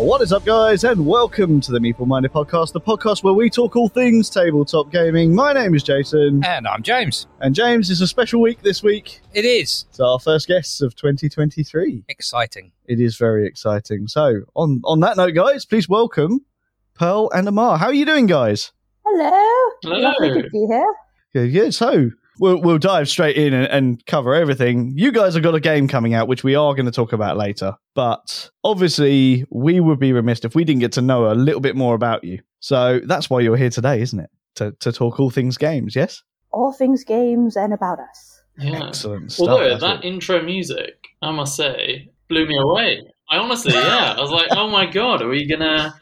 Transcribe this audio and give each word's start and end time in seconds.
What 0.00 0.22
is 0.22 0.32
up, 0.32 0.44
guys, 0.44 0.84
and 0.84 1.04
welcome 1.06 1.60
to 1.60 1.72
the 1.72 1.78
Meeple 1.78 2.06
Minded 2.06 2.32
Podcast, 2.32 2.72
the 2.72 2.80
podcast 2.80 3.22
where 3.22 3.34
we 3.34 3.50
talk 3.50 3.76
all 3.76 3.88
things 3.88 4.30
tabletop 4.30 4.90
gaming. 4.90 5.34
My 5.34 5.52
name 5.52 5.74
is 5.74 5.82
Jason, 5.82 6.42
And 6.44 6.66
I'm 6.66 6.82
James. 6.82 7.26
and 7.40 7.54
James 7.54 7.90
is 7.90 8.00
a 8.00 8.06
special 8.06 8.40
week 8.40 8.62
this 8.62 8.82
week. 8.82 9.20
It 9.34 9.44
is 9.44 9.84
It's 9.90 10.00
our 10.00 10.18
first 10.18 10.46
guests 10.48 10.80
of 10.80 10.94
2023. 10.94 12.04
exciting. 12.08 12.72
It 12.86 13.00
is 13.00 13.16
very 13.16 13.46
exciting. 13.46 14.06
So, 14.08 14.42
on 14.54 14.80
on 14.84 15.00
that 15.00 15.16
note, 15.16 15.34
guys, 15.34 15.64
please 15.66 15.88
welcome 15.88 16.40
Pearl 16.94 17.30
and 17.34 17.46
Amar. 17.48 17.76
How 17.78 17.86
are 17.86 17.94
you 17.94 18.06
doing, 18.06 18.26
guys? 18.26 18.72
Hello. 19.04 19.72
Hello. 19.82 20.00
Lovely 20.20 20.42
to 20.42 20.50
be 20.50 20.66
here. 20.66 20.94
Good, 21.34 21.52
good. 21.52 21.74
So, 21.74 22.10
we'll, 22.38 22.60
we'll 22.60 22.78
dive 22.78 23.08
straight 23.08 23.36
in 23.36 23.52
and, 23.52 23.66
and 23.66 24.06
cover 24.06 24.34
everything. 24.34 24.92
You 24.96 25.12
guys 25.12 25.34
have 25.34 25.42
got 25.42 25.54
a 25.54 25.60
game 25.60 25.88
coming 25.88 26.14
out, 26.14 26.28
which 26.28 26.44
we 26.44 26.54
are 26.54 26.74
going 26.74 26.86
to 26.86 26.92
talk 26.92 27.12
about 27.12 27.36
later. 27.36 27.74
But 27.94 28.50
obviously, 28.64 29.44
we 29.50 29.80
would 29.80 29.98
be 29.98 30.12
remiss 30.12 30.44
if 30.44 30.54
we 30.54 30.64
didn't 30.64 30.80
get 30.80 30.92
to 30.92 31.02
know 31.02 31.30
a 31.30 31.34
little 31.34 31.60
bit 31.60 31.76
more 31.76 31.94
about 31.94 32.24
you. 32.24 32.40
So, 32.60 33.00
that's 33.04 33.28
why 33.30 33.40
you're 33.40 33.56
here 33.56 33.70
today, 33.70 34.00
isn't 34.00 34.18
it? 34.18 34.30
To, 34.56 34.72
to 34.80 34.92
talk 34.92 35.20
all 35.20 35.30
things 35.30 35.56
games, 35.56 35.94
yes? 35.94 36.22
All 36.50 36.72
things 36.72 37.04
games 37.04 37.56
and 37.56 37.72
about 37.72 38.00
us. 38.00 38.42
Yeah. 38.58 38.88
Excellent 38.88 39.32
stuff. 39.32 39.48
Although 39.48 39.78
that 39.78 39.96
what- 39.96 40.04
intro 40.04 40.42
music, 40.42 41.06
I 41.22 41.30
must 41.30 41.54
say, 41.56 42.10
blew 42.28 42.46
me 42.46 42.56
away. 42.58 43.02
I 43.30 43.36
honestly, 43.36 43.74
yeah, 43.74 44.14
I 44.16 44.20
was 44.20 44.30
like, 44.30 44.48
oh 44.52 44.68
my 44.68 44.86
god, 44.86 45.22
are 45.22 45.28
we 45.28 45.46
gonna? 45.46 45.94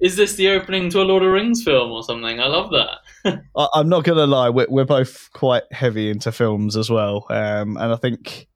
Is 0.00 0.16
this 0.16 0.34
the 0.34 0.48
opening 0.48 0.90
to 0.90 1.00
a 1.00 1.04
Lord 1.04 1.22
of 1.22 1.30
Rings 1.32 1.62
film 1.62 1.90
or 1.90 2.02
something? 2.02 2.38
I 2.38 2.46
love 2.46 2.70
that. 2.70 3.40
I, 3.56 3.68
I'm 3.74 3.88
not 3.88 4.04
going 4.04 4.18
to 4.18 4.26
lie, 4.26 4.50
we're, 4.50 4.66
we're 4.68 4.84
both 4.84 5.30
quite 5.32 5.62
heavy 5.72 6.10
into 6.10 6.30
films 6.32 6.76
as 6.76 6.90
well. 6.90 7.26
Um, 7.30 7.76
and 7.78 7.92
I 7.92 7.96
think, 7.96 8.46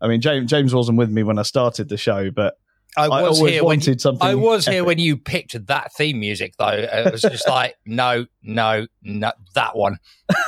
I 0.00 0.08
mean, 0.08 0.20
James, 0.20 0.50
James 0.50 0.74
wasn't 0.74 0.96
with 0.98 1.10
me 1.10 1.22
when 1.22 1.38
I 1.38 1.42
started 1.42 1.88
the 1.90 1.98
show, 1.98 2.30
but 2.30 2.54
I 2.96 3.04
I 3.08 3.22
was 3.22 3.38
always 3.38 3.52
here 3.52 3.62
when 3.62 3.76
wanted 3.78 4.00
something. 4.00 4.26
I 4.26 4.34
was 4.34 4.64
here 4.66 4.82
when 4.84 4.98
you 4.98 5.18
picked 5.18 5.66
that 5.66 5.92
theme 5.92 6.18
music 6.18 6.54
though. 6.58 6.68
It 6.68 7.12
was 7.12 7.20
just 7.20 7.46
like 7.48 7.74
no, 7.84 8.24
no, 8.42 8.86
no, 9.02 9.32
that 9.54 9.76
one. 9.76 9.98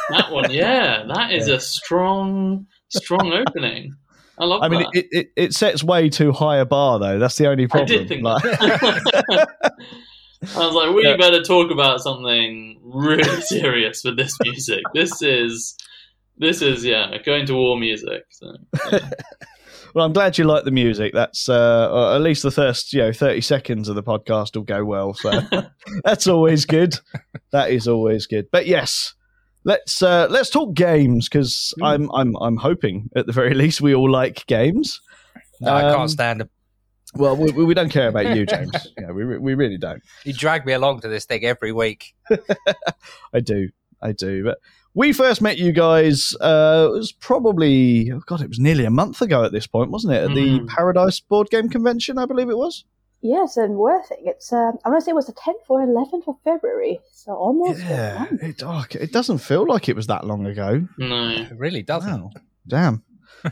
That 0.08 0.32
one, 0.32 0.50
yeah, 0.50 1.04
that 1.12 1.30
is 1.32 1.46
Yeah. 1.48 1.56
a 1.56 1.60
strong, 1.60 2.66
strong 2.88 3.30
opening. 3.34 3.92
I 4.38 4.46
love 4.46 4.62
I 4.62 4.68
mean, 4.68 4.80
that. 4.80 4.90
it, 4.94 5.06
it, 5.10 5.28
it 5.36 5.52
sets 5.52 5.84
way 5.84 6.08
too 6.08 6.32
high 6.32 6.56
a 6.56 6.64
bar, 6.64 6.98
though. 6.98 7.18
That's 7.18 7.36
the 7.36 7.48
only 7.48 7.64
I 7.64 7.66
problem. 7.66 7.86
did 7.98 8.08
think 8.08 8.22
Like- 8.22 8.42
that. 8.44 9.48
I 10.42 10.58
was 10.66 10.74
like, 10.74 10.94
we 10.94 11.02
Yeah. 11.04 11.16
better 11.16 11.42
talk 11.42 11.70
about 11.70 12.00
something 12.00 12.78
really 12.82 13.24
serious 13.42 14.02
with 14.04 14.16
this 14.16 14.36
music. 14.44 14.82
This 14.94 15.20
is, 15.22 15.76
this 16.38 16.62
is, 16.62 16.84
yeah, 16.84 17.16
going 17.24 17.46
to 17.46 17.54
war 17.54 17.76
music. 17.78 18.22
So, 18.30 18.54
yeah. 18.92 19.10
well, 19.94 20.06
I'm 20.06 20.12
glad 20.12 20.38
you 20.38 20.44
like 20.44 20.64
the 20.64 20.70
music. 20.70 21.12
That's 21.12 21.48
uh, 21.48 22.14
at 22.14 22.20
least 22.20 22.42
the 22.44 22.50
first, 22.52 22.92
you 22.92 23.00
know, 23.00 23.12
30 23.12 23.40
seconds 23.40 23.88
of 23.88 23.96
the 23.96 24.02
podcast 24.02 24.54
will 24.54 24.62
go 24.62 24.84
well. 24.84 25.14
So 25.14 25.40
that's 26.04 26.26
always 26.28 26.64
good. 26.64 26.94
That 27.50 27.70
is 27.70 27.88
always 27.88 28.26
good. 28.26 28.46
But 28.52 28.66
yes, 28.66 29.14
let's 29.64 30.00
uh, 30.02 30.28
let's 30.30 30.50
talk 30.50 30.74
games 30.74 31.28
because 31.28 31.72
Hmm. 31.78 31.84
I'm 31.84 32.10
I'm 32.14 32.36
I'm 32.36 32.56
hoping 32.58 33.10
at 33.16 33.26
the 33.26 33.32
very 33.32 33.54
least 33.54 33.80
we 33.80 33.94
all 33.94 34.10
like 34.10 34.46
games. 34.46 35.00
No, 35.60 35.72
I 35.72 35.90
Um, 35.90 35.96
can't 35.96 36.10
stand 36.10 36.40
them. 36.42 36.50
Well, 37.14 37.36
we, 37.36 37.50
we 37.52 37.74
don't 37.74 37.88
care 37.90 38.08
about 38.08 38.36
you, 38.36 38.44
James. 38.46 38.72
yeah, 39.00 39.10
we 39.10 39.24
we 39.38 39.54
really 39.54 39.78
don't. 39.78 40.02
You 40.24 40.32
drag 40.32 40.66
me 40.66 40.72
along 40.72 41.00
to 41.00 41.08
this 41.08 41.24
thing 41.24 41.44
every 41.44 41.72
week. 41.72 42.14
I 43.32 43.40
do, 43.40 43.68
I 44.02 44.12
do. 44.12 44.44
But 44.44 44.58
we 44.94 45.12
first 45.12 45.40
met 45.40 45.58
you 45.58 45.72
guys. 45.72 46.34
Uh, 46.40 46.88
it 46.88 46.92
was 46.98 47.12
probably 47.12 48.10
oh 48.12 48.20
god, 48.26 48.40
it 48.42 48.48
was 48.48 48.58
nearly 48.58 48.84
a 48.84 48.90
month 48.90 49.22
ago 49.22 49.44
at 49.44 49.52
this 49.52 49.66
point, 49.66 49.90
wasn't 49.90 50.14
it? 50.14 50.24
At 50.24 50.34
the 50.34 50.60
Mm. 50.60 50.66
Paradice 50.68 51.20
Board 51.20 51.50
Game 51.50 51.68
Convention, 51.68 52.18
I 52.18 52.26
believe 52.26 52.48
it 52.50 52.56
was. 52.58 52.84
Yes, 53.20 53.56
and 53.56 53.74
worth 53.76 54.10
it. 54.12 54.18
It's 54.22 54.52
um, 54.52 54.78
I 54.84 54.90
want 54.90 55.00
to 55.00 55.04
say 55.04 55.10
it 55.10 55.14
was 55.14 55.26
the 55.26 55.32
10th 55.32 55.54
or 55.68 55.84
11th 55.84 56.28
of 56.28 56.36
February, 56.44 57.00
so 57.12 57.32
almost 57.32 57.80
Yeah, 57.80 58.26
it, 58.40 58.62
oh, 58.64 58.84
it 58.92 59.12
doesn't 59.12 59.38
feel 59.38 59.66
like 59.66 59.88
it 59.88 59.96
was 59.96 60.06
that 60.06 60.24
long 60.24 60.46
ago. 60.46 60.86
no. 60.98 61.30
It 61.30 61.58
really 61.58 61.82
doesn't. 61.82 62.22
Wow. 62.22 62.30
Damn. 62.68 63.02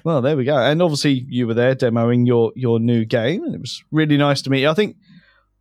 Well, 0.05 0.21
there 0.23 0.37
we 0.37 0.45
go. 0.45 0.57
And 0.57 0.81
obviously, 0.83 1.25
you 1.29 1.47
were 1.47 1.55
there 1.55 1.75
demoing 1.75 2.27
your 2.27 2.53
your 2.57 2.79
new 2.81 3.05
game, 3.05 3.43
and 3.45 3.55
it 3.55 3.61
was 3.61 3.83
really 3.91 4.17
nice 4.17 4.43
to 4.43 4.51
meet 4.51 4.61
you. 4.63 4.69
I 4.71 4.75
think 4.75 4.97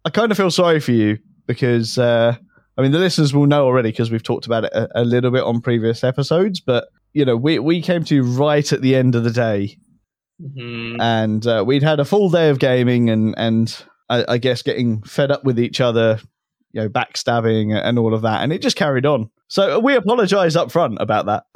I 0.03 0.09
kind 0.09 0.31
of 0.31 0.37
feel 0.37 0.51
sorry 0.51 0.79
for 0.79 0.91
you 0.91 1.17
because 1.47 1.97
uh, 1.97 2.35
I 2.77 2.81
mean 2.81 2.91
the 2.91 2.99
listeners 2.99 3.33
will 3.33 3.45
know 3.47 3.65
already 3.65 3.89
because 3.91 4.11
we've 4.11 4.23
talked 4.23 4.45
about 4.45 4.65
it 4.65 4.73
a, 4.73 5.01
a 5.01 5.03
little 5.03 5.31
bit 5.31 5.43
on 5.43 5.61
previous 5.61 6.03
episodes. 6.03 6.59
But 6.59 6.87
you 7.13 7.25
know, 7.25 7.35
we 7.37 7.59
we 7.59 7.81
came 7.81 8.03
to 8.05 8.15
you 8.15 8.23
right 8.23 8.71
at 8.73 8.81
the 8.81 8.95
end 8.95 9.15
of 9.15 9.23
the 9.23 9.31
day, 9.31 9.77
Mhm. 10.41 10.97
and 10.99 11.45
uh, 11.47 11.63
we'd 11.65 11.83
had 11.83 11.99
a 11.99 12.05
full 12.05 12.29
day 12.29 12.49
of 12.49 12.59
gaming, 12.59 13.09
and 13.09 13.33
and 13.37 13.75
I, 14.09 14.25
I 14.27 14.37
guess 14.37 14.61
getting 14.61 15.01
fed 15.03 15.31
up 15.31 15.43
with 15.43 15.57
each 15.59 15.79
other, 15.81 16.19
you 16.73 16.81
know, 16.81 16.89
backstabbing 16.89 17.73
and 17.73 17.97
all 17.97 18.13
of 18.13 18.21
that, 18.23 18.43
and 18.43 18.51
it 18.51 18.61
just 18.61 18.75
carried 18.75 19.05
on. 19.05 19.29
So 19.47 19.79
we 19.79 19.95
apologise 19.95 20.55
up 20.55 20.71
front 20.71 20.97
about 20.99 21.25
that. 21.27 21.43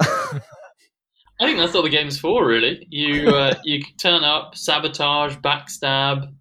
I 1.40 1.46
think 1.46 1.58
that's 1.58 1.72
what 1.72 1.82
the 1.82 1.88
game's 1.88 2.18
for, 2.18 2.46
really. 2.46 2.86
You 2.90 3.28
uh, 3.34 3.54
you 3.64 3.82
turn 3.98 4.24
up, 4.24 4.56
sabotage, 4.56 5.36
backstab, 5.36 6.32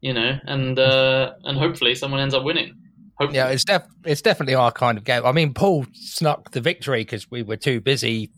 you 0.00 0.12
know, 0.12 0.38
and 0.44 0.78
uh, 0.78 1.34
and 1.44 1.56
hopefully 1.56 1.94
someone 1.94 2.20
ends 2.20 2.34
up 2.34 2.42
winning. 2.42 2.74
Hopefully. 3.18 3.36
Yeah, 3.36 3.48
it's 3.48 3.64
def- 3.64 3.86
it's 4.04 4.22
definitely 4.22 4.54
our 4.54 4.72
kind 4.72 4.98
of 4.98 5.04
game. 5.04 5.24
I 5.24 5.32
mean, 5.32 5.54
Paul 5.54 5.86
snuck 5.92 6.50
the 6.52 6.60
victory 6.60 7.02
because 7.02 7.30
we 7.30 7.42
were 7.42 7.56
too 7.56 7.80
busy. 7.80 8.30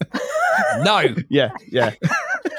no, 0.78 1.14
yeah, 1.28 1.50
yeah. 1.68 1.92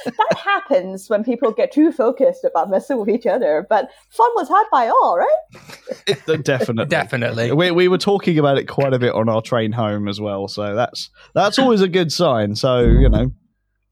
That 0.06 0.38
happens 0.44 1.09
when 1.09 1.23
people 1.23 1.51
get 1.51 1.72
too 1.72 1.91
focused 1.91 2.44
about 2.44 2.69
messing 2.69 3.00
with 3.00 3.09
each 3.09 3.25
other, 3.25 3.66
but 3.69 3.89
fun 4.09 4.29
was 4.35 4.50
had 4.50 4.63
by 4.72 4.88
all, 4.88 5.17
right? 5.17 6.44
Definitely. 6.44 6.85
definitely. 6.85 7.51
We, 7.51 7.72
we 7.72 7.88
were 7.88 7.97
talking 7.97 8.39
about 8.39 8.57
it 8.57 8.66
quite 8.66 8.94
a 8.94 9.00
bit 9.00 9.13
on 9.13 9.29
our 9.29 9.41
train 9.41 9.72
home 9.72 10.07
as 10.07 10.19
well, 10.19 10.47
so 10.47 10.75
that's 10.75 11.09
that's 11.34 11.59
always 11.59 11.81
a 11.81 11.88
good 11.88 12.12
sign. 12.12 12.56
So 12.56 12.81
you 12.81 13.09
know, 13.09 13.31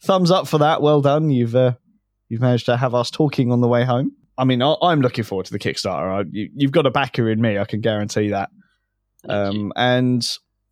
thumbs 0.01 0.31
up 0.31 0.47
for 0.47 0.57
that. 0.59 0.81
Well 0.81 1.01
done. 1.01 1.29
You've 1.29 1.55
uh, 1.55 1.73
you've 2.29 2.41
managed 2.41 2.65
to 2.67 2.77
have 2.77 2.95
us 2.95 3.11
talking 3.11 3.51
on 3.51 3.61
the 3.61 3.67
way 3.67 3.85
home. 3.85 4.11
I 4.37 4.45
mean, 4.45 4.61
I, 4.61 4.75
I'm 4.81 5.01
looking 5.01 5.23
forward 5.23 5.45
to 5.47 5.51
the 5.51 5.59
Kickstarter. 5.59 6.21
I, 6.21 6.29
you, 6.31 6.49
you've 6.55 6.71
got 6.71 6.85
a 6.85 6.91
backer 6.91 7.29
in 7.29 7.41
me. 7.41 7.57
I 7.57 7.65
can 7.65 7.81
guarantee 7.81 8.29
that. 8.29 8.49
Um, 9.27 9.73
and 9.75 10.25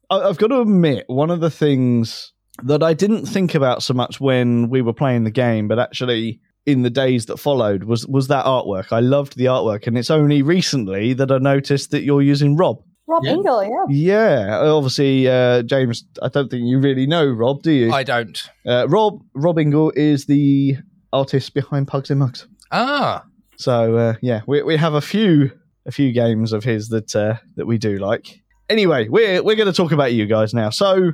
I, 0.10 0.20
I've 0.20 0.38
got 0.38 0.48
to 0.48 0.62
admit, 0.62 1.04
one 1.08 1.30
of 1.30 1.42
the 1.42 1.52
things 1.52 2.32
that 2.64 2.84
I 2.84 2.94
didn't 2.94 3.26
think 3.26 3.56
about 3.56 3.84
so 3.84 3.94
much 3.94 4.20
when 4.20 4.70
we 4.70 4.82
were 4.82 4.94
playing 4.94 5.24
the 5.24 5.32
game, 5.32 5.68
but 5.68 5.80
actually 5.80 6.40
in 6.66 6.82
the 6.82 6.90
days 6.90 7.28
that 7.28 7.38
followed, 7.38 7.84
was 7.86 8.06
was 8.08 8.28
that 8.28 8.46
artwork. 8.46 8.92
I 8.92 9.00
loved 9.00 9.38
the 9.38 9.46
artwork, 9.46 9.88
and 9.88 9.98
it's 9.98 10.12
only 10.12 10.42
recently 10.42 11.14
that 11.14 11.32
I 11.32 11.38
noticed 11.38 11.92
that 11.92 12.04
you're 12.04 12.22
using 12.22 12.58
Rob. 12.58 12.82
Rob 13.10 13.24
Yeah. 13.24 13.32
Engel, 13.32 13.64
yeah. 13.64 13.86
Yeah, 13.90 14.60
obviously, 14.60 15.30
uh, 15.30 15.62
James. 15.64 16.04
I 16.22 16.28
don't 16.28 16.50
think 16.52 16.64
you 16.68 16.80
really 16.80 17.08
know 17.08 17.26
Rob, 17.26 17.62
do 17.64 17.72
you? 17.72 17.92
I 17.94 18.04
don't. 18.04 18.38
uh, 18.66 18.86
Rob 18.90 19.22
Rob 19.34 19.58
Ingle 19.60 19.92
is 19.96 20.26
the 20.26 20.76
artist 21.14 21.54
behind 21.54 21.88
Pugs 21.88 22.10
and 22.10 22.20
Mugs. 22.20 22.46
Ah, 22.72 23.24
So 23.56 23.96
uh, 23.96 24.14
yeah, 24.22 24.42
we 24.46 24.62
we 24.64 24.76
have 24.76 24.94
a 24.94 25.00
few 25.02 25.52
a 25.86 25.92
few 25.92 26.12
games 26.12 26.52
of 26.52 26.66
his 26.66 26.90
that 26.90 27.16
uh, 27.16 27.36
that 27.56 27.66
we 27.66 27.78
do 27.78 27.96
like. 27.96 28.42
Anyway, 28.70 29.08
we're 29.08 29.42
we're 29.42 29.56
going 29.56 29.72
to 29.72 29.74
talk 29.82 29.94
about 29.94 30.12
you 30.12 30.26
guys 30.26 30.54
now. 30.54 30.70
So 30.70 31.14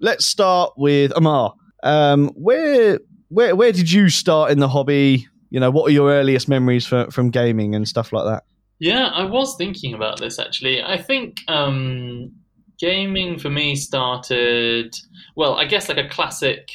let's 0.00 0.26
start 0.26 0.72
with 0.76 1.12
Amar. 1.16 1.54
Um, 1.82 2.28
where 2.34 3.00
where 3.28 3.54
where 3.54 3.72
did 3.72 3.90
you 3.90 4.08
start 4.08 4.50
in 4.50 4.58
the 4.58 4.68
hobby? 4.68 5.26
You 5.50 5.60
know, 5.60 5.70
what 5.70 5.88
are 5.88 5.92
your 5.92 6.10
earliest 6.10 6.48
memories 6.48 6.86
for, 6.86 7.10
from 7.10 7.30
gaming 7.30 7.74
and 7.74 7.88
stuff 7.88 8.12
like 8.12 8.24
that? 8.26 8.44
Yeah, 8.78 9.06
I 9.06 9.24
was 9.24 9.56
thinking 9.56 9.94
about 9.94 10.20
this 10.20 10.38
actually. 10.38 10.82
I 10.82 11.00
think 11.00 11.38
um, 11.48 12.32
gaming 12.78 13.38
for 13.38 13.50
me 13.50 13.74
started, 13.74 14.94
well, 15.36 15.54
I 15.54 15.64
guess 15.64 15.88
like 15.88 15.98
a 15.98 16.08
classic, 16.08 16.68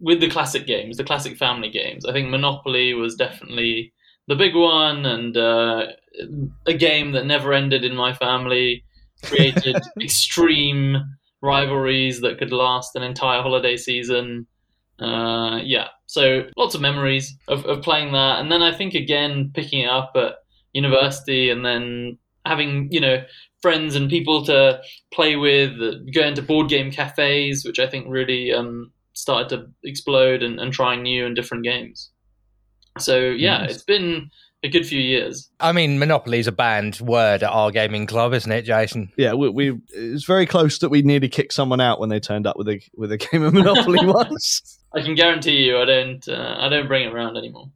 with 0.00 0.20
the 0.20 0.30
classic 0.30 0.66
games, 0.66 0.96
the 0.96 1.04
classic 1.04 1.36
family 1.36 1.70
games. 1.70 2.04
I 2.06 2.12
think 2.12 2.30
Monopoly 2.30 2.94
was 2.94 3.14
definitely 3.14 3.92
the 4.28 4.36
big 4.36 4.54
one, 4.54 5.06
and 5.06 5.36
uh, 5.36 5.86
a 6.66 6.74
game 6.74 7.12
that 7.12 7.26
never 7.26 7.52
ended 7.52 7.84
in 7.84 7.94
my 7.94 8.14
family, 8.14 8.84
created 9.24 9.76
extreme 10.00 10.96
rivalries 11.42 12.20
that 12.20 12.38
could 12.38 12.52
last 12.52 12.96
an 12.96 13.02
entire 13.02 13.42
holiday 13.42 13.76
season. 13.76 14.46
Uh, 14.98 15.60
yeah, 15.64 15.88
so 16.06 16.44
lots 16.56 16.74
of 16.74 16.80
memories 16.80 17.34
of, 17.48 17.64
of 17.64 17.82
playing 17.82 18.12
that, 18.12 18.40
and 18.40 18.52
then 18.52 18.62
I 18.62 18.72
think 18.72 18.94
again 18.94 19.50
picking 19.54 19.80
it 19.80 19.88
up 19.88 20.12
at 20.14 20.34
university, 20.72 21.48
and 21.50 21.64
then 21.64 22.18
having 22.44 22.88
you 22.92 23.00
know 23.00 23.24
friends 23.62 23.94
and 23.94 24.10
people 24.10 24.44
to 24.46 24.80
play 25.12 25.36
with, 25.36 25.80
uh, 25.80 25.96
going 26.14 26.34
to 26.34 26.42
board 26.42 26.68
game 26.68 26.90
cafes, 26.90 27.64
which 27.64 27.78
I 27.78 27.86
think 27.86 28.06
really 28.08 28.52
um, 28.52 28.92
started 29.14 29.48
to 29.50 29.70
explode, 29.88 30.42
and, 30.42 30.60
and 30.60 30.72
trying 30.72 31.02
new 31.02 31.24
and 31.24 31.34
different 31.34 31.64
games. 31.64 32.10
So 32.98 33.18
yeah, 33.18 33.58
Nice. 33.58 33.76
it's 33.76 33.84
been 33.84 34.30
a 34.62 34.68
good 34.68 34.86
few 34.86 35.00
years. 35.00 35.50
I 35.58 35.72
mean, 35.72 35.98
Monopoly's 35.98 36.46
a 36.46 36.52
banned 36.52 37.00
word 37.00 37.42
at 37.42 37.50
our 37.50 37.70
gaming 37.70 38.06
club, 38.06 38.34
isn't 38.34 38.50
it, 38.50 38.62
Jason? 38.62 39.12
Yeah, 39.16 39.34
we, 39.34 39.48
we 39.48 39.80
it's 39.88 40.24
very 40.24 40.46
close 40.46 40.78
that 40.80 40.90
we 40.90 41.02
nearly 41.02 41.28
kicked 41.28 41.52
someone 41.52 41.80
out 41.80 42.00
when 42.00 42.08
they 42.08 42.20
turned 42.20 42.46
up 42.46 42.56
with 42.56 42.68
a 42.68 42.80
with 42.94 43.12
a 43.12 43.16
game 43.16 43.42
of 43.42 43.54
Monopoly 43.54 43.98
once. 44.06 44.78
I 44.94 45.02
can 45.02 45.14
guarantee 45.14 45.64
you, 45.64 45.78
I 45.78 45.84
don't, 45.84 46.28
uh, 46.28 46.56
I 46.58 46.68
don't 46.68 46.88
bring 46.88 47.06
it 47.06 47.12
around 47.12 47.36
anymore. 47.36 47.70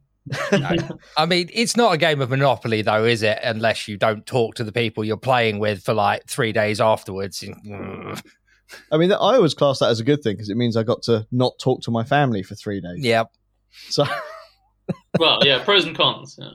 No. 0.51 0.75
I 1.17 1.25
mean, 1.25 1.49
it's 1.53 1.77
not 1.77 1.93
a 1.93 1.97
game 1.97 2.19
of 2.19 2.29
Monopoly, 2.29 2.81
though, 2.81 3.05
is 3.05 3.23
it? 3.23 3.39
Unless 3.43 3.87
you 3.87 3.95
don't 3.95 4.25
talk 4.25 4.55
to 4.55 4.63
the 4.63 4.71
people 4.71 5.03
you're 5.03 5.17
playing 5.17 5.59
with 5.59 5.83
for 5.83 5.93
like 5.93 6.27
three 6.27 6.51
days 6.51 6.81
afterwards. 6.81 7.43
I 8.91 8.97
mean, 8.97 9.11
I 9.11 9.15
always 9.15 9.53
class 9.53 9.79
that 9.79 9.89
as 9.89 9.99
a 9.99 10.03
good 10.03 10.23
thing 10.23 10.33
because 10.35 10.49
it 10.49 10.57
means 10.57 10.75
I 10.75 10.83
got 10.83 11.03
to 11.03 11.27
not 11.31 11.53
talk 11.59 11.81
to 11.83 11.91
my 11.91 12.03
family 12.03 12.41
for 12.41 12.55
three 12.55 12.81
days. 12.81 13.05
Yep. 13.05 13.31
So 13.89 14.05
well, 15.19 15.39
yeah, 15.43 15.63
pros 15.63 15.85
and 15.85 15.95
cons. 15.95 16.37
Yeah. 16.39 16.51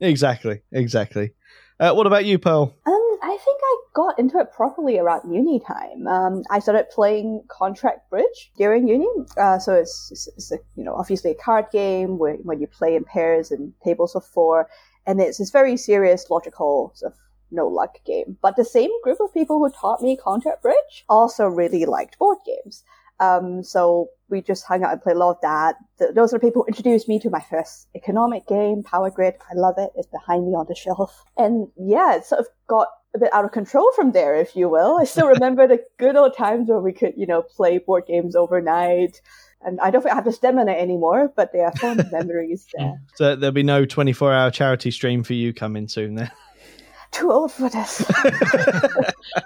Exactly, 0.00 0.62
exactly. 0.72 1.32
Uh, 1.80 1.92
what 1.92 2.06
about 2.06 2.24
you, 2.24 2.38
Pearl? 2.38 2.76
Um, 2.86 3.18
I 3.22 3.36
think 3.44 3.60
I 3.62 3.76
got 3.94 4.18
into 4.18 4.38
it 4.38 4.52
properly 4.52 4.98
around 4.98 5.32
uni 5.32 5.60
time. 5.60 6.06
Um, 6.06 6.42
I 6.50 6.58
started 6.58 6.90
playing 6.90 7.42
Contract 7.48 8.08
Bridge 8.10 8.50
during 8.56 8.88
uni. 8.88 9.06
Uh, 9.36 9.58
so 9.58 9.74
it's, 9.74 10.08
it's, 10.10 10.28
it's 10.36 10.52
a, 10.52 10.58
you 10.76 10.84
know 10.84 10.94
obviously 10.94 11.32
a 11.32 11.34
card 11.34 11.66
game 11.72 12.18
where 12.18 12.34
when 12.34 12.60
you 12.60 12.66
play 12.66 12.96
in 12.96 13.04
pairs 13.04 13.50
and 13.50 13.72
tables 13.84 14.14
of 14.16 14.24
four, 14.24 14.68
and 15.06 15.20
it's 15.20 15.38
this 15.38 15.50
very 15.50 15.76
serious 15.76 16.30
logical 16.30 16.92
sort 16.94 17.12
of 17.12 17.18
no 17.50 17.66
luck 17.66 17.98
game. 18.04 18.36
But 18.42 18.56
the 18.56 18.64
same 18.64 18.90
group 19.02 19.18
of 19.20 19.32
people 19.32 19.58
who 19.58 19.70
taught 19.70 20.02
me 20.02 20.16
Contract 20.16 20.62
Bridge 20.62 21.04
also 21.08 21.46
really 21.46 21.86
liked 21.86 22.18
board 22.18 22.38
games. 22.44 22.84
Um, 23.20 23.62
so 23.62 24.08
we 24.28 24.42
just 24.42 24.64
hung 24.64 24.84
out 24.84 24.92
and 24.92 25.02
played 25.02 25.16
a 25.16 25.18
lot 25.18 25.30
of 25.30 25.40
that. 25.42 25.76
Th- 25.98 26.14
those 26.14 26.32
are 26.32 26.38
the 26.38 26.46
people 26.46 26.62
who 26.62 26.68
introduced 26.68 27.08
me 27.08 27.18
to 27.20 27.30
my 27.30 27.40
first 27.40 27.88
economic 27.94 28.46
game, 28.46 28.82
Power 28.82 29.10
Grid. 29.10 29.34
I 29.50 29.54
love 29.54 29.74
it. 29.78 29.90
It's 29.96 30.08
behind 30.08 30.46
me 30.46 30.52
on 30.52 30.66
the 30.68 30.74
shelf. 30.74 31.24
And 31.36 31.68
yeah, 31.76 32.16
it 32.16 32.24
sort 32.24 32.40
of 32.40 32.46
got 32.68 32.88
a 33.14 33.18
bit 33.18 33.32
out 33.32 33.44
of 33.44 33.52
control 33.52 33.90
from 33.96 34.12
there, 34.12 34.34
if 34.34 34.54
you 34.54 34.68
will. 34.68 34.98
I 34.98 35.04
still 35.04 35.28
remember 35.28 35.66
the 35.66 35.82
good 35.98 36.16
old 36.16 36.36
times 36.36 36.68
where 36.68 36.80
we 36.80 36.92
could, 36.92 37.14
you 37.16 37.26
know, 37.26 37.42
play 37.42 37.78
board 37.78 38.04
games 38.06 38.36
overnight. 38.36 39.20
And 39.62 39.80
I 39.80 39.90
don't 39.90 40.02
think 40.02 40.12
I 40.12 40.16
have 40.16 40.24
the 40.24 40.32
stamina 40.32 40.72
anymore, 40.72 41.32
but 41.34 41.52
they 41.52 41.60
are 41.60 41.72
fond 41.72 42.06
memories 42.12 42.66
there. 42.76 43.00
So 43.16 43.34
there'll 43.34 43.52
be 43.52 43.62
no 43.62 43.84
24 43.84 44.32
hour 44.32 44.50
charity 44.50 44.90
stream 44.90 45.24
for 45.24 45.32
you 45.34 45.52
coming 45.52 45.88
soon 45.88 46.14
then. 46.14 46.30
Too 47.10 47.32
old 47.32 47.50
for 47.52 47.70
this. 47.70 48.04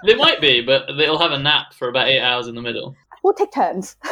They 0.05 0.15
might 0.15 0.41
be, 0.41 0.61
but 0.61 0.87
they'll 0.97 1.19
have 1.19 1.31
a 1.31 1.39
nap 1.39 1.73
for 1.73 1.87
about 1.87 2.07
eight 2.07 2.19
hours 2.19 2.47
in 2.47 2.55
the 2.55 2.61
middle. 2.61 2.95
We'll 3.23 3.33
take 3.33 3.51
turns. 3.51 3.95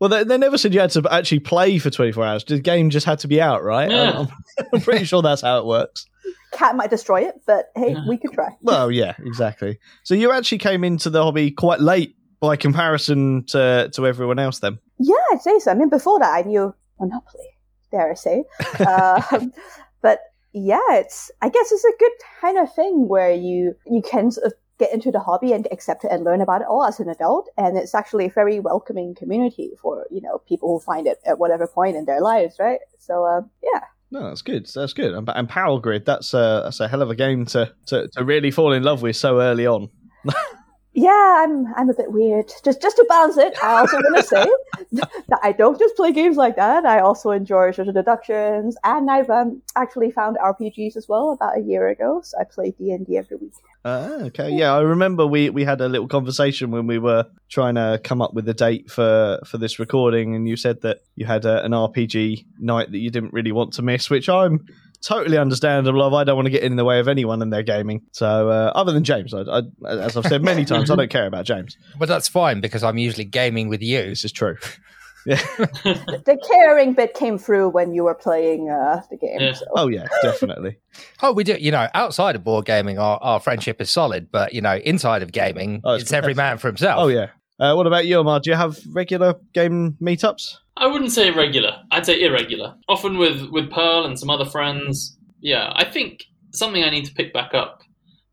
Well, 0.00 0.08
they, 0.08 0.22
they 0.22 0.38
never 0.38 0.56
said 0.56 0.72
you 0.72 0.78
had 0.78 0.90
to 0.92 1.02
actually 1.10 1.40
play 1.40 1.80
for 1.80 1.90
24 1.90 2.24
hours. 2.24 2.44
The 2.44 2.60
game 2.60 2.88
just 2.88 3.04
had 3.04 3.18
to 3.18 3.26
be 3.26 3.40
out, 3.40 3.64
right? 3.64 3.90
Yeah. 3.90 4.20
I'm, 4.20 4.66
I'm 4.72 4.80
pretty 4.80 5.04
sure 5.04 5.22
that's 5.22 5.42
how 5.42 5.58
it 5.58 5.66
works. 5.66 6.06
Cat 6.52 6.76
might 6.76 6.88
destroy 6.88 7.22
it, 7.22 7.34
but 7.48 7.72
hey, 7.74 7.96
we 8.08 8.16
could 8.16 8.32
try. 8.32 8.50
Well, 8.62 8.92
yeah, 8.92 9.14
exactly. 9.18 9.80
So 10.04 10.14
you 10.14 10.30
actually 10.30 10.58
came 10.58 10.84
into 10.84 11.10
the 11.10 11.20
hobby 11.20 11.50
quite 11.50 11.80
late 11.80 12.14
by 12.38 12.54
comparison 12.54 13.44
to, 13.46 13.90
to 13.92 14.06
everyone 14.06 14.38
else 14.38 14.60
then. 14.60 14.78
Yeah, 15.00 15.16
I'd 15.32 15.42
say 15.42 15.58
so. 15.58 15.72
I 15.72 15.74
mean, 15.74 15.88
before 15.88 16.20
that, 16.20 16.32
I 16.32 16.42
knew 16.42 16.72
Monopoly, 17.00 17.48
dare 17.90 18.12
I 18.12 18.14
say. 18.14 18.44
um, 18.86 19.52
but 20.00 20.20
yeah, 20.52 20.78
it's, 20.90 21.32
I 21.42 21.48
guess 21.48 21.72
it's 21.72 21.84
a 21.84 21.98
good 21.98 22.12
kind 22.40 22.58
of 22.58 22.72
thing 22.72 23.08
where 23.08 23.32
you, 23.32 23.74
you 23.84 24.00
can 24.00 24.30
sort 24.30 24.46
of 24.46 24.52
get 24.78 24.92
into 24.92 25.10
the 25.10 25.20
hobby 25.20 25.52
and 25.52 25.66
accept 25.70 26.04
it 26.04 26.10
and 26.10 26.24
learn 26.24 26.40
about 26.40 26.60
it 26.60 26.66
all 26.68 26.84
as 26.84 27.00
an 27.00 27.08
adult. 27.08 27.48
And 27.56 27.76
it's 27.76 27.94
actually 27.94 28.26
a 28.26 28.30
very 28.30 28.60
welcoming 28.60 29.14
community 29.14 29.72
for, 29.80 30.06
you 30.10 30.20
know, 30.20 30.38
people 30.48 30.68
who 30.68 30.80
find 30.80 31.06
it 31.06 31.18
at 31.26 31.38
whatever 31.38 31.66
point 31.66 31.96
in 31.96 32.04
their 32.04 32.20
lives, 32.20 32.56
right? 32.58 32.80
So, 32.98 33.24
uh, 33.24 33.42
yeah. 33.62 33.80
No, 34.10 34.28
that's 34.28 34.42
good. 34.42 34.66
That's 34.74 34.92
good. 34.92 35.12
And, 35.12 35.28
and 35.34 35.48
Power 35.48 35.78
Grid, 35.80 36.06
that's 36.06 36.32
a, 36.32 36.62
that's 36.64 36.80
a 36.80 36.88
hell 36.88 37.02
of 37.02 37.10
a 37.10 37.14
game 37.14 37.44
to, 37.46 37.72
to, 37.86 38.08
to 38.08 38.24
really 38.24 38.50
fall 38.50 38.72
in 38.72 38.82
love 38.82 39.02
with 39.02 39.16
so 39.16 39.40
early 39.40 39.66
on. 39.66 39.90
Yeah, 40.98 41.44
I'm 41.44 41.72
I'm 41.76 41.88
a 41.88 41.94
bit 41.94 42.10
weird. 42.10 42.50
Just 42.64 42.82
just 42.82 42.96
to 42.96 43.06
balance 43.08 43.36
it, 43.36 43.56
I 43.62 43.78
also 43.78 43.98
want 43.98 44.16
to 44.16 44.22
say 44.24 44.46
that 44.92 45.38
I 45.44 45.52
don't 45.52 45.78
just 45.78 45.94
play 45.94 46.10
games 46.10 46.36
like 46.36 46.56
that. 46.56 46.84
I 46.84 46.98
also 46.98 47.30
enjoy 47.30 47.70
social 47.70 47.92
deductions, 47.92 48.76
and 48.82 49.08
I've 49.08 49.30
um, 49.30 49.62
actually 49.76 50.10
found 50.10 50.38
RPGs 50.38 50.96
as 50.96 51.06
well 51.08 51.30
about 51.30 51.56
a 51.56 51.60
year 51.60 51.86
ago. 51.86 52.20
So 52.24 52.36
I 52.40 52.42
play 52.42 52.72
D 52.76 52.90
and 52.90 53.06
D 53.06 53.16
every 53.16 53.36
week. 53.36 53.52
Ah, 53.84 54.24
okay. 54.24 54.50
Yeah, 54.50 54.74
I 54.74 54.80
remember 54.80 55.24
we, 55.24 55.50
we 55.50 55.62
had 55.62 55.80
a 55.80 55.88
little 55.88 56.08
conversation 56.08 56.72
when 56.72 56.88
we 56.88 56.98
were 56.98 57.26
trying 57.48 57.76
to 57.76 58.00
come 58.02 58.20
up 58.20 58.34
with 58.34 58.48
a 58.48 58.54
date 58.54 58.90
for, 58.90 59.38
for 59.46 59.56
this 59.56 59.78
recording, 59.78 60.34
and 60.34 60.48
you 60.48 60.56
said 60.56 60.80
that 60.80 60.98
you 61.14 61.26
had 61.26 61.44
a, 61.44 61.64
an 61.64 61.70
RPG 61.70 62.44
night 62.58 62.90
that 62.90 62.98
you 62.98 63.10
didn't 63.10 63.32
really 63.32 63.52
want 63.52 63.74
to 63.74 63.82
miss, 63.82 64.10
which 64.10 64.28
I'm 64.28 64.66
totally 65.02 65.38
understandable 65.38 66.02
of. 66.02 66.14
I 66.14 66.24
don't 66.24 66.36
want 66.36 66.46
to 66.46 66.50
get 66.50 66.62
in 66.62 66.76
the 66.76 66.84
way 66.84 66.98
of 67.00 67.08
anyone 67.08 67.42
in 67.42 67.50
their 67.50 67.62
gaming. 67.62 68.02
So, 68.12 68.48
uh, 68.50 68.72
other 68.74 68.92
than 68.92 69.04
James, 69.04 69.32
I, 69.34 69.40
I, 69.42 69.62
as 69.88 70.16
I've 70.16 70.26
said 70.26 70.42
many 70.42 70.64
times, 70.64 70.90
I 70.90 70.96
don't 70.96 71.10
care 71.10 71.26
about 71.26 71.44
James. 71.44 71.76
But 71.98 72.08
that's 72.08 72.28
fine 72.28 72.60
because 72.60 72.82
I'm 72.84 72.98
usually 72.98 73.24
gaming 73.24 73.68
with 73.68 73.82
you. 73.82 74.02
This 74.02 74.24
is 74.24 74.32
true. 74.32 74.56
The 75.28 76.38
caring 76.48 76.94
bit 76.94 77.14
came 77.14 77.38
through 77.38 77.68
when 77.70 77.92
you 77.92 78.04
were 78.04 78.14
playing 78.14 78.70
uh, 78.70 79.02
the 79.10 79.16
game. 79.16 79.40
Yeah. 79.40 79.52
So. 79.52 79.66
Oh, 79.76 79.88
yeah, 79.88 80.06
definitely. 80.22 80.78
Oh, 81.22 81.32
we 81.32 81.44
do. 81.44 81.56
You 81.58 81.70
know, 81.70 81.88
outside 81.94 82.34
of 82.36 82.44
board 82.44 82.64
gaming, 82.64 82.98
our, 82.98 83.18
our 83.20 83.40
friendship 83.40 83.80
is 83.80 83.90
solid. 83.90 84.30
But 84.30 84.54
you 84.54 84.60
know, 84.60 84.76
inside 84.76 85.22
of 85.22 85.32
gaming, 85.32 85.80
Oh, 85.84 85.90
it's- 85.94 86.02
it's 86.02 86.12
every 86.12 86.34
man 86.34 86.58
for 86.58 86.68
himself. 86.68 87.00
Oh, 87.00 87.08
yeah. 87.08 87.28
Uh, 87.58 87.74
what 87.74 87.86
about 87.86 88.06
you, 88.06 88.20
Amar? 88.20 88.40
Do 88.40 88.50
you 88.50 88.56
have 88.56 88.78
regular 88.92 89.34
game 89.52 89.96
meetups? 90.00 90.56
I 90.76 90.86
wouldn't 90.86 91.12
say 91.12 91.30
regular. 91.30 91.82
I'd 91.90 92.06
say 92.06 92.22
irregular. 92.22 92.76
Often 92.88 93.18
with 93.18 93.48
with 93.50 93.70
Pearl 93.70 94.04
and 94.04 94.18
some 94.18 94.30
other 94.30 94.44
friends. 94.44 95.16
Yeah, 95.40 95.72
I 95.74 95.84
think 95.84 96.24
something 96.52 96.82
I 96.82 96.90
need 96.90 97.04
to 97.06 97.14
pick 97.14 97.32
back 97.32 97.54
up 97.54 97.82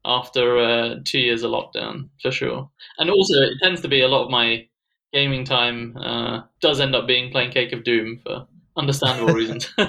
after 0.05 0.59
uh, 0.59 0.95
two 1.03 1.19
years 1.19 1.43
of 1.43 1.51
lockdown 1.51 2.09
for 2.21 2.31
sure. 2.31 2.69
And 2.99 3.09
also, 3.09 3.41
it 3.41 3.57
tends 3.61 3.81
to 3.81 3.87
be 3.87 4.01
a 4.01 4.07
lot 4.07 4.25
of 4.25 4.31
my 4.31 4.67
gaming 5.11 5.45
time 5.45 5.97
uh, 5.97 6.41
does 6.61 6.79
end 6.79 6.95
up 6.95 7.07
being 7.07 7.31
playing 7.31 7.51
Cake 7.51 7.73
of 7.73 7.83
Doom 7.83 8.19
for 8.23 8.47
understandable 8.77 9.33
reasons. 9.33 9.73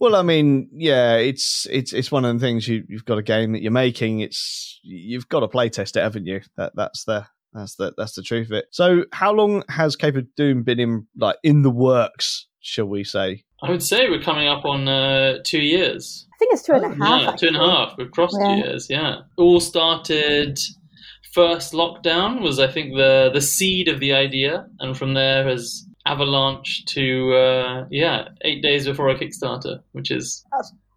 Well, 0.00 0.16
I 0.16 0.22
mean, 0.22 0.70
yeah, 0.72 1.16
it's 1.16 1.66
it's 1.70 1.92
it's 1.92 2.10
one 2.10 2.24
of 2.24 2.34
the 2.34 2.44
things 2.44 2.66
you 2.66 2.84
you've 2.88 3.04
got 3.04 3.18
a 3.18 3.22
game 3.22 3.52
that 3.52 3.60
you're 3.60 3.70
making. 3.70 4.20
It's 4.20 4.80
you've 4.82 5.28
got 5.28 5.40
to 5.40 5.48
play 5.48 5.68
test 5.68 5.94
it, 5.94 6.00
haven't 6.00 6.24
you? 6.24 6.40
That 6.56 6.72
that's 6.74 7.04
the 7.04 7.26
that's 7.52 7.74
the 7.76 7.92
that's 7.96 8.14
the 8.14 8.22
truth 8.22 8.46
of 8.48 8.52
it. 8.52 8.66
So, 8.70 9.04
how 9.12 9.32
long 9.32 9.62
has 9.68 9.96
Cake 9.96 10.16
of 10.16 10.26
Doom 10.36 10.62
been 10.62 10.78
in 10.80 11.06
like 11.16 11.36
in 11.42 11.62
the 11.62 11.70
works? 11.70 12.46
Shall 12.60 12.86
we 12.86 13.04
say? 13.04 13.44
I 13.62 13.70
would 13.70 13.82
say 13.82 14.08
we're 14.08 14.22
coming 14.22 14.48
up 14.48 14.64
on 14.64 14.86
uh, 14.88 15.38
two 15.44 15.60
years. 15.62 16.26
I 16.32 16.36
think 16.38 16.52
it's 16.54 16.62
two 16.62 16.72
and 16.72 16.84
a 16.84 16.88
half. 16.88 16.96
Oh, 17.00 17.24
Yeah, 17.30 17.36
two 17.36 17.46
and 17.48 17.56
a 17.56 17.60
actually. 17.60 17.70
half. 17.76 17.94
We've 17.98 18.10
crossed 18.10 18.36
Yeah. 18.40 18.54
two 18.54 18.68
years. 18.68 18.86
Yeah, 18.90 19.16
all 19.36 19.60
started. 19.60 20.58
First 21.32 21.72
lockdown 21.74 22.42
was, 22.42 22.58
I 22.58 22.66
think, 22.70 22.94
the 22.96 23.30
the 23.32 23.40
seed 23.40 23.88
of 23.88 24.00
the 24.00 24.12
idea, 24.12 24.66
and 24.80 24.96
from 24.96 25.14
there 25.14 25.46
has 25.48 25.86
avalanche 26.06 26.84
to 26.86 27.32
uh, 27.34 27.86
yeah, 27.90 28.28
eight 28.42 28.62
days 28.62 28.86
before 28.86 29.08
a 29.10 29.14
Kickstarter, 29.18 29.80
which 29.92 30.10
is 30.10 30.44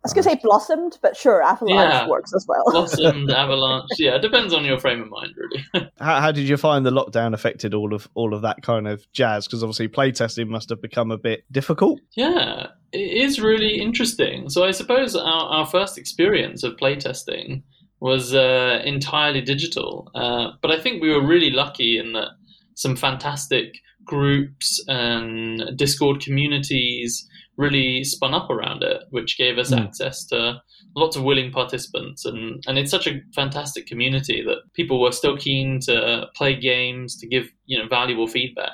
I 0.03 0.07
was 0.07 0.13
going 0.13 0.23
to 0.25 0.29
say 0.31 0.39
blossomed, 0.43 0.97
but 1.01 1.15
sure, 1.15 1.41
Avalanche 1.41 1.93
Yeah. 1.93 2.07
works 2.09 2.33
as 2.33 2.45
well. 2.47 2.63
blossomed 2.71 3.29
avalanche. 3.43 3.89
Yeah, 3.97 4.15
it 4.15 4.21
depends 4.21 4.53
on 4.53 4.65
your 4.65 4.77
frame 4.77 5.01
of 5.01 5.09
mind, 5.09 5.33
really. 5.37 5.89
How, 5.99 6.19
how 6.19 6.31
did 6.33 6.47
you 6.49 6.57
find 6.57 6.85
the 6.85 6.91
lockdown 6.91 7.33
affected 7.33 7.73
all 7.73 7.93
of 7.93 8.09
all 8.13 8.33
of 8.33 8.41
that 8.41 8.61
kind 8.63 8.87
of 8.87 9.09
jazz? 9.13 9.47
Because 9.47 9.63
obviously, 9.63 9.87
playtesting 9.87 10.47
must 10.49 10.69
have 10.69 10.81
become 10.81 11.09
a 11.11 11.17
bit 11.17 11.45
difficult. 11.53 12.01
Yeah, 12.17 12.67
it 12.91 12.97
is 12.99 13.39
really 13.39 13.79
interesting. 13.79 14.49
So 14.49 14.65
I 14.65 14.71
suppose 14.71 15.15
our, 15.15 15.23
our 15.25 15.65
first 15.65 15.97
experience 15.97 16.63
of 16.63 16.75
playtesting 16.75 17.63
was 18.01 18.35
uh, 18.35 18.81
entirely 18.83 19.39
digital, 19.39 20.11
uh, 20.15 20.49
but 20.61 20.69
I 20.71 20.79
think 20.81 21.01
we 21.01 21.09
were 21.13 21.25
really 21.25 21.49
lucky 21.51 21.97
in 21.97 22.11
that 22.13 22.31
some 22.75 22.97
fantastic 22.97 23.75
groups 24.05 24.83
and 24.87 25.63
Discord 25.77 26.21
communities 26.21 27.27
really 27.57 28.03
spun 28.03 28.33
up 28.33 28.49
around 28.49 28.81
it, 28.83 29.03
which 29.11 29.37
gave 29.37 29.57
us 29.59 29.71
Mm. 29.71 29.83
access 29.85 30.25
to 30.25 30.61
lots 30.95 31.15
of 31.15 31.23
willing 31.23 31.51
participants. 31.51 32.25
And, 32.25 32.63
and 32.67 32.77
it's 32.79 32.91
such 32.91 33.07
a 33.07 33.21
fantastic 33.35 33.85
community 33.85 34.43
that 34.43 34.57
people 34.73 34.99
were 34.99 35.11
still 35.11 35.37
keen 35.37 35.79
to 35.81 36.27
play 36.35 36.55
games 36.55 37.15
to 37.17 37.27
give 37.27 37.49
you 37.65 37.77
know 37.77 37.87
valuable 37.87 38.27
feedback. 38.27 38.71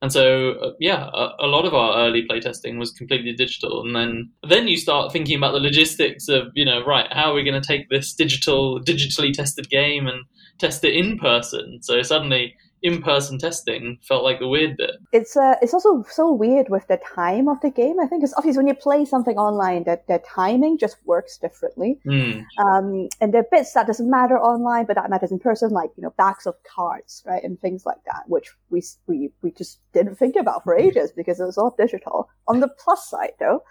And 0.00 0.12
so 0.12 0.52
uh, 0.52 0.70
yeah 0.78 1.08
a, 1.12 1.30
a 1.40 1.46
lot 1.46 1.64
of 1.64 1.74
our 1.74 2.06
early 2.06 2.22
playtesting 2.28 2.78
was 2.78 2.92
completely 2.92 3.32
digital. 3.32 3.82
And 3.84 3.96
then 3.96 4.30
then 4.48 4.68
you 4.68 4.76
start 4.76 5.12
thinking 5.12 5.36
about 5.36 5.52
the 5.52 5.60
logistics 5.60 6.28
of 6.28 6.48
you 6.54 6.64
know 6.64 6.84
right 6.84 7.06
how 7.10 7.30
are 7.30 7.34
we 7.34 7.44
going 7.44 7.60
to 7.60 7.66
take 7.66 7.88
this 7.88 8.14
digital 8.14 8.78
digitally 8.80 9.32
tested 9.32 9.68
game 9.70 10.06
and 10.06 10.24
test 10.58 10.84
it 10.84 10.94
in 10.94 11.18
person? 11.18 11.78
So 11.82 12.02
suddenly 12.02 12.54
in-person 12.82 13.38
testing 13.38 13.98
felt 14.02 14.24
like 14.24 14.38
the 14.38 14.48
weird 14.48 14.76
bit 14.76 14.96
It's 15.12 15.36
uh, 15.36 15.56
it's 15.62 15.74
also 15.74 16.04
so 16.10 16.32
weird 16.32 16.68
with 16.68 16.86
the 16.88 16.98
time 17.14 17.48
of 17.48 17.60
the 17.60 17.70
game. 17.70 18.00
I 18.00 18.06
think 18.06 18.22
it's 18.22 18.34
obvious 18.36 18.56
when 18.56 18.68
you 18.68 18.74
play 18.74 19.04
something 19.04 19.36
online 19.36 19.84
that 19.84 20.06
the 20.06 20.20
timing 20.20 20.78
just 20.78 20.96
works 21.04 21.38
differently. 21.38 21.98
Hmm. 22.04 22.40
Um, 22.64 23.08
and 23.20 23.32
there 23.32 23.42
are 23.42 23.48
bits 23.50 23.72
that 23.72 23.86
doesn't 23.86 24.10
matter 24.10 24.38
online, 24.38 24.86
but 24.86 24.96
that 24.96 25.10
matters 25.10 25.32
in 25.32 25.38
person, 25.38 25.70
like 25.70 25.90
you 25.96 26.02
know 26.02 26.14
backs 26.16 26.46
of 26.46 26.54
cards, 26.64 27.22
right, 27.26 27.42
and 27.42 27.60
things 27.60 27.84
like 27.86 28.02
that, 28.06 28.24
which 28.26 28.50
we 28.70 28.82
we 29.06 29.30
we 29.42 29.50
just 29.50 29.80
didn't 29.92 30.16
think 30.16 30.36
about 30.36 30.64
for 30.64 30.76
ages 30.76 31.12
because 31.12 31.40
it 31.40 31.44
was 31.44 31.58
all 31.58 31.74
digital. 31.76 32.28
On 32.46 32.60
the 32.60 32.68
plus 32.68 33.08
side, 33.08 33.32
though, 33.38 33.62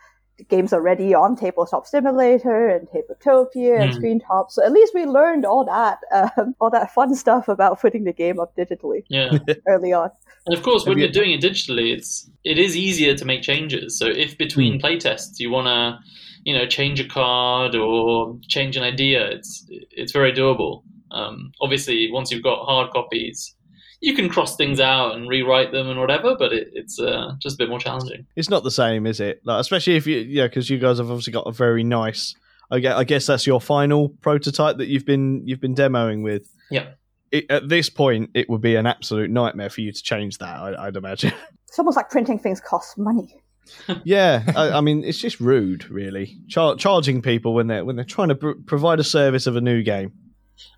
games 0.49 0.71
already 0.71 1.13
on 1.13 1.35
Tabletop 1.35 1.87
Simulator 1.87 2.67
and 2.69 2.87
Tabletopia 2.89 3.81
and 3.81 3.91
Mm. 3.91 3.95
Screen 3.95 4.19
Top. 4.19 4.51
So 4.51 4.63
at 4.63 4.71
least 4.71 4.93
we 4.93 5.05
learned 5.05 5.45
all 5.45 5.65
that, 5.65 5.99
um, 6.11 6.53
all 6.61 6.69
that 6.69 6.93
fun 6.93 7.15
stuff 7.15 7.47
about 7.47 7.81
putting 7.81 8.03
the 8.03 8.13
game 8.13 8.39
up 8.39 8.55
digitally 8.55 9.03
Yeah. 9.09 9.31
early 9.67 9.93
on. 9.93 10.11
And 10.45 10.55
of 10.55 10.63
course, 10.63 10.85
when 10.85 10.97
you- 10.97 11.05
you're 11.05 11.11
doing 11.11 11.31
it 11.31 11.41
digitally, 11.41 11.91
it's 11.93 12.29
it 12.43 12.57
is 12.57 12.77
easier 12.77 13.15
to 13.15 13.25
make 13.25 13.41
changes. 13.41 13.97
So 13.99 14.05
if 14.07 14.37
between 14.37 14.79
playtests 14.79 15.39
you 15.39 15.49
want 15.49 15.67
to, 15.67 15.99
you 16.43 16.53
know, 16.57 16.65
change 16.65 16.99
a 16.99 17.03
card 17.07 17.75
or 17.75 18.37
change 18.47 18.77
an 18.77 18.83
idea, 18.83 19.25
it's 19.27 19.65
it's 19.69 20.11
very 20.11 20.31
doable. 20.31 20.83
Um, 21.11 21.51
obviously, 21.61 22.09
once 22.11 22.31
you've 22.31 22.43
got 22.43 22.63
hard 22.65 22.91
copies, 22.91 23.55
you 23.99 24.15
can 24.15 24.29
cross 24.29 24.55
things 24.55 24.79
out 24.79 25.15
and 25.15 25.27
rewrite 25.27 25.71
them 25.71 25.89
and 25.89 25.99
whatever, 25.99 26.35
but 26.37 26.53
it, 26.53 26.69
it's 26.73 26.99
uh, 26.99 27.33
just 27.39 27.55
a 27.55 27.57
bit 27.57 27.69
more 27.69 27.79
challenging. 27.79 28.25
It's 28.35 28.49
not 28.49 28.63
the 28.63 28.71
same, 28.71 29.07
is 29.07 29.19
it? 29.19 29.41
Like, 29.43 29.59
especially 29.59 29.95
if 29.95 30.05
you, 30.05 30.19
yeah, 30.19 30.47
because 30.47 30.69
you 30.69 30.77
guys 30.77 30.99
have 30.99 31.09
obviously 31.09 31.33
got 31.33 31.47
a 31.47 31.51
very 31.51 31.83
nice. 31.83 32.35
I 32.69 32.79
guess, 32.79 32.95
I 32.97 33.03
guess 33.05 33.25
that's 33.25 33.47
your 33.47 33.61
final 33.61 34.09
prototype 34.09 34.77
that 34.77 34.87
you've 34.87 35.05
been 35.05 35.47
you've 35.47 35.61
been 35.61 35.75
demoing 35.75 36.21
with. 36.21 36.49
Yeah. 36.69 36.89
It, 37.31 37.49
at 37.49 37.69
this 37.69 37.89
point, 37.89 38.31
it 38.33 38.49
would 38.49 38.61
be 38.61 38.75
an 38.75 38.85
absolute 38.85 39.29
nightmare 39.29 39.69
for 39.69 39.81
you 39.81 39.91
to 39.91 40.03
change 40.03 40.37
that. 40.37 40.55
I, 40.55 40.87
I'd 40.87 40.95
imagine. 40.95 41.33
It's 41.67 41.77
almost 41.77 41.97
like 41.97 42.09
printing 42.09 42.39
things 42.39 42.61
costs 42.61 42.97
money. 42.97 43.43
yeah, 44.05 44.41
I, 44.55 44.77
I 44.77 44.81
mean, 44.81 45.03
it's 45.03 45.17
just 45.17 45.41
rude, 45.41 45.89
really, 45.89 46.37
Char- 46.47 46.77
charging 46.77 47.21
people 47.21 47.53
when 47.53 47.67
they're 47.67 47.83
when 47.83 47.97
they're 47.97 48.05
trying 48.05 48.29
to 48.29 48.35
pr- 48.35 48.51
provide 48.65 49.01
a 49.01 49.03
service 49.03 49.47
of 49.47 49.57
a 49.57 49.61
new 49.61 49.83
game. 49.83 50.13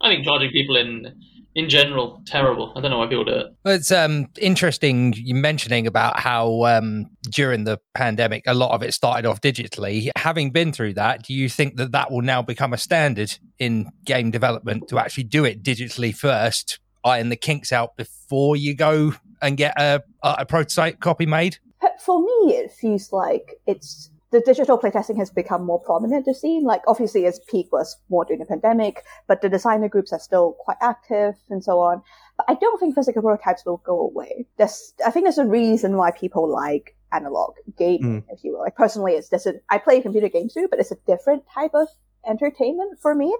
I 0.01 0.09
think 0.09 0.25
charging 0.25 0.49
people 0.49 0.75
in 0.75 1.15
in 1.55 1.69
general 1.69 2.21
terrible. 2.25 2.73
I 2.75 2.81
don't 2.81 2.91
know 2.91 2.99
why 2.99 3.07
people 3.07 3.25
do 3.25 3.33
it. 3.33 3.47
Well, 3.65 3.75
It's 3.75 3.91
um, 3.91 4.27
interesting 4.39 5.13
you 5.15 5.35
mentioning 5.35 5.87
about 5.87 6.19
how 6.19 6.63
um, 6.65 7.09
during 7.29 7.63
the 7.63 7.79
pandemic, 7.93 8.43
a 8.47 8.53
lot 8.53 8.71
of 8.71 8.83
it 8.83 8.93
started 8.93 9.27
off 9.27 9.41
digitally. 9.41 10.09
Having 10.17 10.51
been 10.51 10.71
through 10.71 10.93
that, 10.93 11.23
do 11.23 11.33
you 11.33 11.49
think 11.49 11.77
that 11.77 11.91
that 11.91 12.11
will 12.11 12.21
now 12.21 12.41
become 12.41 12.73
a 12.73 12.77
standard 12.77 13.37
in 13.57 13.91
game 14.05 14.31
development 14.31 14.87
to 14.89 14.99
actually 14.99 15.23
do 15.23 15.45
it 15.45 15.63
digitally 15.63 16.15
first, 16.15 16.79
iron 17.03 17.29
the 17.29 17.35
kinks 17.35 17.71
out 17.71 17.97
before 17.97 18.55
you 18.55 18.75
go 18.75 19.13
and 19.41 19.57
get 19.57 19.73
a, 19.79 20.03
a, 20.23 20.35
a 20.39 20.45
prototype 20.45 20.99
copy 20.99 21.25
made? 21.25 21.57
For 21.99 22.19
me, 22.19 22.55
it 22.55 22.71
feels 22.71 23.11
like 23.11 23.59
it's 23.65 24.09
the 24.31 24.41
digital 24.41 24.77
playtesting 24.77 25.17
has 25.17 25.31
become 25.31 25.65
more 25.65 25.79
prominent 25.79 26.25
to 26.25 26.33
see. 26.33 26.59
Like 26.61 26.81
obviously, 26.87 27.25
its 27.25 27.39
peak 27.47 27.71
was 27.71 27.97
more 28.09 28.25
during 28.25 28.39
the 28.39 28.45
pandemic, 28.45 29.03
but 29.27 29.41
the 29.41 29.49
designer 29.49 29.89
groups 29.89 30.13
are 30.13 30.19
still 30.19 30.55
quite 30.59 30.77
active 30.81 31.35
and 31.49 31.63
so 31.63 31.79
on. 31.79 32.01
But 32.37 32.45
I 32.49 32.53
don't 32.55 32.79
think 32.79 32.95
physical 32.95 33.21
prototypes 33.21 33.65
will 33.65 33.77
go 33.77 33.99
away. 33.99 34.45
There's, 34.57 34.93
I 35.05 35.11
think 35.11 35.25
there's 35.25 35.39
a 35.39 35.45
reason 35.45 35.97
why 35.97 36.11
people 36.11 36.47
like 36.47 36.95
analog 37.11 37.55
gaming, 37.77 38.21
mm. 38.21 38.25
if 38.29 38.43
you 38.43 38.53
will. 38.53 38.59
Like 38.59 38.75
personally, 38.75 39.13
it's 39.13 39.29
this. 39.29 39.47
I 39.69 39.77
play 39.79 40.01
computer 40.01 40.29
games 40.29 40.53
too, 40.53 40.67
but 40.69 40.79
it's 40.79 40.91
a 40.91 40.97
different 41.07 41.43
type 41.53 41.71
of 41.73 41.87
entertainment 42.27 42.99
for 43.01 43.15
me. 43.15 43.35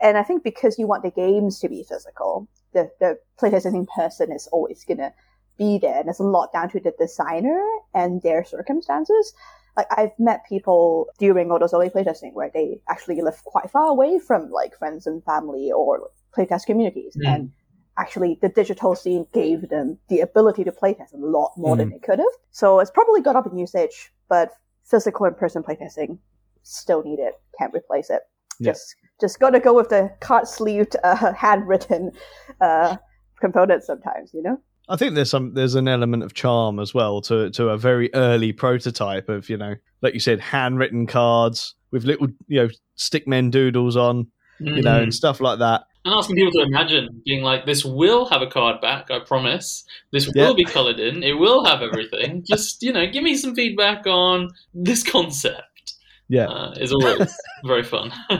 And 0.00 0.18
I 0.18 0.22
think 0.22 0.44
because 0.44 0.78
you 0.78 0.86
want 0.86 1.02
the 1.04 1.10
games 1.10 1.58
to 1.60 1.68
be 1.68 1.84
physical, 1.88 2.48
the 2.72 2.90
the 3.00 3.18
playtesting 3.40 3.86
person 3.88 4.30
is 4.30 4.46
always 4.52 4.84
gonna 4.84 5.14
be 5.56 5.78
there. 5.78 6.00
And 6.00 6.08
it's 6.08 6.18
a 6.18 6.24
lot 6.24 6.52
down 6.52 6.68
to 6.70 6.80
the 6.80 6.92
designer 6.98 7.64
and 7.94 8.20
their 8.22 8.44
circumstances. 8.44 9.32
Like 9.76 9.86
I've 9.90 10.16
met 10.18 10.44
people 10.48 11.08
during 11.18 11.50
all 11.50 11.58
those 11.58 11.74
early 11.74 11.90
playtesting 11.90 12.32
where 12.32 12.50
they 12.52 12.80
actually 12.88 13.20
live 13.20 13.42
quite 13.44 13.70
far 13.70 13.88
away 13.88 14.18
from 14.18 14.50
like 14.50 14.76
friends 14.78 15.06
and 15.06 15.22
family 15.24 15.72
or 15.72 16.10
playtest 16.36 16.66
communities. 16.66 17.16
Mm. 17.16 17.34
And 17.34 17.52
actually 17.98 18.38
the 18.40 18.48
digital 18.48 18.94
scene 18.94 19.26
gave 19.32 19.68
them 19.68 19.98
the 20.08 20.20
ability 20.20 20.64
to 20.64 20.72
playtest 20.72 21.12
a 21.12 21.16
lot 21.16 21.52
more 21.56 21.76
than 21.76 21.90
they 21.90 21.98
could 21.98 22.18
have. 22.18 22.34
So 22.50 22.80
it's 22.80 22.90
probably 22.90 23.20
got 23.20 23.36
up 23.36 23.46
in 23.46 23.56
usage, 23.56 24.12
but 24.28 24.52
physical 24.84 25.26
in 25.26 25.34
person 25.34 25.62
playtesting 25.62 26.18
still 26.62 27.02
need 27.02 27.18
it. 27.18 27.34
Can't 27.58 27.74
replace 27.74 28.10
it. 28.10 28.22
Yeah. 28.60 28.72
Just 28.72 28.96
just 29.20 29.40
gotta 29.40 29.60
go 29.60 29.74
with 29.74 29.88
the 29.88 30.12
card 30.20 30.46
sleeved, 30.48 30.96
uh, 31.02 31.32
handwritten 31.38 32.12
uh, 32.60 32.96
components 33.40 33.86
sometimes, 33.86 34.32
you 34.32 34.42
know? 34.42 34.60
I 34.88 34.96
think 34.96 35.14
there's 35.14 35.30
some 35.30 35.54
there's 35.54 35.74
an 35.74 35.88
element 35.88 36.22
of 36.22 36.34
charm 36.34 36.78
as 36.78 36.92
well 36.94 37.20
to 37.22 37.50
to 37.50 37.68
a 37.70 37.78
very 37.78 38.12
early 38.14 38.52
prototype 38.52 39.28
of 39.28 39.48
you 39.48 39.56
know 39.56 39.74
like 40.02 40.12
you 40.14 40.20
said 40.20 40.40
handwritten 40.40 41.06
cards 41.06 41.74
with 41.90 42.04
little 42.04 42.28
you 42.48 42.62
know 42.62 42.68
stickmen 42.98 43.50
doodles 43.50 43.96
on 43.96 44.26
you 44.60 44.82
know 44.82 45.02
and 45.02 45.12
stuff 45.14 45.40
like 45.40 45.58
that. 45.58 45.84
and 46.04 46.14
asking 46.14 46.36
people 46.36 46.52
to 46.52 46.62
imagine 46.62 47.22
being 47.24 47.42
like, 47.42 47.66
this 47.66 47.84
will 47.84 48.26
have 48.26 48.40
a 48.42 48.46
card 48.46 48.80
back, 48.80 49.10
I 49.10 49.18
promise. 49.18 49.84
This 50.12 50.30
Yeah. 50.34 50.46
will 50.46 50.54
be 50.54 50.64
coloured 50.64 51.00
in. 51.00 51.22
It 51.24 51.32
will 51.38 51.64
have 51.64 51.82
everything. 51.82 52.44
Just 52.48 52.82
you 52.82 52.92
know, 52.92 53.06
give 53.06 53.24
me 53.24 53.36
some 53.36 53.54
feedback 53.54 54.06
on 54.06 54.50
this 54.74 55.02
concept. 55.02 55.94
Yeah, 56.28 56.46
Uh, 56.46 56.72
is 56.80 56.92
always 56.92 57.34
very 57.64 57.82
fun. 57.82 58.12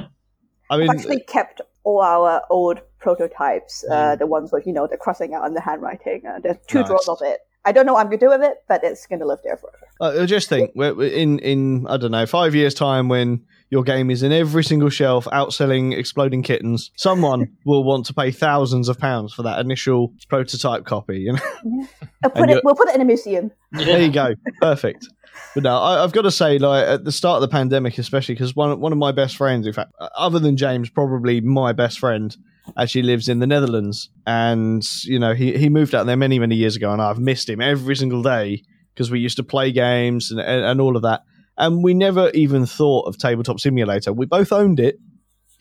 I 0.71 0.77
mean 0.77 0.91
I've 0.91 0.99
actually 0.99 1.21
kept 1.27 1.61
all 1.85 2.01
our 2.01 2.43
old 2.49 2.81
prototypes, 3.05 3.85
uh, 3.91 3.95
Mm. 3.95 4.19
the 4.19 4.27
ones 4.27 4.51
with, 4.53 4.67
you 4.67 4.73
know, 4.73 4.87
the 4.87 4.97
crossing 4.97 5.35
out 5.35 5.47
and 5.47 5.55
the 5.55 5.61
handwriting. 5.61 6.23
Uh, 6.27 6.41
there's 6.43 6.57
two 6.67 6.79
Nice. 6.81 6.89
drawers 6.89 7.09
of 7.09 7.19
it. 7.23 7.39
I 7.67 7.73
don't 7.73 7.87
know 7.87 7.95
what 7.95 8.01
I'm 8.01 8.07
going 8.09 8.19
to 8.19 8.27
do 8.27 8.31
with 8.31 8.43
it, 8.43 8.59
but 8.69 8.85
it's 8.85 9.07
going 9.07 9.21
to 9.21 9.27
live 9.27 9.39
there 9.43 9.57
forever. 9.57 10.21
I 10.21 10.27
just 10.27 10.49
think 10.51 10.73
in 10.77 11.39
in 11.39 11.87
I 11.89 11.97
don't 11.97 12.11
know 12.11 12.27
five 12.27 12.55
years 12.55 12.75
time 12.75 13.09
when 13.09 13.29
your 13.71 13.83
game 13.83 14.11
is 14.11 14.23
in 14.23 14.33
every 14.33 14.63
single 14.65 14.91
shelf 14.91 15.25
outselling 15.33 15.97
exploding 15.97 16.43
kittens, 16.43 16.91
someone 16.97 17.41
will 17.65 17.83
want 17.85 18.05
to 18.07 18.13
pay 18.15 18.31
thousands 18.33 18.89
of 18.91 18.99
pounds 18.99 19.33
for 19.33 19.43
that 19.45 19.61
initial 19.61 20.13
prototype 20.29 20.85
copy. 20.85 21.21
You 21.21 21.33
know, 21.35 21.87
put 22.35 22.51
it, 22.51 22.63
we'll 22.65 22.75
put 22.75 22.89
it 22.91 22.97
in 22.97 23.01
a 23.01 23.05
museum. 23.07 23.51
there 23.73 24.01
you 24.03 24.13
go, 24.13 24.35
perfect. 24.61 25.09
But 25.55 25.63
no, 25.63 25.75
I, 25.79 26.05
I've 26.05 26.13
got 26.13 26.23
to 26.23 26.31
say, 26.31 26.59
like 26.59 26.87
at 26.87 27.05
the 27.05 27.13
start 27.13 27.37
of 27.37 27.49
the 27.49 27.49
pandemic, 27.49 27.97
especially 27.97 28.35
because 28.35 28.55
one 28.55 28.79
one 28.79 28.93
of 28.93 28.99
my 28.99 29.13
best 29.13 29.37
friends, 29.37 29.67
in 29.67 29.73
fact, 29.73 29.91
other 30.19 30.39
than 30.39 30.59
James, 30.59 30.91
probably 30.91 31.41
my 31.41 31.73
best 31.73 31.99
friend, 31.99 32.37
actually 32.77 33.03
lives 33.03 33.29
in 33.29 33.39
the 33.39 33.47
Netherlands, 33.47 34.11
and 34.27 34.85
you 35.05 35.19
know 35.19 35.35
he 35.35 35.57
he 35.57 35.69
moved 35.69 35.95
out 35.95 36.07
there 36.07 36.17
many 36.17 36.39
many 36.39 36.57
years 36.57 36.77
ago, 36.77 36.93
and 36.93 37.03
I've 37.03 37.19
missed 37.19 37.49
him 37.49 37.61
every 37.61 37.97
single 37.97 38.23
day 38.23 38.63
because 38.93 39.11
we 39.11 39.21
used 39.21 39.37
to 39.37 39.43
play 39.43 39.73
games 39.73 40.31
and, 40.31 40.41
and 40.41 40.65
and 40.65 40.81
all 40.81 40.97
of 40.97 41.03
that, 41.03 41.23
and 41.57 41.83
we 41.83 41.95
never 41.95 42.31
even 42.31 42.67
thought 42.67 43.07
of 43.07 43.19
Tabletop 43.19 43.61
Simulator. 43.61 44.13
We 44.13 44.27
both 44.27 44.53
owned 44.53 44.81
it. 44.81 44.99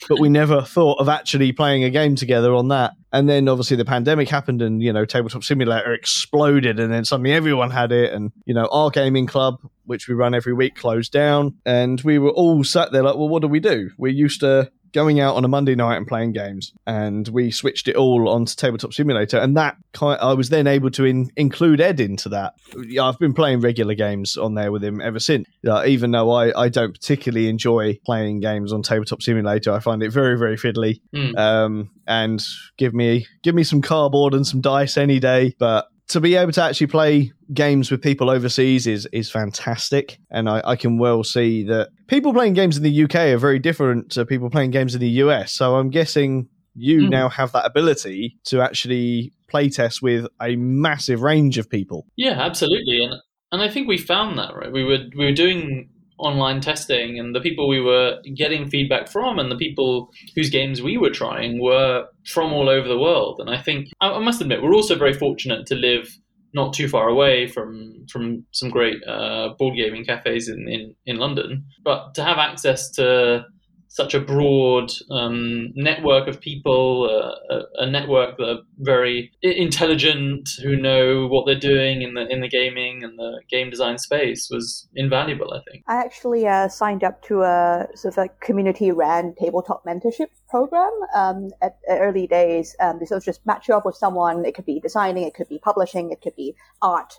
But 0.10 0.19
we 0.19 0.27
never 0.27 0.62
thought 0.62 1.00
of 1.00 1.07
actually 1.07 1.53
playing 1.53 1.86
a 1.86 1.89
game 1.89 2.15
together 2.15 2.53
on 2.53 2.69
that. 2.69 2.93
And 3.13 3.29
then 3.29 3.48
obviously 3.48 3.77
the 3.77 3.86
pandemic 3.86 4.27
happened 4.27 4.62
and, 4.62 4.81
you 4.81 4.91
know, 4.91 5.05
Tabletop 5.05 5.43
Simulator 5.43 5.93
exploded 5.93 6.79
and 6.79 6.91
then 6.91 7.05
suddenly 7.05 7.31
everyone 7.31 7.72
had 7.72 7.91
it. 7.91 8.12
And, 8.12 8.31
you 8.45 8.53
know, 8.53 8.67
our 8.72 8.89
gaming 8.89 9.27
club, 9.27 9.60
which 9.86 10.10
we 10.10 10.15
run 10.15 10.33
every 10.33 10.53
week, 10.53 10.75
closed 10.75 11.13
down. 11.13 11.57
And 11.65 12.01
we 12.01 12.19
were 12.19 12.31
all 12.31 12.63
sat 12.65 12.91
there 12.91 13.03
like, 13.03 13.15
well, 13.15 13.29
what 13.29 13.43
do 13.43 13.48
we 13.48 13.62
do? 13.62 13.91
We're 13.98 14.12
used 14.12 14.41
to 14.41 14.72
going 14.94 15.20
out 15.20 15.36
on 15.36 15.44
a 15.44 15.48
Monday 15.48 15.76
night 15.76 15.98
and 15.98 16.08
playing 16.08 16.32
games. 16.32 16.74
And 16.88 17.28
we 17.28 17.52
switched 17.52 17.88
it 17.88 17.96
all 17.96 18.30
onto 18.30 18.56
Tabletop 18.56 18.94
Simulator. 18.94 19.38
And 19.38 19.58
that 19.58 19.78
kind 19.94 20.20
I 20.22 20.34
was 20.34 20.50
then 20.50 20.68
able 20.68 20.92
to 20.92 21.06
in, 21.06 21.30
include 21.36 21.82
Ed 21.82 22.00
into 22.00 22.30
that. 22.30 22.54
Yeah, 22.88 23.06
I've 23.06 23.20
been 23.20 23.34
playing 23.34 23.62
regular 23.62 23.96
games 23.96 24.38
on 24.38 24.54
there 24.54 24.72
with 24.72 24.84
him 24.84 25.02
ever 25.02 25.20
since. 25.20 25.48
Uh, 25.68 25.84
even 25.86 26.12
though 26.12 26.32
I, 26.32 26.64
I 26.64 26.70
don't 26.70 26.94
particularly 26.94 27.50
enjoy 27.50 28.00
playing 28.06 28.40
games 28.40 28.72
on 28.72 28.84
Tabletop 28.84 29.22
Simulator, 29.22 29.72
I 29.72 29.80
find 29.80 30.02
it 30.04 30.12
very, 30.12 30.38
very 30.38 30.58
fiddly. 30.58 31.02
Mm. 31.14 31.38
Um, 31.38 31.90
and 32.08 32.44
give 32.78 32.94
me 32.94 33.28
give 33.44 33.56
me 33.56 33.64
some 33.64 33.82
cardboard 33.82 34.34
and 34.34 34.46
some 34.46 34.62
dice 34.62 34.98
any 34.98 35.20
day. 35.20 35.56
But 35.58 35.88
to 36.10 36.19
be 36.19 36.36
able 36.36 36.51
to 36.51 36.62
actually 36.63 36.88
play 36.88 37.31
games 37.53 37.89
with 37.91 38.01
people 38.01 38.29
overseas 38.29 38.88
is 38.88 39.07
is 39.13 39.31
fantastic, 39.31 40.19
and 40.29 40.50
I, 40.50 40.62
I 40.65 40.75
can 40.75 40.98
well 40.98 41.24
see 41.24 41.63
that 41.63 41.89
people 42.07 42.33
playing 42.33 42.53
games 42.53 42.77
in 42.77 42.83
the 42.83 43.03
UK 43.03 43.15
are 43.15 43.38
very 43.38 43.60
different 43.60 44.12
to 44.12 44.25
people 44.25 44.50
playing 44.50 44.72
games 44.72 44.93
in 44.95 45.01
the 45.01 45.10
US. 45.10 45.53
So 45.53 45.75
I'm 45.75 45.89
guessing 45.89 46.50
you 46.75 47.01
Mm. 47.03 47.10
now 47.12 47.29
have 47.29 47.51
that 47.51 47.65
ability 47.65 48.38
to 48.45 48.62
actually 48.62 49.31
play 49.50 49.69
playtest 49.69 50.01
with 50.01 50.25
a 50.41 50.55
massive 50.55 51.22
range 51.22 51.60
of 51.60 51.69
people. 51.69 52.07
Yeah, 52.15 52.41
absolutely, 52.41 53.03
and 53.03 53.13
and 53.51 53.62
I 53.62 53.69
think 53.69 53.88
we 53.88 53.98
found 53.98 54.38
that 54.39 54.55
right. 54.55 54.72
We 54.72 54.83
were 54.83 55.05
we 55.15 55.25
were 55.25 55.31
doing 55.31 55.89
online 56.17 56.62
testing, 56.62 57.20
and 57.20 57.36
the 57.36 57.41
people 57.41 57.67
we 57.67 57.82
were 57.82 58.22
getting 58.36 58.70
feedback 58.70 59.08
from, 59.08 59.39
and 59.39 59.51
the 59.51 59.58
people 59.58 60.12
whose 60.36 60.50
games 60.50 60.82
we 60.82 60.98
were 60.98 61.10
trying 61.10 61.62
were 61.62 62.05
from 62.25 62.53
all 62.53 62.70
over 62.70 62.88
the 62.88 63.00
world. 63.00 63.39
And 63.39 63.50
I 63.50 63.62
think 63.62 63.89
I, 64.01 64.20
must 64.20 64.41
admit 64.41 64.62
we're 64.62 64.75
also 64.75 64.96
very 64.96 65.13
fortunate 65.13 65.65
to 65.67 65.75
live 65.75 66.17
not 66.53 66.74
too 66.74 66.88
far 66.88 67.10
away 67.10 67.48
from 67.48 68.05
from 68.12 68.46
some 68.51 68.70
great 68.70 68.98
uh, 69.08 69.50
board 69.58 69.75
gaming 69.75 70.05
cafes 70.05 70.48
in, 70.50 70.67
in 70.67 70.96
in 71.05 71.17
London, 71.17 71.65
but 71.84 72.13
to 72.15 72.24
have 72.24 72.38
access 72.38 72.91
to 72.91 73.46
such 73.94 74.16
a 74.16 74.20
broad 74.20 74.92
um, 75.12 75.72
network 75.76 76.28
of 76.28 76.42
people, 76.42 77.08
uh, 77.08 77.56
a, 77.56 77.84
a 77.84 77.90
network 77.90 78.38
that 78.38 78.50
are 78.50 78.60
very 78.80 79.32
intelligent, 79.44 80.50
who 80.64 80.76
know 80.76 81.28
what 81.28 81.46
they're 81.46 81.68
doing 81.72 82.02
in 82.02 82.16
the 82.16 82.28
in 82.28 82.42
the 82.42 82.48
gaming 82.48 83.04
and 83.04 83.20
the 83.20 83.40
game 83.52 83.70
design 83.70 84.00
space 84.00 84.50
was 84.50 84.90
invaluable. 84.96 85.54
I 85.54 85.62
think. 85.70 85.84
I 85.88 85.98
actually 85.98 86.48
uh, 86.48 86.70
signed 86.70 87.04
up 87.04 87.22
to 87.28 87.44
a 87.44 87.88
sort 87.94 88.18
of 88.18 88.26
a 88.26 88.30
community 88.44 88.92
ran 88.92 89.36
tabletop 89.40 89.86
mentorship 89.86 90.30
program 90.50 90.92
um, 91.16 91.52
at, 91.62 91.78
at 91.88 92.00
early 92.00 92.26
days. 92.26 92.76
Um, 92.80 92.98
they 93.00 93.06
sort 93.06 93.24
just 93.24 93.46
match 93.46 93.68
you 93.68 93.76
up 93.76 93.86
with 93.86 93.96
someone. 93.96 94.44
It 94.44 94.56
could 94.56 94.66
be 94.66 94.80
designing, 94.80 95.24
it 95.24 95.36
could 95.36 95.50
be 95.50 95.60
publishing, 95.60 96.12
it 96.12 96.22
could 96.22 96.36
be 96.36 96.56
art. 96.82 97.14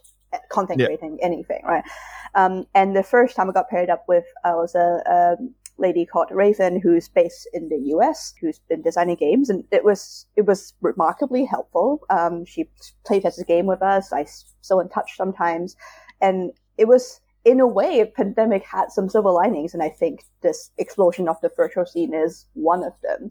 content 0.51 0.81
Yeah. 0.81 0.87
creating, 0.87 1.19
anything, 1.23 1.63
right? 1.65 1.85
Um, 2.35 2.67
and 2.75 2.97
the 2.97 3.05
first 3.05 3.37
time 3.37 3.49
I 3.49 3.53
got 3.53 3.69
paired 3.69 3.91
up 3.91 4.05
with 4.09 4.25
uh, 4.45 4.55
was 4.57 4.75
a, 4.75 4.89
a 5.07 5.37
lady 5.79 6.07
called 6.07 6.29
Raven, 6.31 6.81
who's 6.81 7.09
based 7.09 7.49
in 7.53 7.69
the 7.69 7.79
US, 7.97 8.35
who's 8.41 8.61
been 8.69 8.83
designing 8.83 9.17
games, 9.17 9.51
and 9.51 9.65
it 9.71 9.85
was 9.85 10.27
it 10.37 10.47
was 10.47 10.75
remarkably 10.81 11.45
helpful. 11.45 12.01
Um, 12.11 12.45
she 12.45 12.69
played 13.07 13.25
as 13.25 13.39
a 13.39 13.45
game 13.45 13.67
with 13.67 13.83
us. 13.83 14.13
I 14.13 14.25
still 14.25 14.81
in 14.81 14.89
touch 14.89 15.17
sometimes, 15.17 15.77
and 16.21 16.53
it 16.79 16.89
was 16.89 17.21
in 17.45 17.61
a 17.61 17.67
way, 17.67 18.05
pandemic 18.17 18.65
had 18.65 18.91
some 18.91 19.09
silver 19.09 19.31
linings, 19.31 19.75
and 19.75 19.83
I 19.83 19.91
think 19.91 20.25
this 20.41 20.71
explosion 20.79 21.29
of 21.29 21.41
the 21.43 21.51
virtual 21.55 21.85
scene 21.85 22.15
is 22.15 22.47
one 22.55 22.83
of 22.83 22.95
them. 23.03 23.31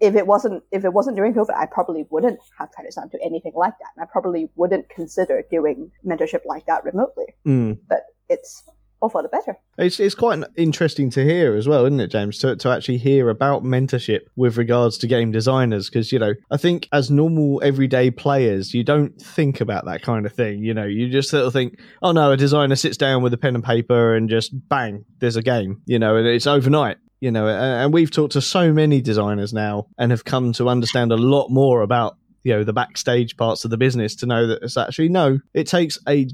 If 0.00 0.16
it 0.16 0.26
wasn't, 0.26 0.64
if 0.72 0.84
it 0.84 0.92
wasn't 0.92 1.16
during 1.16 1.34
COVID, 1.34 1.54
I 1.54 1.66
probably 1.66 2.06
wouldn't 2.10 2.40
have 2.58 2.72
tried 2.72 2.84
to 2.84 2.92
sign 2.92 3.10
to 3.10 3.22
anything 3.22 3.52
like 3.54 3.74
that. 3.78 3.90
And 3.96 4.02
I 4.02 4.10
probably 4.10 4.48
wouldn't 4.56 4.88
consider 4.88 5.44
doing 5.50 5.90
mentorship 6.04 6.44
like 6.46 6.66
that 6.66 6.82
remotely. 6.84 7.26
Mm. 7.46 7.78
But 7.88 8.04
it's 8.28 8.64
all 9.02 9.08
for 9.08 9.22
the 9.22 9.28
better. 9.28 9.56
It's 9.76 9.98
it's 10.00 10.14
quite 10.14 10.42
interesting 10.56 11.10
to 11.10 11.24
hear 11.24 11.54
as 11.54 11.68
well, 11.68 11.84
isn't 11.84 12.00
it, 12.00 12.08
James? 12.08 12.38
To 12.38 12.56
to 12.56 12.68
actually 12.70 12.98
hear 12.98 13.28
about 13.28 13.64
mentorship 13.64 14.20
with 14.36 14.56
regards 14.56 14.96
to 14.98 15.06
game 15.06 15.32
designers, 15.32 15.90
because 15.90 16.12
you 16.12 16.18
know, 16.18 16.34
I 16.50 16.56
think 16.56 16.88
as 16.92 17.10
normal 17.10 17.60
everyday 17.62 18.10
players, 18.10 18.72
you 18.72 18.84
don't 18.84 19.20
think 19.20 19.60
about 19.60 19.84
that 19.86 20.02
kind 20.02 20.24
of 20.24 20.32
thing. 20.32 20.62
You 20.62 20.72
know, 20.72 20.84
you 20.84 21.10
just 21.10 21.30
sort 21.30 21.44
of 21.44 21.52
think, 21.52 21.78
oh 22.00 22.12
no, 22.12 22.30
a 22.30 22.36
designer 22.36 22.76
sits 22.76 22.96
down 22.96 23.22
with 23.22 23.34
a 23.34 23.38
pen 23.38 23.56
and 23.56 23.64
paper 23.64 24.14
and 24.14 24.30
just 24.30 24.52
bang, 24.68 25.04
there's 25.18 25.36
a 25.36 25.42
game. 25.42 25.82
You 25.86 25.98
know, 25.98 26.16
and 26.16 26.26
it's 26.26 26.46
overnight. 26.46 26.98
You 27.20 27.30
know, 27.30 27.46
and 27.46 27.92
we've 27.92 28.10
talked 28.10 28.32
to 28.32 28.40
so 28.40 28.72
many 28.72 29.00
designers 29.00 29.52
now 29.52 29.86
and 29.96 30.10
have 30.10 30.24
come 30.24 30.52
to 30.54 30.68
understand 30.68 31.12
a 31.12 31.16
lot 31.16 31.50
more 31.50 31.82
about 31.82 32.16
you 32.44 32.52
know 32.52 32.64
the 32.64 32.72
backstage 32.72 33.36
parts 33.36 33.64
of 33.64 33.70
the 33.70 33.76
business 33.76 34.16
to 34.16 34.26
know 34.26 34.46
that 34.46 34.62
it's 34.62 34.76
actually 34.76 35.08
no, 35.08 35.38
it 35.54 35.66
takes 35.66 35.98
a 36.08 36.26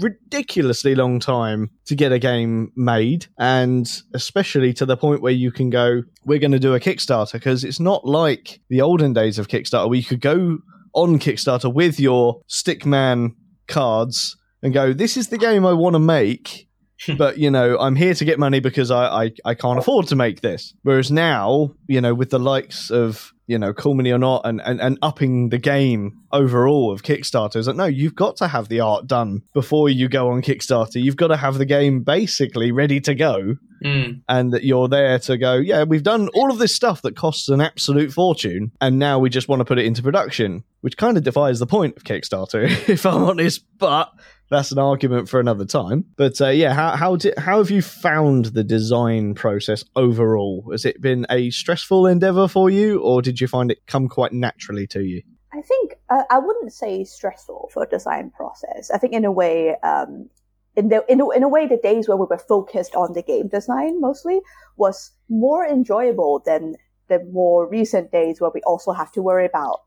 ridiculously 0.00 0.94
long 0.94 1.20
time 1.20 1.70
to 1.86 1.94
get 1.94 2.12
a 2.12 2.18
game 2.18 2.72
made 2.76 3.26
and 3.38 4.02
especially 4.14 4.72
to 4.72 4.86
the 4.86 4.96
point 4.96 5.22
where 5.22 5.32
you 5.32 5.50
can 5.50 5.70
go 5.70 6.02
we're 6.24 6.38
going 6.38 6.52
to 6.52 6.58
do 6.58 6.74
a 6.74 6.80
kickstarter 6.80 7.32
because 7.32 7.64
it's 7.64 7.80
not 7.80 8.04
like 8.04 8.60
the 8.68 8.80
olden 8.80 9.12
days 9.12 9.38
of 9.38 9.48
kickstarter 9.48 9.88
where 9.88 9.98
you 9.98 10.04
could 10.04 10.20
go 10.20 10.58
on 10.94 11.18
kickstarter 11.18 11.72
with 11.72 11.98
your 11.98 12.40
stickman 12.48 13.34
cards 13.66 14.36
and 14.62 14.72
go 14.72 14.92
this 14.92 15.16
is 15.16 15.28
the 15.28 15.38
game 15.38 15.64
i 15.64 15.72
want 15.72 15.94
to 15.94 16.00
make 16.00 16.68
but 17.18 17.38
you 17.38 17.50
know 17.50 17.78
i'm 17.78 17.96
here 17.96 18.14
to 18.14 18.24
get 18.24 18.38
money 18.38 18.60
because 18.60 18.90
I, 18.90 19.24
I 19.24 19.30
i 19.44 19.54
can't 19.54 19.78
afford 19.78 20.08
to 20.08 20.16
make 20.16 20.40
this 20.40 20.74
whereas 20.82 21.10
now 21.10 21.72
you 21.86 22.00
know 22.00 22.14
with 22.14 22.30
the 22.30 22.38
likes 22.38 22.90
of 22.90 23.32
you 23.46 23.58
know 23.58 23.74
cool 23.74 23.94
mini 23.94 24.10
or 24.10 24.18
not 24.18 24.42
and, 24.44 24.60
and 24.62 24.80
and 24.80 24.98
upping 25.02 25.50
the 25.50 25.58
game 25.58 26.20
overall 26.32 26.90
of 26.92 27.02
kickstarter 27.02 27.56
is 27.56 27.66
that 27.66 27.76
no 27.76 27.84
you've 27.84 28.14
got 28.14 28.36
to 28.36 28.48
have 28.48 28.68
the 28.68 28.80
art 28.80 29.06
done 29.06 29.42
before 29.52 29.88
you 29.88 30.08
go 30.08 30.30
on 30.30 30.40
kickstarter 30.42 31.02
you've 31.02 31.16
got 31.16 31.28
to 31.28 31.36
have 31.36 31.58
the 31.58 31.66
game 31.66 32.00
basically 32.02 32.72
ready 32.72 33.00
to 33.00 33.14
go 33.14 33.56
Mm. 33.84 34.22
and 34.30 34.52
that 34.54 34.64
you're 34.64 34.88
there 34.88 35.18
to 35.18 35.36
go, 35.36 35.56
yeah, 35.56 35.82
we've 35.82 36.02
done 36.02 36.28
all 36.32 36.50
of 36.50 36.58
this 36.58 36.74
stuff 36.74 37.02
that 37.02 37.16
costs 37.16 37.50
an 37.50 37.60
absolute 37.60 38.12
fortune, 38.12 38.72
and 38.80 38.98
now 38.98 39.18
we 39.18 39.28
just 39.28 39.46
want 39.46 39.60
to 39.60 39.64
put 39.66 39.78
it 39.78 39.84
into 39.84 40.02
production, 40.02 40.64
which 40.80 40.96
kind 40.96 41.18
of 41.18 41.22
defies 41.22 41.58
the 41.58 41.66
point 41.66 41.94
of 41.98 42.04
Kickstarter, 42.04 42.64
if 42.88 43.04
I'm 43.04 43.22
honest. 43.24 43.62
But 43.76 44.10
that's 44.50 44.72
an 44.72 44.78
argument 44.78 45.28
for 45.28 45.40
another 45.40 45.64
time. 45.64 46.04
But 46.16 46.40
uh, 46.40 46.48
yeah, 46.48 46.74
how 46.74 46.96
how 46.96 47.16
did 47.16 47.38
how 47.38 47.58
have 47.58 47.70
you 47.70 47.82
found 47.82 48.46
the 48.46 48.64
design 48.64 49.34
process 49.34 49.84
overall? 49.96 50.68
Has 50.70 50.84
it 50.84 51.00
been 51.00 51.26
a 51.30 51.50
stressful 51.50 52.06
endeavor 52.06 52.48
for 52.48 52.70
you, 52.70 53.00
or 53.00 53.22
did 53.22 53.40
you 53.40 53.48
find 53.48 53.70
it 53.70 53.86
come 53.86 54.08
quite 54.08 54.32
naturally 54.32 54.86
to 54.88 55.02
you? 55.02 55.22
I 55.52 55.62
think 55.62 55.94
uh, 56.10 56.24
I 56.30 56.38
wouldn't 56.38 56.72
say 56.72 57.04
stressful 57.04 57.70
for 57.72 57.84
a 57.84 57.88
design 57.88 58.30
process. 58.30 58.90
I 58.90 58.98
think 58.98 59.12
in 59.12 59.24
a 59.24 59.32
way, 59.32 59.76
um, 59.82 60.28
in 60.76 60.88
the 60.88 61.04
in 61.08 61.20
in 61.34 61.42
a 61.42 61.48
way, 61.48 61.66
the 61.66 61.78
days 61.82 62.08
where 62.08 62.16
we 62.16 62.26
were 62.28 62.38
focused 62.38 62.94
on 62.94 63.12
the 63.12 63.22
game 63.22 63.48
design 63.48 64.00
mostly 64.00 64.40
was 64.76 65.12
more 65.28 65.64
enjoyable 65.64 66.42
than 66.44 66.74
the 67.08 67.24
more 67.32 67.68
recent 67.68 68.10
days 68.10 68.40
where 68.40 68.50
we 68.52 68.60
also 68.62 68.92
have 68.92 69.12
to 69.12 69.22
worry 69.22 69.46
about 69.46 69.80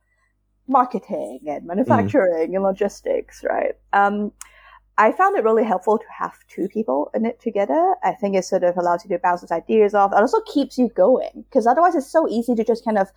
marketing 0.67 1.39
and 1.47 1.65
manufacturing 1.65 2.55
and 2.55 2.63
logistics, 2.63 3.43
right? 3.47 3.73
Um, 3.93 4.31
I 4.97 5.11
found 5.11 5.37
it 5.37 5.43
really 5.43 5.63
helpful 5.63 5.97
to 5.97 6.05
have 6.17 6.35
two 6.47 6.67
people 6.67 7.11
in 7.13 7.25
it 7.25 7.39
together. 7.39 7.95
I 8.03 8.13
think 8.13 8.35
it 8.35 8.45
sort 8.45 8.63
of 8.63 8.77
allows 8.77 9.03
you 9.03 9.09
to 9.09 9.19
bounce 9.19 9.41
those 9.41 9.51
ideas 9.51 9.93
off. 9.93 10.11
It 10.11 10.17
also 10.17 10.41
keeps 10.41 10.77
you 10.77 10.89
going 10.89 11.45
because 11.49 11.67
otherwise 11.67 11.95
it's 11.95 12.11
so 12.11 12.27
easy 12.27 12.55
to 12.55 12.63
just 12.63 12.83
kind 12.83 12.97
of 12.97 13.09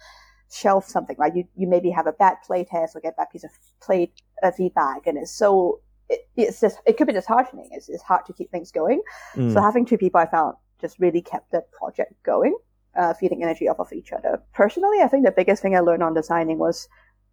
shelf 0.52 0.86
something, 0.86 1.16
right? 1.18 1.34
You 1.34 1.44
you 1.56 1.66
maybe 1.66 1.90
have 1.90 2.06
a 2.06 2.12
bad 2.12 2.36
play 2.44 2.64
test 2.64 2.94
or 2.94 3.00
get 3.00 3.16
bad 3.16 3.30
piece 3.30 3.44
of 3.44 3.50
play 3.80 4.12
uh, 4.42 4.50
feedback, 4.50 5.06
and 5.06 5.16
it's 5.16 5.32
so 5.32 5.80
it, 6.10 6.28
it's 6.36 6.60
just 6.60 6.78
it 6.86 6.98
could 6.98 7.06
be 7.06 7.14
disheartening. 7.14 7.70
It's, 7.72 7.88
it's 7.88 8.02
hard 8.02 8.26
to 8.26 8.34
keep 8.34 8.50
things 8.50 8.70
going. 8.70 9.00
Mm. 9.34 9.54
So 9.54 9.62
having 9.62 9.86
two 9.86 9.96
people, 9.96 10.20
I 10.20 10.26
found 10.26 10.56
just 10.80 10.98
really 10.98 11.22
kept 11.22 11.50
the 11.50 11.62
project 11.72 12.12
going, 12.24 12.56
uh, 12.94 13.14
feeding 13.14 13.42
energy 13.42 13.68
off 13.68 13.78
of 13.78 13.92
each 13.92 14.12
other. 14.12 14.42
Personally, 14.52 14.98
I 15.02 15.08
think 15.08 15.24
the 15.24 15.30
biggest 15.30 15.62
thing 15.62 15.76
I 15.76 15.80
learned 15.80 16.02
on 16.02 16.12
designing 16.14 16.58
was 16.58 16.88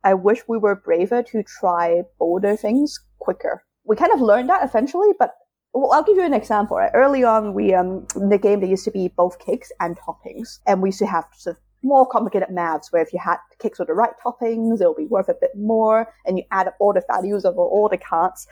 I 0.08 0.14
wish 0.14 0.40
we 0.48 0.58
were 0.58 0.76
braver 0.76 1.22
to 1.22 1.44
try 1.44 2.04
bolder 2.18 2.56
things 2.56 2.98
quicker. 3.20 3.64
We 3.84 3.98
kind 3.98 4.14
of 4.14 4.22
learned 4.22 4.48
that 4.50 4.64
eventually, 4.64 5.12
but 5.20 5.34
well, 5.74 5.92
I'll 5.92 6.04
give 6.10 6.16
you 6.16 6.24
an 6.24 6.34
example. 6.34 6.78
Right? 6.78 6.92
Early 6.94 7.24
on, 7.26 7.54
we 7.54 7.74
um 7.74 8.08
in 8.16 8.30
the 8.30 8.38
game 8.38 8.62
there 8.62 8.70
used 8.70 8.86
to 8.86 8.96
be 9.00 9.10
both 9.10 9.38
cakes 9.40 9.70
and 9.82 9.98
toppings, 9.98 10.60
and 10.66 10.82
we 10.82 10.90
used 10.90 11.00
to 11.00 11.12
have 11.16 11.26
sort 11.36 11.58
of 11.58 11.62
more 11.84 12.06
complicated 12.08 12.50
maths 12.50 12.92
where 12.92 13.02
if 13.02 13.12
you 13.12 13.20
had 13.20 13.40
cakes 13.60 13.80
with 13.80 13.90
the 13.90 13.94
right 14.04 14.16
toppings, 14.24 14.80
it'll 14.80 15.02
be 15.06 15.14
worth 15.16 15.30
a 15.30 15.36
bit 15.42 15.52
more, 15.74 16.08
and 16.26 16.38
you 16.38 16.44
add 16.52 16.68
up 16.68 16.78
all 16.80 16.94
the 16.94 17.04
values 17.14 17.44
of 17.44 17.58
all 17.58 17.90
the 17.90 17.98
cards. 17.98 18.48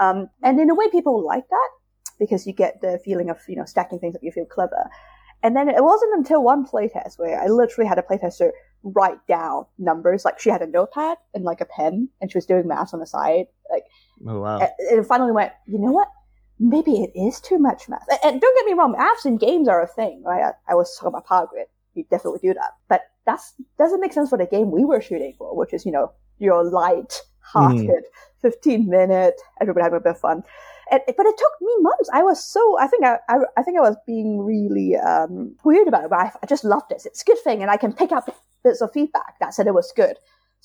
Um, 0.00 0.28
and 0.42 0.58
in 0.58 0.70
a 0.70 0.74
way, 0.74 0.88
people 0.88 1.22
like 1.32 1.48
that 1.56 1.70
because 2.18 2.46
you 2.46 2.54
get 2.54 2.80
the 2.80 2.98
feeling 3.04 3.28
of 3.28 3.38
you 3.46 3.56
know 3.56 3.66
stacking 3.66 3.98
things 3.98 4.16
up. 4.16 4.22
You 4.22 4.32
feel 4.32 4.46
clever. 4.46 4.82
And 5.44 5.54
then 5.54 5.68
it 5.68 5.84
wasn't 5.84 6.14
until 6.16 6.42
one 6.42 6.66
playtest 6.66 7.18
where 7.18 7.38
I 7.38 7.48
literally 7.48 7.86
had 7.86 7.98
a 7.98 8.02
playtester 8.02 8.50
write 8.82 9.24
down 9.28 9.66
numbers. 9.78 10.24
Like 10.24 10.40
she 10.40 10.48
had 10.48 10.62
a 10.62 10.66
notepad 10.66 11.18
and 11.34 11.44
like 11.44 11.60
a 11.60 11.66
pen, 11.66 12.08
and 12.20 12.32
she 12.32 12.38
was 12.38 12.46
doing 12.46 12.66
math 12.66 12.94
on 12.94 13.00
the 13.00 13.06
side. 13.06 13.46
Like 13.70 13.84
Oh 14.26 14.40
wow. 14.40 14.58
and 14.58 14.70
and 14.90 15.06
finally 15.06 15.32
went, 15.32 15.52
you 15.66 15.78
know 15.78 15.92
what? 15.92 16.08
Maybe 16.58 17.02
it 17.02 17.12
is 17.14 17.40
too 17.40 17.58
much 17.58 17.88
math. 17.90 18.06
And- 18.10 18.20
And 18.24 18.40
don't 18.40 18.56
get 18.56 18.66
me 18.66 18.72
wrong, 18.72 18.92
maths 18.92 19.26
and 19.26 19.38
games 19.38 19.68
are 19.68 19.82
a 19.82 19.86
thing, 19.86 20.22
right? 20.24 20.44
I, 20.44 20.72
I 20.72 20.74
was 20.74 20.96
talking 20.96 21.08
about 21.08 21.26
Power 21.26 21.46
Grid. 21.46 21.66
You 21.92 22.04
definitely 22.10 22.40
do 22.42 22.54
that. 22.54 22.70
But 22.88 23.02
that's 23.26 23.52
doesn't 23.76 24.00
make 24.00 24.14
sense 24.14 24.30
for 24.30 24.38
the 24.38 24.46
game 24.46 24.70
we 24.70 24.84
were 24.84 25.02
shooting 25.02 25.34
for, 25.36 25.54
which 25.54 25.74
is, 25.74 25.84
you 25.84 25.92
know, 25.92 26.10
your 26.38 26.64
light 26.64 27.20
mm-hmm. 27.54 27.58
hearted, 27.58 28.04
15 28.40 28.88
minute, 28.88 29.40
everybody 29.60 29.84
having 29.84 29.98
a 29.98 30.00
bit 30.00 30.12
of 30.12 30.20
fun. 30.20 30.42
And, 30.90 31.00
but 31.06 31.26
it 31.26 31.36
took 31.38 31.52
me 31.60 31.72
months. 31.80 32.10
I 32.12 32.22
was 32.22 32.44
so, 32.44 32.78
I 32.78 32.86
think 32.86 33.04
I, 33.04 33.18
I, 33.28 33.38
I 33.56 33.62
think 33.62 33.78
I 33.78 33.82
was 33.82 33.96
being 34.06 34.40
really, 34.40 34.96
um, 34.96 35.56
weird 35.64 35.88
about 35.88 36.04
it, 36.04 36.10
but 36.10 36.18
I, 36.18 36.32
I 36.42 36.46
just 36.46 36.64
loved 36.64 36.92
it. 36.92 37.02
It's 37.04 37.22
a 37.22 37.24
good 37.24 37.38
thing. 37.38 37.62
And 37.62 37.70
I 37.70 37.76
can 37.76 37.92
pick 37.92 38.12
up 38.12 38.28
bits 38.62 38.80
of 38.80 38.92
feedback 38.92 39.38
that 39.40 39.54
said 39.54 39.66
it 39.66 39.74
was 39.74 39.92
good. 39.94 40.16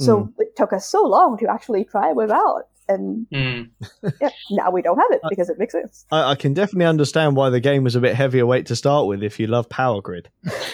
So 0.02 0.32
it 0.38 0.56
took 0.56 0.72
us 0.72 0.88
so 0.88 1.04
long 1.04 1.38
to 1.40 1.52
actually 1.52 1.84
try 1.84 2.12
it 2.12 2.16
without. 2.16 2.68
And 2.88 3.28
Mm. 3.32 3.70
yeah, 4.22 4.30
now 4.50 4.72
we 4.72 4.82
don't 4.82 4.98
have 4.98 5.12
it 5.12 5.20
because 5.30 5.50
it 5.50 5.60
makes 5.60 5.74
sense. 5.74 6.06
I, 6.10 6.32
I 6.32 6.36
can 6.36 6.54
definitely 6.54 6.86
understand 6.86 7.36
why 7.36 7.50
the 7.50 7.60
game 7.60 7.84
was 7.84 7.96
a 7.96 8.00
bit 8.00 8.16
heavier 8.16 8.46
weight 8.46 8.66
to 8.68 8.78
start 8.78 9.08
with 9.08 9.22
if 9.24 9.40
you 9.42 9.48
love 9.48 9.68
Power 9.68 10.02
Grid. 10.02 10.30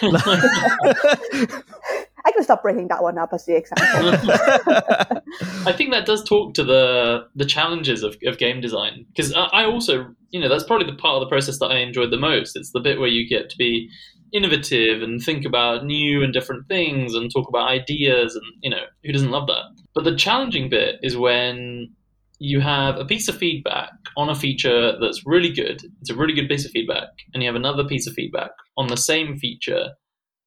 I 2.26 2.32
can 2.32 2.42
stop 2.42 2.62
bringing 2.62 2.88
that 2.88 3.04
one 3.04 3.18
up 3.18 3.32
as 3.32 3.44
the 3.44 3.56
example. 3.56 3.86
I 5.64 5.72
think 5.72 5.92
that 5.92 6.06
does 6.06 6.24
talk 6.24 6.54
to 6.54 6.64
the 6.64 7.28
the 7.36 7.44
challenges 7.44 8.02
of, 8.02 8.16
of 8.24 8.38
game 8.38 8.60
design 8.60 9.06
because 9.14 9.32
I, 9.32 9.44
I 9.44 9.64
also 9.64 10.08
you 10.30 10.40
know 10.40 10.48
that's 10.48 10.64
probably 10.64 10.90
the 10.90 10.96
part 10.96 11.14
of 11.14 11.20
the 11.20 11.28
process 11.28 11.60
that 11.60 11.66
I 11.66 11.76
enjoyed 11.78 12.10
the 12.10 12.18
most. 12.18 12.56
It's 12.56 12.72
the 12.72 12.80
bit 12.80 12.98
where 12.98 13.08
you 13.08 13.28
get 13.28 13.48
to 13.50 13.56
be 13.56 13.88
innovative 14.32 15.02
and 15.02 15.22
think 15.22 15.46
about 15.46 15.84
new 15.84 16.24
and 16.24 16.32
different 16.32 16.66
things 16.66 17.14
and 17.14 17.30
talk 17.32 17.48
about 17.48 17.70
ideas 17.70 18.34
and 18.34 18.44
you 18.60 18.70
know 18.70 18.82
who 19.04 19.12
doesn't 19.12 19.30
love 19.30 19.46
that. 19.46 19.62
But 19.94 20.02
the 20.02 20.16
challenging 20.16 20.68
bit 20.68 20.96
is 21.04 21.16
when 21.16 21.94
you 22.40 22.60
have 22.60 22.96
a 22.96 23.04
piece 23.04 23.28
of 23.28 23.36
feedback 23.36 23.90
on 24.16 24.28
a 24.28 24.34
feature 24.34 24.98
that's 25.00 25.22
really 25.24 25.52
good. 25.52 25.80
It's 26.00 26.10
a 26.10 26.16
really 26.16 26.34
good 26.34 26.48
piece 26.48 26.64
of 26.64 26.72
feedback, 26.72 27.08
and 27.32 27.42
you 27.42 27.48
have 27.48 27.54
another 27.54 27.84
piece 27.84 28.08
of 28.08 28.14
feedback 28.14 28.50
on 28.76 28.88
the 28.88 28.96
same 28.96 29.36
feature 29.38 29.90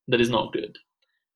that 0.09 0.19
is 0.19 0.29
not 0.29 0.51
good. 0.51 0.77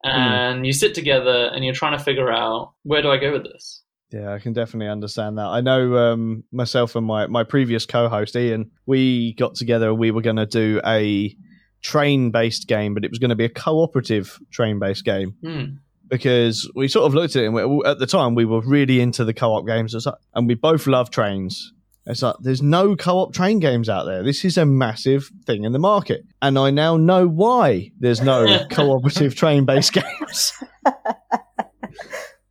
And 0.04 0.66
you 0.66 0.74
sit 0.74 0.94
together 0.96 1.50
and 1.54 1.64
you're 1.64 1.74
trying 1.74 1.98
to 1.98 2.04
figure 2.04 2.32
out 2.32 2.74
where 2.84 3.02
do 3.02 3.10
I 3.10 3.18
go 3.18 3.32
with 3.32 3.44
this? 3.44 3.82
Yeah, 4.12 4.32
I 4.32 4.40
can 4.40 4.54
definitely 4.54 4.90
understand 4.90 5.38
that. 5.40 5.46
I 5.48 5.62
know 5.62 5.98
um, 5.98 6.44
myself 6.52 6.96
and 6.96 7.06
my, 7.06 7.26
my 7.28 7.44
previous 7.44 7.86
co 7.86 8.10
host, 8.10 8.36
Ian, 8.36 8.70
we 8.86 9.34
got 9.34 9.56
together 9.56 9.94
we 9.94 10.12
were 10.12 10.22
going 10.22 10.36
to 10.36 10.46
do 10.46 10.80
a 10.86 11.36
train 11.82 12.30
based 12.30 12.68
game, 12.68 12.94
but 12.94 13.04
it 13.04 13.10
was 13.10 13.18
going 13.20 13.30
to 13.30 13.36
be 13.36 13.46
a 13.46 13.50
cooperative 13.50 14.40
train 14.52 14.78
based 14.78 15.04
game 15.04 15.36
Hmm. 15.44 15.64
because 16.08 16.70
we 16.76 16.88
sort 16.88 17.08
of 17.08 17.16
looked 17.16 17.36
at 17.36 17.44
it 17.44 17.46
and 17.48 17.56
we, 17.56 17.82
at 17.86 17.98
the 17.98 18.06
time 18.06 18.36
we 18.36 18.46
were 18.46 18.62
really 18.62 19.02
into 19.02 19.26
the 19.26 19.34
co 19.34 19.54
op 19.56 19.66
games 19.66 19.96
and 20.36 20.48
we 20.48 20.54
both 20.54 20.86
love 20.86 21.10
trains. 21.10 21.73
It's 22.06 22.22
like 22.22 22.36
there's 22.42 22.62
no 22.62 22.96
co 22.96 23.20
op 23.20 23.34
train 23.34 23.60
games 23.60 23.88
out 23.88 24.04
there. 24.06 24.24
This 24.24 24.44
is 24.44 24.58
a 24.58 24.66
massive 24.66 25.32
thing 25.46 25.64
in 25.64 25.72
the 25.72 25.80
market. 25.80 26.26
And 26.42 26.60
I 26.60 26.70
now 26.70 26.98
know 26.98 27.28
why 27.28 27.92
there's 28.00 28.22
no 28.22 28.66
cooperative 28.72 29.36
train 29.36 29.66
based 29.66 29.94
games. 29.94 30.54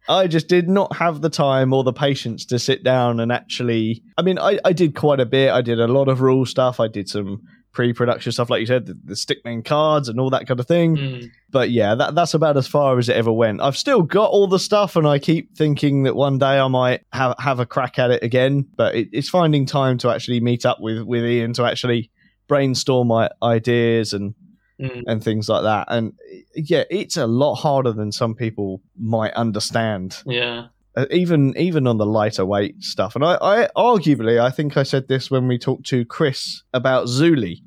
I 0.08 0.26
just 0.26 0.48
did 0.48 0.68
not 0.68 0.96
have 0.96 1.20
the 1.20 1.30
time 1.30 1.72
or 1.72 1.84
the 1.84 1.92
patience 1.92 2.44
to 2.46 2.58
sit 2.58 2.82
down 2.82 3.20
and 3.20 3.30
actually. 3.30 4.02
I 4.18 4.22
mean, 4.22 4.38
I, 4.38 4.58
I 4.64 4.72
did 4.72 4.94
quite 4.94 5.20
a 5.20 5.26
bit. 5.26 5.50
I 5.50 5.62
did 5.62 5.80
a 5.80 5.86
lot 5.86 6.08
of 6.08 6.20
rule 6.20 6.46
stuff. 6.46 6.80
I 6.80 6.88
did 6.88 7.08
some 7.08 7.42
pre-production 7.72 8.32
stuff, 8.32 8.50
like 8.50 8.60
you 8.60 8.66
said, 8.66 8.86
the, 8.86 8.98
the 9.04 9.14
stickman 9.14 9.64
cards 9.64 10.08
and 10.08 10.20
all 10.20 10.30
that 10.30 10.46
kind 10.46 10.60
of 10.60 10.66
thing. 10.66 10.96
Mm. 10.96 11.30
But 11.50 11.70
yeah, 11.70 11.94
that, 11.94 12.14
that's 12.14 12.34
about 12.34 12.56
as 12.56 12.66
far 12.66 12.98
as 12.98 13.08
it 13.08 13.16
ever 13.16 13.32
went. 13.32 13.60
I've 13.60 13.76
still 13.76 14.02
got 14.02 14.30
all 14.30 14.46
the 14.46 14.58
stuff, 14.58 14.96
and 14.96 15.06
I 15.06 15.18
keep 15.18 15.56
thinking 15.56 16.02
that 16.04 16.14
one 16.16 16.38
day 16.38 16.58
I 16.58 16.68
might 16.68 17.04
have 17.12 17.34
have 17.38 17.60
a 17.60 17.66
crack 17.66 17.98
at 17.98 18.10
it 18.10 18.22
again. 18.22 18.66
But 18.76 18.94
it, 18.94 19.08
it's 19.12 19.28
finding 19.28 19.66
time 19.66 19.98
to 19.98 20.10
actually 20.10 20.40
meet 20.40 20.64
up 20.66 20.80
with 20.80 21.02
with 21.02 21.24
Ian 21.24 21.52
to 21.54 21.64
actually 21.64 22.10
brainstorm 22.48 23.08
my 23.08 23.30
ideas 23.42 24.12
and 24.12 24.34
Mm. 24.80 25.02
and 25.06 25.22
things 25.22 25.48
like 25.48 25.62
that. 25.62 25.86
And 25.90 26.14
yeah, 26.56 26.82
it's 26.90 27.16
a 27.16 27.26
lot 27.26 27.56
harder 27.56 27.92
than 27.92 28.10
some 28.10 28.34
people 28.34 28.80
might 28.98 29.32
understand. 29.34 30.16
Yeah. 30.26 30.68
Uh, 30.94 31.06
even 31.10 31.56
even 31.56 31.86
on 31.86 31.96
the 31.96 32.04
lighter 32.04 32.44
weight 32.44 32.82
stuff. 32.82 33.14
And 33.14 33.24
I, 33.24 33.38
I 33.40 33.68
arguably, 33.74 34.38
I 34.38 34.50
think 34.50 34.76
I 34.76 34.82
said 34.82 35.08
this 35.08 35.30
when 35.30 35.48
we 35.48 35.58
talked 35.58 35.86
to 35.86 36.04
Chris 36.04 36.62
about 36.74 37.06
Zuli. 37.06 37.62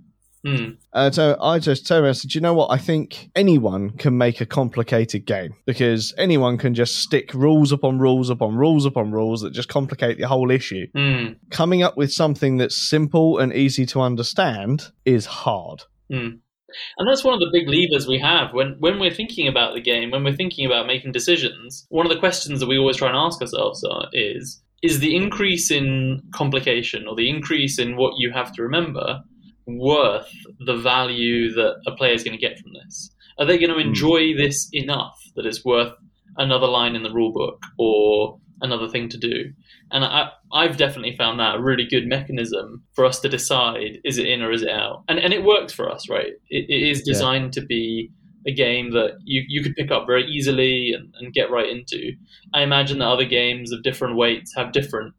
Mm. 0.45 0.77
Uh, 0.93 1.09
so 1.09 1.35
I 1.41 1.57
just 1.57 1.87
told 1.87 2.03
him, 2.03 2.09
I 2.09 2.11
said, 2.11 2.35
you 2.35 2.41
know 2.41 2.53
what? 2.53 2.69
I 2.69 2.77
think 2.77 3.31
anyone 3.35 3.91
can 3.91 4.15
make 4.17 4.41
a 4.41 4.45
complicated 4.45 5.25
game 5.25 5.55
because 5.65 6.13
anyone 6.19 6.57
can 6.59 6.75
just 6.75 6.97
stick 6.97 7.33
rules 7.33 7.71
upon 7.71 7.97
rules 7.97 8.29
upon 8.29 8.55
rules 8.55 8.85
upon 8.85 9.11
rules 9.11 9.41
that 9.41 9.53
just 9.53 9.69
complicate 9.69 10.19
the 10.19 10.27
whole 10.27 10.51
issue. 10.51 10.85
Mm. 10.95 11.37
Coming 11.49 11.81
up 11.81 11.97
with 11.97 12.11
something 12.13 12.57
that's 12.57 12.77
simple 12.77 13.39
and 13.39 13.53
easy 13.53 13.87
to 13.87 14.01
understand 14.01 14.91
is 15.03 15.25
hard. 15.25 15.83
Mm. 16.11 16.41
And 16.97 17.07
that's 17.07 17.23
one 17.23 17.33
of 17.33 17.39
the 17.39 17.49
big 17.51 17.67
levers 17.67 18.07
we 18.07 18.19
have 18.19 18.53
when 18.53 18.75
when 18.79 18.99
we're 18.99 19.11
thinking 19.13 19.47
about 19.47 19.73
the 19.73 19.81
game, 19.81 20.11
when 20.11 20.23
we're 20.23 20.35
thinking 20.35 20.65
about 20.65 20.87
making 20.87 21.11
decisions. 21.11 21.85
One 21.89 22.05
of 22.05 22.11
the 22.11 22.19
questions 22.19 22.59
that 22.59 22.67
we 22.67 22.77
always 22.77 22.97
try 22.97 23.09
and 23.09 23.17
ask 23.17 23.41
ourselves 23.41 23.83
are, 23.83 24.07
is 24.13 24.61
is 24.81 24.99
the 24.99 25.15
increase 25.15 25.71
in 25.71 26.21
complication 26.33 27.07
or 27.07 27.15
the 27.15 27.29
increase 27.29 27.79
in 27.79 27.97
what 27.97 28.13
you 28.17 28.31
have 28.31 28.51
to 28.53 28.61
remember 28.61 29.21
worth 29.67 30.29
the 30.59 30.75
value 30.75 31.51
that 31.53 31.75
a 31.87 31.91
player 31.95 32.13
is 32.13 32.23
going 32.23 32.37
to 32.37 32.47
get 32.47 32.59
from 32.59 32.71
this? 32.73 33.09
Are 33.39 33.45
they 33.45 33.57
going 33.57 33.69
to 33.69 33.81
hmm. 33.81 33.89
enjoy 33.89 34.35
this 34.37 34.69
enough 34.73 35.19
that 35.35 35.45
it's 35.45 35.65
worth 35.65 35.93
another 36.37 36.67
line 36.67 36.95
in 36.95 37.03
the 37.03 37.13
rule 37.13 37.31
book 37.31 37.63
or 37.79 38.39
another 38.61 38.87
thing 38.87 39.09
to 39.09 39.17
do? 39.17 39.51
And 39.91 40.03
I, 40.03 40.29
I've 40.53 40.77
definitely 40.77 41.15
found 41.15 41.39
that 41.39 41.55
a 41.55 41.61
really 41.61 41.85
good 41.85 42.07
mechanism 42.07 42.83
for 42.93 43.05
us 43.05 43.19
to 43.21 43.29
decide 43.29 43.99
is 44.03 44.17
it 44.17 44.27
in 44.27 44.41
or 44.41 44.51
is 44.51 44.61
it 44.61 44.69
out. 44.69 45.03
And 45.07 45.19
and 45.19 45.33
it 45.33 45.43
works 45.43 45.73
for 45.73 45.91
us, 45.91 46.09
right? 46.09 46.33
It, 46.49 46.65
it 46.69 46.89
is 46.89 47.03
Yeah. 47.05 47.13
designed 47.13 47.53
to 47.53 47.61
be 47.61 48.11
a 48.47 48.53
game 48.53 48.91
that 48.91 49.17
you, 49.23 49.43
you 49.47 49.63
could 49.63 49.75
pick 49.75 49.89
up 49.89 50.05
very 50.05 50.23
easily 50.25 50.93
and, 50.93 51.11
and 51.19 51.33
get 51.33 51.49
right 51.49 51.67
into. 51.67 52.13
I 52.53 52.61
imagine 52.61 52.99
that 52.99 53.07
other 53.07 53.25
games 53.25 53.71
of 53.71 53.81
different 53.81 54.17
weights 54.17 54.53
have 54.55 54.71
different 54.71 55.15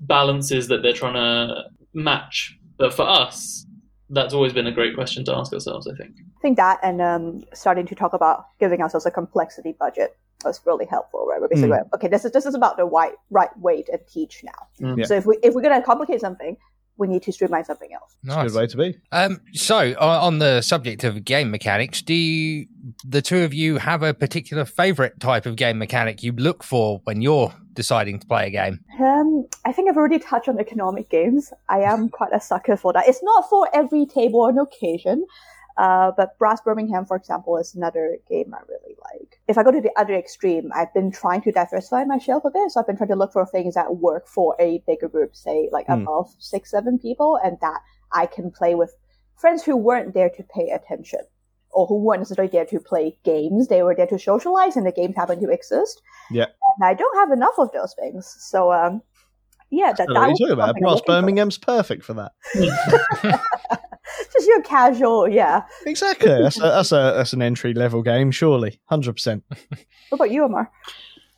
balances 0.00 0.68
that 0.68 0.82
they're 0.82 0.92
trying 0.92 1.14
to 1.14 1.64
match. 1.92 2.56
But 2.78 2.94
for 2.94 3.02
us, 3.02 3.66
that's 4.10 4.32
always 4.32 4.52
been 4.52 4.66
a 4.68 4.72
great 4.72 4.94
question 4.94 5.24
to 5.24 5.34
ask 5.36 5.52
ourselves, 5.52 5.88
I 5.88 5.94
think. 5.96 6.12
I 6.38 6.40
think 6.40 6.56
that 6.56 6.78
and 6.82 7.00
um, 7.02 7.44
starting 7.52 7.86
to 7.86 7.94
talk 7.96 8.12
about 8.12 8.44
giving 8.60 8.80
ourselves 8.80 9.06
a 9.06 9.10
complexity 9.10 9.74
budget 9.78 10.16
was 10.44 10.60
really 10.64 10.86
helpful, 10.86 11.26
right? 11.28 11.40
We're 11.40 11.48
basically 11.48 11.70
Mm. 11.70 11.78
going, 11.78 11.90
okay, 11.94 12.08
this 12.08 12.24
is 12.24 12.32
this 12.32 12.46
is 12.46 12.54
about 12.54 12.76
the 12.76 12.84
right 12.84 13.14
right 13.30 13.56
way 13.58 13.82
to 13.82 13.98
teach 14.08 14.44
now. 14.44 14.86
Mm. 14.88 14.98
Yeah. 14.98 15.04
So 15.06 15.14
if 15.14 15.26
we 15.26 15.38
if 15.42 15.54
we're 15.54 15.62
gonna 15.62 15.82
complicate 15.82 16.20
something, 16.20 16.56
we 16.96 17.06
need 17.06 17.22
to 17.22 17.32
streamline 17.32 17.64
something 17.64 17.92
else. 17.92 18.16
Nice. 18.24 18.50
Good 18.52 18.58
way 18.58 18.66
to 18.66 18.76
be. 18.76 18.98
Um, 19.12 19.40
so, 19.52 19.78
on, 20.00 20.20
on 20.20 20.38
the 20.40 20.60
subject 20.62 21.04
of 21.04 21.24
game 21.24 21.48
mechanics, 21.52 22.02
do 22.02 22.12
you, 22.12 22.66
the 23.06 23.22
two 23.22 23.44
of 23.44 23.54
you 23.54 23.78
have 23.78 24.02
a 24.02 24.12
particular 24.12 24.64
favorite 24.64 25.20
type 25.20 25.46
of 25.46 25.54
game 25.54 25.78
mechanic 25.78 26.24
you 26.24 26.32
look 26.32 26.64
for 26.64 27.00
when 27.04 27.22
you're 27.22 27.54
deciding 27.74 28.18
to 28.18 28.26
play 28.26 28.48
a 28.48 28.50
game? 28.50 28.80
Um, 28.98 29.46
I 29.64 29.70
think 29.72 29.88
I've 29.88 29.96
already 29.96 30.18
touched 30.18 30.48
on 30.48 30.58
economic 30.58 31.08
games. 31.08 31.52
I 31.68 31.82
am 31.82 32.08
quite 32.18 32.32
a 32.32 32.40
sucker 32.40 32.76
for 32.76 32.92
that. 32.92 33.06
It's 33.06 33.22
not 33.22 33.48
for 33.48 33.68
every 33.72 34.04
table 34.04 34.46
and 34.46 34.58
occasion, 34.58 35.24
uh, 35.78 36.10
but 36.16 36.36
Brass 36.38 36.60
Birmingham, 36.60 37.06
for 37.06 37.16
example, 37.16 37.56
is 37.56 37.74
another 37.74 38.18
game 38.28 38.52
I 38.52 38.58
really 38.68 38.96
like. 39.12 39.40
If 39.46 39.56
I 39.56 39.62
go 39.62 39.70
to 39.70 39.80
the 39.80 39.92
other 39.96 40.14
extreme, 40.14 40.70
I've 40.74 40.92
been 40.92 41.10
trying 41.12 41.40
to 41.42 41.52
diversify 41.52 42.04
my 42.04 42.18
shelf 42.18 42.44
a 42.44 42.50
bit, 42.50 42.72
so 42.72 42.80
I've 42.80 42.86
been 42.86 42.96
trying 42.96 43.10
to 43.10 43.16
look 43.16 43.32
for 43.32 43.46
things 43.46 43.74
that 43.74 43.96
work 43.96 44.26
for 44.26 44.56
a 44.58 44.82
bigger 44.86 45.08
group, 45.08 45.36
say 45.36 45.68
like 45.72 45.86
Hmm. 45.86 46.02
above 46.02 46.34
six, 46.38 46.72
seven 46.72 46.98
people, 46.98 47.38
and 47.42 47.58
that 47.60 47.80
I 48.12 48.26
can 48.26 48.50
play 48.50 48.74
with 48.74 48.94
friends 49.36 49.62
who 49.62 49.76
weren't 49.76 50.14
there 50.14 50.30
to 50.30 50.42
pay 50.42 50.70
attention. 50.70 51.20
Or 51.70 51.86
who 51.86 51.96
weren't 52.02 52.20
necessarily 52.20 52.50
there 52.50 52.64
to 52.64 52.80
play 52.80 53.18
games, 53.24 53.68
they 53.68 53.82
were 53.82 53.94
there 53.94 54.06
to 54.06 54.18
socialize, 54.18 54.74
and 54.74 54.86
the 54.86 54.90
games 54.90 55.14
happen 55.14 55.38
to 55.42 55.50
exist. 55.50 56.00
Yeah. 56.30 56.46
And 56.78 56.88
I 56.88 56.94
don't 56.94 57.16
have 57.18 57.30
enough 57.30 57.58
of 57.58 57.70
those 57.72 57.94
things, 57.94 58.26
so 58.40 58.72
um, 58.72 59.02
yeah, 59.70 59.92
that, 59.92 60.08
I 60.08 60.12
don't 60.12 60.14
know 60.14 60.14
that 60.14 60.20
what 60.20 60.28
would 60.28 60.38
you're 60.40 60.48
talking 60.48 60.52
about. 60.54 60.76
Brass 60.80 60.92
looking 60.94 61.04
for. 61.04 61.12
Birmingham's 61.12 61.58
perfect 61.58 62.04
for 62.04 62.14
that. 62.14 62.32
Just 64.48 64.56
your 64.56 64.62
casual, 64.62 65.28
yeah. 65.28 65.62
Exactly. 65.86 66.28
That's 66.28 66.58
a, 66.58 66.62
that's 66.62 66.92
a 66.92 67.12
that's 67.16 67.32
an 67.32 67.42
entry 67.42 67.74
level 67.74 68.02
game, 68.02 68.30
surely. 68.30 68.80
Hundred 68.86 69.14
percent. 69.14 69.44
What 69.48 70.20
about 70.20 70.30
you, 70.30 70.44
Amar? 70.44 70.70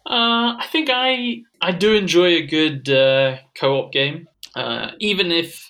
Uh, 0.07 0.57
I 0.59 0.67
think 0.71 0.89
I 0.93 1.43
I 1.61 1.73
do 1.73 1.95
enjoy 1.95 2.37
a 2.37 2.47
good 2.47 2.89
uh, 2.89 3.39
co-op 3.59 3.93
game, 3.93 4.29
uh, 4.55 4.93
even 5.01 5.33
if 5.33 5.69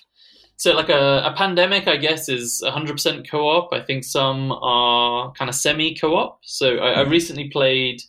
so. 0.57 0.73
Like 0.73 0.89
a, 0.89 1.23
a 1.25 1.33
pandemic, 1.35 1.87
I 1.87 1.97
guess 1.97 2.29
is 2.29 2.63
100% 2.63 3.29
co-op. 3.29 3.73
I 3.73 3.81
think 3.81 4.03
some 4.03 4.51
are 4.51 5.31
kind 5.33 5.49
of 5.49 5.55
semi 5.55 5.95
co-op. 5.95 6.39
So 6.43 6.77
I, 6.77 6.91
I 6.91 7.01
recently 7.01 7.49
played 7.49 8.01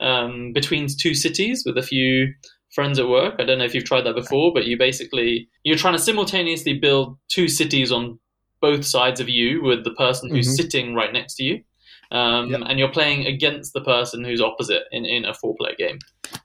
um, 0.00 0.52
Between 0.54 0.86
Two 0.88 1.14
Cities 1.14 1.62
with 1.66 1.76
a 1.76 1.82
few 1.82 2.32
friends 2.74 2.98
at 2.98 3.08
work. 3.08 3.34
I 3.38 3.44
don't 3.44 3.58
know 3.58 3.64
if 3.64 3.74
you've 3.74 3.84
tried 3.84 4.02
that 4.02 4.14
before, 4.14 4.52
but 4.54 4.64
you 4.64 4.78
basically 4.78 5.48
you're 5.62 5.76
trying 5.76 5.94
to 5.94 6.02
simultaneously 6.02 6.78
build 6.78 7.18
two 7.28 7.48
cities 7.48 7.92
on 7.92 8.18
both 8.60 8.84
sides 8.84 9.20
of 9.20 9.28
you 9.28 9.62
with 9.62 9.84
the 9.84 9.92
person 9.94 10.28
who's 10.30 10.48
Mhm. 10.48 10.56
sitting 10.56 10.94
right 10.94 11.12
next 11.12 11.34
to 11.36 11.44
you. 11.44 11.62
Um, 12.10 12.50
Yep. 12.52 12.60
and 12.66 12.78
you're 12.78 12.90
playing 12.92 13.26
against 13.26 13.72
the 13.74 13.82
person 13.82 14.24
who's 14.24 14.40
opposite 14.40 14.84
in, 14.92 15.04
in 15.04 15.24
a 15.26 15.34
four 15.34 15.54
player 15.58 15.74
game. 15.78 15.98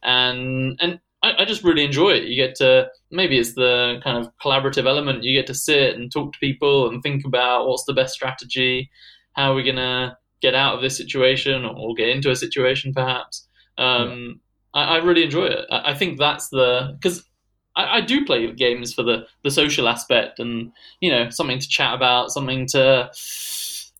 And 0.04 0.78
and 0.82 1.00
I, 1.24 1.42
I 1.44 1.46
just 1.46 1.64
really 1.64 1.84
enjoy 1.86 2.12
it. 2.12 2.24
You 2.24 2.36
get 2.36 2.56
to 2.56 2.90
maybe 3.12 3.38
it's 3.40 3.54
the 3.56 4.00
kind 4.04 4.18
of 4.18 4.30
collaborative 4.44 4.86
element. 4.86 5.24
You 5.24 5.34
get 5.38 5.48
to 5.48 5.54
sit 5.54 5.96
and 5.96 6.12
talk 6.12 6.34
to 6.34 6.40
people 6.40 6.90
and 6.90 7.02
think 7.02 7.26
about 7.26 7.68
what's 7.68 7.86
the 7.86 7.94
best 7.94 8.14
strategy, 8.14 8.90
how 9.34 9.52
are 9.52 9.56
we 9.56 9.64
gonna 9.64 10.18
get 10.42 10.54
out 10.54 10.76
of 10.76 10.82
this 10.82 10.98
situation 10.98 11.64
or 11.64 11.94
get 11.96 12.10
into 12.10 12.30
a 12.30 12.36
situation 12.36 12.94
perhaps. 12.94 13.48
Um, 13.78 14.42
I, 14.74 14.84
I 14.84 14.98
really 14.98 15.24
enjoy 15.24 15.46
it. 15.46 15.66
I, 15.72 15.92
I 15.92 15.94
think 15.94 16.20
that's 16.20 16.50
the 16.50 16.98
because 17.00 17.24
I, 17.76 17.98
I 17.98 18.02
do 18.02 18.26
play 18.26 18.52
games 18.52 18.94
for 18.94 19.04
the 19.04 19.26
the 19.44 19.52
social 19.52 19.88
aspect 19.88 20.40
and 20.40 20.72
you 21.02 21.12
know 21.12 21.30
something 21.30 21.60
to 21.60 21.68
chat 21.68 21.94
about, 21.94 22.32
something 22.32 22.68
to 22.68 23.12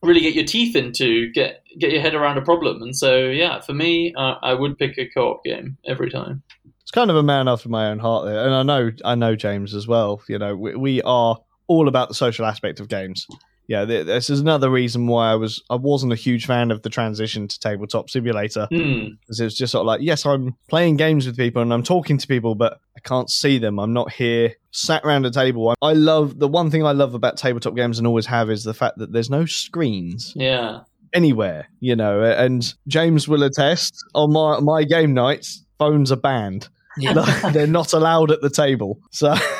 really 0.02 0.20
get 0.20 0.36
your 0.36 0.46
teeth 0.46 0.76
into, 0.76 1.32
get 1.32 1.64
get 1.80 1.92
your 1.92 2.02
head 2.02 2.14
around 2.14 2.38
a 2.38 2.42
problem. 2.42 2.82
And 2.82 2.96
so 2.96 3.18
yeah, 3.18 3.62
for 3.62 3.74
me, 3.74 4.14
uh, 4.16 4.36
I 4.42 4.54
would 4.54 4.78
pick 4.78 4.98
a 4.98 5.08
co-op 5.08 5.44
game 5.44 5.78
every 5.86 6.12
time. 6.12 6.44
It's 6.82 6.92
kind 6.92 7.10
of 7.10 7.16
a 7.16 7.24
man 7.24 7.48
after 7.48 7.70
my 7.70 7.90
own 7.90 8.00
heart 8.00 8.26
there, 8.26 8.46
and 8.46 8.54
I 8.54 8.64
know 8.64 8.92
I 9.06 9.16
know 9.16 9.36
James 9.36 9.74
as 9.74 9.88
well. 9.88 10.22
You 10.28 10.38
know, 10.38 10.56
we, 10.56 10.76
we 10.76 11.02
are 11.04 11.40
all 11.68 11.88
about 11.88 12.10
the 12.10 12.16
social 12.16 12.46
aspect 12.46 12.80
of 12.80 12.90
games. 12.90 13.28
Yeah, 13.68 13.86
th- 13.86 14.06
this 14.06 14.30
is 14.30 14.40
another 14.42 14.70
reason 14.70 15.08
why 15.08 15.32
I 15.32 15.36
was 15.36 15.64
I 15.70 15.76
wasn't 15.76 16.12
a 16.14 16.18
huge 16.18 16.46
fan 16.46 16.70
of 16.72 16.82
the 16.82 16.90
transition 16.90 17.48
to 17.48 17.60
tabletop 17.60 18.10
simulator 18.10 18.68
Hmm. 18.70 19.16
because 19.22 19.40
it 19.40 19.46
was 19.46 19.56
just 19.58 19.72
sort 19.72 19.82
of 19.82 19.88
like, 19.88 20.02
yes, 20.02 20.26
I'm 20.26 20.56
playing 20.70 20.98
games 20.98 21.26
with 21.26 21.38
people 21.38 21.62
and 21.62 21.74
I'm 21.74 21.84
talking 21.84 22.18
to 22.18 22.28
people, 22.28 22.56
but 22.56 22.80
I 22.98 23.00
can't 23.00 23.30
see 23.30 23.58
them. 23.58 23.80
I'm 23.80 23.94
not 23.94 24.12
here 24.12 24.56
sat 24.72 25.06
around 25.06 25.26
a 25.26 25.32
table. 25.32 25.74
I 25.82 25.94
love 25.94 26.40
the 26.40 26.48
one 26.48 26.72
thing 26.72 26.86
I 26.86 26.92
love 26.92 27.14
about 27.14 27.38
tabletop 27.38 27.76
games 27.76 27.98
and 28.00 28.08
always 28.08 28.26
have 28.26 28.50
is 28.50 28.64
the 28.64 28.74
fact 28.74 28.98
that 28.98 29.14
there's 29.14 29.30
no 29.30 29.46
screens 29.46 30.34
Yeah. 30.36 30.82
anywhere, 31.14 31.70
you 31.80 31.96
know. 31.96 32.22
And 32.24 32.74
James 32.88 33.28
will 33.28 33.44
attest 33.44 33.96
on 34.16 34.34
my 34.34 34.60
my 34.60 34.84
game 34.84 35.14
nights, 35.14 35.64
phones 35.80 36.12
are 36.12 36.18
banned. 36.18 36.68
Like, 36.98 37.54
they're 37.54 37.66
not 37.66 37.94
allowed 37.94 38.30
at 38.30 38.42
the 38.42 38.52
table. 38.52 39.00
So 39.10 39.34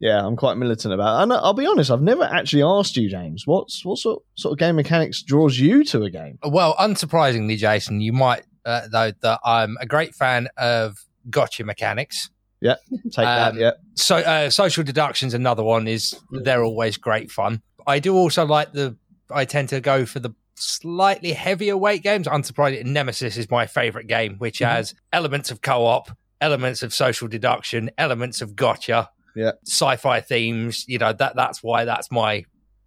yeah, 0.00 0.24
I'm 0.24 0.36
quite 0.36 0.56
militant 0.56 0.92
about 0.94 1.18
it. 1.18 1.22
And 1.24 1.32
I'll 1.32 1.54
be 1.54 1.66
honest, 1.66 1.90
I've 1.90 2.02
never 2.02 2.24
actually 2.24 2.62
asked 2.62 2.96
you, 2.96 3.08
James, 3.08 3.46
what's 3.46 3.84
what 3.84 3.98
sort 3.98 4.22
sort 4.34 4.52
of 4.52 4.58
game 4.58 4.76
mechanics 4.76 5.22
draws 5.22 5.58
you 5.58 5.84
to 5.84 6.02
a 6.04 6.10
game? 6.10 6.38
Well, 6.44 6.74
unsurprisingly, 6.76 7.56
Jason, 7.56 8.00
you 8.00 8.12
might 8.12 8.44
uh, 8.64 8.88
though 8.90 9.12
that 9.22 9.40
I'm 9.44 9.76
a 9.80 9.86
great 9.86 10.14
fan 10.14 10.48
of 10.56 10.98
gotcha 11.30 11.64
mechanics. 11.64 12.30
Yeah, 12.60 12.76
take 12.90 13.12
that, 13.16 13.52
Um, 13.52 13.58
yeah. 13.58 13.72
So, 13.94 14.16
uh, 14.16 14.48
social 14.50 14.82
deductions, 14.82 15.34
another 15.34 15.62
one 15.62 15.86
is 15.86 16.18
they're 16.30 16.64
always 16.64 16.96
great 16.96 17.30
fun. 17.30 17.62
I 17.86 17.98
do 17.98 18.16
also 18.16 18.44
like 18.46 18.72
the. 18.72 18.96
I 19.30 19.44
tend 19.44 19.68
to 19.70 19.80
go 19.80 20.06
for 20.06 20.20
the 20.20 20.30
slightly 20.54 21.32
heavier 21.32 21.76
weight 21.76 22.02
games. 22.02 22.26
Unsurprisingly, 22.26 22.84
Nemesis 22.84 23.36
is 23.36 23.50
my 23.50 23.66
favorite 23.66 24.06
game, 24.06 24.36
which 24.38 24.60
Mhm. 24.60 24.68
has 24.68 24.94
elements 25.12 25.50
of 25.50 25.60
co-op, 25.60 26.10
elements 26.40 26.82
of 26.82 26.94
social 26.94 27.28
deduction, 27.28 27.90
elements 27.98 28.40
of 28.40 28.56
gotcha, 28.56 29.10
Yeah. 29.36 29.52
sci-fi 29.66 30.20
themes. 30.20 30.84
You 30.88 30.98
know 30.98 31.12
that 31.12 31.36
that's 31.36 31.62
why 31.62 31.84
that's 31.84 32.10
my 32.10 32.44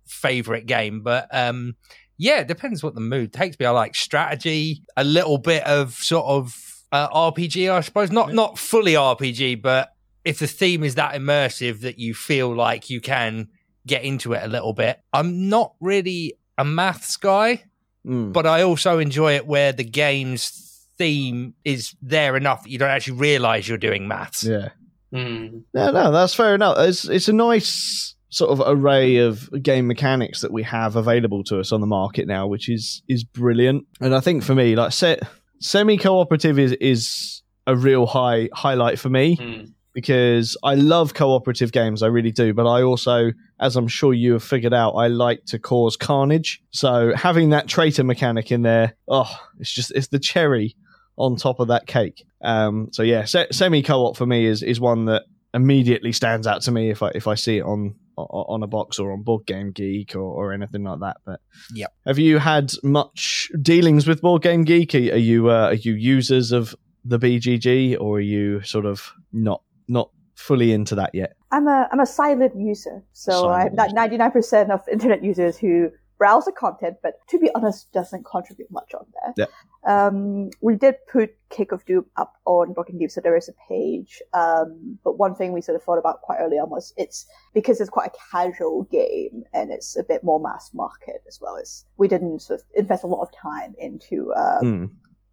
favorite 0.07 0.65
game. 0.65 1.01
But 1.01 1.27
um, 1.31 1.75
yeah, 2.17 2.39
it 2.39 2.47
depends 2.47 2.83
what 2.83 2.95
the 2.95 3.01
mood 3.01 3.31
takes 3.31 3.57
me. 3.59 3.65
I 3.65 3.69
like 3.71 3.95
strategy, 3.95 4.83
a 4.97 5.03
little 5.03 5.37
bit 5.37 5.63
of 5.65 5.93
sort 5.93 6.25
of 6.25 6.53
uh, 6.91 7.07
RPG, 7.09 7.71
I 7.71 7.81
suppose. 7.81 8.11
Not 8.11 8.33
not 8.33 8.57
fully 8.59 8.93
RPG, 8.93 9.61
but 9.61 9.93
if 10.25 10.39
the 10.39 10.47
theme 10.47 10.83
is 10.83 10.95
that 10.95 11.13
immersive 11.13 11.81
that 11.81 11.97
you 11.99 12.13
feel 12.13 12.53
like 12.53 12.89
you 12.89 12.99
can 12.99 13.47
get 13.87 14.03
into 14.03 14.33
it 14.33 14.43
a 14.43 14.47
little 14.47 14.73
bit. 14.73 14.99
I'm 15.13 15.47
not 15.49 15.73
really 15.79 16.33
a 16.57 16.65
maths 16.65 17.15
guy, 17.17 17.63
Mm. 18.05 18.31
but 18.31 18.45
I 18.47 18.61
also 18.61 18.97
enjoy 18.99 19.35
it 19.35 19.45
where 19.45 19.73
the 19.73 19.83
game's 19.83 20.87
theme 20.97 21.53
is 21.65 21.95
there 22.01 22.37
enough 22.37 22.63
that 22.63 22.69
you 22.69 22.77
don't 22.77 22.89
actually 22.89 23.17
realize 23.17 23.67
you're 23.67 23.77
doing 23.77 24.07
maths. 24.07 24.43
Yeah. 24.45 24.69
Mm. 25.13 25.63
No, 25.73 25.91
no, 25.91 26.11
that's 26.11 26.33
fair 26.35 26.55
enough. 26.55 26.77
It's 26.79 27.07
it's 27.07 27.27
a 27.27 27.33
nice 27.33 28.15
sort 28.29 28.51
of 28.51 28.61
array 28.65 29.17
of 29.17 29.49
game 29.63 29.87
mechanics 29.87 30.41
that 30.41 30.51
we 30.53 30.61
have 30.63 30.95
available 30.95 31.43
to 31.45 31.59
us 31.59 31.71
on 31.71 31.81
the 31.81 31.87
market 31.87 32.27
now, 32.27 32.45
which 32.47 32.69
is 32.69 33.01
is 33.07 33.23
brilliant. 33.23 33.85
And 34.01 34.13
I 34.13 34.19
think 34.19 34.43
for 34.43 34.53
me, 34.53 34.75
like 34.75 34.91
set 34.91 35.23
semi 35.59 35.97
cooperative 35.97 36.59
is 36.59 36.73
is 36.73 37.41
a 37.65 37.75
real 37.75 38.05
high 38.05 38.49
highlight 38.53 38.99
for 38.99 39.09
me 39.09 39.37
Mm. 39.37 39.73
because 39.93 40.55
I 40.63 40.75
love 40.75 41.13
cooperative 41.13 41.71
games, 41.71 42.01
I 42.03 42.07
really 42.07 42.31
do. 42.31 42.53
But 42.53 42.67
I 42.67 42.81
also, 42.83 43.31
as 43.59 43.75
I'm 43.75 43.87
sure 43.87 44.13
you 44.13 44.33
have 44.33 44.43
figured 44.43 44.73
out, 44.73 44.91
I 44.91 45.07
like 45.07 45.45
to 45.47 45.59
cause 45.59 45.97
carnage. 45.97 46.61
So 46.71 47.13
having 47.15 47.49
that 47.49 47.67
traitor 47.67 48.03
mechanic 48.03 48.51
in 48.51 48.61
there, 48.61 48.95
oh, 49.07 49.29
it's 49.59 49.71
just 49.71 49.91
it's 49.95 50.07
the 50.07 50.19
cherry 50.19 50.75
on 51.19 51.35
top 51.35 51.59
of 51.59 51.67
that 51.67 51.85
cake. 51.85 52.25
Um, 52.41 52.87
so 52.91 53.03
yeah, 53.03 53.25
se- 53.25 53.49
semi 53.51 53.83
co-op 53.83 54.17
for 54.17 54.25
me 54.25 54.45
is 54.45 54.63
is 54.63 54.79
one 54.79 55.05
that 55.05 55.23
immediately 55.53 56.11
stands 56.11 56.47
out 56.47 56.61
to 56.63 56.71
me 56.71 56.89
if 56.89 57.03
I 57.03 57.09
if 57.13 57.27
I 57.27 57.35
see 57.35 57.57
it 57.57 57.63
on 57.63 57.95
on 58.17 58.63
a 58.63 58.67
box 58.67 58.99
or 58.99 59.13
on 59.13 59.21
Board 59.23 59.45
Game 59.45 59.71
Geek 59.71 60.13
or, 60.15 60.19
or 60.21 60.51
anything 60.51 60.83
like 60.83 60.99
that. 60.99 61.17
But 61.25 61.39
Yep. 61.73 61.93
have 62.05 62.19
you 62.19 62.37
had 62.37 62.73
much 62.83 63.49
dealings 63.61 64.07
with 64.07 64.21
Board 64.21 64.41
Game 64.41 64.63
Geek? 64.63 64.93
Are, 64.93 64.97
are 64.97 65.17
you 65.17 65.49
uh, 65.49 65.67
are 65.67 65.73
you 65.73 65.93
users 65.93 66.51
of 66.51 66.75
the 67.05 67.19
BGG 67.19 67.99
or 67.99 68.17
are 68.17 68.21
you 68.21 68.61
sort 68.63 68.85
of 68.85 69.11
not 69.31 69.61
not 69.87 70.09
fully 70.35 70.71
into 70.71 70.95
that 70.95 71.11
yet? 71.13 71.33
I'm 71.51 71.67
a 71.67 71.87
I'm 71.91 71.99
a 71.99 72.05
silent 72.05 72.53
user, 72.57 73.03
so 73.13 73.49
I'm 73.49 73.75
Silent 73.75 73.95
ninety 73.95 74.17
nine 74.17 74.31
percent 74.31 74.71
of 74.71 74.81
internet 74.91 75.23
users 75.23 75.57
who 75.57 75.89
browse 76.19 76.45
the 76.45 76.51
content, 76.51 76.97
but 77.01 77.25
to 77.29 77.39
be 77.39 77.49
honest, 77.55 77.91
doesn't 77.93 78.25
contribute 78.25 78.69
much 78.69 78.93
on 78.93 79.05
there. 79.23 79.47
Um, 79.87 80.51
we 80.61 80.75
did 80.75 80.95
put 81.11 81.33
Cake 81.49 81.71
of 81.71 81.83
Doom 81.85 82.05
up 82.17 82.35
on 82.45 82.73
Board 82.73 82.87
Game 82.87 82.99
Geek, 82.99 83.09
so 83.09 83.21
there 83.21 83.37
is 83.37 83.49
a 83.49 83.53
page. 83.67 84.21
Um, 84.33 84.99
but 85.03 85.17
one 85.17 85.33
thing 85.33 85.53
we 85.53 85.61
sort 85.61 85.77
of 85.77 85.83
thought 85.83 85.97
about 85.97 86.21
quite 86.21 86.39
early 86.39 86.57
on 86.57 86.69
was 86.69 86.93
it's 86.97 87.25
because 87.53 87.79
it's 87.79 87.89
quite 87.89 88.11
a 88.11 88.17
casual 88.31 88.83
game 88.91 89.43
and 89.53 89.71
it's 89.71 89.97
a 89.97 90.03
bit 90.03 90.23
more 90.23 90.39
mass 90.39 90.71
market 90.73 91.23
as 91.27 91.39
well 91.41 91.57
as 91.57 91.85
we 91.97 92.07
didn't 92.07 92.41
sort 92.41 92.59
of 92.59 92.65
invest 92.75 93.03
a 93.03 93.07
lot 93.07 93.21
of 93.21 93.29
time 93.31 93.73
into 93.79 94.31
uh, 94.33 94.59
Hmm. 94.59 94.85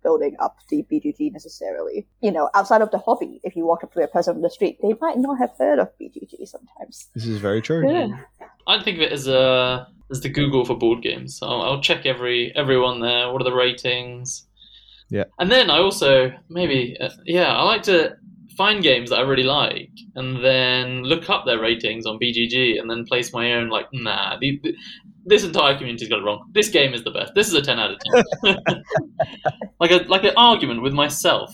Building 0.06 0.36
up 0.38 0.58
the 0.70 0.86
BGG 0.88 1.32
necessarily. 1.32 2.06
You 2.20 2.30
know, 2.30 2.48
outside 2.54 2.80
of 2.80 2.92
the 2.92 2.98
hobby, 2.98 3.40
if 3.42 3.56
you 3.56 3.66
walk 3.66 3.82
up 3.82 3.92
to 3.94 4.02
a 4.04 4.06
person 4.06 4.36
on 4.36 4.42
the 4.42 4.50
street, 4.50 4.78
they 4.80 4.94
might 5.00 5.18
not 5.18 5.36
have 5.38 5.50
heard 5.58 5.80
of 5.80 5.88
BGG 6.00 6.46
sometimes. 6.46 7.08
This 7.16 7.26
is 7.26 7.38
very 7.38 7.60
true. 7.60 7.82
Yeah. 7.92 8.06
I'd 8.68 8.84
think 8.84 8.98
of 8.98 9.02
it 9.02 9.12
as 9.12 9.26
a 9.26 9.88
as 10.12 10.20
the 10.20 10.28
Google 10.28 10.64
for 10.64 10.78
board 10.78 11.02
games. 11.02 11.40
I'll, 11.42 11.62
I'll 11.62 11.82
check 11.82 12.06
every 12.06 12.54
everyone 12.54 13.00
there. 13.00 13.32
What 13.32 13.42
are 13.42 13.50
the 13.50 13.60
ratings? 13.66 14.46
Yeah. 15.10 15.24
And 15.40 15.50
then 15.50 15.70
I 15.70 15.78
also 15.78 16.32
maybe 16.48 16.96
uh, 17.00 17.10
yeah 17.24 17.52
I 17.52 17.62
like 17.64 17.82
to 17.84 18.16
find 18.56 18.82
games 18.82 19.10
that 19.10 19.18
I 19.18 19.22
really 19.22 19.42
like 19.42 19.90
and 20.14 20.42
then 20.42 21.02
look 21.02 21.28
up 21.28 21.44
their 21.44 21.60
ratings 21.60 22.06
on 22.06 22.18
BGG 22.18 22.80
and 22.80 22.88
then 22.90 23.04
place 23.04 23.32
my 23.32 23.52
own 23.52 23.68
like 23.68 23.86
nah 23.92 24.38
the, 24.38 24.58
the, 24.62 24.74
this 25.26 25.44
entire 25.44 25.76
community's 25.76 26.08
got 26.08 26.20
it 26.20 26.22
wrong. 26.24 26.48
This 26.52 26.68
game 26.68 26.94
is 26.94 27.04
the 27.04 27.10
best. 27.10 27.34
This 27.34 27.48
is 27.48 27.54
a 27.54 27.62
ten 27.62 27.78
out 27.78 27.90
of 27.92 27.98
ten. 28.44 28.56
like 29.80 29.90
a 29.90 29.96
like 30.08 30.24
an 30.24 30.32
argument 30.36 30.82
with 30.82 30.92
myself 30.92 31.52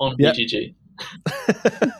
on 0.00 0.16
Yeah. 0.18 0.32
BGG. 0.32 0.74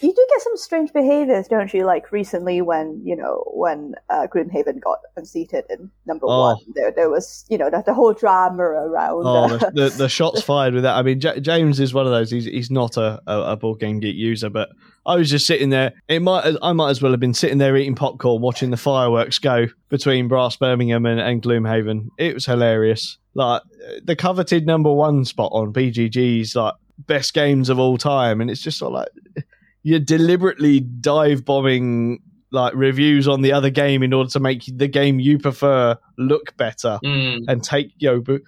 You 0.00 0.12
do 0.14 0.26
get 0.30 0.40
some 0.42 0.56
strange 0.56 0.92
behaviors, 0.92 1.48
don't 1.48 1.74
you? 1.74 1.84
Like 1.84 2.12
recently, 2.12 2.62
when 2.62 3.02
you 3.04 3.16
know 3.16 3.42
when 3.52 3.96
uh, 4.10 4.28
Gloomhaven 4.32 4.80
got 4.80 4.98
unseated 5.16 5.64
in 5.70 5.90
number 6.06 6.24
Oh. 6.28 6.40
one, 6.40 6.56
there 6.76 6.92
there 6.92 7.10
was 7.10 7.44
you 7.48 7.58
know 7.58 7.68
the, 7.68 7.82
the 7.84 7.94
whole 7.94 8.12
drama 8.12 8.62
around. 8.62 9.22
Oh, 9.26 9.44
uh, 9.44 9.56
the, 9.56 9.70
the, 9.74 9.88
the 9.90 10.08
shots 10.18 10.40
fired 10.40 10.74
with 10.74 10.84
that. 10.84 10.94
I 10.94 11.02
mean, 11.02 11.18
J- 11.18 11.40
James 11.40 11.80
is 11.80 11.92
one 11.92 12.06
of 12.06 12.12
those. 12.12 12.30
He's 12.30 12.44
he's 12.44 12.70
not 12.70 12.96
a, 12.96 13.20
a, 13.26 13.40
a 13.52 13.56
board 13.56 13.80
game 13.80 13.98
geek 13.98 14.14
user, 14.14 14.48
but 14.48 14.68
I 15.08 15.16
was 15.16 15.30
just 15.30 15.46
sitting 15.46 15.70
there. 15.70 15.92
It 16.06 16.20
might 16.20 16.54
I 16.62 16.72
might 16.72 16.90
as 16.90 17.02
well 17.02 17.10
have 17.12 17.18
been 17.20 17.34
sitting 17.34 17.58
there 17.58 17.76
eating 17.76 17.94
popcorn, 17.96 18.40
watching 18.42 18.70
the 18.70 18.76
fireworks 18.76 19.38
go 19.38 19.66
between 19.88 20.28
Brass 20.28 20.54
Birmingham 20.56 21.06
and, 21.06 21.18
and 21.18 21.42
Gloomhaven. 21.42 22.08
It 22.18 22.34
was 22.34 22.46
hilarious. 22.46 23.18
Like 23.34 23.62
the 24.04 24.14
coveted 24.14 24.66
number 24.66 24.92
one 24.92 25.24
spot 25.24 25.50
on 25.52 25.72
BGG's 25.72 26.54
like 26.54 26.74
best 27.06 27.32
games 27.34 27.68
of 27.70 27.78
all 27.78 27.96
time, 27.98 28.40
and 28.40 28.50
it's 28.50 28.60
just 28.60 28.78
sort 28.78 28.92
of 28.94 29.06
like 29.34 29.44
you're 29.82 29.98
deliberately 30.00 30.80
dive 30.80 31.44
bombing 31.44 32.20
like 32.50 32.72
reviews 32.74 33.28
on 33.28 33.42
the 33.42 33.52
other 33.52 33.70
game 33.70 34.02
in 34.02 34.12
order 34.12 34.30
to 34.30 34.40
make 34.40 34.62
the 34.66 34.88
game 34.88 35.20
you 35.20 35.38
prefer 35.38 35.96
look 36.16 36.56
better 36.56 36.98
Mm. 37.04 37.44
and 37.46 37.62
take 37.62 37.92
you 37.98 38.08
know, 38.24 38.38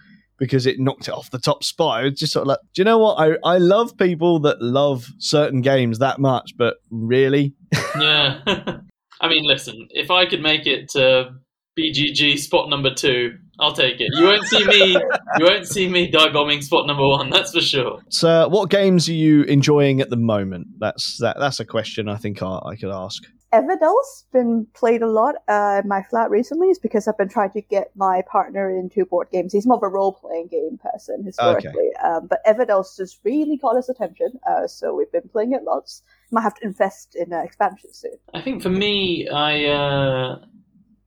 because 0.41 0.67
it 0.67 0.81
knocked 0.81 1.07
it 1.07 1.15
off 1.15 1.31
the 1.31 1.39
top 1.39 1.63
spot. 1.63 2.01
It 2.01 2.11
was 2.11 2.19
just 2.19 2.33
sort 2.33 2.43
of 2.43 2.49
like, 2.49 2.59
do 2.75 2.81
you 2.81 2.85
know 2.85 2.99
what? 2.99 3.15
I, 3.21 3.37
I 3.45 3.59
love 3.59 3.97
people 3.97 4.41
that 4.41 4.61
love 4.61 5.07
certain 5.19 5.61
games 5.61 6.01
that 6.01 6.19
much, 6.19 6.57
but 6.57 6.79
really, 6.91 7.55
Yeah. 8.01 8.41
I 9.23 9.29
mean, 9.29 9.45
listen, 9.45 9.87
if 9.91 10.11
I 10.11 10.25
could 10.25 10.41
make 10.41 10.67
it 10.67 10.89
to 10.91 11.35
BGG 11.79 12.39
spot 12.39 12.71
number 12.71 12.93
two, 12.95 13.37
I'll 13.59 13.75
take 13.75 14.01
it. 14.01 14.09
You 14.15 14.25
won't 14.25 14.45
see 14.47 14.65
me. 14.65 14.93
you 15.39 15.45
won't 15.45 15.67
see 15.67 15.89
me 15.89 16.11
die 16.11 16.33
bombing 16.33 16.63
spot 16.63 16.87
number 16.87 17.07
one. 17.07 17.29
That's 17.29 17.53
for 17.53 17.61
sure. 17.61 18.01
so 18.09 18.49
what 18.49 18.71
games 18.71 19.11
are 19.11 19.15
you 19.15 19.43
enjoying 19.43 20.01
at 20.01 20.09
the 20.09 20.17
moment? 20.17 20.69
That's 20.79 21.19
that. 21.19 21.37
That's 21.39 21.61
a 21.61 21.67
question 21.67 22.09
I 22.09 22.17
think 22.17 22.43
I, 22.43 22.61
I 22.65 22.77
could 22.77 22.91
ask. 22.91 23.23
Everdell's 23.53 24.27
been 24.33 24.67
played 24.75 25.03
a 25.03 25.09
lot 25.09 25.35
uh, 25.49 25.81
in 25.83 25.89
my 25.89 26.03
flat 26.03 26.31
recently. 26.31 26.69
Is 26.69 26.79
because 26.79 27.09
I've 27.09 27.19
been 27.19 27.29
trying 27.29 27.51
to 27.53 27.61
get 27.61 27.91
my 27.97 28.23
partner 28.31 28.71
into 28.71 29.05
board 29.05 29.29
games. 29.33 29.53
He's 29.53 29.67
more 29.67 29.77
of 29.77 29.83
a 29.83 29.89
role 29.89 30.13
playing 30.13 30.49
game 30.49 30.79
person 30.79 31.25
historically, 31.25 31.91
um, 32.05 32.29
but 32.29 32.45
Everdell's 32.47 32.97
just 32.97 33.19
really 33.25 33.59
caught 33.59 33.77
his 33.77 33.89
attention. 33.89 34.39
Uh, 34.49 34.67
so 34.67 34.95
we've 34.95 35.11
been 35.11 35.29
playing 35.33 35.53
it 35.53 35.65
lots. 35.65 36.03
Might 36.31 36.43
have 36.43 36.55
to 36.57 36.65
invest 36.65 37.17
in 37.17 37.33
uh, 37.33 37.41
expansion 37.43 37.93
soon. 37.93 38.15
I 38.35 38.41
think 38.41 38.63
for 38.63 38.71
me, 38.71 39.29
I 39.29 39.65
uh, 39.65 40.39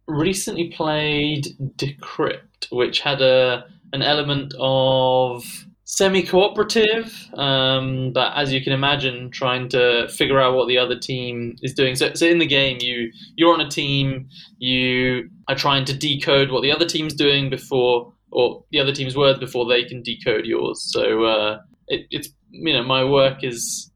recently 0.08 0.70
played 0.70 1.48
Decrypt, 1.78 2.72
which 2.72 3.00
had 3.00 3.22
a 3.22 3.66
an 3.94 4.02
element 4.02 4.54
of 4.60 5.66
semi-cooperative, 5.86 7.30
um, 7.34 8.12
but 8.14 8.32
as 8.36 8.54
you 8.54 8.64
can 8.64 8.74
imagine, 8.74 9.30
trying 9.32 9.68
to 9.70 10.08
figure 10.08 10.40
out 10.40 10.56
what 10.56 10.68
the 10.68 10.78
other 10.78 10.98
team 10.98 11.58
is 11.62 11.74
doing. 11.74 11.96
So, 11.96 12.14
so 12.14 12.26
in 12.26 12.40
the 12.40 12.46
game, 12.46 12.78
you 12.80 13.12
you're 13.36 13.54
on 13.54 13.62
a 13.62 13.70
team, 13.70 14.30
you 14.60 15.30
are 15.48 15.56
trying 15.56 15.86
to 15.86 15.94
decode 15.94 16.52
what 16.52 16.62
the 16.62 16.72
other 16.72 16.86
team's 16.86 17.14
doing 17.14 17.50
before, 17.50 18.14
or 18.32 18.64
the 18.72 18.80
other 18.80 18.94
team's 18.94 19.18
words 19.18 19.40
before 19.40 19.68
they 19.68 19.84
can 19.84 20.02
decode 20.02 20.46
yours. 20.46 20.82
So 20.92 21.26
uh, 21.26 21.60
it, 21.88 22.08
it's 22.12 22.30
you 22.50 22.74
know 22.74 22.84
my 22.84 23.04
work 23.04 23.44
is 23.44 23.92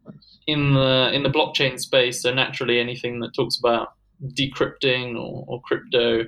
in 0.45 0.73
the 0.73 1.12
in 1.13 1.23
the 1.23 1.30
blockchain 1.30 1.80
space, 1.80 2.21
so 2.21 2.34
naturally 2.34 2.80
anything 2.80 3.21
that 3.21 3.34
talks 3.34 3.58
about 3.58 3.93
decrypting 4.34 5.15
or, 5.15 5.45
or 5.47 5.62
crypto 5.62 6.26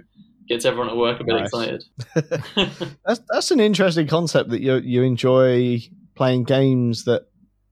gets 0.49 0.65
everyone 0.65 0.89
at 0.89 0.97
work 0.97 1.19
a 1.21 1.23
bit 1.23 1.35
Nice. 1.35 1.45
excited. 1.45 1.83
That's 3.05 3.21
that's 3.29 3.51
an 3.51 3.59
interesting 3.61 4.07
concept 4.07 4.49
that 4.49 4.61
you 4.61 4.75
you 4.77 5.03
enjoy 5.03 5.79
playing 6.15 6.43
games 6.43 7.05
that 7.05 7.27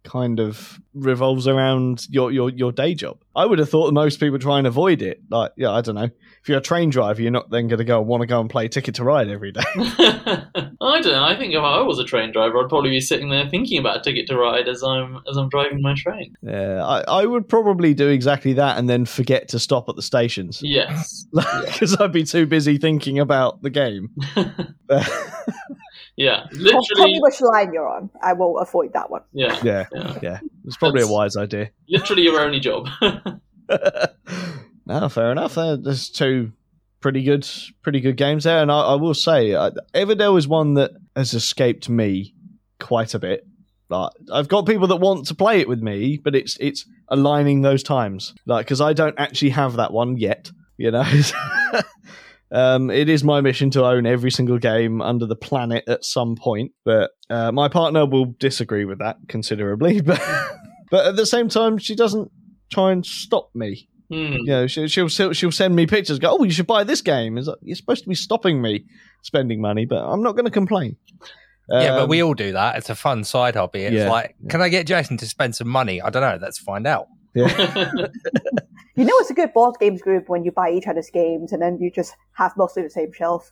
kind 0.07 0.39
of 0.39 0.79
revolves 0.93 1.47
around 1.47 2.07
your, 2.09 2.31
your, 2.31 2.49
your 2.49 2.71
day 2.71 2.95
job. 2.95 3.19
I 3.35 3.45
would 3.45 3.59
have 3.59 3.69
thought 3.69 3.93
most 3.93 4.19
people 4.19 4.39
try 4.39 4.57
and 4.57 4.65
avoid 4.65 5.01
it. 5.03 5.21
Like, 5.29 5.51
yeah, 5.57 5.69
I 5.71 5.81
don't 5.81 5.95
know. 5.95 6.09
If 6.41 6.49
you're 6.49 6.57
a 6.57 6.61
train 6.61 6.89
driver, 6.89 7.21
you're 7.21 7.29
not 7.29 7.51
then 7.51 7.67
going 7.67 7.77
to 7.77 7.83
go 7.83 7.99
and 7.99 8.07
want 8.07 8.21
to 8.21 8.27
go 8.27 8.39
and 8.39 8.49
play 8.49 8.67
Ticket 8.67 8.95
to 8.95 9.03
Ride 9.03 9.27
every 9.27 9.51
day. 9.51 9.61
I 9.75 11.01
don't 11.01 11.05
know. 11.11 11.23
I 11.23 11.35
think 11.37 11.53
if 11.53 11.59
I 11.59 11.81
was 11.81 11.99
a 11.99 12.05
train 12.05 12.31
driver, 12.31 12.63
I'd 12.63 12.69
probably 12.69 12.89
be 12.89 13.01
sitting 13.01 13.29
there 13.29 13.47
thinking 13.49 13.77
about 13.79 13.97
a 13.97 14.01
ticket 14.01 14.27
to 14.27 14.37
ride 14.37 14.67
as 14.67 14.81
I'm 14.83 15.19
as 15.29 15.37
I'm 15.37 15.49
driving 15.49 15.81
my 15.81 15.93
train. 15.95 16.33
Yeah, 16.41 16.83
I, 16.85 17.01
I 17.21 17.25
would 17.25 17.47
probably 17.49 17.93
do 17.93 18.07
exactly 18.07 18.53
that 18.53 18.77
and 18.77 18.89
then 18.89 19.05
forget 19.05 19.49
to 19.49 19.59
stop 19.59 19.89
at 19.89 19.95
the 19.95 20.01
stations 20.01 20.61
Yes. 20.63 21.25
because 21.65 21.99
I'd 21.99 22.11
be 22.13 22.23
too 22.23 22.45
busy 22.45 22.77
thinking 22.77 23.19
about 23.19 23.61
the 23.61 23.69
game. 23.69 24.09
Yeah. 26.17 26.47
Tell, 26.51 26.81
tell 26.95 27.05
me 27.05 27.19
which 27.21 27.39
line 27.41 27.71
you're 27.73 27.87
on. 27.87 28.09
I 28.21 28.33
will 28.33 28.57
avoid 28.57 28.93
that 28.93 29.09
one. 29.09 29.21
Yeah. 29.33 29.57
yeah, 29.63 29.85
Yeah. 29.93 30.19
yeah, 30.21 30.39
it's 30.65 30.75
probably 30.75 31.03
a 31.03 31.07
wise 31.07 31.37
idea. 31.37 31.69
Literally 31.87 32.23
your 32.23 32.41
only 32.41 32.59
job. 32.59 32.87
no, 34.85 35.09
fair 35.09 35.31
enough. 35.31 35.57
Uh, 35.57 35.75
there's 35.75 36.09
two 36.09 36.51
pretty 36.99 37.23
good, 37.23 37.47
pretty 37.83 38.01
good 38.01 38.17
games 38.17 38.43
there, 38.45 38.61
and 38.61 38.71
I, 38.71 38.79
I 38.81 38.95
will 38.95 39.13
say, 39.13 39.53
uh, 39.53 39.71
Everdell 39.93 40.37
is 40.37 40.47
one 40.47 40.73
that 40.73 40.91
has 41.15 41.33
escaped 41.33 41.87
me 41.87 42.33
quite 42.79 43.13
a 43.13 43.19
bit. 43.19 43.45
Like, 43.89 44.11
I've 44.33 44.47
got 44.47 44.65
people 44.65 44.87
that 44.87 44.97
want 44.97 45.27
to 45.27 45.35
play 45.35 45.61
it 45.61 45.69
with 45.69 45.81
me, 45.81 46.17
but 46.21 46.35
it's 46.35 46.57
it's 46.59 46.85
aligning 47.07 47.61
those 47.61 47.83
times, 47.83 48.33
like 48.45 48.65
because 48.65 48.81
I 48.81 48.93
don't 48.93 49.17
actually 49.17 49.51
have 49.51 49.77
that 49.77 49.93
one 49.93 50.17
yet, 50.17 50.51
you 50.77 50.91
know. 50.91 51.03
Um, 52.51 52.89
it 52.89 53.09
is 53.09 53.23
my 53.23 53.41
mission 53.41 53.69
to 53.71 53.85
own 53.85 54.05
every 54.05 54.31
single 54.31 54.57
game 54.57 55.01
under 55.01 55.25
the 55.25 55.35
planet 55.35 55.83
at 55.87 56.05
some 56.05 56.35
point, 56.35 56.71
but 56.85 57.11
uh, 57.29 57.51
my 57.51 57.67
partner 57.67 58.05
will 58.05 58.33
disagree 58.39 58.85
with 58.85 58.99
that 58.99 59.17
considerably. 59.27 60.01
But 60.05 60.21
but 60.89 61.05
at 61.05 61.15
the 61.17 61.25
same 61.25 61.49
time, 61.49 61.77
she 61.77 61.95
doesn't 61.95 62.31
try 62.71 62.93
and 62.93 63.05
stop 63.05 63.49
me. 63.53 63.89
Hmm. 64.09 64.33
You 64.33 64.45
know, 64.45 64.67
she, 64.67 64.87
she'll 64.87 65.09
she'll 65.09 65.51
send 65.51 65.75
me 65.75 65.85
pictures. 65.85 66.17
Go, 66.19 66.37
oh, 66.39 66.43
you 66.45 66.51
should 66.51 66.67
buy 66.67 66.85
this 66.85 67.01
game. 67.01 67.37
Is 67.37 67.49
you're 67.61 67.75
supposed 67.75 68.03
to 68.03 68.09
be 68.09 68.15
stopping 68.15 68.61
me 68.61 68.85
spending 69.23 69.59
money, 69.59 69.85
but 69.85 70.01
I'm 70.01 70.23
not 70.23 70.33
going 70.33 70.45
to 70.45 70.51
complain. 70.51 70.95
yeah, 71.69 71.91
but 71.95 72.03
Um, 72.03 72.09
we 72.09 72.23
all 72.23 72.33
do 72.33 72.53
that. 72.53 72.77
It's 72.77 72.89
a 72.89 72.95
fun 72.95 73.25
side 73.25 73.57
hobby. 73.57 73.81
It's 73.81 73.93
Yeah, 73.95 74.09
like, 74.09 74.35
can 74.47 74.61
I 74.61 74.69
get 74.69 74.87
Jason 74.87 75.17
to 75.17 75.25
spend 75.25 75.55
some 75.55 75.67
money? 75.67 76.01
I 76.01 76.09
don't 76.09 76.21
know. 76.21 76.37
Let's 76.41 76.57
find 76.57 76.87
out. 76.87 77.07
yeah. 77.33 77.47
You 78.97 79.05
know, 79.05 79.13
it's 79.19 79.29
a 79.29 79.33
good 79.35 79.53
board 79.53 79.75
games 79.79 80.01
group 80.01 80.27
when 80.27 80.43
you 80.43 80.51
buy 80.51 80.71
each 80.71 80.87
other's 80.87 81.09
games 81.11 81.53
and 81.53 81.61
then 81.61 81.77
you 81.79 81.91
just 81.91 82.15
have 82.33 82.57
mostly 82.57 82.81
the 82.83 82.89
same 82.89 83.13
shelf. 83.13 83.51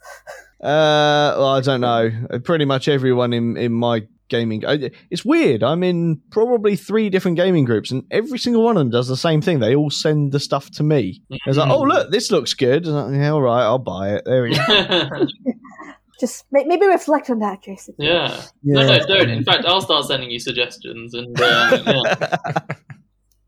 Uh, 0.61 1.37
well, 1.37 1.49
I 1.49 1.61
don't 1.61 1.81
know. 1.81 2.09
Uh, 2.31 2.39
Pretty 2.39 2.65
much 2.65 2.87
everyone 2.87 3.31
in 3.31 3.55
in 3.55 3.71
my 3.71 4.07
gaming, 4.27 4.63
it's 5.11 5.23
weird. 5.23 5.61
I'm 5.61 5.83
in 5.83 6.19
probably 6.31 6.75
three 6.75 7.11
different 7.11 7.37
gaming 7.37 7.63
groups, 7.63 7.91
and 7.91 8.03
every 8.09 8.39
single 8.39 8.63
one 8.63 8.75
of 8.75 8.81
them 8.81 8.89
does 8.89 9.07
the 9.07 9.15
same 9.15 9.39
thing. 9.41 9.59
They 9.59 9.75
all 9.75 9.91
send 9.91 10.31
the 10.31 10.39
stuff 10.39 10.71
to 10.71 10.83
me. 10.83 11.21
It's 11.45 11.57
like, 11.57 11.69
oh 11.69 11.81
look, 11.81 12.09
this 12.09 12.31
looks 12.31 12.55
good. 12.55 12.87
And 12.87 12.95
like, 12.95 13.13
yeah, 13.13 13.29
all 13.29 13.41
right, 13.43 13.61
I'll 13.63 13.77
buy 13.77 14.15
it. 14.15 14.23
There 14.25 14.41
we 14.43 14.55
go. 14.55 15.27
Just 16.19 16.45
maybe 16.49 16.87
reflect 16.87 17.29
on 17.29 17.39
that, 17.39 17.61
Jason. 17.61 17.93
yeah. 17.99 18.41
No, 18.63 18.87
no, 18.87 18.99
don't. 19.05 19.29
In 19.29 19.43
fact, 19.43 19.65
I'll 19.65 19.81
start 19.81 20.05
sending 20.05 20.31
you 20.31 20.39
suggestions 20.39 21.13
and 21.13 21.39
uh, 21.39 21.83
yeah, 21.85 22.59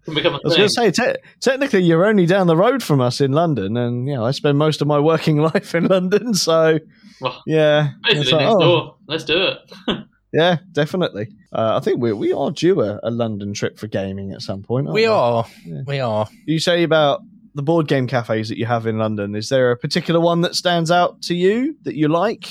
can 0.07 0.15
become 0.15 0.35
a 0.35 0.37
I 0.37 0.41
was 0.43 0.55
going 0.55 0.69
to 0.69 0.73
say, 0.73 0.91
te- 0.91 1.19
technically, 1.41 1.81
you're 1.81 2.05
only 2.05 2.25
down 2.25 2.47
the 2.47 2.55
road 2.55 2.81
from 2.81 3.01
us 3.01 3.19
in 3.19 3.33
London, 3.33 3.75
and 3.75 4.07
you 4.07 4.15
know, 4.15 4.25
I 4.25 4.31
spend 4.31 4.57
most 4.57 4.81
of 4.81 4.87
my 4.87 4.99
working 4.99 5.37
life 5.53 5.75
in 5.75 5.85
London, 5.85 6.33
so 6.33 6.79
Well, 7.19 7.43
yeah, 7.45 7.89
Basically 8.03 8.31
like, 8.31 8.41
next 8.41 8.55
oh, 8.55 8.59
door. 8.59 8.95
Let's 9.07 9.23
do 9.25 9.47
it. 9.47 9.97
yeah, 10.33 10.57
definitely. 10.71 11.27
Uh, 11.51 11.77
I 11.77 11.83
think 11.83 12.01
we 12.01 12.13
we 12.13 12.31
are 12.31 12.51
due 12.51 12.81
a, 12.81 12.99
a 13.03 13.11
London 13.11 13.53
trip 13.53 13.77
for 13.77 13.87
gaming 13.87 14.31
at 14.31 14.41
some 14.41 14.63
point. 14.63 14.87
aren't 14.87 14.95
We 14.95 15.05
are. 15.05 15.45
Yeah. 15.65 15.81
We 15.85 15.99
are. 15.99 16.27
You 16.45 16.59
say 16.59 16.83
about 16.83 17.21
the 17.53 17.63
board 17.63 17.89
game 17.89 18.07
cafes 18.07 18.47
that 18.47 18.57
you 18.57 18.65
have 18.65 18.87
in 18.87 18.97
London. 18.97 19.35
Is 19.35 19.49
there 19.49 19.71
a 19.71 19.77
particular 19.77 20.21
one 20.21 20.41
that 20.41 20.55
stands 20.55 20.89
out 20.89 21.21
to 21.23 21.35
you 21.35 21.75
that 21.83 21.95
you 21.95 22.07
like? 22.07 22.47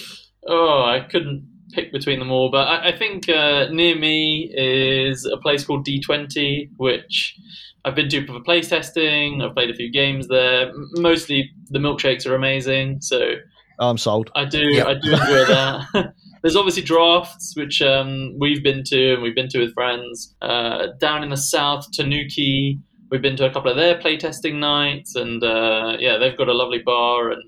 Oh, 0.47 0.85
I 0.85 1.01
couldn't 1.01 1.49
pick 1.77 1.93
between 1.93 2.19
them 2.19 2.33
all, 2.33 2.51
but 2.51 2.67
I, 2.67 2.89
I 2.89 2.97
think 2.97 3.29
uh, 3.29 3.67
near 3.71 3.95
me 3.95 4.51
is 4.57 5.27
a 5.27 5.37
place 5.37 5.65
called 5.65 5.87
D20, 5.87 6.71
which 6.79 7.37
I've 7.85 7.95
been 7.95 8.09
to 8.09 8.27
for 8.27 8.41
playtesting. 8.41 9.45
I've 9.45 9.55
played 9.55 9.71
a 9.71 9.75
few 9.75 9.93
games 9.93 10.27
there. 10.27 10.73
Mostly 10.95 11.51
the 11.69 11.79
milkshakes 11.79 12.27
are 12.27 12.35
amazing, 12.35 13.01
so 13.01 13.35
I'm 13.79 13.99
sold. 13.99 14.31
I 14.35 14.47
do 14.47 14.59
Yep. 14.59 14.87
I 14.87 14.95
do 14.95 15.13
enjoy 15.13 15.45
that. 15.45 16.15
There's 16.43 16.57
obviously 16.57 16.83
Draughts, 16.83 17.55
which 17.57 17.83
um, 17.83 18.35
we've 18.39 18.63
been 18.63 18.83
to 18.85 19.15
and 19.15 19.23
we've 19.23 19.35
been 19.35 19.49
to 19.51 19.61
with 19.61 19.75
friends. 19.75 20.35
Uh, 20.41 20.89
down 20.99 21.23
in 21.23 21.31
the 21.31 21.37
south, 21.37 21.91
Tanuki, 21.93 22.79
we've 23.11 23.23
been 23.23 23.37
to 23.37 23.47
a 23.47 23.53
couple 23.53 23.71
of 23.71 23.77
their 23.77 23.99
playtesting 23.99 24.55
nights, 24.55 25.15
and 25.15 25.43
uh, 25.45 25.97
yeah, 25.99 26.17
they've 26.19 26.39
got 26.39 26.49
a 26.49 26.55
lovely 26.55 26.79
bar 26.79 27.31
and 27.31 27.43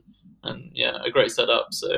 and 0.44 0.70
yeah, 0.74 0.98
a 1.04 1.10
great 1.10 1.30
setup. 1.30 1.68
So 1.72 1.88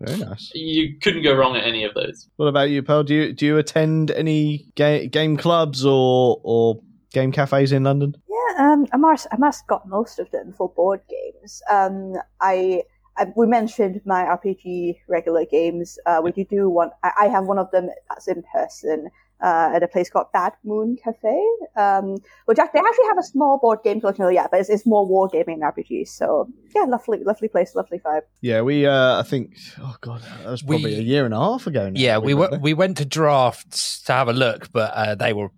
Very 0.00 0.18
nice. 0.18 0.50
you 0.54 0.98
couldn't 1.00 1.22
go 1.22 1.34
wrong 1.34 1.56
at 1.56 1.64
any 1.64 1.84
of 1.84 1.94
those. 1.94 2.28
What 2.36 2.46
about 2.46 2.70
you, 2.70 2.82
Pearl? 2.82 3.04
Do 3.04 3.14
you 3.14 3.32
do 3.32 3.46
you 3.46 3.58
attend 3.58 4.10
any 4.10 4.66
ga- 4.74 5.06
game 5.06 5.36
clubs 5.36 5.86
or 5.86 6.40
or 6.42 6.80
game 7.12 7.30
cafes 7.30 7.72
in 7.72 7.84
London? 7.84 8.16
Yeah, 8.28 8.72
um, 8.72 8.86
I 8.92 8.96
must, 8.96 9.26
I 9.32 9.36
must 9.36 9.66
got 9.66 9.88
most 9.88 10.18
of 10.18 10.30
them 10.30 10.52
for 10.56 10.68
board 10.70 11.00
games. 11.08 11.62
Um, 11.70 12.14
I, 12.40 12.82
I 13.16 13.26
we 13.36 13.46
mentioned 13.46 14.00
my 14.04 14.24
RPG 14.24 14.96
regular 15.08 15.44
games. 15.44 15.98
Uh, 16.06 16.20
we 16.22 16.32
do 16.32 16.44
do 16.44 16.68
one. 16.68 16.90
I, 17.04 17.12
I 17.22 17.28
have 17.28 17.44
one 17.44 17.58
of 17.58 17.70
them 17.70 17.88
that's 18.08 18.26
in 18.28 18.42
person. 18.52 19.08
Uh, 19.42 19.72
at 19.74 19.82
a 19.82 19.88
place 19.88 20.08
called 20.08 20.26
Bad 20.32 20.52
Moon 20.64 20.96
Cafe, 21.02 21.36
um, 21.76 22.16
which 22.44 22.60
act- 22.60 22.72
they 22.74 22.78
actually 22.78 23.06
have 23.08 23.18
a 23.18 23.24
small 23.24 23.58
board 23.58 23.80
game 23.82 24.00
collection. 24.00 24.32
Yeah, 24.32 24.46
but 24.48 24.60
it's, 24.60 24.70
it's 24.70 24.86
more 24.86 25.04
wargaming 25.04 25.54
and 25.54 25.62
RPGs. 25.64 26.10
So 26.10 26.46
yeah, 26.76 26.82
lovely, 26.84 27.24
lovely 27.24 27.48
place, 27.48 27.74
lovely 27.74 27.98
vibe. 27.98 28.20
Yeah, 28.40 28.60
we. 28.60 28.86
Uh, 28.86 29.18
I 29.18 29.24
think. 29.24 29.56
Oh 29.80 29.96
god, 30.00 30.22
that 30.44 30.48
was 30.48 30.62
probably 30.62 30.94
We- 30.94 30.98
a 31.00 31.02
year 31.02 31.24
and 31.24 31.34
a 31.34 31.38
half 31.40 31.66
ago. 31.66 31.90
Now, 31.90 31.98
Yeah, 32.00 32.18
we 32.18 32.34
went 32.34 32.52
went. 32.52 32.62
We 32.62 32.72
went 32.74 32.96
to 32.98 33.04
Draughts 33.04 34.02
to 34.02 34.12
have 34.12 34.28
a 34.28 34.32
look, 34.32 34.70
but 34.72 34.92
uh, 34.94 35.14
they 35.16 35.32
were 35.32 35.48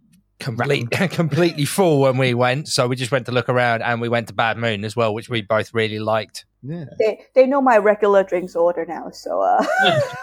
complete, 0.41 0.91
completely 1.11 1.67
full 1.67 2.01
when 2.01 2.17
we 2.17 2.33
went. 2.33 2.69
So 2.69 2.89
we 2.89 2.97
just 2.97 3.13
went 3.13 3.27
to 3.27 3.33
look 3.33 3.51
around, 3.51 3.83
and 3.83 4.01
we 4.01 4.09
went 4.09 4.29
to 4.29 4.35
Bad 4.35 4.57
Moon 4.57 4.85
as 4.87 4.97
well, 4.97 5.13
which 5.13 5.29
we 5.29 5.43
both 5.43 5.75
really 5.75 5.99
liked. 5.99 6.47
Yeah, 6.67 6.85
They 6.99 7.21
they 7.35 7.47
know 7.47 7.61
my 7.61 7.77
regular 7.79 8.25
drinks 8.25 8.57
order 8.57 8.87
now. 8.87 9.11
So 9.11 9.41
uh, 9.43 9.65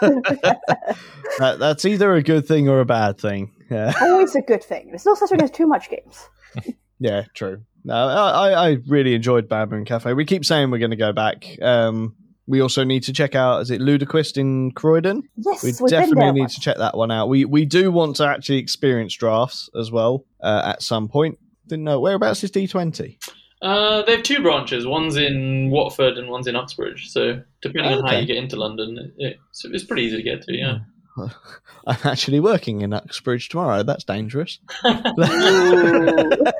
that, 1.38 1.56
that's 1.58 1.84
either 1.84 2.14
a 2.14 2.22
good 2.22 2.46
thing 2.46 2.68
or 2.68 2.80
a 2.80 2.84
bad 2.84 3.18
thing. 3.18 3.52
Yeah, 3.70 3.92
always 4.00 4.34
a 4.34 4.42
good 4.42 4.62
thing. 4.64 4.88
There's 4.88 5.06
no 5.06 5.14
such 5.14 5.30
thing 5.30 5.40
as 5.42 5.50
too 5.50 5.66
much 5.66 5.88
games. 5.88 6.28
yeah, 6.98 7.24
true. 7.34 7.62
No, 7.84 7.94
I, 7.94 8.70
I- 8.70 8.78
really 8.86 9.14
enjoyed 9.14 9.48
Bad 9.48 9.70
Moon 9.70 9.84
Cafe. 9.84 10.12
We 10.12 10.24
keep 10.24 10.44
saying 10.44 10.70
we're 10.70 10.78
going 10.78 10.90
to 10.92 10.96
go 10.96 11.12
back. 11.12 11.46
Um, 11.60 12.14
we 12.46 12.60
also 12.60 12.84
need 12.84 13.04
to 13.04 13.12
check 13.12 13.34
out. 13.34 13.62
Is 13.62 13.70
it 13.70 13.80
Ludoquist 13.80 14.36
in 14.36 14.72
Croydon? 14.72 15.22
Yes, 15.36 15.62
We 15.62 15.88
definitely 15.88 16.32
need 16.40 16.48
to 16.50 16.60
check 16.60 16.76
that 16.78 16.96
one 16.96 17.10
out. 17.10 17.28
We 17.28 17.44
we 17.44 17.64
do 17.64 17.90
want 17.92 18.16
to 18.16 18.26
actually 18.26 18.58
experience 18.58 19.14
Draughts 19.16 19.70
as 19.78 19.90
well 19.92 20.24
uh, 20.42 20.62
at 20.64 20.82
some 20.82 21.08
point. 21.08 21.38
Didn't 21.68 21.84
know 21.84 22.00
whereabouts 22.00 22.42
is 22.42 22.50
D 22.50 22.66
twenty. 22.66 23.18
Uh, 23.62 24.02
they 24.02 24.16
have 24.16 24.24
two 24.24 24.42
branches. 24.42 24.86
One's 24.86 25.16
in 25.16 25.70
Watford 25.70 26.18
and 26.18 26.28
one's 26.28 26.48
in 26.48 26.56
Uxbridge. 26.56 27.10
So 27.10 27.40
depending 27.60 27.98
on 27.98 28.04
how 28.04 28.18
you 28.18 28.26
get 28.26 28.36
into 28.36 28.56
London, 28.56 29.12
it's, 29.16 29.64
it's 29.64 29.84
pretty 29.84 30.02
easy 30.02 30.16
to 30.16 30.22
get 30.22 30.42
to. 30.42 30.56
Yeah. 30.56 30.78
I'm 31.86 31.98
actually 32.04 32.40
working 32.40 32.80
in 32.80 32.92
Uxbridge 32.92 33.48
tomorrow. 33.48 33.82
That's 33.82 34.04
dangerous. 34.04 34.58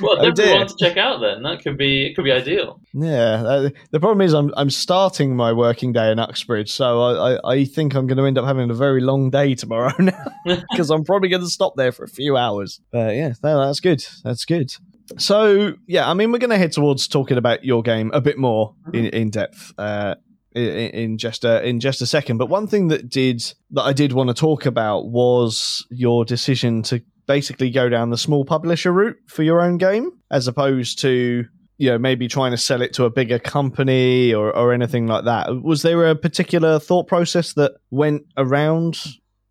Well, 0.00 0.18
Oh, 0.20 0.30
definitely 0.30 0.58
one 0.58 0.66
to 0.68 0.74
check 0.78 0.96
out. 0.96 1.20
Then 1.20 1.42
that 1.42 1.62
could 1.62 1.76
be 1.76 2.06
it. 2.06 2.14
Could 2.14 2.24
be 2.24 2.32
ideal. 2.32 2.80
Yeah, 2.92 3.42
uh, 3.44 3.70
the 3.90 4.00
problem 4.00 4.20
is 4.20 4.32
I'm 4.32 4.52
I'm 4.56 4.70
starting 4.70 5.36
my 5.36 5.52
working 5.52 5.92
day 5.92 6.10
in 6.10 6.18
Uxbridge, 6.18 6.72
so 6.72 7.00
I, 7.00 7.34
I, 7.34 7.50
I 7.52 7.64
think 7.64 7.94
I'm 7.94 8.06
going 8.06 8.18
to 8.18 8.24
end 8.24 8.38
up 8.38 8.44
having 8.44 8.70
a 8.70 8.74
very 8.74 9.00
long 9.00 9.30
day 9.30 9.54
tomorrow 9.54 9.92
now 9.98 10.24
because 10.44 10.90
I'm 10.90 11.04
probably 11.04 11.28
going 11.28 11.42
to 11.42 11.48
stop 11.48 11.74
there 11.76 11.92
for 11.92 12.04
a 12.04 12.08
few 12.08 12.36
hours. 12.36 12.80
But 12.90 13.14
yeah, 13.14 13.34
no, 13.42 13.66
that's 13.66 13.80
good. 13.80 14.04
That's 14.22 14.44
good. 14.44 14.74
So 15.18 15.74
yeah, 15.86 16.08
I 16.08 16.14
mean, 16.14 16.32
we're 16.32 16.38
going 16.38 16.50
to 16.50 16.58
head 16.58 16.72
towards 16.72 17.08
talking 17.08 17.38
about 17.38 17.64
your 17.64 17.82
game 17.82 18.10
a 18.14 18.20
bit 18.20 18.38
more 18.38 18.74
in, 18.92 19.06
in 19.06 19.30
depth. 19.30 19.72
Uh, 19.78 20.14
in, 20.54 20.62
in 20.64 21.18
just 21.18 21.44
a 21.44 21.66
in 21.66 21.80
just 21.80 22.00
a 22.00 22.06
second, 22.06 22.38
but 22.38 22.48
one 22.48 22.66
thing 22.66 22.88
that 22.88 23.08
did 23.08 23.42
that 23.72 23.82
I 23.82 23.92
did 23.92 24.12
want 24.12 24.28
to 24.28 24.34
talk 24.34 24.66
about 24.66 25.08
was 25.08 25.84
your 25.90 26.24
decision 26.24 26.82
to 26.84 27.02
basically 27.26 27.70
go 27.70 27.88
down 27.88 28.10
the 28.10 28.18
small 28.18 28.44
publisher 28.44 28.92
route 28.92 29.16
for 29.26 29.42
your 29.42 29.60
own 29.60 29.78
game, 29.78 30.12
as 30.30 30.46
opposed 30.46 31.00
to 31.00 31.44
you 31.76 31.90
know 31.90 31.98
maybe 31.98 32.28
trying 32.28 32.52
to 32.52 32.56
sell 32.56 32.82
it 32.82 32.92
to 32.94 33.04
a 33.04 33.10
bigger 33.10 33.38
company 33.38 34.32
or, 34.32 34.54
or 34.56 34.72
anything 34.72 35.06
like 35.06 35.24
that. 35.24 35.62
Was 35.62 35.82
there 35.82 36.08
a 36.08 36.14
particular 36.14 36.78
thought 36.78 37.08
process 37.08 37.54
that 37.54 37.72
went 37.90 38.22
around 38.36 38.98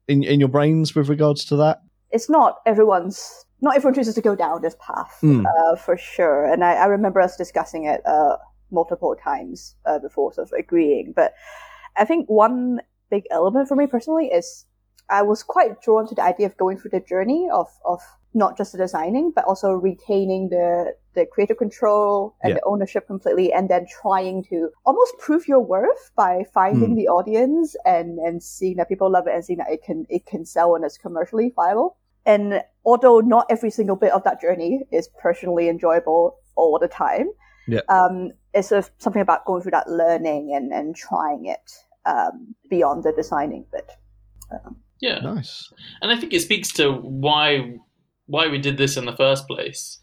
in, 0.07 0.23
in 0.23 0.39
your 0.39 0.49
brains 0.49 0.95
with 0.95 1.09
regards 1.09 1.45
to 1.45 1.57
that? 1.57 1.81
It's 2.11 2.29
not 2.29 2.57
everyone's 2.65 3.45
not 3.63 3.75
everyone 3.77 3.95
chooses 3.97 4.15
to 4.15 4.21
go 4.29 4.35
down 4.43 4.61
this 4.61 4.75
path 4.87 5.15
Mm. 5.23 5.45
uh, 5.51 5.75
for 5.85 5.95
sure 5.97 6.39
and 6.51 6.59
I, 6.69 6.73
I 6.83 6.85
remember 6.97 7.19
us 7.25 7.33
discussing 7.43 7.83
it 7.93 8.01
uh, 8.05 8.35
multiple 8.79 9.15
times 9.29 9.75
uh, 9.89 9.99
before 10.07 10.27
sort 10.33 10.47
of 10.49 10.53
agreeing 10.63 11.13
but 11.15 11.29
i 12.01 12.03
think 12.09 12.21
one 12.27 12.81
big 13.15 13.23
element 13.37 13.67
for 13.69 13.75
me 13.81 13.85
personally 13.95 14.27
is 14.39 14.65
i 15.19 15.21
was 15.31 15.39
quite 15.55 15.81
drawn 15.85 16.05
to 16.07 16.15
the 16.15 16.23
idea 16.31 16.47
of 16.47 16.57
going 16.63 16.77
through 16.77 16.93
the 16.97 17.05
journey 17.13 17.43
of, 17.59 17.69
of 17.93 17.99
not 18.33 18.57
just 18.59 18.71
the 18.73 18.77
designing 18.85 19.31
but 19.35 19.45
also 19.45 19.69
retaining 19.89 20.49
the 20.49 20.93
the 21.17 21.25
creative 21.33 21.57
control 21.65 22.33
and 22.41 22.49
Yeah. 22.49 22.55
the 22.57 22.65
ownership 22.73 23.03
completely 23.13 23.47
and 23.53 23.69
then 23.69 23.85
trying 24.01 24.37
to 24.51 24.57
almost 24.87 25.13
prove 25.25 25.43
your 25.51 25.59
worth 25.75 26.03
by 26.23 26.33
finding 26.59 26.91
Hmm. 26.93 26.99
the 27.01 27.07
audience 27.17 27.67
and 27.85 28.17
and 28.27 28.41
seeing 28.41 28.75
that 28.77 28.89
people 28.93 29.09
love 29.17 29.27
it 29.29 29.33
and 29.35 29.45
seeing 29.45 29.59
that 29.63 29.71
it 29.75 29.81
can 29.87 29.99
it 30.17 30.23
can 30.31 30.43
sell 30.55 30.69
and 30.75 30.83
it's 30.87 30.97
commercially 30.97 31.47
viable 31.61 31.89
and 32.25 32.61
although 32.85 33.19
not 33.19 33.45
every 33.49 33.69
single 33.71 33.95
bit 33.95 34.11
of 34.11 34.23
that 34.23 34.41
journey 34.41 34.81
is 34.91 35.09
personally 35.21 35.69
enjoyable 35.69 36.37
all 36.55 36.77
the 36.79 36.87
time, 36.87 37.27
Yeah. 37.67 37.81
um, 37.89 38.31
it's 38.53 38.69
sort 38.69 38.85
of 38.85 38.91
something 38.99 39.21
about 39.21 39.45
going 39.45 39.61
through 39.61 39.71
that 39.71 39.89
learning 39.89 40.53
and, 40.55 40.71
and 40.71 40.95
trying 40.95 41.45
it 41.45 41.71
um, 42.05 42.55
beyond 42.69 43.03
the 43.03 43.11
designing 43.13 43.65
bit. 43.71 43.89
Yeah. 45.01 45.19
nice 45.19 45.71
and 46.01 46.11
I 46.11 46.17
think 46.17 46.31
it 46.33 46.41
speaks 46.41 46.71
to 46.73 46.91
why 46.93 47.75
why 48.27 48.47
we 48.47 48.57
did 48.59 48.77
this 48.77 48.95
in 48.97 49.05
the 49.05 49.15
first 49.15 49.47
place. 49.47 49.99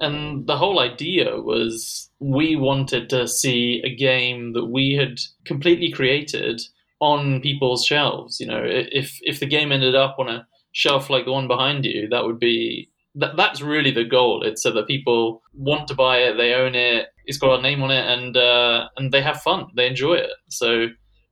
And 0.00 0.46
the 0.46 0.56
whole 0.56 0.80
idea 0.80 1.40
was 1.40 2.10
we 2.18 2.56
wanted 2.56 3.10
to 3.10 3.28
see 3.28 3.82
a 3.84 3.94
game 3.94 4.54
that 4.54 4.66
we 4.66 4.94
had 4.94 5.18
completely 5.44 5.90
created 5.92 6.62
on 7.00 7.40
people's 7.42 7.84
shelves. 7.84 8.40
You 8.40 8.46
know, 8.46 8.62
if 8.64 9.18
if 9.22 9.38
the 9.40 9.46
game 9.46 9.70
ended 9.72 9.94
up 9.94 10.16
on 10.18 10.28
a 10.28 10.46
shelf 10.72 11.10
like 11.10 11.24
the 11.24 11.32
one 11.32 11.48
behind 11.48 11.84
you, 11.84 12.08
that 12.08 12.24
would 12.24 12.38
be 12.38 12.88
that 13.16 13.36
that's 13.36 13.60
really 13.60 13.90
the 13.90 14.04
goal. 14.04 14.42
It's 14.44 14.62
so 14.62 14.70
that 14.72 14.86
people 14.86 15.42
want 15.54 15.88
to 15.88 15.94
buy 15.94 16.18
it, 16.18 16.36
they 16.36 16.54
own 16.54 16.74
it, 16.74 17.08
it's 17.26 17.38
got 17.38 17.50
our 17.50 17.62
name 17.62 17.82
on 17.82 17.90
it, 17.90 18.06
and 18.06 18.36
uh, 18.36 18.88
and 18.96 19.10
they 19.12 19.22
have 19.22 19.42
fun, 19.42 19.66
they 19.76 19.86
enjoy 19.86 20.14
it. 20.14 20.30
So 20.48 20.86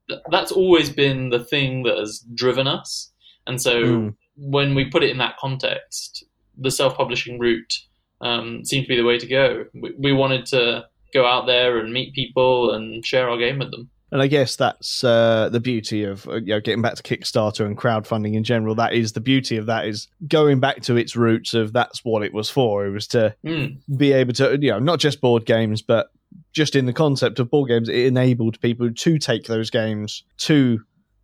th- 0.09 0.20
that's 0.30 0.53
always 0.53 0.91
been 0.91 1.30
the 1.30 1.45
thing 1.45 1.84
that 1.84 1.97
has 1.99 2.24
driven 2.34 2.66
us. 2.66 3.12
And 3.47 3.61
so 3.62 3.82
Mm. 3.82 4.14
when 4.36 4.74
we 4.74 4.91
put 4.91 5.03
it 5.03 5.11
in 5.11 5.18
that 5.18 5.36
context, 5.39 6.24
the 6.57 6.70
self-publishing 6.70 7.39
route 7.39 7.72
um, 8.20 8.64
seemed 8.64 8.84
to 8.86 8.89
be 8.89 8.97
the 8.97 9.05
way 9.05 9.18
to 9.18 9.26
go. 9.26 9.64
We, 9.80 9.95
we 9.99 10.12
wanted 10.12 10.45
to 10.47 10.84
go 11.14 11.24
out 11.24 11.47
there 11.47 11.78
and 11.78 11.93
meet 11.93 12.12
people 12.14 12.72
and 12.74 13.07
share 13.07 13.30
our 13.30 13.39
game 13.39 13.59
with 13.61 13.70
them. 13.70 13.89
And 14.11 14.22
I 14.22 14.26
guess 14.26 14.56
that's 14.56 15.04
uh, 15.04 15.50
the 15.50 15.61
beauty 15.61 16.04
of 16.04 16.26
uh, 16.28 16.36
you 16.36 16.46
know 16.54 16.61
getting 16.61 16.80
back 16.82 16.94
to 16.94 17.02
Kickstarter 17.02 17.66
and 17.66 17.76
crowdfunding 17.76 18.34
in 18.34 18.42
general. 18.44 18.74
That 18.74 18.94
is 18.94 19.12
the 19.12 19.20
beauty 19.20 19.56
of 19.59 19.66
that 19.66 19.86
is 19.86 20.09
going 20.26 20.61
back 20.61 20.80
to 20.82 20.96
its 20.96 21.14
roots 21.14 21.52
of 21.54 21.72
that's 21.74 22.04
what 22.04 22.22
it 22.22 22.32
was 22.32 22.48
for. 22.48 22.86
It 22.86 22.90
was 22.90 23.06
to 23.09 23.34
Mm. 23.44 23.78
be 23.96 24.12
able 24.12 24.32
to 24.34 24.59
you 24.61 24.70
know 24.70 24.78
not 24.78 24.98
just 24.98 25.20
board 25.20 25.44
games 25.44 25.82
but 25.82 26.09
just 26.52 26.74
in 26.76 26.86
the 26.86 26.92
concept 26.92 27.38
of 27.38 27.50
board 27.50 27.68
games, 27.68 27.88
it 27.88 28.06
enabled 28.06 28.61
people 28.61 28.90
to 28.92 29.18
take 29.18 29.44
those 29.44 29.70
games 29.70 30.24
to 30.38 30.80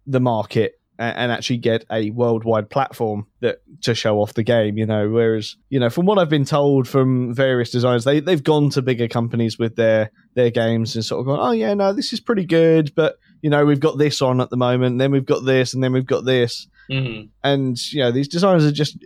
the 0.07 0.21
market 0.21 0.79
and, 0.99 1.17
and 1.17 1.33
actually 1.33 1.59
get 1.59 1.85
a 1.91 2.11
worldwide 2.11 2.71
platform 2.71 3.27
that 3.41 3.59
to 3.83 3.95
show 3.95 4.19
off 4.21 4.35
the 4.35 4.43
game. 4.43 4.79
You 4.79 4.87
know, 4.87 5.09
whereas 5.09 5.57
you 5.69 5.81
know 5.81 5.91
from 5.91 6.07
what 6.07 6.19
I've 6.19 6.29
been 6.29 6.45
told 6.45 6.89
from 6.89 7.35
various 7.35 7.71
designers, 7.71 8.05
they 8.05 8.21
they've 8.21 8.43
gone 8.43 8.71
to 8.71 8.83
bigger 8.83 9.09
companies 9.09 9.59
with 9.59 9.77
their 9.77 10.11
their 10.35 10.51
games 10.51 10.95
and 10.95 11.05
sort 11.05 11.21
of 11.21 11.27
gone, 11.27 11.39
oh 11.41 11.53
yeah, 11.53 11.75
no, 11.75 11.93
this 11.93 12.13
is 12.13 12.21
pretty 12.21 12.45
good, 12.45 12.95
but 12.95 13.19
you 13.43 13.51
know 13.51 13.65
we've 13.65 13.81
got 13.81 13.99
this 13.99 14.23
on 14.23 14.41
at 14.41 14.51
the 14.51 14.57
moment, 14.57 14.99
then 14.99 15.11
we've 15.11 15.27
got 15.27 15.45
this, 15.45 15.75
and 15.75 15.83
then 15.83 15.93
we've 15.93 16.07
got 16.07 16.25
this. 16.25 16.67
Mhm. 16.91 17.31
And 17.43 17.93
you 17.93 18.01
know 18.01 18.13
these 18.13 18.29
designers 18.29 18.67
are 18.67 18.73
just 18.73 18.99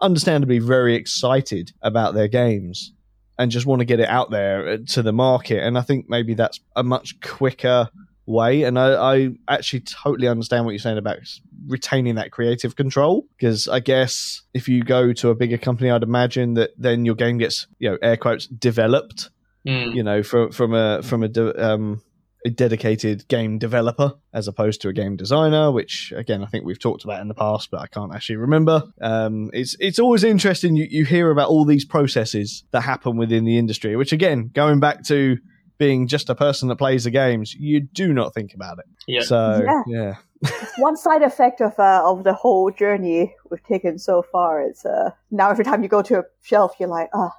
understandably 0.00 0.58
very 0.58 0.94
excited 0.94 1.72
about 1.82 2.14
their 2.14 2.28
games 2.28 2.92
and 3.38 3.50
just 3.50 3.66
want 3.66 3.80
to 3.80 3.84
get 3.84 4.00
it 4.00 4.08
out 4.08 4.30
there 4.30 4.66
uh, 4.68 4.76
to 4.88 5.02
the 5.02 5.12
market. 5.12 5.62
And 5.62 5.76
I 5.76 5.82
think 5.82 6.06
maybe 6.08 6.34
that's 6.34 6.60
a 6.74 6.82
much 6.82 7.20
quicker 7.20 7.90
way. 8.26 8.64
And 8.64 8.78
I, 8.78 9.14
I 9.14 9.28
actually 9.48 9.80
totally 9.80 10.28
understand 10.28 10.64
what 10.64 10.72
you're 10.72 10.78
saying 10.78 10.98
about 10.98 11.18
retaining 11.66 12.16
that 12.16 12.32
creative 12.32 12.76
control. 12.76 13.26
Because 13.36 13.68
I 13.68 13.80
guess 13.80 14.42
if 14.52 14.68
you 14.68 14.82
go 14.82 15.12
to 15.14 15.30
a 15.30 15.34
bigger 15.34 15.58
company, 15.58 15.90
I'd 15.90 16.02
imagine 16.02 16.54
that 16.54 16.70
then 16.76 17.04
your 17.04 17.14
game 17.14 17.38
gets, 17.38 17.66
you 17.78 17.90
know, 17.90 17.98
air 18.02 18.16
quotes, 18.16 18.46
developed. 18.46 19.30
Mm. 19.66 19.94
You 19.94 20.02
know, 20.04 20.22
from 20.22 20.52
from 20.52 20.74
a 20.74 21.02
from 21.02 21.24
a 21.24 21.28
de- 21.28 21.64
um, 21.64 22.00
a 22.46 22.50
dedicated 22.50 23.26
game 23.26 23.58
developer 23.58 24.12
as 24.32 24.46
opposed 24.46 24.80
to 24.82 24.88
a 24.88 24.92
game 24.92 25.16
designer, 25.16 25.72
which 25.72 26.12
again 26.14 26.44
I 26.44 26.46
think 26.46 26.64
we've 26.64 26.78
talked 26.78 27.02
about 27.02 27.20
in 27.20 27.26
the 27.26 27.34
past, 27.34 27.72
but 27.72 27.80
I 27.80 27.88
can't 27.88 28.14
actually 28.14 28.36
remember. 28.36 28.84
Um, 29.00 29.50
it's 29.52 29.74
it's 29.80 29.98
always 29.98 30.22
interesting. 30.22 30.76
You, 30.76 30.86
you 30.88 31.04
hear 31.04 31.32
about 31.32 31.48
all 31.48 31.64
these 31.64 31.84
processes 31.84 32.64
that 32.70 32.82
happen 32.82 33.16
within 33.16 33.44
the 33.44 33.58
industry, 33.58 33.96
which 33.96 34.12
again, 34.12 34.50
going 34.54 34.78
back 34.78 35.02
to 35.06 35.38
being 35.78 36.06
just 36.06 36.30
a 36.30 36.34
person 36.34 36.68
that 36.68 36.76
plays 36.76 37.04
the 37.04 37.10
games, 37.10 37.54
you 37.54 37.80
do 37.80 38.12
not 38.12 38.34
think 38.34 38.54
about 38.54 38.78
it. 38.78 38.86
Yeah. 39.06 39.20
So 39.22 39.62
Yeah. 39.64 39.82
yeah, 39.86 40.50
One 40.78 40.96
side 40.96 41.22
effect 41.22 41.60
of 41.60 41.78
uh, 41.78 42.02
of 42.04 42.24
the 42.24 42.34
whole 42.34 42.70
journey 42.70 43.34
we've 43.50 43.62
taken 43.62 43.98
so 43.98 44.22
far 44.22 44.62
is 44.68 44.84
uh, 44.84 45.10
now 45.30 45.50
every 45.50 45.64
time 45.64 45.82
you 45.82 45.88
go 45.88 46.02
to 46.02 46.18
a 46.20 46.24
shelf, 46.42 46.72
you're 46.78 46.88
like, 46.88 47.08
oh, 47.14 47.30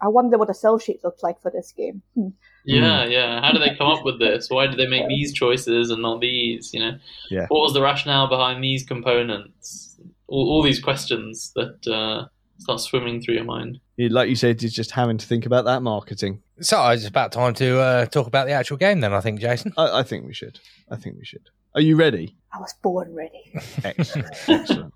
I 0.00 0.08
wonder 0.08 0.38
what 0.38 0.48
the 0.48 0.54
sell 0.54 0.78
sheet 0.78 1.00
looks 1.04 1.22
like 1.22 1.40
for 1.40 1.50
this 1.50 1.72
game. 1.76 2.02
Hmm. 2.14 2.28
Yeah, 2.66 3.04
yeah. 3.04 3.42
How 3.42 3.52
did 3.52 3.60
they 3.60 3.76
come 3.76 3.88
up 3.88 4.06
with 4.06 4.18
this? 4.18 4.48
Why 4.48 4.66
did 4.66 4.78
they 4.78 4.86
make 4.86 5.06
these 5.06 5.34
choices 5.34 5.90
and 5.90 6.00
not 6.00 6.22
these? 6.22 6.72
You 6.72 6.80
know, 6.80 6.98
Yeah. 7.30 7.44
What 7.48 7.60
was 7.60 7.74
the 7.74 7.82
rationale 7.82 8.26
behind 8.26 8.64
these 8.64 8.82
components? 8.84 10.00
All, 10.28 10.48
all 10.50 10.62
these 10.62 10.80
questions 10.80 11.52
that 11.56 11.86
uh, 11.86 12.28
start 12.58 12.80
swimming 12.80 13.20
through 13.20 13.34
your 13.34 13.44
mind. 13.44 13.80
Like 13.98 14.28
you 14.28 14.36
said, 14.36 14.62
it's 14.62 14.74
just 14.74 14.92
having 14.92 15.18
to 15.18 15.26
think 15.26 15.46
about 15.46 15.64
that 15.66 15.82
marketing. 15.82 16.42
So 16.60 16.86
it's 16.88 17.06
about 17.06 17.32
time 17.32 17.54
to 17.54 17.80
uh, 17.80 18.06
talk 18.06 18.26
about 18.26 18.46
the 18.46 18.52
actual 18.52 18.76
game, 18.76 19.00
then. 19.00 19.12
I 19.12 19.20
think, 19.20 19.40
Jason. 19.40 19.72
I, 19.76 20.00
I 20.00 20.02
think 20.02 20.26
we 20.26 20.34
should. 20.34 20.60
I 20.90 20.96
think 20.96 21.16
we 21.18 21.24
should. 21.24 21.48
Are 21.74 21.80
you 21.80 21.96
ready? 21.96 22.36
I 22.52 22.58
was 22.58 22.72
born 22.82 23.14
ready. 23.14 23.52
Excellent. 23.84 24.28
Excellent. 24.48 24.94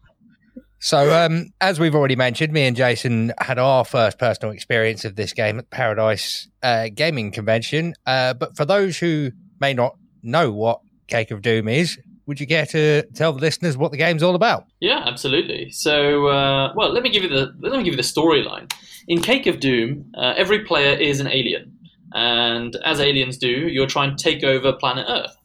So, 0.81 1.13
um, 1.25 1.47
as 1.61 1.81
we've 1.81 1.95
already 1.95 2.15
mentioned, 2.15 2.53
me 2.53 2.63
and 2.63 2.77
Jason 2.77 3.33
had 3.39 3.59
our 3.59 3.85
first 3.85 4.19
personal 4.19 4.55
experience 4.55 5.05
of 5.05 5.17
this 5.17 5.33
game 5.33 5.59
at 5.59 5.71
Paradice 5.71 6.47
uh, 6.63 6.89
Gaming 6.95 7.33
Convention. 7.33 7.95
Uh, 8.07 8.35
but 8.35 8.57
for 8.57 8.65
those 8.65 8.97
who 8.99 9.33
may 9.61 9.75
not 9.75 9.97
know 10.23 10.53
what 10.53 10.81
Cake 11.09 11.33
of 11.33 11.43
Doom 11.43 11.67
is, 11.67 11.99
would 12.29 12.39
you 12.39 12.47
care 12.47 12.67
to 12.67 13.03
tell 13.15 13.33
the 13.33 13.41
listeners 13.41 13.79
what 13.79 13.91
the 13.91 13.97
game's 13.97 14.23
all 14.23 14.35
about? 14.35 14.67
Yeah, 14.81 15.03
absolutely. 15.07 15.71
So, 15.71 16.29
uh, 16.29 16.75
well, 16.77 16.93
let 16.93 17.03
me 17.03 17.09
give 17.09 17.23
you 17.23 17.31
the 17.31 17.55
let 17.59 17.73
me 17.73 17.83
give 17.83 17.95
you 17.95 17.97
the 17.97 18.03
storyline. 18.03 18.71
In 19.09 19.23
Cake 19.23 19.47
of 19.47 19.61
Doom, 19.61 20.13
uh, 20.15 20.35
every 20.37 20.65
player 20.65 20.95
is 20.95 21.21
an 21.21 21.27
alien, 21.27 21.77
and 22.13 22.77
as 22.85 23.01
aliens 23.01 23.39
do, 23.39 23.49
you're 23.49 23.87
trying 23.87 24.15
to 24.15 24.23
take 24.23 24.45
over 24.45 24.75
planet 24.75 25.07
Earth. 25.09 25.37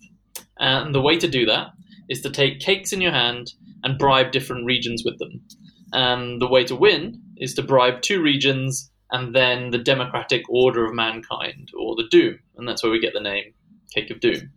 And 0.59 0.93
the 0.93 1.01
way 1.01 1.17
to 1.17 1.27
do 1.27 1.45
that 1.45 1.67
is 2.09 2.21
to 2.21 2.29
take 2.29 2.59
cakes 2.59 2.91
in 2.91 2.99
your 2.99 3.13
hand 3.13 3.53
and 3.83 3.97
bribe 3.97 4.31
different 4.31 4.65
regions 4.65 5.03
with 5.05 5.17
them. 5.19 5.41
And 5.93 6.41
the 6.41 6.47
way 6.47 6.65
to 6.65 6.75
win 6.75 7.21
is 7.37 7.53
to 7.55 7.63
bribe 7.63 8.01
two 8.01 8.21
regions 8.21 8.91
and 9.11 9.33
then 9.33 9.69
the 9.71 9.77
democratic 9.77 10.43
order 10.49 10.85
of 10.85 10.93
mankind, 10.93 11.71
or 11.79 11.95
the 11.95 12.07
Doom, 12.09 12.39
and 12.57 12.67
that's 12.67 12.83
where 12.83 12.91
we 12.91 12.99
get 12.99 13.13
the 13.13 13.21
name 13.21 13.53
Cake 13.95 14.09
of 14.09 14.19
Doom. 14.19 14.51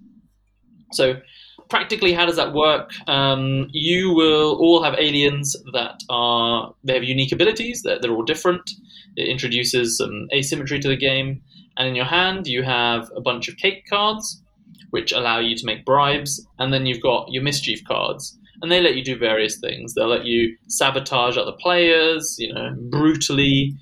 So, 0.92 1.20
practically, 1.68 2.12
how 2.12 2.26
does 2.26 2.36
that 2.36 2.52
work? 2.54 2.90
Um, 3.06 3.68
you 3.72 4.12
will 4.14 4.56
all 4.56 4.82
have 4.82 4.94
aliens 4.98 5.56
that 5.72 6.02
are 6.08 6.74
they 6.84 6.94
have 6.94 7.04
unique 7.04 7.32
abilities. 7.32 7.82
They're, 7.82 7.98
they're 8.00 8.12
all 8.12 8.24
different. 8.24 8.70
It 9.16 9.28
introduces 9.28 9.98
some 9.98 10.28
asymmetry 10.32 10.78
to 10.80 10.88
the 10.88 10.96
game. 10.96 11.42
And 11.76 11.88
in 11.88 11.94
your 11.94 12.06
hand, 12.06 12.46
you 12.46 12.62
have 12.62 13.10
a 13.14 13.20
bunch 13.20 13.48
of 13.48 13.56
cake 13.56 13.86
cards, 13.88 14.42
which 14.90 15.12
allow 15.12 15.38
you 15.38 15.56
to 15.56 15.66
make 15.66 15.84
bribes. 15.84 16.46
And 16.58 16.72
then 16.72 16.86
you've 16.86 17.02
got 17.02 17.30
your 17.30 17.42
mischief 17.42 17.84
cards, 17.84 18.38
and 18.62 18.72
they 18.72 18.80
let 18.80 18.96
you 18.96 19.04
do 19.04 19.18
various 19.18 19.58
things. 19.58 19.94
They'll 19.94 20.08
let 20.08 20.24
you 20.24 20.56
sabotage 20.68 21.36
other 21.36 21.52
players, 21.52 22.36
you 22.38 22.52
know, 22.52 22.74
brutally 22.90 23.74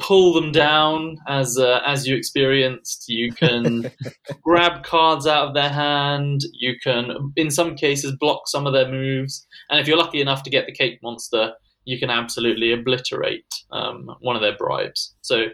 pull 0.00 0.32
them 0.32 0.50
down 0.50 1.18
as 1.28 1.56
uh, 1.58 1.80
as 1.86 2.06
you 2.06 2.16
experienced. 2.16 3.04
You 3.08 3.32
can 3.32 3.90
grab 4.42 4.82
cards 4.82 5.26
out 5.26 5.48
of 5.48 5.54
their 5.54 5.68
hand. 5.68 6.40
You 6.52 6.74
can, 6.82 7.32
in 7.36 7.50
some 7.50 7.76
cases, 7.76 8.16
block 8.18 8.48
some 8.48 8.66
of 8.66 8.72
their 8.72 8.90
moves. 8.90 9.46
And 9.68 9.78
if 9.78 9.86
you're 9.86 9.98
lucky 9.98 10.20
enough 10.20 10.42
to 10.44 10.50
get 10.50 10.66
the 10.66 10.72
cake 10.72 10.98
monster, 11.02 11.52
you 11.84 11.98
can 11.98 12.10
absolutely 12.10 12.72
obliterate 12.72 13.44
um, 13.70 14.10
one 14.20 14.36
of 14.36 14.42
their 14.42 14.56
bribes. 14.56 15.14
So 15.20 15.46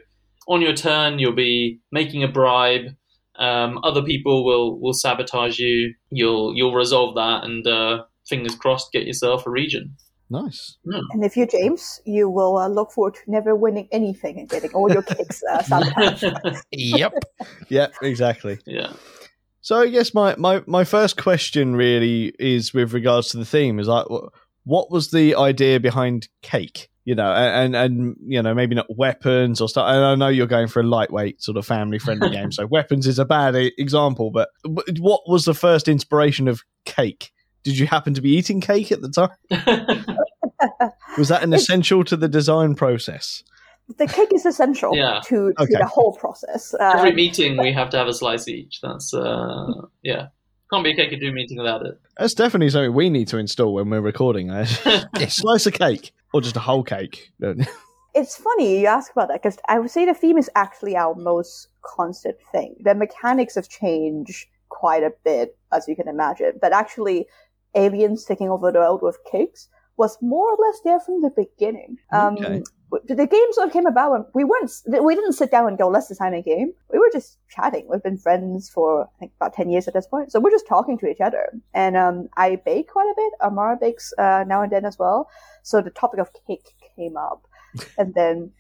on 0.49 0.63
your 0.63 0.75
turn, 0.75 1.19
you'll 1.19 1.33
be 1.33 1.81
making 1.93 2.23
a 2.23 2.29
bribe. 2.29 2.95
Um, 3.39 3.79
other 3.83 4.03
people 4.03 4.45
will 4.45 4.81
will 4.81 4.95
sabotage 4.95 5.59
you. 5.59 5.93
You'll 6.11 6.55
you'll 6.57 6.75
resolve 6.75 7.17
that, 7.17 7.45
and 7.45 7.67
uh, 7.67 8.05
fingers 8.29 8.55
crossed, 8.55 8.93
get 8.93 9.07
yourself 9.07 9.47
a 9.47 9.51
region. 9.51 9.97
Nice. 10.29 10.77
And 10.85 11.25
if 11.25 11.37
you're 11.37 11.47
James, 11.47 12.01
you 12.05 12.29
will 12.29 12.57
uh, 12.59 12.69
look 12.69 12.91
forward 12.91 13.15
to 13.15 13.21
never 13.31 13.55
winning 13.55 13.89
anything 13.93 14.39
and 14.41 14.49
getting 14.49 14.73
all 14.73 14.91
your 14.91 15.03
kicks 15.03 15.43
uh, 15.45 15.63
sabotaged. 15.63 16.25
yep. 16.73 17.13
Yeah, 17.69 17.89
exactly. 18.03 18.59
yeah. 18.67 18.93
So 19.61 19.81
I 19.81 19.89
guess 19.89 20.15
my, 20.15 20.35
my, 20.37 20.63
my 20.67 20.85
first 20.85 21.17
question 21.17 21.75
really 21.75 22.33
is 22.39 22.73
with 22.73 22.93
regards 22.93 23.29
to 23.31 23.39
the 23.39 23.45
theme 23.45 23.79
is 23.79 23.89
like, 23.89 24.07
what 24.65 24.91
was 24.91 25.11
the 25.11 25.35
idea 25.37 25.81
behind 25.81 26.29
cake? 26.43 26.89
You 27.05 27.15
know, 27.15 27.33
and, 27.33 27.77
and, 27.77 27.95
and 27.95 28.17
you 28.27 28.43
know, 28.43 28.53
maybe 28.53 28.75
not 28.75 28.87
weapons 28.97 29.61
or 29.61 29.69
stuff. 29.69 29.89
And 29.89 30.05
I 30.05 30.15
know 30.17 30.29
you're 30.29 30.47
going 30.47 30.67
for 30.67 30.81
a 30.81 30.85
lightweight 30.85 31.41
sort 31.41 31.57
of 31.57 31.65
family 31.65 32.01
friendly 32.01 32.31
game, 32.33 32.51
so 32.51 32.67
weapons 32.67 33.07
is 33.07 33.21
a 33.21 33.25
bad 33.25 33.55
example. 33.55 34.33
But 34.33 34.49
what 34.99 35.21
was 35.29 35.45
the 35.45 35.55
first 35.55 35.87
inspiration 35.87 36.49
of 36.49 36.63
cake? 36.85 37.31
Did 37.67 37.79
you 37.79 37.89
happen 37.89 38.15
to 38.15 38.21
be 38.21 38.31
eating 38.31 38.61
cake 38.61 38.93
at 38.93 39.01
the 39.03 39.09
time? 39.11 39.31
Was 41.19 41.29
that 41.31 41.43
an 41.43 41.53
It's- 41.53 41.63
essential 41.63 42.05
to 42.05 42.17
the 42.17 42.29
design 42.29 42.77
process? 42.77 43.43
the 43.99 44.07
cake 44.07 44.33
is 44.33 44.47
essential 44.47 44.95
Yeah. 44.97 45.21
to, 45.27 45.53
to 45.53 45.63
Okay. 45.63 45.75
the 45.79 45.87
whole 45.87 46.13
process. 46.13 46.75
Uh, 46.75 46.93
Every 46.97 47.13
meeting 47.13 47.57
we 47.57 47.73
have 47.73 47.91
to 47.91 47.97
have 47.97 48.07
a 48.07 48.15
slice 48.15 48.47
each. 48.49 48.81
That's 48.83 49.13
uh, 49.13 49.67
yeah. 50.03 50.29
Can't 50.73 50.85
be 50.85 50.91
a 50.93 50.95
cake 50.97 51.13
of 51.13 51.19
do 51.21 51.33
meeting 51.33 51.59
without 51.59 51.85
it. 51.87 51.99
That's 52.19 52.35
definitely 52.35 52.71
something 52.71 52.93
we 52.95 53.11
need 53.11 53.27
to 53.29 53.39
install 53.39 53.75
when 53.75 53.91
we're 53.91 54.01
recording. 54.01 54.51
eh? 54.51 54.65
Slice 55.29 55.67
of 55.67 55.73
cake 55.73 56.13
or 56.33 56.41
just 56.41 56.57
a 56.57 56.61
whole 56.61 56.85
cake. 56.85 57.33
it's 58.15 58.37
funny 58.37 58.81
you 58.81 58.87
ask 58.87 59.11
about 59.11 59.27
that 59.29 59.43
because 59.43 59.59
I 59.69 59.81
would 59.81 59.91
say 59.91 60.05
the 60.05 60.15
theme 60.15 60.39
is 60.39 60.49
actually 60.55 60.97
our 60.97 61.17
most 61.17 61.67
constant 61.85 62.37
thing. 62.53 62.77
The 62.81 62.95
mechanics 62.95 63.57
have 63.57 63.69
changed 63.69 64.47
quite 64.69 65.05
a 65.05 65.13
bit, 65.25 65.57
as 65.73 65.87
you 65.89 65.95
can 65.97 66.09
imagine, 66.09 66.53
but 66.61 66.73
actually, 66.73 67.27
aliens 67.75 68.25
taking 68.25 68.49
over 68.49 68.73
the 68.73 68.79
world 68.79 69.01
with 69.03 69.19
cakes 69.31 69.69
was 69.97 70.19
more 70.21 70.51
or 70.53 70.57
less 70.67 70.81
there 70.85 71.01
from 71.01 71.23
the 71.23 71.31
beginning. 71.31 71.97
Um, 72.13 72.37
Okay. 72.37 72.63
the 73.05 73.27
game 73.27 73.53
sort 73.53 73.67
of 73.67 73.73
came 73.73 73.87
about 73.87 74.13
when 74.13 74.25
we 74.35 74.45
weren't 74.45 74.71
we 75.03 75.15
didn't 75.15 75.33
sit 75.33 75.51
down 75.51 75.67
and 75.67 75.77
go 75.77 75.89
let's 75.89 76.07
design 76.07 76.33
a 76.35 76.41
game 76.41 76.73
we 76.93 77.01
were 77.01 77.11
just 77.13 77.37
chatting 77.49 77.85
we've 77.91 78.03
been 78.03 78.17
friends 78.17 78.71
for 78.71 79.03
i 79.03 79.19
think 79.19 79.33
about 79.41 79.53
10 79.53 79.69
years 79.71 79.89
at 79.89 79.95
this 79.95 80.07
point 80.07 80.31
so 80.31 80.39
we're 80.39 80.53
just 80.53 80.69
talking 80.69 80.97
to 80.97 81.09
each 81.09 81.21
other 81.21 81.51
and 81.75 81.97
um, 81.97 82.29
i 82.37 82.55
bake 82.65 82.89
quite 82.89 83.11
a 83.11 83.15
bit 83.17 83.33
Amar 83.41 83.77
bakes 83.77 84.13
uh, 84.19 84.45
now 84.47 84.63
and 84.63 84.71
then 84.71 84.85
as 84.85 85.01
well 85.01 85.29
so 85.65 85.83
the 85.83 85.91
topic 85.91 86.21
of 86.21 86.31
cake 86.47 86.69
came 86.97 87.17
up 87.17 87.49
and 87.99 88.15
then 88.15 88.53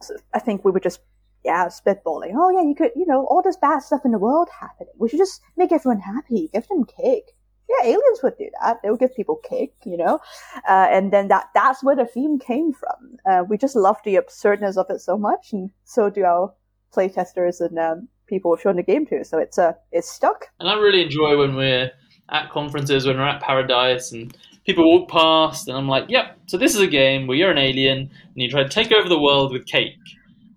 so 0.00 0.14
I 0.32 0.38
think 0.38 0.64
we 0.64 0.70
were 0.72 0.80
just 0.80 1.00
yeah 1.44 1.66
spitballing. 1.66 2.32
Oh 2.36 2.50
yeah, 2.50 2.62
you 2.62 2.74
could 2.74 2.90
you 2.96 3.06
know 3.06 3.26
all 3.26 3.42
this 3.42 3.56
bad 3.56 3.80
stuff 3.82 4.02
in 4.04 4.12
the 4.12 4.18
world 4.18 4.48
happening. 4.60 4.94
We 4.98 5.08
should 5.08 5.18
just 5.18 5.40
make 5.56 5.72
everyone 5.72 6.00
happy, 6.00 6.50
give 6.52 6.66
them 6.68 6.84
cake. 6.84 7.32
Yeah, 7.68 7.88
aliens 7.88 8.20
would 8.22 8.36
do 8.36 8.48
that. 8.62 8.80
They 8.82 8.90
would 8.90 9.00
give 9.00 9.14
people 9.14 9.36
cake, 9.36 9.74
you 9.84 9.96
know, 9.96 10.20
uh, 10.68 10.86
and 10.90 11.12
then 11.12 11.28
that 11.28 11.46
that's 11.54 11.82
where 11.82 11.96
the 11.96 12.04
theme 12.04 12.38
came 12.38 12.72
from. 12.72 13.16
Uh, 13.26 13.44
we 13.48 13.56
just 13.56 13.74
love 13.74 13.96
the 14.04 14.16
absurdness 14.16 14.76
of 14.76 14.86
it 14.90 15.00
so 15.00 15.16
much, 15.16 15.52
and 15.52 15.70
so 15.84 16.10
do 16.10 16.24
our 16.24 16.52
playtesters 16.94 17.60
and 17.60 17.78
um, 17.78 18.08
people 18.26 18.50
we've 18.50 18.60
shown 18.60 18.76
the 18.76 18.82
game 18.82 19.06
to. 19.06 19.24
So 19.24 19.38
it's 19.38 19.58
uh, 19.58 19.72
it's 19.92 20.10
stuck. 20.10 20.46
And 20.60 20.68
I 20.68 20.74
really 20.74 21.02
enjoy 21.02 21.38
when 21.38 21.54
we're 21.54 21.90
at 22.30 22.50
conferences, 22.50 23.06
when 23.06 23.16
we're 23.16 23.28
at 23.28 23.42
Paradice, 23.42 24.12
and 24.12 24.36
people 24.66 24.84
walk 24.84 25.10
past, 25.10 25.68
and 25.68 25.76
I'm 25.76 25.88
like, 25.88 26.04
"Yep, 26.08 26.38
so 26.46 26.58
this 26.58 26.74
is 26.74 26.80
a 26.80 26.86
game 26.86 27.26
where 27.26 27.36
you're 27.36 27.50
an 27.50 27.58
alien 27.58 27.98
and 27.98 28.10
you 28.36 28.48
try 28.48 28.62
to 28.62 28.68
take 28.68 28.92
over 28.92 29.08
the 29.08 29.20
world 29.20 29.52
with 29.52 29.66
cake." 29.66 29.92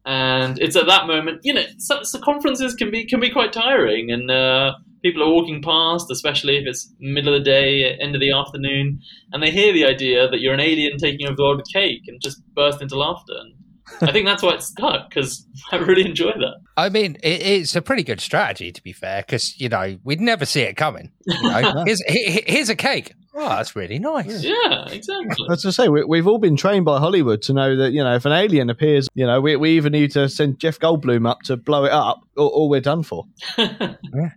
And 0.05 0.58
it's 0.60 0.78
at 0.78 0.88
that 0.88 1.05
moment, 1.05 1.41
you 1.43 1.53
know, 1.53 1.66
so, 1.80 2.01
so 2.03 2.20
conferences 2.20 2.76
can 2.76 2.91
be 2.91 3.05
can 3.05 3.20
be 3.20 3.30
quite 3.30 3.51
tiring, 3.51 4.12
and 4.12 4.32
uh, 4.32 4.74
people 5.04 5.24
are 5.24 5.30
walking 5.30 5.62
past, 5.62 6.10
especially 6.12 6.58
if 6.58 6.68
it's 6.68 6.93
middle 7.00 7.34
of 7.34 7.41
the 7.43 7.50
day, 7.50 7.98
end 8.00 8.16
of 8.16 8.22
the 8.22 8.32
afternoon, 8.32 9.00
and 9.32 9.43
they 9.43 9.52
hear 9.52 9.74
the 9.74 9.86
idea 9.86 10.30
that 10.30 10.39
you're 10.39 10.54
an 10.54 10.60
alien 10.60 10.98
taking 10.98 11.26
over 11.28 11.36
the 11.36 11.43
world 11.43 11.58
with 11.58 11.72
cake, 11.72 12.02
and 12.08 12.22
just 12.22 12.41
burst 12.54 12.82
into 12.82 12.98
laughter. 12.98 13.34
And 13.39 14.10
I 14.10 14.12
think 14.12 14.26
that's 14.26 14.43
why 14.43 14.54
it's 14.56 14.68
stuck 14.68 15.10
because 15.10 15.48
I 15.72 15.78
really 15.78 16.06
enjoy 16.06 16.32
that. 16.34 16.56
I 16.76 16.89
mean, 16.89 17.16
it, 17.24 17.41
it's 17.41 17.76
a 17.76 17.82
pretty 17.82 18.04
good 18.04 18.20
strategy, 18.20 18.72
to 18.72 18.84
be 18.84 18.93
fair, 18.93 19.22
because 19.22 19.60
you 19.60 19.70
know 19.70 19.98
we'd 20.04 20.22
never 20.22 20.45
see 20.45 20.62
it 20.62 20.76
coming. 20.76 21.12
You 21.26 21.41
know? 21.41 21.84
here's, 21.86 22.02
he- 22.08 22.43
here's 22.45 22.70
a 22.70 22.76
cake. 22.76 23.14
Oh, 23.40 23.50
that's 23.50 23.76
really 23.76 24.00
nice. 24.00 24.44
Yeah, 24.44 24.88
exactly. 24.90 25.46
As 25.52 25.64
I 25.64 25.70
say, 25.70 25.90
we, 25.90 26.04
we've 26.04 26.26
all 26.26 26.40
been 26.40 26.56
trained 26.58 26.86
by 26.86 26.98
Hollywood 26.98 27.44
to 27.44 27.54
know 27.54 27.76
that 27.76 27.92
you 27.92 28.04
know 28.04 28.16
if 28.16 28.26
an 28.26 28.32
alien 28.32 28.70
appears, 28.72 29.08
you 29.14 29.28
know 29.28 29.40
we, 29.40 29.56
we 29.56 29.78
either 29.78 29.92
need 29.92 30.10
to 30.14 30.28
send 30.28 30.60
Jeff 30.60 30.80
Goldblum 30.80 31.30
up 31.30 31.42
to 31.44 31.56
blow 31.56 31.86
it 31.86 31.92
up, 31.92 32.22
or, 32.36 32.50
or 32.52 32.68
we're 32.70 32.82
done 32.82 33.04
for. 33.04 33.26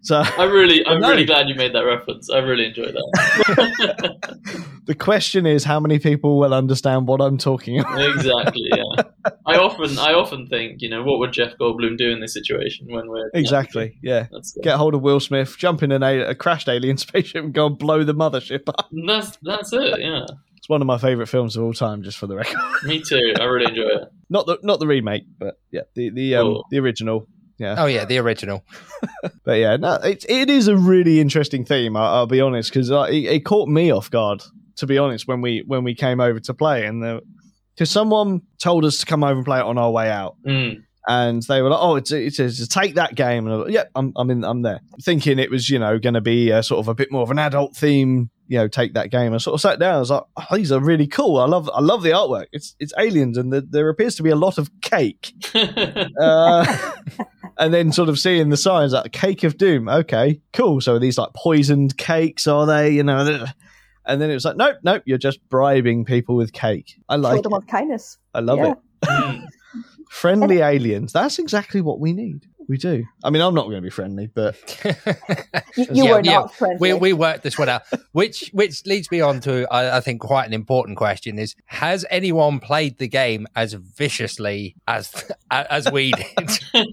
So 0.03 0.17
I'm 0.21 0.51
really, 0.53 0.87
I'm 0.91 1.01
No. 1.01 1.11
really 1.11 1.25
glad 1.25 1.49
you 1.49 1.55
made 1.55 1.75
that 1.75 1.81
reference. 1.85 2.29
I 2.31 2.39
really 2.39 2.67
enjoyed 2.67 2.95
that. 2.95 4.39
the 4.91 4.95
question 4.97 5.47
is, 5.47 5.63
how 5.63 5.79
many 5.79 6.01
people 6.01 6.37
will 6.41 6.53
understand 6.53 7.07
what 7.07 7.21
I'm 7.21 7.39
talking 7.39 7.79
about? 7.79 8.01
exactly. 8.11 8.69
Yeah. 8.75 9.05
I 9.47 9.55
often, 9.57 9.97
I 10.01 10.15
often 10.15 10.49
think, 10.49 10.83
you 10.83 10.89
know, 10.91 11.05
what 11.05 11.21
would 11.21 11.33
Jeff 11.33 11.53
Goldblum 11.61 11.97
do 11.97 12.11
in 12.11 12.19
this 12.21 12.35
situation 12.35 12.89
when 12.91 13.09
we're 13.09 13.31
Exactly. 13.35 13.99
Yeah. 14.03 14.27
That's 14.33 14.59
Get 14.63 14.77
hold 14.79 14.95
of 14.95 15.03
Will 15.03 15.21
Smith, 15.21 15.57
jump 15.57 15.85
in 15.85 15.93
an 15.93 16.03
a, 16.03 16.31
a 16.31 16.35
crashed 16.35 16.69
alien 16.69 16.97
spaceship, 17.07 17.45
and 17.45 17.55
go 17.55 17.67
and 17.67 17.79
blow 17.79 18.03
the 18.03 18.15
mothership 18.15 18.63
up. 18.69 18.91
that's 19.07 19.39
that's 19.43 19.73
it. 19.73 20.01
Yeah. 20.01 20.27
It's 20.57 20.69
one 20.69 20.81
of 20.83 20.87
my 20.87 20.99
favourite 20.99 21.29
films 21.29 21.57
of 21.57 21.63
all 21.63 21.73
time, 21.73 22.03
just 22.03 22.19
for 22.19 22.27
the 22.27 22.35
record. 22.37 22.59
Me 22.83 23.01
too. 23.01 23.35
I 23.41 23.45
really 23.45 23.71
enjoy 23.71 23.89
it. 24.03 24.09
not 24.29 24.47
the 24.47 24.59
not 24.65 24.81
the 24.81 24.87
remake, 24.89 25.23
but 25.39 25.55
yeah, 25.71 25.83
the 25.95 26.11
the 26.11 26.35
um, 26.35 26.47
Oh. 26.49 26.63
the 26.71 26.79
original. 26.81 27.29
Yeah, 27.59 27.77
Oh 27.79 27.87
yeah, 27.87 28.07
the 28.07 28.19
original. 28.19 28.65
but 29.45 29.53
yeah, 29.59 29.77
no, 29.77 29.95
it 29.97 30.25
it 30.29 30.49
is 30.51 30.67
a 30.67 30.77
really 30.77 31.21
interesting 31.21 31.65
theme. 31.65 31.95
I'll, 31.97 32.15
I'll 32.15 32.27
be 32.27 32.41
honest, 32.41 32.71
because 32.71 32.91
it, 32.91 33.15
it 33.37 33.45
caught 33.45 33.69
me 33.69 33.91
off 33.93 34.11
guard. 34.11 34.43
To 34.81 34.87
be 34.87 34.99
honest, 34.99 35.27
when 35.27 35.41
we 35.41 35.63
when 35.67 35.85
we 35.85 35.95
came 35.95 36.21
over 36.21 36.41
to 36.41 36.53
play, 36.55 36.85
and 36.87 37.21
because 37.75 37.91
someone 37.91 38.43
told 38.61 38.85
us 38.85 38.99
to 38.99 39.07
come 39.07 39.23
over 39.25 39.37
and 39.37 39.45
play 39.45 39.59
it 39.61 39.65
on 39.65 39.79
our 39.79 39.91
way 39.91 40.11
out, 40.11 40.37
Mm. 40.47 40.83
and 41.09 41.43
they 41.45 41.63
were 41.63 41.71
like, 41.71 41.81
"Oh, 41.81 41.97
it's 41.97 42.11
it's, 42.13 42.39
it's 42.39 42.67
take 42.69 42.97
that 42.97 43.15
game," 43.15 43.47
and 43.47 43.55
I 43.55 43.57
was 43.57 43.65
like, 43.67 43.75
"Yeah, 43.75 43.85
I'm 43.95 44.13
I'm 44.17 44.31
in, 44.31 44.45
I'm 44.45 44.63
there," 44.63 44.81
thinking 45.03 45.39
it 45.39 45.51
was 45.51 45.71
you 45.71 45.79
know 45.79 45.99
going 45.99 46.15
to 46.15 46.21
be 46.21 46.51
a, 46.51 46.63
sort 46.63 46.81
of 46.81 46.89
a 46.89 46.95
bit 46.95 47.11
more 47.11 47.23
of 47.23 47.31
an 47.31 47.39
adult 47.39 47.77
theme. 47.77 48.31
You 48.49 48.59
know, 48.59 48.67
take 48.69 48.95
that 48.95 49.13
game. 49.13 49.33
I 49.33 49.39
sort 49.39 49.55
of 49.55 49.61
sat 49.61 49.79
down. 49.79 49.95
I 49.95 49.99
was 50.01 50.11
like, 50.11 50.25
oh, 50.37 50.57
"These 50.57 50.73
are 50.73 50.81
really 50.81 51.07
cool. 51.07 51.39
I 51.39 51.47
love 51.47 51.71
I 51.73 51.81
love 51.81 52.03
the 52.03 52.11
artwork. 52.11 52.47
It's 52.53 52.75
it's 52.81 52.93
aliens, 52.99 53.39
and 53.39 53.53
the, 53.53 53.61
there 53.61 53.89
appears 53.89 54.17
to 54.17 54.23
be 54.25 54.31
a 54.31 54.37
lot 54.37 54.59
of 54.59 54.71
cake." 54.81 55.33
Uh, 56.21 56.93
and 57.59 57.73
then 57.75 57.93
sort 57.93 58.09
of 58.09 58.19
seeing 58.19 58.49
the 58.49 58.57
signs 58.57 58.93
like 58.93 59.13
cake 59.13 59.45
of 59.45 59.57
doom. 59.59 59.89
Okay, 59.89 60.41
cool. 60.53 60.81
So 60.81 60.95
are 60.97 60.99
these 60.99 61.19
like 61.19 61.33
poisoned 61.35 61.97
cakes? 61.97 62.47
Are 62.47 62.67
they? 62.67 62.91
You 62.91 63.03
know. 63.05 63.47
And 64.07 64.21
then 64.21 64.31
it 64.31 64.35
was 64.35 64.45
like, 64.45 64.57
nope, 64.57 64.77
nope. 64.83 65.03
You're 65.07 65.19
just 65.19 65.47
bribing 65.49 66.05
people 66.05 66.35
with 66.37 66.53
cake. 66.53 66.95
I 67.09 67.17
like 67.17 67.43
them 67.43 67.53
it. 67.53 67.57
of 67.59 67.67
kindness. 67.67 68.19
I 68.35 68.41
love 68.41 68.59
Yeah. 68.59 68.73
it. 68.73 68.79
Mm. 69.05 69.45
Friendly 70.11 70.59
aliens. 70.61 71.13
That's 71.13 71.39
exactly 71.39 71.81
what 71.81 72.01
we 72.01 72.13
need. 72.13 72.47
We 72.71 72.77
do. 72.79 73.05
I 73.25 73.31
mean, 73.31 73.43
I'm 73.43 73.53
not 73.53 73.65
going 73.65 73.79
to 73.79 73.81
be 73.83 73.91
friendly, 73.91 74.29
but 74.33 74.55
You, 75.77 75.87
you 75.93 76.05
Yeah, 76.05 76.13
were 76.13 76.21
yeah. 76.23 76.33
not 76.35 76.55
friendly. 76.55 76.79
we 76.79 76.99
we 77.01 77.13
worked 77.13 77.43
this 77.43 77.59
one 77.59 77.69
out, 77.69 77.83
which 78.13 78.49
which 78.53 78.87
leads 78.87 79.11
me 79.11 79.21
on 79.21 79.41
to 79.41 79.67
I, 79.73 79.97
I 79.97 80.01
think 80.01 80.21
quite 80.21 80.47
an 80.47 80.53
important 80.53 80.97
question: 80.97 81.37
is 81.41 81.57
has 81.67 82.07
anyone 82.11 82.61
played 82.61 82.99
the 82.99 83.09
game 83.09 83.49
as 83.57 83.73
viciously 83.73 84.77
as 84.87 85.13
as 85.51 85.91
we 85.91 86.13
did? 86.13 86.51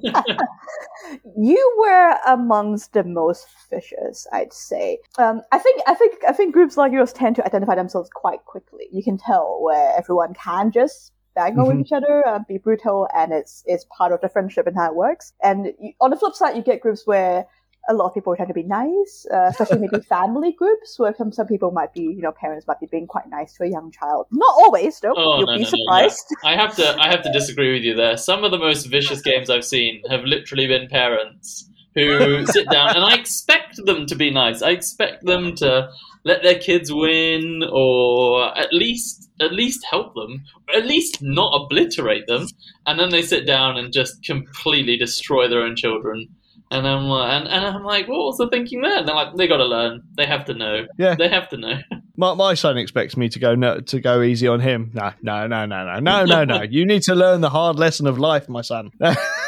you 1.38 1.76
were 1.78 2.16
amongst 2.28 2.94
the 2.94 3.04
most 3.04 3.46
vicious, 3.70 4.26
I'd 4.34 4.54
say. 4.54 4.98
Um, 5.20 5.42
I 5.52 5.60
think, 5.60 5.82
I 5.88 5.94
think, 5.94 6.16
I 6.28 6.34
think 6.34 6.54
groups 6.54 6.76
like 6.76 6.92
yours 6.92 7.14
tend 7.14 7.36
to 7.38 7.46
identify 7.46 7.76
themselves 7.76 8.10
quite 8.14 8.44
quickly. 8.46 8.88
You 8.92 9.04
can 9.04 9.18
tell 9.20 9.60
where 9.62 9.94
everyone 9.96 10.34
can 10.34 10.72
just 10.72 11.12
bang 11.38 11.58
over 11.60 11.74
Mhm. 11.74 11.82
each 11.82 11.94
other, 12.00 12.16
uh, 12.28 12.40
be 12.52 12.58
brutal, 12.58 13.08
and 13.20 13.32
it's 13.40 13.64
it's 13.72 13.86
part 13.98 14.12
of 14.12 14.20
the 14.22 14.30
friendship 14.36 14.66
and 14.68 14.76
how 14.76 14.88
it 14.92 14.96
works. 14.96 15.26
And 15.50 15.60
you, 15.80 15.92
on 16.02 16.10
the 16.12 16.18
flip 16.22 16.34
side, 16.34 16.56
you 16.58 16.64
get 16.72 16.82
groups 16.82 17.04
where 17.06 17.46
a 17.90 17.94
lot 17.94 18.06
of 18.08 18.14
people 18.14 18.36
tend 18.36 18.50
to 18.50 18.54
be 18.54 18.64
nice, 18.64 19.14
uh, 19.32 19.48
especially 19.52 19.80
maybe 19.80 20.00
family 20.18 20.52
groups 20.52 21.00
where 21.00 21.14
some, 21.20 21.32
some 21.32 21.48
people 21.48 21.72
might 21.72 21.94
be, 21.94 22.02
you 22.02 22.22
know, 22.26 22.34
parents 22.34 22.68
might 22.68 22.80
be 22.82 22.88
being 22.96 23.08
quite 23.08 23.28
nice 23.30 23.54
to 23.54 23.64
a 23.64 23.68
young 23.76 23.90
child. 24.00 24.26
Not 24.32 24.54
always, 24.64 25.00
though. 25.00 25.14
Oh, 25.16 25.38
You'll 25.38 25.48
no, 25.48 25.56
be 25.56 25.64
no, 25.64 25.70
no, 25.70 25.78
no. 25.78 25.84
surprised. 25.86 26.28
I 26.44 26.54
have 26.58 26.76
to, 26.76 26.86
I 27.00 27.08
have 27.14 27.22
to 27.24 27.32
disagree 27.40 27.72
with 27.76 27.84
you 27.84 27.96
there. 27.96 28.18
Some 28.18 28.44
of 28.44 28.52
the 28.52 28.58
most 28.58 28.88
vicious 28.88 29.22
games 29.22 29.50
I've 29.50 29.64
seen 29.64 30.02
have 30.10 30.24
literally 30.26 30.68
been 30.68 30.90
parents 30.90 31.70
who 31.98 32.46
sit 32.46 32.70
down, 32.70 32.96
and 32.96 33.04
I 33.04 33.16
expect 33.16 33.84
them 33.86 34.06
to 34.06 34.16
be 34.16 34.30
nice. 34.30 34.62
I 34.62 34.70
expect 34.70 35.26
them 35.26 35.56
to 35.56 35.90
let 36.24 36.44
their 36.44 36.60
kids 36.60 36.92
win, 36.94 37.64
or 37.72 38.58
at 38.58 38.74
least, 38.74 39.30
at 39.42 39.54
least 39.54 39.86
help 39.90 40.14
them, 40.14 40.44
at 40.76 40.86
least 40.86 41.22
not 41.22 41.54
obliterate 41.54 42.28
them. 42.28 42.48
And 42.86 43.00
then 43.00 43.10
they 43.10 43.22
sit 43.22 43.48
down 43.48 43.78
and 43.78 43.92
just 43.92 44.24
completely 44.24 44.98
destroy 44.98 45.48
their 45.48 45.62
own 45.62 45.76
children. 45.76 46.28
And 46.70 46.86
I'm 46.86 47.06
like, 47.06 47.32
and, 47.32 47.48
and 47.48 47.66
I'm 47.66 47.84
like, 47.84 48.08
what 48.08 48.26
was 48.26 48.38
the 48.38 48.50
thinking 48.50 48.82
there? 48.82 48.98
And 48.98 49.08
they're 49.08 49.16
like, 49.16 49.36
they 49.36 49.48
got 49.48 49.58
to 49.58 49.66
learn. 49.66 50.04
They 50.18 50.26
have 50.26 50.46
to 50.46 50.54
know. 50.54 50.86
Yeah. 50.98 51.16
They 51.16 51.30
have 51.30 51.48
to 51.50 51.58
know. 51.58 51.80
my, 52.18 52.34
my 52.34 52.54
son 52.56 52.78
expects 52.78 53.16
me 53.16 53.30
to 53.30 53.40
go 53.40 53.56
no, 53.56 53.80
to 53.80 54.02
go 54.02 54.22
easy 54.22 54.48
on 54.48 54.60
him. 54.60 54.92
No, 54.94 55.14
no, 55.22 55.48
no, 55.48 55.66
no, 55.66 55.86
no, 55.86 56.00
no, 56.00 56.26
no, 56.26 56.44
no. 56.44 56.62
You 56.64 56.86
need 56.86 57.04
to 57.04 57.16
learn 57.16 57.42
the 57.42 57.50
hard 57.50 57.78
lesson 57.78 58.06
of 58.08 58.20
life, 58.20 58.50
my 58.50 58.62
son. 58.62 58.92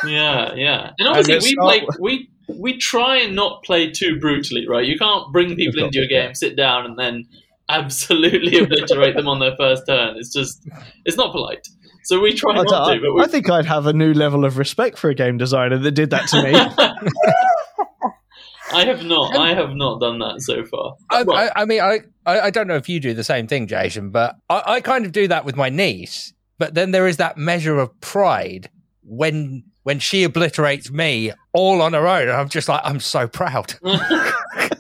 Yeah, 0.08 0.54
yeah. 0.56 0.92
And 0.98 1.10
obviously, 1.10 1.34
let's 1.34 1.46
we 1.46 1.52
start 1.52 1.68
play 1.68 1.88
we 2.00 2.30
we 2.58 2.78
try 2.78 3.18
and 3.18 3.36
not 3.36 3.64
play 3.64 3.92
too 3.92 4.20
brutally, 4.20 4.68
right? 4.68 4.86
You 4.86 4.98
can't 4.98 5.32
bring 5.32 5.56
people 5.56 5.84
into 5.84 6.00
your 6.00 6.08
game, 6.08 6.34
sit 6.34 6.56
down, 6.56 6.86
and 6.86 6.98
then 6.98 7.28
absolutely 7.70 8.58
obliterate 8.64 9.16
them 9.16 9.28
on 9.28 9.40
their 9.40 9.56
first 9.56 9.84
turn. 9.88 10.16
It's 10.18 10.34
just 10.34 10.68
it's 11.06 11.18
not 11.18 11.32
polite. 11.32 11.68
So 12.04 12.20
we 12.20 12.34
try 12.34 12.54
I, 12.54 12.64
not 12.64 12.92
to. 12.92 13.00
But 13.00 13.14
we, 13.14 13.22
I 13.22 13.28
think 13.28 13.50
I'd 13.50 13.66
have 13.66 13.86
a 13.86 13.94
new 13.94 14.14
level 14.14 14.46
of 14.46 14.58
respect 14.58 14.98
for 14.98 15.10
a 15.10 15.16
game 15.16 15.38
designer 15.38 15.78
that 15.78 15.92
did 15.92 16.10
that 16.10 16.28
to 16.30 16.44
me. 16.44 16.54
I 18.72 18.86
have 18.86 19.04
not. 19.04 19.36
I 19.36 19.54
have 19.54 19.72
not 19.76 20.00
done 20.00 20.20
that 20.20 20.42
so 20.42 20.64
far. 20.66 20.96
I, 21.10 21.24
Well, 21.24 21.38
I, 21.38 21.62
I 21.62 21.66
mean, 21.66 21.82
I, 21.82 22.02
I 22.26 22.40
I 22.42 22.50
don't 22.50 22.68
know 22.68 22.76
if 22.76 22.88
you 22.88 23.00
do 23.00 23.14
the 23.14 23.24
same 23.24 23.48
thing, 23.48 23.68
Jason, 23.68 24.12
but 24.12 24.36
I, 24.50 24.64
I 24.66 24.82
kind 24.82 25.06
of 25.06 25.12
do 25.12 25.28
that 25.28 25.46
with 25.46 25.56
my 25.56 25.70
niece. 25.70 26.34
But 26.58 26.74
then 26.74 26.92
there 26.92 27.08
is 27.08 27.18
that 27.18 27.38
measure 27.38 27.80
of 27.80 28.00
pride 28.02 28.70
when 29.04 29.64
when 29.84 30.00
she 30.00 30.24
obliterates 30.24 30.92
me 30.92 31.32
all 31.54 31.82
on 31.82 31.94
her 31.94 32.08
own. 32.08 32.30
I'm 32.30 32.50
just 32.50 32.70
like, 32.70 32.82
I'm 32.84 33.00
so 33.00 33.28
proud. 33.28 33.76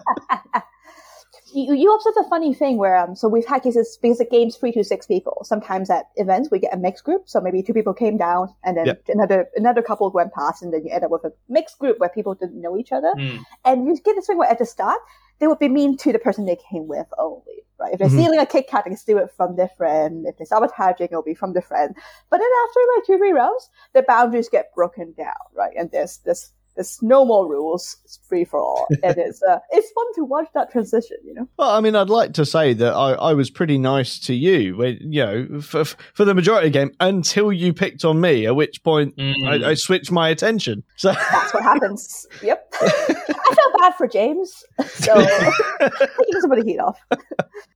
you, 1.53 1.73
you 1.73 1.93
observe 1.93 2.13
a 2.25 2.29
funny 2.29 2.53
thing 2.53 2.77
where 2.77 2.97
um 2.97 3.15
so 3.15 3.27
we've 3.27 3.45
had 3.45 3.63
cases 3.63 3.97
because 4.01 4.17
the 4.19 4.25
game's 4.25 4.55
three 4.57 4.71
to 4.73 4.83
six 4.83 5.05
people. 5.07 5.41
Sometimes 5.43 5.89
at 5.89 6.05
events 6.15 6.49
we 6.51 6.59
get 6.59 6.73
a 6.73 6.77
mixed 6.77 7.03
group, 7.03 7.23
so 7.27 7.39
maybe 7.41 7.61
two 7.63 7.73
people 7.73 7.93
came 7.93 8.17
down 8.17 8.53
and 8.63 8.77
then 8.77 8.85
Yep. 8.87 9.03
another 9.09 9.49
another 9.55 9.81
couple 9.81 10.09
went 10.11 10.33
past, 10.33 10.61
and 10.63 10.73
then 10.73 10.85
you 10.85 10.91
end 10.91 11.03
up 11.03 11.11
with 11.11 11.23
a 11.25 11.33
mixed 11.47 11.79
group 11.79 11.99
where 11.99 12.09
people 12.09 12.33
didn't 12.35 12.61
know 12.61 12.77
each 12.77 12.91
other. 12.91 13.13
Hmm. 13.13 13.37
And 13.65 13.87
you 13.87 13.95
get 13.97 14.15
this 14.15 14.27
thing 14.27 14.37
where 14.37 14.49
at 14.49 14.59
the 14.59 14.65
start 14.65 14.99
they 15.39 15.47
would 15.47 15.59
be 15.59 15.69
mean 15.69 15.95
to 15.97 16.11
the 16.11 16.19
person 16.19 16.45
they 16.45 16.57
came 16.69 16.87
with 16.87 17.07
only, 17.17 17.63
right? 17.79 17.93
If 17.93 17.99
they're 17.99 18.09
Mhm. 18.09 18.11
stealing 18.19 18.39
a 18.39 18.45
Kit 18.45 18.67
Kat, 18.67 18.83
they 18.83 18.89
can 18.89 18.97
steal 18.97 19.17
it 19.19 19.31
from 19.31 19.55
their 19.55 19.69
friend. 19.69 20.25
If 20.27 20.35
they're 20.37 20.45
sabotaging, 20.45 21.07
it'll 21.11 21.21
be 21.23 21.33
from 21.33 21.53
their 21.53 21.61
friend. 21.61 21.95
But 22.29 22.39
then 22.39 22.49
after 22.67 22.79
like 22.95 23.05
two, 23.05 23.17
three 23.17 23.31
rounds, 23.31 23.69
the 23.93 24.01
boundaries 24.03 24.49
get 24.49 24.73
broken 24.75 25.13
down, 25.17 25.33
right? 25.55 25.73
And 25.77 25.89
there's 25.91 26.17
this 26.17 26.51
there's 26.79 26.97
no 27.01 27.25
more 27.25 27.45
rules. 27.45 27.97
It's 28.05 28.21
free 28.23 28.45
for 28.45 28.57
all, 28.57 28.87
and 29.03 29.17
it's 29.17 29.43
uh, 29.43 29.59
it's 29.71 29.91
fun 29.91 30.05
to 30.15 30.23
watch 30.23 30.47
that 30.53 30.71
transition, 30.71 31.17
you 31.25 31.33
know. 31.33 31.47
Well, 31.57 31.71
I 31.71 31.81
mean, 31.81 31.93
I'd 31.93 32.09
like 32.09 32.33
to 32.35 32.45
say 32.45 32.71
that 32.71 32.93
I, 32.93 33.11
I 33.11 33.33
was 33.33 33.49
pretty 33.49 33.77
nice 33.77 34.17
to 34.27 34.33
you, 34.33 34.77
when, 34.77 34.97
you 35.01 35.25
know, 35.25 35.61
for, 35.61 35.83
for 35.83 36.23
the 36.23 36.33
majority 36.33 36.67
of 36.67 36.73
the 36.73 36.79
game 36.79 36.91
until 37.01 37.51
you 37.51 37.73
picked 37.73 38.05
on 38.05 38.21
me, 38.21 38.45
at 38.45 38.55
which 38.55 38.81
point 38.81 39.13
Hmm. 39.17 39.33
I, 39.45 39.71
I 39.71 39.73
switched 39.73 40.11
my 40.11 40.29
attention. 40.29 40.83
So, 40.99 41.13
That's 41.13 41.53
what 41.53 41.63
happens. 41.63 42.27
yep. 42.43 42.67
I 42.73 42.87
felt 42.89 43.73
bad 43.79 43.95
for 43.97 44.05
James, 44.05 44.65
so 44.85 45.13
I 45.15 45.89
think 45.89 46.09
it's 46.27 46.45
bit 46.45 46.59
of 46.59 46.65
heat 46.65 46.77
off. 46.77 46.99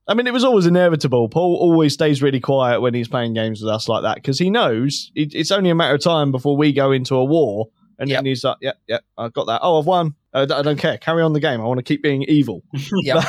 I 0.06 0.12
mean, 0.12 0.26
it 0.26 0.32
was 0.34 0.44
always 0.44 0.66
inevitable. 0.66 1.30
Paul 1.30 1.56
always 1.56 1.94
stays 1.94 2.20
really 2.20 2.40
quiet 2.40 2.82
when 2.82 2.92
he's 2.92 3.08
playing 3.08 3.32
games 3.32 3.62
with 3.62 3.70
us 3.70 3.88
like 3.88 4.02
that 4.02 4.16
because 4.16 4.38
he 4.38 4.50
knows 4.50 5.10
it, 5.14 5.34
it's 5.34 5.50
only 5.50 5.70
a 5.70 5.74
matter 5.74 5.94
of 5.94 6.02
time 6.02 6.32
before 6.32 6.54
we 6.58 6.74
go 6.74 6.92
into 6.92 7.14
a 7.14 7.24
war. 7.24 7.68
And 7.98 8.08
Yep. 8.10 8.18
then 8.18 8.26
he's 8.26 8.44
like, 8.44 8.56
"Yep, 8.60 8.76
yep, 8.88 9.04
I've 9.18 9.32
got 9.32 9.46
that. 9.46 9.60
Oh, 9.62 9.78
I've 9.78 9.86
won. 9.86 10.14
I 10.32 10.44
don't 10.44 10.58
I 10.58 10.62
don't 10.62 10.78
care. 10.78 10.98
Carry 10.98 11.22
on 11.22 11.32
the 11.32 11.40
game. 11.40 11.60
I 11.60 11.64
want 11.64 11.78
to 11.78 11.82
keep 11.84 12.02
being 12.02 12.22
evil." 12.24 12.62
yeah, 13.02 13.22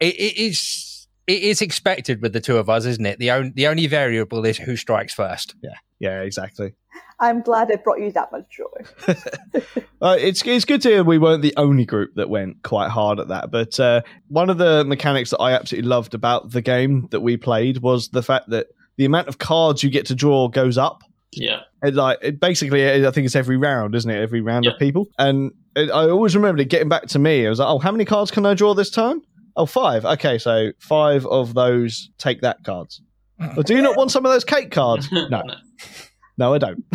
it, 0.00 0.14
it 0.14 0.36
is. 0.38 0.90
It 1.26 1.42
is 1.42 1.62
expected 1.62 2.20
with 2.20 2.34
the 2.34 2.40
two 2.40 2.58
of 2.58 2.68
us, 2.68 2.84
isn't 2.84 3.06
it? 3.06 3.18
The 3.18 3.30
only 3.30 3.50
the 3.54 3.66
only 3.66 3.86
variable 3.86 4.44
is 4.44 4.58
who 4.58 4.76
strikes 4.76 5.14
first. 5.14 5.54
Yeah, 6.00 6.20
exactly. 6.20 6.74
I'm 7.20 7.40
glad 7.40 7.70
it 7.70 7.82
brought 7.84 8.00
you 8.00 8.10
that 8.12 8.30
much 8.32 8.44
joy. 8.50 9.14
Uh, 10.02 10.16
it's 10.20 10.44
it's 10.46 10.66
good 10.66 10.82
to 10.82 10.88
hear 10.90 11.02
we 11.02 11.16
weren't 11.16 11.40
the 11.40 11.54
only 11.56 11.86
group 11.86 12.10
that 12.16 12.28
went 12.28 12.62
quite 12.62 12.90
hard 12.90 13.18
at 13.18 13.28
that. 13.28 13.50
But 13.50 13.80
uh, 13.80 14.02
one 14.28 14.50
of 14.50 14.58
the 14.58 14.84
mechanics 14.84 15.30
that 15.30 15.38
I 15.38 15.52
absolutely 15.52 15.88
loved 15.88 16.12
about 16.12 16.50
the 16.50 16.60
game 16.60 17.08
that 17.10 17.20
we 17.20 17.38
played 17.38 17.78
was 17.78 18.10
the 18.10 18.22
fact 18.22 18.50
that 18.50 18.66
the 18.98 19.06
amount 19.06 19.28
of 19.28 19.38
cards 19.38 19.82
you 19.82 19.88
get 19.88 20.04
to 20.06 20.14
draw 20.14 20.48
goes 20.48 20.76
up. 20.76 21.00
Yeah. 21.36 21.60
It, 21.82 21.94
like 21.94 22.18
it 22.22 22.40
basically, 22.40 23.06
I 23.06 23.10
think 23.10 23.24
it's 23.26 23.36
every 23.36 23.56
round, 23.56 23.94
isn't 23.94 24.10
it? 24.10 24.20
Every 24.20 24.40
round 24.40 24.64
Yeah. 24.64 24.72
of 24.72 24.78
people, 24.78 25.06
and 25.18 25.52
it, 25.76 25.90
I 25.90 26.08
always 26.08 26.34
remember 26.36 26.60
it 26.62 26.68
getting 26.68 26.88
back 26.88 27.06
to 27.08 27.18
me. 27.18 27.46
I 27.46 27.50
was 27.50 27.58
like, 27.58 27.68
"Oh, 27.68 27.78
how 27.78 27.90
many 27.92 28.04
cards 28.04 28.30
can 28.30 28.46
I 28.46 28.54
draw 28.54 28.74
this 28.74 28.90
turn? 28.90 29.20
Oh, 29.56 29.66
five. 29.66 30.04
Okay, 30.04 30.38
so 30.38 30.72
five 30.78 31.26
of 31.26 31.54
those 31.54 32.10
take 32.18 32.40
that 32.42 32.64
cards. 32.64 33.00
Well, 33.38 33.62
do 33.62 33.74
you 33.74 33.82
not 33.82 33.96
want 33.96 34.10
some 34.12 34.24
of 34.24 34.32
those 34.32 34.44
cake 34.44 34.70
cards? 34.70 35.08
No, 35.30 35.42
no, 36.38 36.54
I 36.54 36.58
don't. 36.58 36.84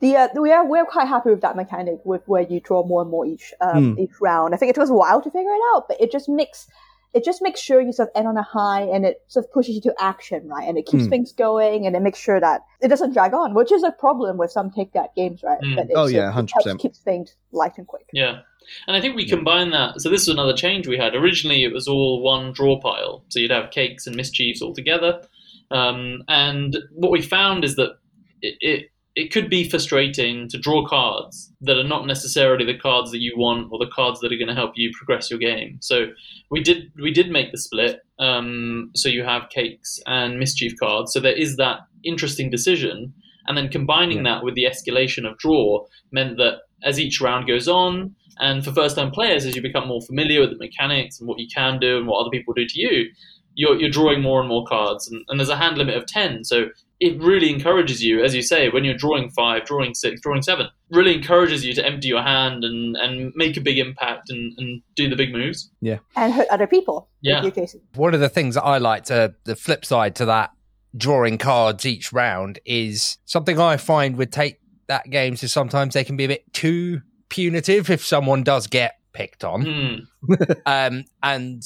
The 0.00 0.14
uh, 0.14 0.28
we 0.38 0.52
are 0.52 0.64
we're 0.66 0.84
quite 0.84 1.08
happy 1.08 1.30
with 1.30 1.40
that 1.40 1.56
mechanic 1.56 2.00
with 2.04 2.20
where 2.26 2.42
you 2.42 2.60
draw 2.60 2.84
more 2.86 3.00
and 3.00 3.10
more 3.10 3.24
each 3.24 3.54
um, 3.62 3.94
Hmm. 3.94 3.98
each 4.00 4.20
round. 4.20 4.54
I 4.54 4.58
think 4.58 4.68
it 4.68 4.74
took 4.74 4.84
us 4.84 4.90
a 4.90 4.94
while 4.94 5.22
to 5.22 5.30
figure 5.30 5.50
it 5.50 5.60
out, 5.74 5.88
but 5.88 5.98
it 5.98 6.12
just 6.12 6.28
makes 6.28 6.68
it 7.14 7.24
just 7.24 7.40
makes 7.42 7.60
sure 7.60 7.80
you 7.80 7.92
sort 7.92 8.08
of 8.08 8.16
end 8.18 8.28
on 8.28 8.36
a 8.36 8.42
high 8.42 8.82
and 8.82 9.04
it 9.06 9.22
sort 9.28 9.44
of 9.46 9.52
pushes 9.52 9.74
you 9.74 9.80
to 9.82 9.94
action, 9.98 10.46
right? 10.48 10.68
And 10.68 10.76
it 10.78 10.86
keeps 10.86 11.04
Hmm. 11.04 11.10
things 11.10 11.32
going 11.32 11.86
and 11.86 11.96
it 11.96 12.00
makes 12.00 12.18
sure 12.18 12.38
that 12.40 12.62
it 12.80 12.88
doesn't 12.88 13.12
drag 13.12 13.32
on, 13.34 13.54
which 13.54 13.72
is 13.72 13.82
a 13.82 13.92
problem 13.92 14.36
with 14.36 14.50
some 14.50 14.70
take 14.70 14.92
that 14.92 15.14
games, 15.14 15.42
right? 15.42 15.58
Hmm. 15.62 15.74
But 15.74 15.86
it 15.90 15.92
Oh, 15.96 16.06
yeah, 16.06 16.30
100%. 16.30 16.64
helps 16.66 16.82
keeps 16.82 16.98
things 16.98 17.34
light 17.52 17.78
and 17.78 17.86
quick. 17.86 18.06
Yeah. 18.12 18.40
And 18.86 18.96
I 18.96 19.00
think 19.00 19.14
we 19.16 19.26
combine 19.28 19.70
that. 19.70 20.00
So 20.00 20.10
this 20.10 20.22
is 20.22 20.28
another 20.28 20.52
change 20.54 20.88
we 20.88 20.96
had. 20.98 21.14
Originally, 21.14 21.62
it 21.64 21.72
was 21.72 21.86
all 21.88 22.20
one 22.22 22.52
draw 22.52 22.80
pile. 22.80 23.24
So 23.28 23.38
you'd 23.38 23.50
have 23.52 23.70
cakes 23.70 24.06
and 24.06 24.16
mischiefs 24.16 24.60
all 24.60 24.74
together. 24.74 25.22
Um, 25.70 26.22
and 26.28 26.76
what 26.92 27.12
we 27.12 27.22
found 27.22 27.64
is 27.64 27.76
that 27.76 27.92
it, 28.42 28.54
it 28.60 28.90
it 29.16 29.32
could 29.32 29.48
be 29.48 29.68
frustrating 29.68 30.46
to 30.46 30.58
draw 30.58 30.86
cards 30.86 31.50
that 31.62 31.78
are 31.78 31.88
not 31.88 32.06
necessarily 32.06 32.66
the 32.66 32.78
cards 32.78 33.10
that 33.10 33.20
you 33.20 33.32
want 33.34 33.68
or 33.72 33.78
the 33.78 33.90
cards 33.90 34.20
that 34.20 34.30
are 34.30 34.36
going 34.36 34.46
to 34.46 34.54
help 34.54 34.72
you 34.76 34.92
progress 34.94 35.30
your 35.30 35.38
game. 35.38 35.78
So 35.80 36.08
we 36.50 36.62
did 36.62 36.92
we 37.02 37.10
did 37.10 37.30
make 37.30 37.50
the 37.50 37.58
split. 37.58 38.00
Um, 38.18 38.90
so 38.94 39.08
you 39.08 39.24
have 39.24 39.48
cakes 39.48 39.98
and 40.06 40.38
mischief 40.38 40.74
cards. 40.78 41.14
So 41.14 41.20
there 41.20 41.32
is 41.32 41.56
that 41.56 41.80
interesting 42.04 42.50
decision. 42.50 43.14
And 43.46 43.56
then 43.56 43.68
combining 43.68 44.24
that 44.24 44.44
with 44.44 44.54
the 44.54 44.64
escalation 44.64 45.28
of 45.28 45.38
draw 45.38 45.86
meant 46.12 46.36
that 46.36 46.62
as 46.82 47.00
each 47.00 47.20
round 47.20 47.46
goes 47.46 47.68
on, 47.68 48.14
and 48.38 48.62
for 48.62 48.72
first 48.72 48.96
time 48.96 49.12
players, 49.12 49.46
as 49.46 49.56
you 49.56 49.62
become 49.62 49.88
more 49.88 50.02
familiar 50.02 50.40
with 50.40 50.50
the 50.50 50.58
mechanics 50.58 51.20
and 51.20 51.28
what 51.28 51.38
you 51.38 51.48
can 51.48 51.78
do 51.78 51.96
and 51.96 52.06
what 52.06 52.20
other 52.20 52.30
people 52.30 52.52
do 52.52 52.66
to 52.66 52.78
you, 52.78 53.10
you're, 53.54 53.76
you're 53.76 53.88
drawing 53.88 54.20
more 54.20 54.40
and 54.40 54.48
more 54.48 54.66
cards. 54.66 55.08
And, 55.10 55.24
and 55.28 55.40
there's 55.40 55.48
a 55.48 55.56
hand 55.56 55.78
limit 55.78 55.96
of 55.96 56.04
10. 56.06 56.44
So 56.44 56.66
it 56.98 57.20
really 57.20 57.50
encourages 57.50 58.02
you, 58.02 58.24
as 58.24 58.34
you 58.34 58.42
say, 58.42 58.68
when 58.70 58.84
you're 58.84 58.96
drawing 58.96 59.28
five, 59.30 59.64
drawing 59.64 59.94
six, 59.94 60.20
drawing 60.20 60.42
seven, 60.42 60.68
really 60.90 61.14
encourages 61.14 61.64
you 61.64 61.74
to 61.74 61.84
empty 61.84 62.08
your 62.08 62.22
hand 62.22 62.64
and, 62.64 62.96
and 62.96 63.32
make 63.36 63.56
a 63.56 63.60
big 63.60 63.78
impact 63.78 64.30
and, 64.30 64.52
and 64.58 64.82
do 64.94 65.08
the 65.08 65.16
big 65.16 65.32
moves. 65.32 65.70
Yeah. 65.80 65.98
And 66.14 66.32
hurt 66.32 66.48
other 66.50 66.66
people. 66.66 67.08
Yeah. 67.20 67.40
Like. 67.40 67.56
One 67.94 68.14
of 68.14 68.20
the 68.20 68.30
things 68.30 68.54
that 68.54 68.64
I 68.64 68.78
like 68.78 69.04
to 69.04 69.34
the 69.44 69.56
flip 69.56 69.84
side 69.84 70.16
to 70.16 70.24
that 70.26 70.50
drawing 70.96 71.36
cards 71.36 71.84
each 71.84 72.12
round 72.12 72.58
is 72.64 73.18
something 73.26 73.60
I 73.60 73.76
find 73.76 74.16
with 74.16 74.30
take 74.30 74.60
that 74.88 75.10
games 75.10 75.42
is 75.42 75.52
sometimes 75.52 75.94
they 75.94 76.04
can 76.04 76.16
be 76.16 76.24
a 76.24 76.28
bit 76.28 76.52
too 76.54 77.02
punitive 77.28 77.90
if 77.90 78.04
someone 78.04 78.42
does 78.42 78.66
get 78.68 78.94
picked 79.12 79.44
on. 79.44 80.06
Hmm. 80.22 80.34
um, 80.66 81.04
and 81.22 81.62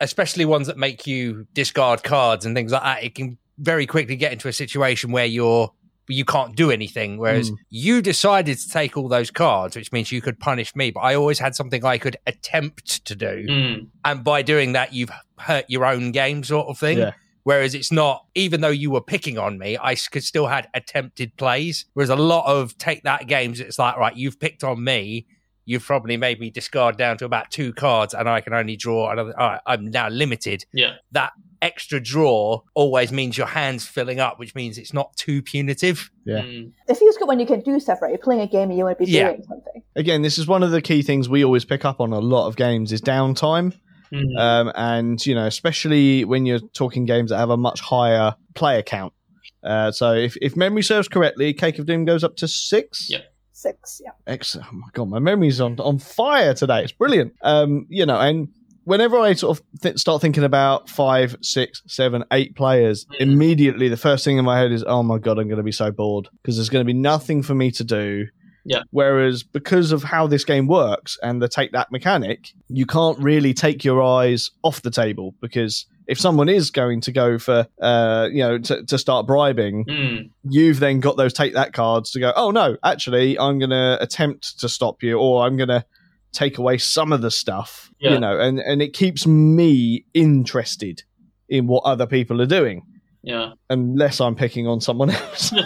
especially 0.00 0.44
ones 0.44 0.66
that 0.66 0.76
make 0.76 1.06
you 1.06 1.46
discard 1.52 2.02
cards 2.02 2.44
and 2.44 2.56
things 2.56 2.72
like 2.72 2.82
that. 2.82 3.04
It 3.04 3.14
can 3.14 3.38
very 3.58 3.86
quickly 3.86 4.16
get 4.16 4.32
into 4.32 4.48
a 4.48 4.52
situation 4.52 5.10
where 5.12 5.26
you're 5.26 5.72
you 6.10 6.24
can't 6.24 6.56
do 6.56 6.70
anything. 6.70 7.18
Whereas 7.18 7.50
Mm. 7.50 7.56
you 7.68 8.00
decided 8.00 8.56
to 8.56 8.68
take 8.70 8.96
all 8.96 9.08
those 9.08 9.30
cards, 9.30 9.76
which 9.76 9.92
means 9.92 10.10
you 10.10 10.22
could 10.22 10.40
punish 10.40 10.74
me. 10.74 10.90
But 10.90 11.00
I 11.00 11.14
always 11.14 11.38
had 11.38 11.54
something 11.54 11.84
I 11.84 11.98
could 11.98 12.16
attempt 12.26 13.04
to 13.04 13.14
do, 13.14 13.44
Hmm. 13.46 13.84
and 14.06 14.24
by 14.24 14.40
doing 14.40 14.72
that, 14.72 14.94
you've 14.94 15.10
hurt 15.38 15.66
your 15.68 15.84
own 15.84 16.12
game, 16.12 16.42
sort 16.44 16.68
of 16.68 16.78
thing. 16.78 16.96
Yeah. 16.96 17.12
Whereas 17.42 17.74
it's 17.74 17.92
not, 17.92 18.24
even 18.34 18.62
though 18.62 18.68
you 18.70 18.90
were 18.90 19.02
picking 19.02 19.36
on 19.36 19.58
me, 19.58 19.76
I 19.80 19.96
could 19.96 20.24
still 20.24 20.46
had 20.46 20.68
attempted 20.72 21.36
plays. 21.36 21.84
Whereas 21.92 22.08
a 22.10 22.16
lot 22.16 22.46
of 22.46 22.78
take 22.78 23.02
that 23.02 23.26
games, 23.26 23.60
it's 23.60 23.78
like, 23.78 23.96
right, 23.98 24.16
you've 24.16 24.40
picked 24.40 24.64
on 24.64 24.82
me. 24.82 25.26
You've 25.66 25.84
probably 25.84 26.16
made 26.16 26.40
me 26.40 26.48
discard 26.48 26.96
down 26.96 27.18
to 27.18 27.26
about 27.26 27.50
two 27.50 27.74
cards, 27.74 28.14
and 28.14 28.30
I 28.30 28.40
can 28.40 28.54
only 28.54 28.76
draw 28.76 29.10
another. 29.10 29.38
All 29.38 29.48
right, 29.50 29.60
I'm 29.66 29.90
now 29.90 30.08
limited. 30.08 30.64
Yeah. 30.72 30.94
That 31.12 31.32
extra 31.62 32.00
draw 32.00 32.62
always 32.74 33.12
means 33.12 33.36
your 33.36 33.46
hand's 33.46 33.86
filling 33.86 34.20
up, 34.20 34.38
which 34.38 34.54
means 34.54 34.78
it's 34.78 34.92
not 34.92 35.14
too 35.16 35.42
punitive. 35.42 36.10
Yeah. 36.24 36.42
Hmm. 36.42 36.68
It 36.88 36.96
feels 36.96 37.16
good 37.16 37.28
when 37.28 37.40
you 37.40 37.46
can 37.46 37.60
do 37.60 37.78
stuff, 37.80 38.00
right? 38.02 38.10
You're 38.10 38.18
playing 38.18 38.40
a 38.42 38.46
game 38.46 38.70
and 38.70 38.78
you 38.78 38.84
want 38.84 38.98
to 38.98 39.04
be 39.04 39.10
Yeah. 39.10 39.30
doing 39.30 39.42
something. 39.48 39.82
Again, 39.96 40.22
this 40.22 40.38
is 40.38 40.46
one 40.46 40.62
of 40.62 40.70
the 40.70 40.80
key 40.82 41.02
things 41.02 41.28
we 41.28 41.44
always 41.44 41.64
pick 41.64 41.84
up 41.84 42.00
on 42.00 42.12
a 42.12 42.18
lot 42.20 42.46
of 42.46 42.56
games 42.56 42.92
is 42.92 43.00
downtime. 43.00 43.74
Hmm. 44.10 44.38
um, 44.38 44.72
and 44.74 45.26
you 45.26 45.34
know, 45.34 45.44
especially 45.44 46.24
when 46.24 46.46
you're 46.46 46.60
talking 46.60 47.04
games 47.04 47.28
that 47.30 47.36
have 47.36 47.50
a 47.50 47.58
much 47.58 47.80
higher 47.80 48.34
player 48.54 48.82
count. 48.82 49.12
Uh, 49.62 49.90
so, 49.92 50.14
if, 50.14 50.34
if 50.40 50.56
memory 50.56 50.82
serves 50.82 51.08
correctly, 51.08 51.52
Cake 51.52 51.78
of 51.78 51.84
Doom 51.84 52.06
goes 52.06 52.24
up 52.24 52.36
to 52.36 52.48
six. 52.48 53.08
Yeah. 53.10 53.18
Six, 53.52 54.00
yeah. 54.02 54.12
Excellent. 54.26 54.68
Oh 54.72 54.76
my 54.76 54.86
god, 54.94 55.08
my 55.08 55.18
memory's 55.18 55.60
on 55.60 55.78
on 55.80 55.98
fire 55.98 56.54
today. 56.54 56.84
It's 56.84 56.92
brilliant. 56.92 57.34
Um, 57.42 57.86
you 57.90 58.06
know, 58.06 58.18
and 58.18 58.48
whenever 58.88 59.18
I 59.18 59.34
sort 59.34 59.58
of 59.58 59.64
th- 59.82 59.98
start 59.98 60.22
thinking 60.22 60.44
about 60.44 60.88
five, 60.88 61.36
six, 61.42 61.82
seven, 61.86 62.24
eight 62.32 62.56
players, 62.56 63.04
Mhm. 63.12 63.20
immediately 63.20 63.88
the 63.88 63.96
first 63.96 64.24
thing 64.24 64.38
in 64.38 64.44
my 64.44 64.58
head 64.58 64.72
is, 64.72 64.82
oh 64.86 65.02
my 65.02 65.18
god, 65.18 65.38
I'm 65.38 65.46
going 65.48 65.58
to 65.58 65.62
be 65.62 65.72
so 65.72 65.90
bored 65.92 66.28
because 66.42 66.56
there's 66.56 66.68
going 66.70 66.84
to 66.84 66.92
be 66.92 66.98
nothing 66.98 67.42
for 67.42 67.54
me 67.54 67.70
to 67.72 67.84
do. 67.84 68.26
Yeah. 68.64 68.82
Whereas 68.90 69.42
because 69.42 69.92
of 69.92 70.02
how 70.02 70.26
this 70.26 70.44
game 70.44 70.66
works 70.66 71.16
and 71.22 71.40
the 71.40 71.48
take 71.48 71.72
that 71.72 71.90
mechanic, 71.92 72.48
you 72.68 72.86
can't 72.86 73.18
really 73.18 73.54
take 73.54 73.84
your 73.84 74.02
eyes 74.02 74.50
off 74.62 74.82
the 74.82 74.90
table 74.90 75.34
because 75.40 75.86
if 76.06 76.18
someone 76.18 76.48
is 76.48 76.70
going 76.70 77.00
to 77.02 77.12
go 77.12 77.38
for, 77.38 77.66
uh, 77.82 78.28
you 78.32 78.42
know, 78.42 78.58
to, 78.58 78.82
to 78.84 78.96
start 78.98 79.26
bribing, 79.26 79.84
Hmm. 79.88 80.16
you've 80.50 80.80
then 80.80 81.00
got 81.00 81.16
those 81.18 81.32
take 81.34 81.52
that 81.54 81.72
cards 81.74 82.10
to 82.12 82.20
go, 82.20 82.32
oh 82.36 82.50
no, 82.50 82.76
actually, 82.82 83.38
I'm 83.38 83.58
going 83.58 83.70
to 83.70 83.98
attempt 84.00 84.58
to 84.60 84.68
stop 84.68 85.02
you 85.02 85.18
or 85.18 85.44
I'm 85.46 85.56
going 85.58 85.68
to 85.68 85.84
take 86.32 86.58
away 86.58 86.78
some 86.78 87.12
of 87.12 87.22
the 87.22 87.30
stuff, 87.30 87.90
Yeah. 87.98 88.12
you 88.14 88.20
know, 88.20 88.38
and, 88.38 88.58
and 88.58 88.82
it 88.82 88.92
keeps 88.92 89.26
me 89.26 90.04
interested 90.14 91.02
in 91.48 91.66
what 91.66 91.84
other 91.84 92.06
people 92.06 92.42
are 92.42 92.46
doing 92.46 92.82
Yeah. 93.22 93.52
unless 93.70 94.20
I'm 94.20 94.34
picking 94.34 94.66
on 94.66 94.80
someone 94.80 95.10
else. 95.10 95.52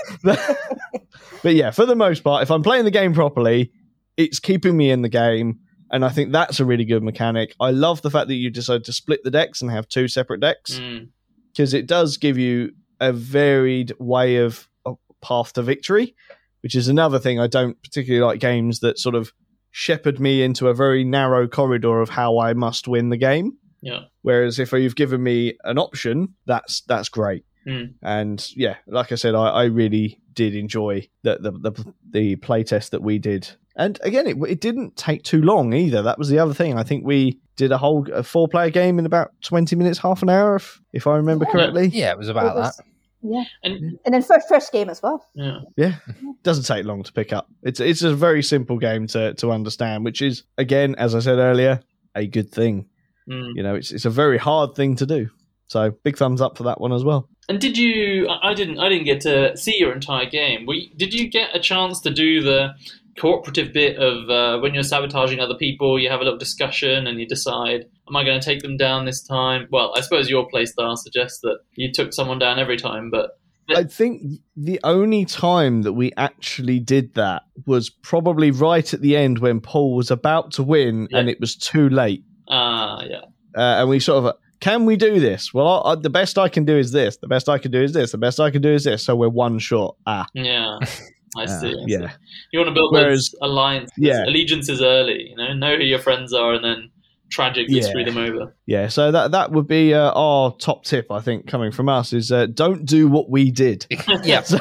but 0.22 1.54
yeah, 1.54 1.70
for 1.70 1.86
the 1.86 1.96
most 1.96 2.22
part, 2.22 2.42
if 2.42 2.50
I'm 2.50 2.62
playing 2.62 2.84
the 2.84 2.90
game 2.90 3.12
properly, 3.12 3.72
it's 4.16 4.38
keeping 4.38 4.76
me 4.76 4.90
in 4.90 5.02
the 5.02 5.08
game. 5.08 5.58
And 5.90 6.04
I 6.04 6.08
think 6.08 6.32
that's 6.32 6.60
a 6.60 6.64
really 6.64 6.84
good 6.84 7.02
mechanic. 7.02 7.54
I 7.60 7.70
love 7.70 8.02
the 8.02 8.10
fact 8.10 8.28
that 8.28 8.34
you 8.34 8.50
decided 8.50 8.84
to 8.84 8.92
split 8.92 9.22
the 9.22 9.30
decks 9.30 9.60
and 9.62 9.70
have 9.70 9.88
two 9.88 10.08
separate 10.08 10.40
decks 10.40 10.78
mm. 10.78 11.08
because 11.52 11.74
it 11.74 11.86
does 11.86 12.16
give 12.16 12.38
you 12.38 12.72
a 13.00 13.12
varied 13.12 13.92
way 13.98 14.36
of, 14.36 14.68
of 14.86 14.98
path 15.22 15.52
to 15.52 15.62
victory, 15.62 16.14
which 16.62 16.74
is 16.74 16.88
another 16.88 17.18
thing 17.18 17.38
I 17.38 17.46
don't 17.46 17.80
particularly 17.82 18.24
like 18.24 18.40
games 18.40 18.80
that 18.80 18.98
sort 18.98 19.14
of 19.14 19.32
shepherd 19.76 20.20
me 20.20 20.40
into 20.40 20.68
a 20.68 20.74
very 20.74 21.02
narrow 21.02 21.48
corridor 21.48 22.00
of 22.00 22.08
how 22.08 22.38
I 22.38 22.54
must 22.54 22.86
win 22.86 23.08
the 23.08 23.16
game. 23.16 23.54
Yeah. 23.82 24.02
Whereas 24.22 24.60
if 24.60 24.70
you've 24.72 24.94
given 24.94 25.20
me 25.20 25.54
an 25.64 25.78
option, 25.78 26.34
that's 26.46 26.82
that's 26.82 27.08
great. 27.08 27.44
Hmm. 27.66 27.86
And 28.00 28.46
yeah, 28.54 28.76
like 28.86 29.10
I 29.10 29.16
said, 29.16 29.34
I, 29.34 29.48
I 29.48 29.64
really 29.64 30.20
did 30.32 30.54
enjoy 30.54 31.08
the 31.22 31.38
the 31.40 31.50
the, 31.70 31.94
the 32.08 32.36
playtest 32.36 32.90
that 32.90 33.02
we 33.02 33.18
did. 33.18 33.48
And 33.76 33.98
again, 34.02 34.28
it, 34.28 34.36
it 34.48 34.60
didn't 34.60 34.96
take 34.96 35.24
too 35.24 35.42
long 35.42 35.72
either. 35.72 36.02
That 36.02 36.18
was 36.18 36.28
the 36.28 36.38
other 36.38 36.54
thing. 36.54 36.78
I 36.78 36.84
think 36.84 37.04
we 37.04 37.40
did 37.56 37.72
a 37.72 37.78
whole 37.78 38.06
a 38.12 38.22
four 38.22 38.46
player 38.46 38.70
game 38.70 39.00
in 39.00 39.06
about 39.06 39.32
twenty 39.42 39.74
minutes, 39.74 39.98
half 39.98 40.22
an 40.22 40.28
hour, 40.30 40.54
if 40.54 40.80
if 40.92 41.08
I 41.08 41.16
remember 41.16 41.46
Yeah. 41.46 41.52
correctly. 41.52 41.88
Yeah, 41.88 42.12
it 42.12 42.18
was 42.18 42.28
about 42.28 42.56
It 42.56 42.60
was- 42.60 42.76
that. 42.76 42.84
Yeah. 43.26 43.44
And 43.62 43.98
And 44.04 44.14
then 44.14 44.22
first 44.22 44.48
first 44.48 44.70
game 44.70 44.90
as 44.90 45.02
well. 45.02 45.24
yeah. 45.34 45.60
Yeah, 45.76 45.94
doesn't 46.42 46.64
take 46.64 46.84
long 46.84 47.02
to 47.02 47.12
pick 47.12 47.32
up. 47.32 47.48
It's 47.62 47.80
it's 47.80 48.02
a 48.02 48.14
very 48.14 48.42
simple 48.42 48.78
game 48.78 49.06
to 49.08 49.32
to 49.34 49.50
understand, 49.50 50.04
which 50.04 50.20
is 50.22 50.42
again, 50.58 50.94
as 50.96 51.14
I 51.14 51.20
said 51.20 51.38
earlier, 51.38 51.80
a 52.14 52.26
good 52.26 52.50
thing. 52.52 52.86
Hmm. 53.26 53.50
You 53.56 53.62
know, 53.62 53.74
it's 53.74 53.90
it's 53.92 54.04
a 54.04 54.10
very 54.10 54.36
hard 54.38 54.74
thing 54.74 54.94
to 54.96 55.06
do. 55.06 55.30
So 55.68 55.90
big 56.04 56.18
thumbs 56.18 56.42
up 56.42 56.58
for 56.58 56.64
that 56.64 56.78
one 56.80 56.92
as 56.92 57.02
well. 57.04 57.28
And 57.48 57.58
did 57.58 57.76
you? 57.78 58.28
I 58.28 58.50
I 58.50 58.54
didn't. 58.54 58.78
I 58.78 58.88
didn't 58.90 59.06
get 59.06 59.22
to 59.22 59.56
see 59.56 59.78
your 59.78 59.92
entire 59.94 60.26
game. 60.26 60.66
Were 60.66 60.74
you- 60.74 60.90
did 60.96 61.14
you 61.14 61.28
get 61.28 61.56
a 61.56 61.60
chance 61.60 62.00
to 62.02 62.10
do 62.10 62.42
the 62.42 62.74
cooperative 63.18 63.72
bit 63.72 63.96
of 63.96 64.28
uh, 64.30 64.58
when 64.60 64.74
you're 64.74 64.82
sabotaging 64.82 65.40
other 65.40 65.54
people, 65.54 65.98
you 65.98 66.08
have 66.10 66.20
a 66.20 66.24
little 66.24 66.38
discussion 66.38 67.06
and 67.06 67.20
you 67.20 67.26
decide, 67.26 67.84
am 68.08 68.16
I 68.16 68.24
going 68.24 68.40
to 68.40 68.44
take 68.44 68.60
them 68.62 68.76
down 68.76 69.04
this 69.04 69.22
time? 69.22 69.66
Well, 69.70 69.92
I 69.96 70.00
suppose 70.00 70.28
your 70.28 70.48
playstyle 70.48 70.96
suggests 70.96 71.40
that 71.42 71.58
you 71.76 71.92
took 71.92 72.12
someone 72.12 72.38
down 72.38 72.58
every 72.58 72.76
time, 72.76 73.10
but 73.10 73.38
I 73.74 73.84
think 73.84 74.20
the 74.56 74.78
only 74.84 75.24
time 75.24 75.82
that 75.82 75.94
we 75.94 76.12
actually 76.18 76.80
did 76.80 77.14
that 77.14 77.44
was 77.66 77.88
probably 77.88 78.50
right 78.50 78.92
at 78.92 79.00
the 79.00 79.16
end 79.16 79.38
when 79.38 79.60
Paul 79.60 79.94
was 79.96 80.10
about 80.10 80.52
to 80.52 80.62
win 80.62 81.08
Yeah. 81.10 81.18
and 81.20 81.30
it 81.30 81.40
was 81.40 81.56
too 81.56 81.88
late. 81.88 82.24
uh, 82.48 83.02
yeah. 83.08 83.20
Uh, 83.56 83.80
and 83.80 83.88
we 83.88 84.00
sort 84.00 84.24
of, 84.24 84.34
can 84.60 84.84
we 84.84 84.96
do 84.96 85.20
this? 85.20 85.54
Well, 85.54 85.82
I, 85.86 85.92
I, 85.92 85.94
the 85.94 86.10
best 86.10 86.36
I 86.38 86.48
can 86.48 86.64
do 86.64 86.76
is 86.76 86.90
this. 86.92 87.16
The 87.18 87.28
best 87.28 87.48
I 87.48 87.56
can 87.58 87.70
do 87.70 87.80
is 87.80 87.92
this. 87.92 88.10
The 88.12 88.18
best 88.18 88.40
I 88.40 88.50
can 88.50 88.60
do 88.62 88.70
is 88.72 88.82
this. 88.84 89.04
So 89.04 89.14
we're 89.16 89.28
one 89.28 89.58
short. 89.60 89.96
Ah, 90.06 90.26
Yeah, 90.34 90.78
I 91.36 91.44
uh, 91.44 91.46
see. 91.46 91.68
I 91.68 91.70
see. 91.72 91.84
yeah. 91.86 92.12
You 92.52 92.58
want 92.60 92.68
to 92.68 92.74
build 92.74 92.92
Whereas- 92.92 93.30
those 93.32 93.34
alliances, 93.42 93.92
Yeah. 93.96 94.24
allegiances 94.24 94.80
early. 94.82 95.30
You 95.30 95.36
know, 95.36 95.54
know 95.54 95.76
who 95.76 95.84
your 95.84 95.98
friends 95.98 96.32
are, 96.32 96.54
and 96.54 96.64
then 96.64 96.90
tragically 97.30 97.76
Yeah. 97.76 97.82
screw 97.88 98.04
them 98.04 98.16
over. 98.18 98.54
Yeah, 98.66 98.88
so 98.88 99.10
that 99.10 99.32
that 99.32 99.50
would 99.50 99.66
be 99.66 99.92
uh, 99.94 100.12
our 100.12 100.54
top 100.56 100.84
tip, 100.84 101.10
I 101.10 101.20
think, 101.20 101.46
coming 101.46 101.72
from 101.72 101.88
us 101.88 102.12
is 102.12 102.30
uh, 102.30 102.46
don't 102.46 102.84
do 102.84 103.08
what 103.08 103.28
we 103.30 103.50
did. 103.50 103.86
Yeah. 104.24 104.42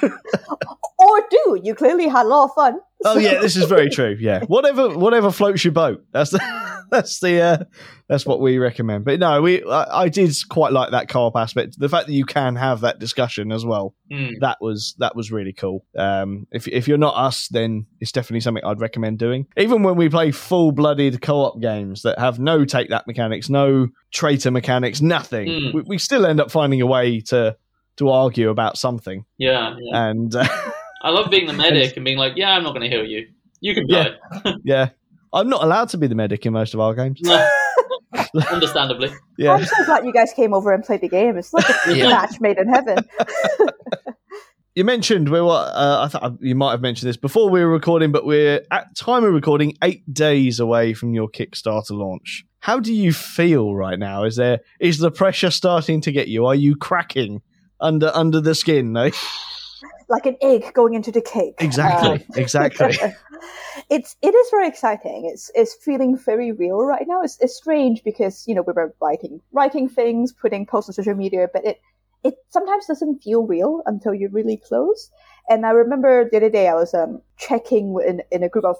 So- 1.30 1.50
Or 1.52 1.56
do 1.58 1.60
you 1.64 1.74
clearly 1.74 2.08
had 2.08 2.26
a 2.26 2.28
lot 2.28 2.44
of 2.44 2.50
fun? 2.54 2.78
oh 3.04 3.16
yeah, 3.18 3.40
this 3.40 3.56
is 3.56 3.64
very 3.64 3.88
true. 3.96 4.16
Yeah, 4.18 4.44
whatever 4.46 4.96
whatever 4.98 5.30
floats 5.30 5.64
your 5.64 5.72
boat. 5.72 6.04
That's 6.12 6.30
the, 6.30 6.84
that's 6.90 7.20
the 7.20 7.40
uh, 7.40 7.58
that's 8.08 8.26
what 8.26 8.40
we 8.40 8.58
recommend. 8.58 9.04
But 9.04 9.20
no, 9.20 9.40
we 9.40 9.62
I, 9.64 10.02
I 10.02 10.08
did 10.08 10.34
quite 10.48 10.72
like 10.72 10.90
that 10.90 11.08
co-op 11.08 11.36
aspect. 11.36 11.78
The 11.78 11.88
fact 11.88 12.06
that 12.08 12.12
you 12.12 12.24
can 12.24 12.56
have 12.56 12.80
that 12.80 12.98
discussion 12.98 13.52
as 13.52 13.64
well. 13.64 13.94
Hmm. 14.10 14.30
That 14.40 14.58
was 14.60 14.94
that 14.98 15.14
was 15.14 15.30
really 15.30 15.52
cool. 15.52 15.84
Um, 15.96 16.46
if 16.50 16.66
if 16.66 16.88
you're 16.88 16.98
not 16.98 17.14
us, 17.14 17.46
then 17.48 17.86
it's 18.00 18.10
definitely 18.12 18.40
something 18.40 18.64
I'd 18.64 18.80
recommend 18.80 19.18
doing. 19.20 19.46
Even 19.56 19.82
when 19.84 19.96
we 19.96 20.08
play 20.08 20.32
full 20.32 20.72
blooded 20.72 21.22
co-op 21.22 21.60
games 21.60 22.02
that 22.02 22.18
have 22.18 22.38
no 22.40 22.64
take 22.64 22.88
that 22.90 23.06
mechanics, 23.06 23.48
no 23.48 23.88
traitor 24.12 24.50
mechanics, 24.50 25.00
nothing, 25.00 25.48
Mm. 25.48 25.74
we, 25.74 25.82
we 25.82 25.98
still 25.98 26.26
end 26.26 26.40
up 26.40 26.50
finding 26.50 26.80
a 26.82 26.86
way 26.86 27.20
to 27.20 27.56
to 27.98 28.08
argue 28.10 28.48
about 28.50 28.76
something. 28.76 29.24
Yeah, 29.38 29.74
yeah. 29.80 30.08
And 30.08 30.34
uh, 30.34 30.46
I 31.02 31.10
love 31.10 31.30
being 31.30 31.46
the 31.46 31.52
medic 31.64 31.96
and 31.96 32.04
being 32.04 32.18
like, 32.18 32.34
"Yeah, 32.36 32.50
I'm 32.50 32.62
not 32.62 32.70
going 32.74 32.88
to 32.90 32.94
heal 32.96 33.04
you. 33.04 33.26
You 33.60 33.74
can 33.74 33.86
Yeah. 33.88 34.08
die." 34.44 34.54
yeah, 34.64 34.88
I'm 35.32 35.48
not 35.48 35.62
allowed 35.62 35.88
to 35.90 35.98
be 35.98 36.06
the 36.06 36.14
medic 36.14 36.44
in 36.46 36.52
most 36.52 36.74
of 36.74 36.80
our 36.80 36.94
games. 36.94 37.20
Understandably. 38.50 39.10
Yeah. 39.36 39.52
I'm 39.54 39.64
so 39.64 39.84
glad 39.84 40.04
you 40.04 40.12
guys 40.12 40.32
came 40.34 40.52
over 40.54 40.72
and 40.72 40.82
played 40.84 41.00
the 41.02 41.08
game. 41.08 41.36
It's 41.36 41.52
like 41.52 41.64
a 41.86 41.94
Yeah. 41.96 42.08
match 42.08 42.40
made 42.40 42.58
in 42.58 42.68
heaven. 42.68 42.98
You 44.74 44.84
mentioned 44.84 45.28
we 45.30 45.40
were. 45.40 45.48
Uh, 45.50 46.04
I 46.04 46.08
thought 46.08 46.34
you 46.40 46.54
might 46.54 46.70
have 46.70 46.80
mentioned 46.80 47.08
this 47.08 47.16
before 47.16 47.50
we 47.50 47.60
were 47.60 47.68
recording, 47.68 48.12
but 48.12 48.24
we're 48.24 48.62
at 48.70 48.94
time 48.96 49.24
of 49.24 49.32
recording 49.34 49.74
eight 49.82 50.02
days 50.12 50.60
away 50.60 50.94
from 50.94 51.14
your 51.14 51.28
Kickstarter 51.28 51.90
launch. 51.90 52.44
How 52.60 52.78
do 52.78 52.92
you 52.94 53.12
feel 53.12 53.74
right 53.74 53.98
now? 53.98 54.22
Is 54.24 54.36
there 54.36 54.60
is 54.80 54.98
the 54.98 55.10
pressure 55.10 55.50
starting 55.50 56.00
to 56.02 56.12
get 56.12 56.28
you? 56.28 56.46
Are 56.46 56.54
you 56.54 56.76
cracking 56.76 57.42
under 57.80 58.12
under 58.14 58.40
the 58.40 58.54
skin? 58.54 58.92
No? 58.92 59.10
Like 60.08 60.26
an 60.26 60.36
egg 60.40 60.72
going 60.74 60.94
into 60.94 61.12
the 61.12 61.20
cake. 61.20 61.54
Exactly, 61.60 62.24
exactly. 62.34 62.96
it's 63.90 64.16
it 64.22 64.34
is 64.34 64.50
very 64.50 64.68
exciting. 64.68 65.28
It's 65.32 65.50
it's 65.54 65.74
feeling 65.74 66.16
very 66.16 66.52
real 66.52 66.78
right 66.78 67.06
now. 67.06 67.22
It's 67.22 67.38
it's 67.40 67.56
strange 67.56 68.02
because 68.04 68.44
you 68.46 68.54
know 68.54 68.62
we 68.62 68.72
were 68.72 68.94
writing 69.00 69.40
writing 69.52 69.88
things, 69.88 70.32
putting 70.32 70.66
posts 70.66 70.90
on 70.90 70.94
social 70.94 71.14
media, 71.14 71.48
but 71.52 71.64
it 71.64 71.80
it 72.24 72.34
sometimes 72.50 72.86
doesn't 72.86 73.22
feel 73.22 73.46
real 73.46 73.82
until 73.86 74.14
you're 74.14 74.30
really 74.30 74.56
close. 74.56 75.10
And 75.48 75.64
I 75.64 75.70
remember 75.70 76.28
the 76.28 76.38
other 76.38 76.50
day 76.50 76.68
I 76.68 76.74
was 76.74 76.94
um 76.94 77.22
checking 77.36 77.96
in 78.06 78.22
in 78.30 78.42
a 78.42 78.48
group 78.48 78.64
of 78.64 78.76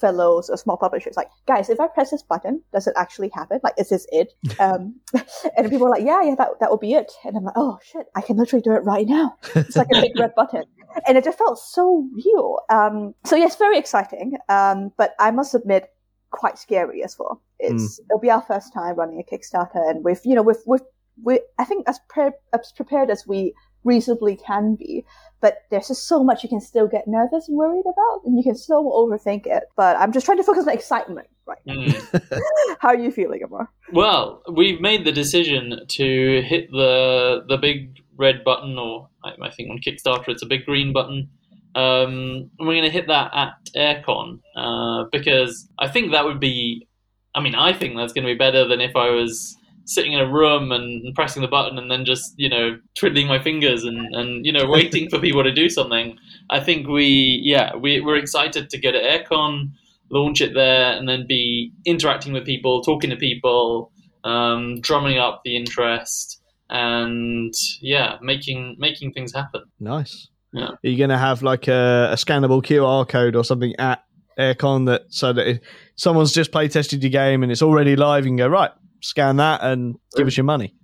fellows 0.00 0.48
or 0.48 0.56
small 0.56 0.76
publishers 0.76 1.16
like 1.16 1.28
guys 1.46 1.68
if 1.68 1.80
i 1.80 1.86
press 1.86 2.10
this 2.10 2.22
button 2.22 2.62
does 2.72 2.86
it 2.86 2.94
actually 2.96 3.30
happen 3.34 3.60
like 3.62 3.74
is 3.78 3.88
this 3.90 4.06
it 4.10 4.32
um 4.58 4.94
and 5.56 5.70
people 5.70 5.86
are 5.86 5.90
like 5.90 6.04
yeah 6.04 6.22
yeah 6.22 6.34
that, 6.34 6.48
that 6.60 6.70
will 6.70 6.78
be 6.78 6.94
it 6.94 7.12
and 7.24 7.36
i'm 7.36 7.44
like 7.44 7.54
oh 7.56 7.78
shit 7.82 8.06
i 8.16 8.20
can 8.20 8.36
literally 8.36 8.62
do 8.62 8.72
it 8.72 8.84
right 8.84 9.06
now 9.06 9.36
it's 9.54 9.76
like 9.76 9.88
a 9.94 10.00
big 10.00 10.18
red 10.18 10.34
button 10.36 10.64
and 11.06 11.16
it 11.16 11.24
just 11.24 11.38
felt 11.38 11.58
so 11.58 12.08
real. 12.12 12.58
Um, 12.68 13.14
so 13.24 13.36
yes, 13.36 13.56
very 13.56 13.78
exciting. 13.78 14.36
Um, 14.48 14.92
but 14.96 15.14
I 15.18 15.30
must 15.30 15.54
admit, 15.54 15.92
quite 16.30 16.58
scary 16.58 17.02
as 17.02 17.18
well. 17.18 17.42
It's 17.58 18.00
it'll 18.08 18.20
be 18.20 18.30
our 18.30 18.42
first 18.42 18.72
time 18.72 18.96
running 18.96 19.20
a 19.20 19.34
Kickstarter, 19.34 19.88
and 19.90 20.04
we've 20.04 20.20
you 20.24 20.34
know 20.34 20.42
we've 20.42 20.80
we 21.22 21.40
I 21.58 21.64
think 21.64 21.88
as, 21.88 21.98
pre- 22.08 22.30
as 22.52 22.72
prepared 22.76 23.10
as 23.10 23.26
we 23.26 23.52
reasonably 23.84 24.36
can 24.36 24.74
be. 24.74 25.04
But 25.40 25.62
there's 25.70 25.88
just 25.88 26.06
so 26.06 26.22
much 26.22 26.42
you 26.42 26.48
can 26.50 26.60
still 26.60 26.86
get 26.86 27.08
nervous 27.08 27.48
and 27.48 27.56
worried 27.56 27.84
about, 27.86 28.20
and 28.24 28.36
you 28.36 28.42
can 28.42 28.54
still 28.54 28.92
overthink 28.92 29.46
it. 29.46 29.64
But 29.74 29.96
I'm 29.96 30.12
just 30.12 30.26
trying 30.26 30.38
to 30.38 30.44
focus 30.44 30.66
on 30.66 30.74
excitement 30.74 31.28
right 31.46 31.58
now. 31.64 31.90
Hmm. 31.90 32.38
How 32.80 32.88
are 32.88 32.98
you 32.98 33.10
feeling, 33.10 33.42
Amar? 33.42 33.70
Well, 33.92 34.42
we've 34.52 34.80
made 34.80 35.04
the 35.04 35.12
decision 35.12 35.80
to 35.86 36.42
hit 36.42 36.70
the 36.70 37.44
the 37.48 37.56
big 37.56 37.96
red 38.16 38.44
button, 38.44 38.78
or 38.78 39.08
I, 39.24 39.32
I 39.42 39.50
think 39.50 39.70
on 39.70 39.78
Kickstarter 39.78 40.28
it's 40.28 40.42
a 40.42 40.46
big 40.46 40.66
green 40.66 40.92
button. 40.92 41.30
Um, 41.74 42.50
and 42.58 42.68
we're 42.68 42.74
going 42.74 42.82
to 42.82 42.90
hit 42.90 43.06
that 43.06 43.30
at 43.32 43.54
AireCon 43.76 44.40
uh, 44.56 45.04
because 45.12 45.68
I 45.78 45.88
think 45.88 46.12
that 46.12 46.24
would 46.24 46.40
be. 46.40 46.86
I 47.34 47.40
mean, 47.40 47.54
I 47.54 47.72
think 47.72 47.96
that's 47.96 48.12
going 48.12 48.26
to 48.26 48.32
be 48.32 48.38
better 48.38 48.66
than 48.66 48.80
if 48.80 48.96
I 48.96 49.10
was 49.10 49.56
sitting 49.90 50.12
in 50.12 50.20
a 50.20 50.32
room 50.32 50.70
and 50.70 51.12
pressing 51.16 51.42
the 51.42 51.48
button 51.48 51.76
and 51.76 51.90
then 51.90 52.04
just 52.04 52.32
you 52.36 52.48
know 52.48 52.78
twiddling 52.94 53.26
my 53.26 53.42
fingers 53.42 53.82
and, 53.82 53.98
and 54.14 54.46
you 54.46 54.52
know 54.52 54.64
waiting 54.68 55.10
for 55.10 55.18
people 55.18 55.42
to 55.42 55.52
do 55.52 55.68
something. 55.68 56.16
I 56.48 56.60
think 56.60 56.86
we 56.86 57.40
yeah 57.44 57.74
we 57.74 58.00
we're 58.00 58.16
excited 58.16 58.70
to 58.70 58.78
get 58.78 58.94
at 58.94 59.02
AireCon, 59.02 59.72
launch 60.10 60.40
it 60.40 60.54
there, 60.54 60.92
and 60.92 61.08
then 61.08 61.26
be 61.26 61.72
interacting 61.84 62.32
with 62.32 62.44
people, 62.44 62.82
talking 62.82 63.10
to 63.10 63.16
people, 63.16 63.90
um, 64.22 64.80
drumming 64.80 65.18
up 65.18 65.42
the 65.44 65.56
interest, 65.56 66.40
and 66.68 67.52
yeah, 67.80 68.16
making 68.22 68.76
making 68.78 69.12
things 69.12 69.34
happen. 69.34 69.62
nice. 69.80 70.28
Yeah. 70.52 70.70
Are 70.70 70.78
you 70.82 70.98
going 70.98 71.10
to 71.10 71.18
have 71.18 71.42
like 71.42 71.68
a, 71.68 72.08
a 72.10 72.16
scannable 72.16 72.60
QR 72.60 73.08
code 73.08 73.36
or 73.36 73.44
something 73.44 73.72
at 73.78 74.02
AireCon 74.36 74.86
that 74.86 75.02
so 75.08 75.32
that 75.32 75.46
if 75.46 75.58
someone's 75.94 76.32
just 76.32 76.50
play 76.50 76.66
tested 76.66 77.04
your 77.04 77.10
game 77.10 77.44
and 77.44 77.52
it's 77.52 77.62
already 77.62 77.94
live, 77.94 78.24
you 78.24 78.30
can 78.30 78.36
go 78.36 78.48
right, 78.48 78.72
scan 79.00 79.36
that 79.36 79.62
and 79.62 79.96
give 80.16 80.26
us 80.26 80.36
your 80.36 80.44
money. 80.44 80.74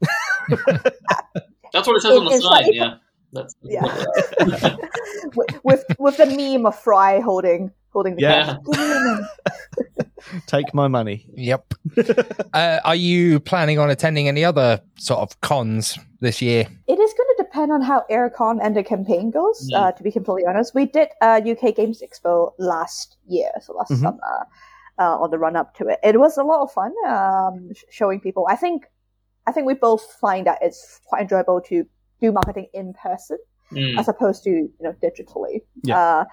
That's 1.72 1.86
what 1.86 1.96
it 1.96 2.00
says 2.02 2.12
It- 2.12 2.18
on 2.18 2.24
the 2.24 2.30
it's 2.32 2.44
sign. 2.44 2.52
like- 2.52 2.74
yeah, 2.74 2.94
that's 3.32 3.54
Yeah. 3.62 4.76
with, 5.36 5.60
with 5.64 5.84
with 5.98 6.16
the 6.16 6.26
meme 6.26 6.66
of 6.66 6.76
Fry 6.76 7.20
holding 7.20 7.70
holding 7.92 8.16
the 8.16 8.22
Yeah. 8.22 8.44
cash. 8.44 8.56
Give 8.72 8.80
me 8.80 8.86
your 8.88 9.04
money. 9.04 9.26
Take 10.46 10.74
my 10.74 10.86
money. 10.88 11.26
Yep. 11.34 11.74
uh, 12.52 12.80
are 12.84 12.94
you 12.94 13.40
planning 13.40 13.78
on 13.78 13.88
attending 13.88 14.28
any 14.28 14.44
other 14.44 14.80
sort 14.96 15.20
of 15.20 15.40
cons 15.40 15.98
this 16.20 16.42
year? 16.42 16.66
It 16.88 16.98
is 16.98 17.12
going 17.14 17.28
to 17.36 17.44
depend 17.44 17.72
on 17.72 17.80
how 17.82 18.04
AireCon 18.10 18.58
and 18.62 18.76
the 18.76 18.82
campaign 18.82 19.30
goes. 19.30 19.64
Yeah. 19.70 19.78
Uh, 19.78 19.92
to 19.92 20.02
be 20.02 20.10
completely 20.12 20.46
honest, 20.46 20.74
we 20.74 20.86
did 20.86 21.08
uh, 21.22 21.40
UK 21.44 21.74
Games 21.74 22.02
Expo 22.02 22.52
last 22.58 23.16
year, 23.28 23.50
so 23.62 23.72
last 23.74 23.92
Mhm. 23.92 24.00
summer, 24.02 24.46
uh, 25.00 25.16
on 25.18 25.30
the 25.30 25.38
run 25.38 25.56
up 25.56 25.74
to 25.76 25.88
it. 25.88 25.98
It 26.04 26.20
was 26.20 26.36
a 26.36 26.44
lot 26.44 26.62
of 26.62 26.70
fun 26.72 26.92
um, 27.08 27.70
showing 27.90 28.20
people. 28.20 28.46
I 28.48 28.56
think, 28.56 28.84
I 29.46 29.52
think 29.52 29.66
we 29.66 29.74
both 29.74 30.02
find 30.20 30.46
that 30.46 30.58
it's 30.62 31.00
quite 31.06 31.22
enjoyable 31.22 31.60
to 31.62 31.84
do 32.20 32.32
marketing 32.32 32.68
in 32.74 32.92
person 32.94 33.38
Mm. 33.72 34.00
as 34.00 34.08
opposed 34.08 34.42
to 34.42 34.50
you 34.50 34.72
know 34.80 34.92
digitally. 35.00 35.60
Yeah. 35.84 35.96
Uh, 35.96 36.24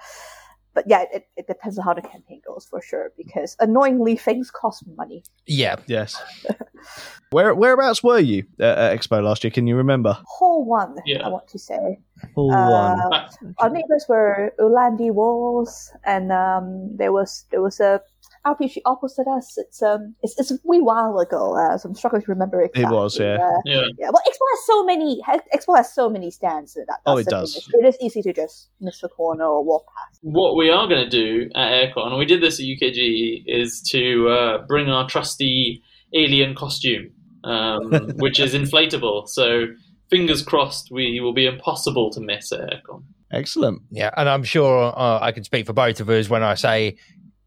but 0.73 0.85
yeah, 0.87 1.05
it, 1.13 1.27
it 1.37 1.45
depends 1.47 1.77
on 1.77 1.85
how 1.85 1.93
the 1.93 2.01
campaign 2.01 2.41
goes 2.47 2.65
for 2.69 2.81
sure. 2.81 3.11
Because 3.15 3.55
annoyingly, 3.59 4.15
things 4.17 4.49
cost 4.49 4.83
money. 4.97 5.21
Yeah. 5.45 5.75
Yes. 5.85 6.19
Where 7.31 7.53
whereabouts 7.53 8.01
were 8.03 8.17
you 8.19 8.43
at, 8.59 8.77
at 8.77 8.99
Expo 8.99 9.21
last 9.23 9.43
year? 9.43 9.51
Can 9.51 9.67
you 9.67 9.75
remember? 9.75 10.17
Hall 10.25 10.65
one, 10.65 10.95
Yeah. 11.05 11.25
I 11.25 11.29
want 11.29 11.47
to 11.49 11.59
say. 11.59 11.99
Full 12.33 12.51
Uh, 12.51 12.95
one. 12.95 13.53
Our 13.59 13.69
neighbors 13.69 14.05
were 14.09 14.53
Ulandi 14.59 15.11
Walls, 15.13 15.91
and 16.05 16.31
um, 16.31 16.95
there 16.97 17.11
was 17.11 17.45
there 17.51 17.61
was 17.61 17.79
a 17.79 18.01
RPG 18.45 18.77
opposite 18.85 19.27
us. 19.27 19.57
It's 19.57 19.81
um 19.81 20.15
it's, 20.21 20.39
it's 20.39 20.51
a 20.51 20.57
wee 20.63 20.81
while 20.81 21.17
ago, 21.19 21.55
uh, 21.57 21.77
so 21.77 21.89
I'm 21.89 21.95
struggling 21.95 22.21
to 22.23 22.31
remember 22.31 22.61
exactly. 22.61 22.95
was, 22.95 23.19
yeah. 23.19 23.35
Uh, 23.35 23.61
yeah. 23.65 23.81
yeah. 23.97 24.09
Well, 24.09 24.21
Expo 24.27 24.45
has 24.51 24.65
so 24.65 24.83
many. 24.85 25.21
Expo 25.55 25.75
has 25.75 25.93
so 25.93 26.09
many 26.09 26.31
stands. 26.31 26.73
That, 26.73 26.85
that's 26.87 27.01
Oh, 27.05 27.17
it 27.17 27.25
the 27.25 27.31
thing. 27.31 27.39
does. 27.39 27.69
It 27.73 27.85
is 27.85 27.97
easy 28.01 28.21
to 28.23 28.33
just 28.33 28.69
miss 28.79 29.01
the 29.01 29.09
corner 29.09 29.45
or 29.45 29.63
walk 29.63 29.85
past. 29.95 30.19
What 30.21 30.55
we 30.55 30.69
are 30.69 30.87
going 30.87 31.03
to 31.03 31.09
do 31.09 31.49
at 31.55 31.71
AireCon, 31.93 32.07
and 32.07 32.17
we 32.17 32.25
did 32.25 32.41
this 32.41 32.59
at 32.59 32.65
UKG, 32.65 33.43
is 33.45 33.81
to 33.89 34.29
uh, 34.29 34.65
bring 34.67 34.89
our 34.89 35.07
trusty 35.07 35.81
alien 36.13 36.55
costume, 36.55 37.11
um, 37.43 37.91
which 38.17 38.39
is 38.39 38.53
inflatable. 38.53 39.27
So 39.27 39.65
fingers 40.09 40.41
crossed, 40.41 40.89
we 40.91 41.19
will 41.19 41.33
be 41.33 41.45
impossible 41.45 42.11
to 42.11 42.21
miss 42.21 42.51
at 42.51 42.61
AireCon. 42.61 43.03
Excellent. 43.31 43.81
Yeah. 43.91 44.09
And 44.15 44.29
I'm 44.29 44.43
sure 44.45 44.93
uh, 44.97 45.19
I 45.21 45.33
can 45.33 45.43
speak 45.43 45.65
for 45.65 45.73
both 45.73 45.99
of 45.99 46.09
us 46.09 46.29
when 46.29 46.43
I 46.43 46.55
say 46.55 46.95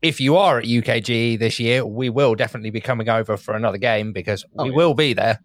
if 0.02 0.20
you 0.20 0.36
are 0.36 0.58
at 0.58 0.64
UKG 0.64 1.38
this 1.38 1.58
year, 1.60 1.84
we 1.84 2.08
will 2.10 2.34
definitely 2.34 2.70
be 2.70 2.80
coming 2.80 3.08
over 3.08 3.36
for 3.36 3.54
another 3.54 3.78
game 3.78 4.12
because 4.12 4.44
Oh, 4.58 4.64
we 4.64 4.70
yeah. 4.70 4.76
will 4.76 4.94
be 4.94 5.12
there. 5.12 5.40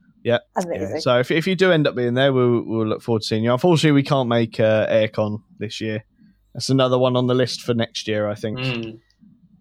Amazing. 0.55 0.89
Yeah, 0.95 0.99
so 0.99 1.19
if, 1.19 1.29
if 1.29 1.45
you 1.45 1.55
do 1.55 1.71
end 1.71 1.85
up 1.85 1.93
being 1.95 2.15
there, 2.15 2.33
we'll, 2.33 2.63
we'll 2.65 2.87
look 2.87 3.01
forward 3.03 3.21
to 3.21 3.27
seeing 3.27 3.43
you. 3.43 3.53
Unfortunately, 3.53 3.91
we 3.91 4.01
can't 4.03 4.27
make 4.27 4.59
uh, 4.59 4.87
AireCon 4.87 5.41
this 5.59 5.79
year. 5.81 6.03
That's 6.53 6.69
another 6.69 6.97
one 6.97 7.15
on 7.15 7.27
the 7.27 7.35
list 7.35 7.61
for 7.61 7.73
next 7.75 8.07
year, 8.07 8.27
I 8.29 8.33
think. 8.33 8.57
Mm. 8.57 8.99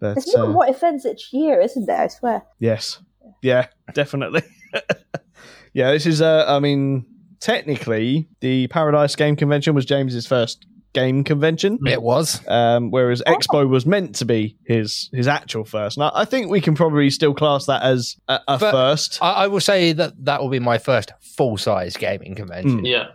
But 0.01 0.15
There's 0.15 0.35
more 0.35 0.39
uh, 0.39 0.45
and 0.47 0.53
more 0.55 0.69
events 0.69 1.05
each 1.05 1.29
year, 1.33 1.61
isn't 1.61 1.85
there? 1.87 2.03
I 2.03 2.09
swear. 2.09 2.43
yes, 2.61 3.01
yeah, 3.43 3.67
definitely. 3.93 4.43
yeah, 5.75 5.91
this 5.93 6.07
is. 6.07 6.23
Uh, 6.23 6.45
I 6.49 6.59
mean, 6.61 7.05
technically, 7.41 8.29
the 8.41 8.69
Paradice 8.69 9.17
Game 9.17 9.37
Convention 9.37 9.75
was 9.75 9.85
James's 9.85 10.27
first 10.27 10.67
game 10.95 11.23
convention. 11.25 11.79
It 11.87 12.01
was. 12.01 12.41
um, 12.49 12.91
whereas 12.91 13.23
Oh. 13.27 13.33
Expo 13.35 13.69
was 13.69 13.85
meant 13.85 14.15
to 14.17 14.25
be 14.25 14.57
his 14.65 15.11
his 15.13 15.29
actual 15.29 15.65
first. 15.65 15.99
And 15.99 16.05
I, 16.05 16.11
I 16.15 16.25
think 16.25 16.49
we 16.51 16.61
can 16.63 16.75
probably 16.75 17.11
still 17.11 17.35
class 17.35 17.67
that 17.67 17.83
as 17.83 18.17
a, 18.29 18.41
a 18.49 18.59
first. 18.59 19.19
I, 19.21 19.33
I 19.33 19.47
will 19.49 19.61
say 19.61 19.93
that 19.93 20.13
that 20.25 20.41
will 20.41 20.49
be 20.51 20.61
my 20.61 20.79
first 20.79 21.13
full 21.21 21.59
size 21.59 21.97
gaming 21.99 22.35
convention. 22.35 22.81
Mm. 22.83 22.89
Yeah. 22.91 23.09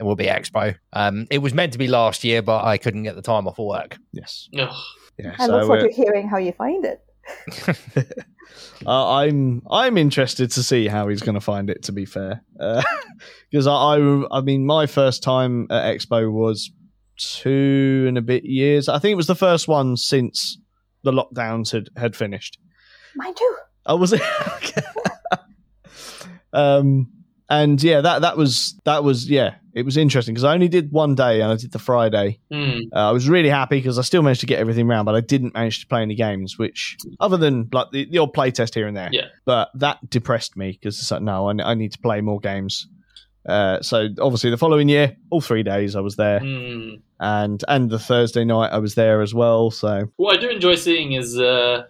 It 0.00 0.04
will 0.04 0.16
be 0.16 0.26
Expo. 0.26 0.76
Um, 0.92 1.26
it 1.30 1.38
was 1.38 1.52
meant 1.54 1.72
to 1.72 1.78
be 1.78 1.88
last 1.88 2.22
year, 2.22 2.40
but 2.40 2.64
I 2.64 2.78
couldn't 2.78 3.02
get 3.02 3.16
the 3.16 3.22
time 3.22 3.48
off 3.48 3.58
of 3.58 3.66
work. 3.66 3.98
yes, 4.12 4.48
Ugh. 4.56 4.72
yeah. 5.18 5.34
I 5.38 5.46
so 5.46 5.52
look 5.52 5.66
forward 5.66 5.82
uh, 5.84 5.88
to 5.88 5.92
hearing 5.92 6.28
how 6.28 6.38
you 6.38 6.52
find 6.52 6.84
it. 6.84 7.00
uh, 8.86 9.10
I'm 9.16 9.62
I'm 9.70 9.96
interested 9.98 10.50
to 10.52 10.62
see 10.62 10.86
how 10.86 11.08
he's 11.08 11.20
going 11.20 11.34
to 11.34 11.40
find 11.40 11.68
it. 11.68 11.82
To 11.84 11.92
be 11.92 12.04
fair, 12.04 12.42
because 13.50 13.66
I, 13.66 13.72
I 13.72 14.38
I 14.38 14.40
mean 14.40 14.64
my 14.64 14.86
first 14.86 15.22
time 15.22 15.66
at 15.70 15.84
Expo 15.96 16.30
was 16.30 16.70
two 17.18 18.06
and 18.08 18.16
a 18.16 18.22
bit 18.22 18.44
years. 18.44 18.88
I 18.88 18.98
think 18.98 19.12
it 19.12 19.16
was 19.16 19.26
the 19.26 19.34
first 19.34 19.68
one 19.68 19.96
since 19.96 20.58
the 21.02 21.12
lockdowns 21.12 21.72
had 21.72 21.88
had 21.96 22.16
finished. 22.16 22.58
Mine 23.14 23.34
too. 23.34 23.56
Oh, 23.86 23.96
was 23.96 24.12
it? 24.12 24.22
um, 26.52 27.10
and 27.48 27.82
yeah, 27.82 28.02
that 28.02 28.20
that 28.20 28.36
was 28.36 28.78
that 28.84 29.02
was 29.02 29.28
yeah, 29.28 29.54
it 29.72 29.84
was 29.84 29.96
interesting 29.96 30.34
because 30.34 30.44
I 30.44 30.52
only 30.52 30.68
did 30.68 30.92
one 30.92 31.14
day 31.14 31.40
and 31.40 31.50
I 31.50 31.56
did 31.56 31.72
the 31.72 31.78
Friday. 31.78 32.40
Mm. 32.52 32.82
Uh, 32.92 33.08
I 33.08 33.12
was 33.12 33.28
really 33.28 33.48
happy 33.48 33.78
because 33.78 33.98
I 33.98 34.02
still 34.02 34.22
managed 34.22 34.40
to 34.40 34.46
get 34.46 34.58
everything 34.58 34.86
round, 34.86 35.06
but 35.06 35.14
I 35.14 35.20
didn't 35.20 35.54
manage 35.54 35.80
to 35.80 35.86
play 35.86 36.02
any 36.02 36.14
games, 36.14 36.58
which 36.58 36.98
other 37.20 37.38
than 37.38 37.68
like 37.72 37.90
the, 37.90 38.06
the 38.10 38.18
odd 38.18 38.34
play 38.34 38.50
test 38.50 38.74
here 38.74 38.86
and 38.86 38.96
there. 38.96 39.08
Yeah. 39.12 39.28
But 39.46 39.70
that 39.74 40.10
depressed 40.10 40.56
me 40.56 40.72
because 40.72 40.98
it's 40.98 41.10
like 41.10 41.22
no, 41.22 41.48
I, 41.48 41.70
I 41.70 41.74
need 41.74 41.92
to 41.92 41.98
play 41.98 42.20
more 42.20 42.38
games. 42.38 42.86
Uh, 43.46 43.80
so 43.82 44.08
obviously 44.20 44.50
the 44.50 44.56
following 44.58 44.88
year, 44.88 45.16
all 45.30 45.40
three 45.40 45.62
days 45.62 45.96
I 45.96 46.00
was 46.00 46.16
there, 46.16 46.40
Mm. 46.40 47.00
and 47.20 47.62
and 47.68 47.90
the 47.90 47.98
Thursday 47.98 48.44
night 48.44 48.70
I 48.72 48.78
was 48.78 48.94
there 48.94 49.20
as 49.22 49.34
well. 49.34 49.70
So 49.70 50.10
What 50.16 50.36
I 50.36 50.40
do 50.40 50.48
enjoy 50.48 50.74
seeing 50.76 51.12
is 51.12 51.38
uh, 51.38 51.84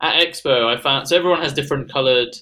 at 0.00 0.14
Expo, 0.26 0.66
I 0.66 0.76
found 0.80 1.08
so 1.08 1.16
everyone 1.16 1.42
has 1.42 1.52
different 1.52 1.92
coloured 1.92 2.34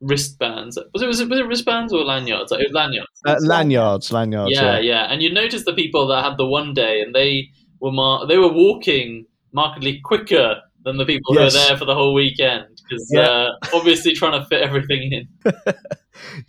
wristbands. 0.00 0.78
Was 0.92 1.02
it 1.02 1.06
was 1.06 1.20
it, 1.20 1.28
was 1.28 1.38
it 1.38 1.46
wristbands 1.46 1.92
or 1.92 2.04
lanyards? 2.04 2.50
Like, 2.50 2.60
it 2.60 2.68
was 2.68 2.74
lanyards. 2.74 3.08
uh, 3.26 3.36
lanyards, 3.40 4.12
lanyards. 4.12 4.52
yeah, 4.52 4.74
Yeah, 4.74 4.78
yeah, 4.80 5.06
And 5.12 5.22
you 5.22 5.32
notice 5.32 5.64
the 5.64 5.72
people 5.72 6.06
that 6.08 6.22
had 6.24 6.36
the 6.36 6.46
one 6.46 6.74
day, 6.74 7.00
and 7.00 7.14
they 7.14 7.48
were 7.80 7.92
mar- 7.92 8.26
they 8.26 8.36
were 8.38 8.52
walking 8.52 9.24
markedly 9.52 10.00
quicker 10.04 10.56
than 10.84 10.98
the 10.98 11.06
people 11.06 11.34
Yes. 11.34 11.54
who 11.54 11.58
were 11.60 11.66
there 11.68 11.76
for 11.78 11.84
the 11.86 11.94
whole 11.94 12.12
weekend 12.12 12.66
because 12.86 13.08
Yeah. 13.14 13.22
uh, 13.22 13.50
obviously 13.72 14.12
trying 14.12 14.38
to 14.38 14.44
fit 14.46 14.60
everything 14.60 15.10
in. 15.12 15.28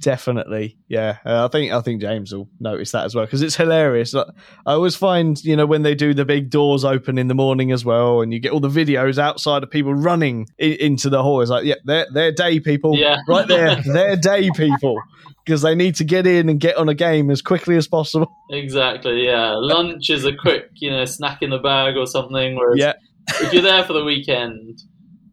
definitely 0.02 0.78
yeah 0.88 1.18
uh, 1.26 1.46
i 1.46 1.48
think 1.48 1.72
i 1.72 1.82
think 1.82 2.02
james 2.02 2.34
will 2.34 2.48
notice 2.60 2.92
that 2.92 3.06
as 3.06 3.16
well 3.16 3.26
because 3.26 3.42
it's 3.42 3.56
hilarious 3.56 4.14
i 4.16 4.24
always 4.66 4.96
find 4.96 5.44
you 5.44 5.56
know 5.56 5.66
when 5.66 5.82
they 5.82 5.96
do 5.96 6.14
the 6.14 6.26
big 6.26 6.50
doors 6.50 6.84
open 6.86 7.18
in 7.18 7.28
the 7.28 7.34
morning 7.36 7.72
as 7.72 7.84
well 7.86 8.22
and 8.22 8.34
you 8.34 8.40
get 8.40 8.52
all 8.52 8.60
the 8.60 8.68
videos 8.70 9.18
outside 9.18 9.64
of 9.64 9.70
people 9.72 9.94
running 9.94 10.48
I- 10.62 10.78
into 10.80 11.10
the 11.10 11.22
hall 11.24 11.42
it's 11.42 11.50
like 11.52 11.66
yeah 11.66 11.76
they're, 11.86 12.08
they're 12.14 12.32
day 12.32 12.60
people 12.60 12.98
Yeah. 12.98 13.18
right 13.28 13.48
there 13.48 13.76
they're 13.86 14.16
day 14.18 14.50
people 14.56 15.00
because 15.46 15.62
they 15.62 15.76
need 15.76 15.96
to 15.96 16.04
get 16.04 16.26
in 16.28 16.50
and 16.50 16.60
get 16.60 16.76
on 16.78 16.90
a 16.90 16.96
game 16.96 17.30
as 17.30 17.42
quickly 17.42 17.76
as 17.78 17.88
possible 17.88 18.32
Exactly. 18.52 19.26
Yeah, 19.26 19.54
lunch 19.56 20.10
is 20.12 20.24
a 20.26 20.36
quick, 20.36 20.70
you 20.76 20.92
know, 20.92 21.04
snack 21.06 21.42
in 21.42 21.50
the 21.50 21.58
bag 21.58 21.98
or 21.98 22.06
something. 22.06 22.56
Whereas 22.56 22.78
yeah 22.80 22.94
if 23.42 23.54
you're 23.54 23.62
there 23.64 23.84
for 23.84 23.94
the 23.94 24.04
weekend, 24.04 24.80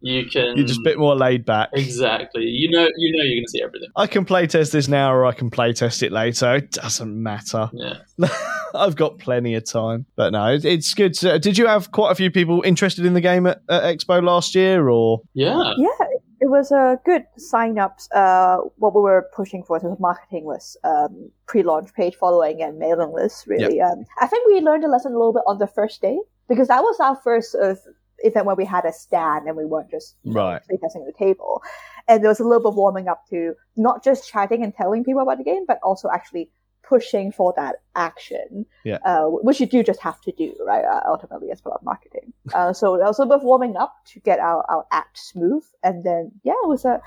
you 0.03 0.25
can 0.25 0.55
you're 0.55 0.67
just 0.67 0.79
a 0.79 0.83
bit 0.83 0.99
more 0.99 1.15
laid 1.15 1.45
back 1.45 1.69
exactly. 1.73 2.43
You 2.43 2.69
know, 2.69 2.87
you 2.97 3.17
know, 3.17 3.23
you're 3.23 3.37
going 3.37 3.45
to 3.45 3.49
see 3.49 3.61
everything. 3.63 3.89
i 3.95 4.05
can 4.05 4.25
play 4.25 4.45
test 4.47 4.71
this 4.71 4.87
now 4.87 5.11
or 5.13 5.25
i 5.25 5.31
can 5.31 5.49
play 5.49 5.73
test 5.73 6.03
it 6.03 6.11
later 6.11 6.55
it 6.55 6.71
doesn't 6.71 7.21
matter 7.23 7.69
Yeah. 7.83 8.27
I've 8.75 8.95
got 8.95 9.19
plenty 9.19 9.53
of 9.55 9.65
time, 9.65 10.05
but 10.15 10.31
no, 10.31 10.53
it, 10.53 10.65
it's 10.65 10.93
good. 10.93 11.13
To, 11.15 11.37
did 11.37 11.57
you 11.57 11.67
have 11.67 11.91
quite 11.91 12.11
a 12.11 12.15
few 12.15 12.31
people 12.31 12.63
interested 12.65 13.05
in 13.05 13.13
the 13.13 13.21
game 13.21 13.45
at, 13.45 13.61
at 13.69 13.83
Expo 13.83 14.23
last 14.23 14.55
year, 14.55 14.89
or 14.89 15.21
Yeah. 15.33 15.73
Yeah, 15.77 15.89
it 16.39 16.49
was 16.49 16.71
a 16.71 16.99
good 17.05 17.23
sign 17.37 17.77
ups. 17.77 18.09
Uh, 18.11 18.57
what 18.77 18.95
we 18.95 19.01
were 19.01 19.29
pushing 19.35 19.63
for 19.63 19.79
was 19.79 19.99
marketing 19.99 20.45
was 20.45 20.75
um, 20.83 21.29
pre 21.45 21.63
launch 21.63 21.93
page 21.93 22.15
following 22.15 22.61
and 22.61 22.79
mailing 22.79 23.13
lists. 23.13 23.45
Really, 23.47 23.79
um, 23.79 24.05
I 24.19 24.27
think 24.27 24.47
we 24.47 24.59
learned 24.59 24.83
a 24.83 24.87
lesson 24.87 25.13
a 25.13 25.17
little 25.17 25.33
bit 25.33 25.43
on 25.45 25.59
the 25.59 25.67
first 25.67 26.01
day 26.01 26.19
because 26.49 26.67
that 26.67 26.81
was 26.81 26.99
our 26.99 27.15
first 27.15 27.55
uh, 27.55 27.75
event 28.23 28.45
where 28.45 28.55
we 28.55 28.65
had 28.65 28.85
a 28.85 28.93
stand 28.93 29.47
and 29.47 29.55
we 29.57 29.65
weren't 29.65 29.91
just 29.91 30.15
Right. 30.25 30.61
playtesting 30.69 31.01
at 31.01 31.05
the 31.05 31.13
table. 31.17 31.61
And 32.07 32.21
there 32.23 32.29
was 32.29 32.39
a 32.39 32.43
little 32.43 32.59
bit 32.61 32.69
of 32.69 32.75
warming 32.75 33.07
up 33.07 33.27
to 33.29 33.55
not 33.77 34.03
just 34.03 34.27
chatting 34.29 34.63
and 34.63 34.73
telling 34.73 35.03
people 35.03 35.21
about 35.21 35.37
the 35.37 35.43
game, 35.43 35.65
but 35.67 35.79
also 35.83 36.09
actually 36.09 36.49
pushing 36.83 37.31
for 37.31 37.53
that 37.55 37.77
action, 37.95 38.65
Yeah. 38.83 38.97
uh, 39.05 39.25
which 39.27 39.61
you 39.61 39.65
do 39.65 39.83
just 39.83 40.01
have 40.01 40.19
to 40.21 40.31
do, 40.33 40.53
right? 40.65 40.83
Uh, 40.83 41.01
ultimately, 41.07 41.49
as 41.49 41.61
part 41.61 41.75
of 41.75 41.83
marketing. 41.83 42.33
Uh, 42.53 42.73
so 42.73 42.97
there 42.97 43.07
was 43.07 43.17
a 43.19 43.21
little 43.21 43.37
bit 43.37 43.41
of 43.41 43.45
warming 43.45 43.77
up 43.77 43.93
to 44.07 44.19
get 44.19 44.39
our, 44.39 44.65
our 44.69 44.85
act 44.91 45.17
smooth, 45.17 45.63
and 45.81 46.03
then 46.03 46.31
yeah, 46.43 46.53
it 46.63 46.67
was 46.67 46.83
a 46.83 47.01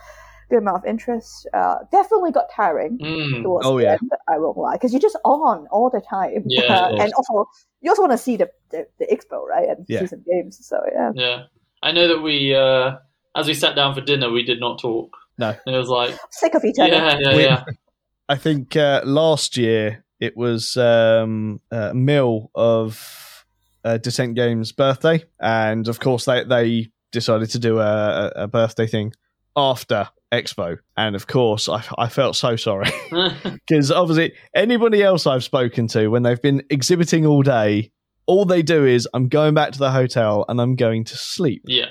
good 0.48 0.58
amount 0.58 0.78
of 0.78 0.84
interest. 0.84 1.46
Uh, 1.52 1.76
definitely 1.90 2.30
got 2.32 2.44
tiring 2.54 2.98
Mm. 2.98 3.42
towards 3.42 3.66
Oh, 3.66 3.78
the 3.78 3.84
yeah. 3.84 3.92
end, 3.92 4.10
I 4.28 4.38
won't 4.38 4.56
lie, 4.56 4.74
because 4.74 4.92
you're 4.92 5.00
just 5.00 5.18
on 5.24 5.66
all 5.70 5.90
the 5.90 6.00
time, 6.00 6.44
Yeah, 6.46 6.62
Uh, 6.72 6.96
and 7.02 7.12
also 7.14 7.46
you 7.80 7.90
also 7.90 8.02
want 8.02 8.12
to 8.12 8.18
see 8.18 8.36
the, 8.36 8.48
the 8.70 8.86
the 8.98 9.06
expo, 9.06 9.42
right, 9.44 9.68
and 9.68 9.84
Yeah. 9.88 10.00
see 10.00 10.06
some 10.06 10.22
games. 10.30 10.64
So 10.66 10.80
yeah, 10.92 11.12
Yeah. 11.14 11.42
I 11.82 11.92
know 11.92 12.08
that 12.08 12.20
we, 12.22 12.54
uh, 12.54 12.96
as 13.34 13.46
we 13.46 13.54
sat 13.54 13.74
down 13.76 13.94
for 13.94 14.00
dinner, 14.00 14.30
we 14.30 14.42
did 14.42 14.60
not 14.60 14.78
talk. 14.80 15.16
No. 15.38 15.50
It 15.66 15.76
was 15.76 15.88
like, 15.88 16.16
sick 16.30 16.54
of 16.54 16.64
each 16.64 16.78
other. 16.78 16.88
yeah, 16.90 17.18
yeah, 17.20 17.36
We- 17.36 17.42
yeah. 17.44 17.64
I 18.28 18.36
think 18.36 18.74
uh, 18.76 19.02
last 19.04 19.56
year 19.56 20.04
it 20.18 20.36
was 20.36 20.76
um, 20.76 21.60
uh, 21.70 21.92
Mill 21.94 22.50
of 22.54 23.44
uh, 23.84 23.98
Descent 23.98 24.34
Games' 24.34 24.72
birthday, 24.72 25.22
and 25.38 25.86
of 25.86 26.00
course 26.00 26.24
they 26.24 26.42
they 26.44 26.90
decided 27.12 27.50
to 27.50 27.58
do 27.60 27.78
a, 27.78 28.32
a- 28.34 28.42
a 28.44 28.48
birthday 28.48 28.86
thing 28.88 29.12
after 29.54 30.08
Expo, 30.32 30.78
and 30.96 31.14
of 31.14 31.26
course 31.26 31.68
I, 31.68 31.84
I 31.98 32.08
felt 32.08 32.36
so 32.36 32.56
sorry 32.56 32.90
because 33.10 33.90
obviously 33.90 34.32
anybody 34.54 35.02
else 35.02 35.26
I've 35.26 35.44
spoken 35.44 35.86
to 35.88 36.08
when 36.08 36.22
they've 36.22 36.40
been 36.42 36.62
exhibiting 36.70 37.24
all 37.26 37.42
day, 37.42 37.92
all 38.26 38.44
they 38.44 38.62
do 38.62 38.84
is 38.84 39.08
I'm 39.14 39.28
going 39.28 39.54
back 39.54 39.72
to 39.72 39.78
the 39.78 39.90
hotel 39.90 40.44
and 40.48 40.60
I'm 40.60 40.76
going 40.76 41.04
to 41.04 41.16
sleep. 41.16 41.62
yeah. 41.66 41.90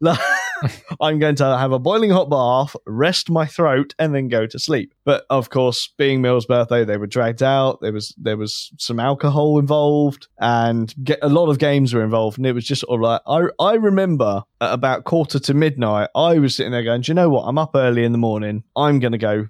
I'm 1.00 1.18
going 1.18 1.36
to 1.36 1.58
have 1.58 1.72
a 1.72 1.78
boiling 1.78 2.10
hot 2.10 2.30
bath, 2.30 2.76
rest 2.86 3.30
my 3.30 3.46
throat, 3.46 3.94
and 3.98 4.14
then 4.14 4.28
go 4.28 4.46
to 4.46 4.58
sleep. 4.58 4.94
But 5.04 5.24
of 5.30 5.50
course, 5.50 5.92
being 5.96 6.22
Mill's 6.22 6.46
birthday, 6.46 6.84
they 6.84 6.96
were 6.96 7.06
dragged 7.06 7.42
out. 7.42 7.80
There 7.80 7.92
was 7.92 8.14
there 8.16 8.36
was 8.36 8.72
some 8.78 9.00
alcohol 9.00 9.58
involved, 9.58 10.28
and 10.38 10.94
get, 11.04 11.18
a 11.22 11.28
lot 11.28 11.48
of 11.48 11.58
games 11.58 11.94
were 11.94 12.04
involved. 12.04 12.38
And 12.38 12.46
it 12.46 12.52
was 12.52 12.64
just 12.64 12.82
sort 12.82 12.98
of 12.98 13.02
like 13.02 13.20
I 13.26 13.48
I 13.62 13.74
remember 13.74 14.42
at 14.60 14.72
about 14.72 15.04
quarter 15.04 15.38
to 15.38 15.54
midnight, 15.54 16.10
I 16.14 16.38
was 16.38 16.56
sitting 16.56 16.72
there 16.72 16.84
going, 16.84 17.02
"Do 17.02 17.10
you 17.10 17.14
know 17.14 17.28
what? 17.28 17.42
I'm 17.42 17.58
up 17.58 17.72
early 17.74 18.04
in 18.04 18.12
the 18.12 18.18
morning. 18.18 18.64
I'm 18.76 18.98
going 19.00 19.12
to 19.12 19.18
go 19.18 19.48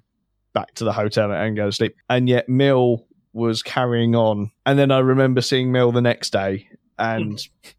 back 0.53 0.73
to 0.75 0.83
the 0.83 0.93
hotel 0.93 1.31
and 1.31 1.55
go 1.55 1.67
to 1.67 1.71
sleep." 1.71 1.95
And 2.09 2.27
yet 2.27 2.49
Mill 2.49 3.05
was 3.33 3.61
carrying 3.61 4.15
on, 4.15 4.51
and 4.65 4.79
then 4.79 4.91
I 4.91 4.99
remember 4.99 5.41
seeing 5.41 5.71
Mill 5.71 5.91
the 5.91 6.01
next 6.01 6.31
day, 6.31 6.69
and 6.97 7.39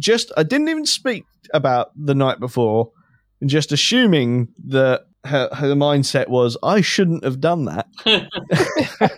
just 0.00 0.32
I 0.36 0.42
didn't 0.42 0.68
even 0.68 0.86
speak 0.86 1.24
about 1.54 1.92
the 1.96 2.14
night 2.14 2.40
before, 2.40 2.90
and 3.40 3.48
just 3.48 3.70
assuming 3.70 4.48
that 4.66 5.06
her, 5.24 5.48
her 5.52 5.74
mindset 5.74 6.28
was 6.28 6.56
I 6.62 6.80
shouldn't 6.80 7.22
have 7.24 7.40
done 7.40 7.66
that. 7.66 7.86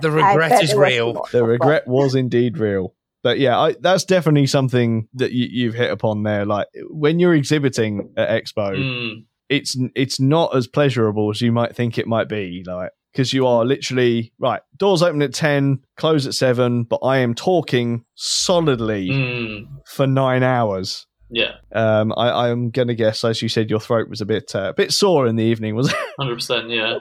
The 0.00 0.10
regret 0.10 0.62
is 0.62 0.74
real. 0.74 1.26
The 1.32 1.44
regret 1.44 1.86
was 1.86 2.14
indeed 2.14 2.56
real. 2.56 2.94
But 3.22 3.38
yeah, 3.38 3.58
I, 3.58 3.74
that's 3.78 4.04
definitely 4.04 4.46
something 4.46 5.06
that 5.14 5.32
you, 5.32 5.46
you've 5.50 5.74
hit 5.74 5.90
upon 5.90 6.22
there. 6.22 6.46
Like 6.46 6.66
when 6.88 7.18
you're 7.18 7.34
exhibiting 7.34 8.10
at 8.16 8.28
Expo, 8.42 8.74
Mm. 8.76 9.24
it's 9.48 9.76
it's 9.94 10.18
not 10.18 10.56
as 10.56 10.66
pleasurable 10.66 11.30
as 11.30 11.40
you 11.40 11.52
might 11.52 11.76
think 11.76 11.98
it 11.98 12.06
might 12.06 12.28
be. 12.28 12.64
Like 12.66 12.90
because 13.12 13.32
you 13.32 13.46
are 13.46 13.64
literally 13.64 14.32
right. 14.38 14.60
Doors 14.76 15.02
open 15.02 15.22
at 15.22 15.34
ten, 15.34 15.80
close 15.96 16.26
at 16.26 16.34
seven, 16.34 16.84
but 16.84 16.98
I 17.02 17.18
am 17.18 17.34
talking 17.34 18.04
solidly 18.14 19.08
Mm. 19.10 19.66
for 19.86 20.06
nine 20.06 20.42
hours. 20.42 21.06
Yeah. 21.34 21.52
Um, 21.74 22.12
I, 22.14 22.50
I'm 22.50 22.68
gonna 22.70 22.94
guess, 22.94 23.24
as 23.24 23.40
you 23.40 23.48
said, 23.48 23.70
your 23.70 23.80
throat 23.80 24.10
was 24.10 24.20
a 24.20 24.26
bit 24.26 24.54
uh, 24.54 24.68
a 24.68 24.74
bit 24.74 24.92
sore 24.92 25.26
in 25.26 25.36
the 25.36 25.44
evening, 25.44 25.74
was 25.74 25.88
it? 25.90 25.96
Hundred 26.18 26.34
percent. 26.34 26.68
Yeah. 26.68 26.98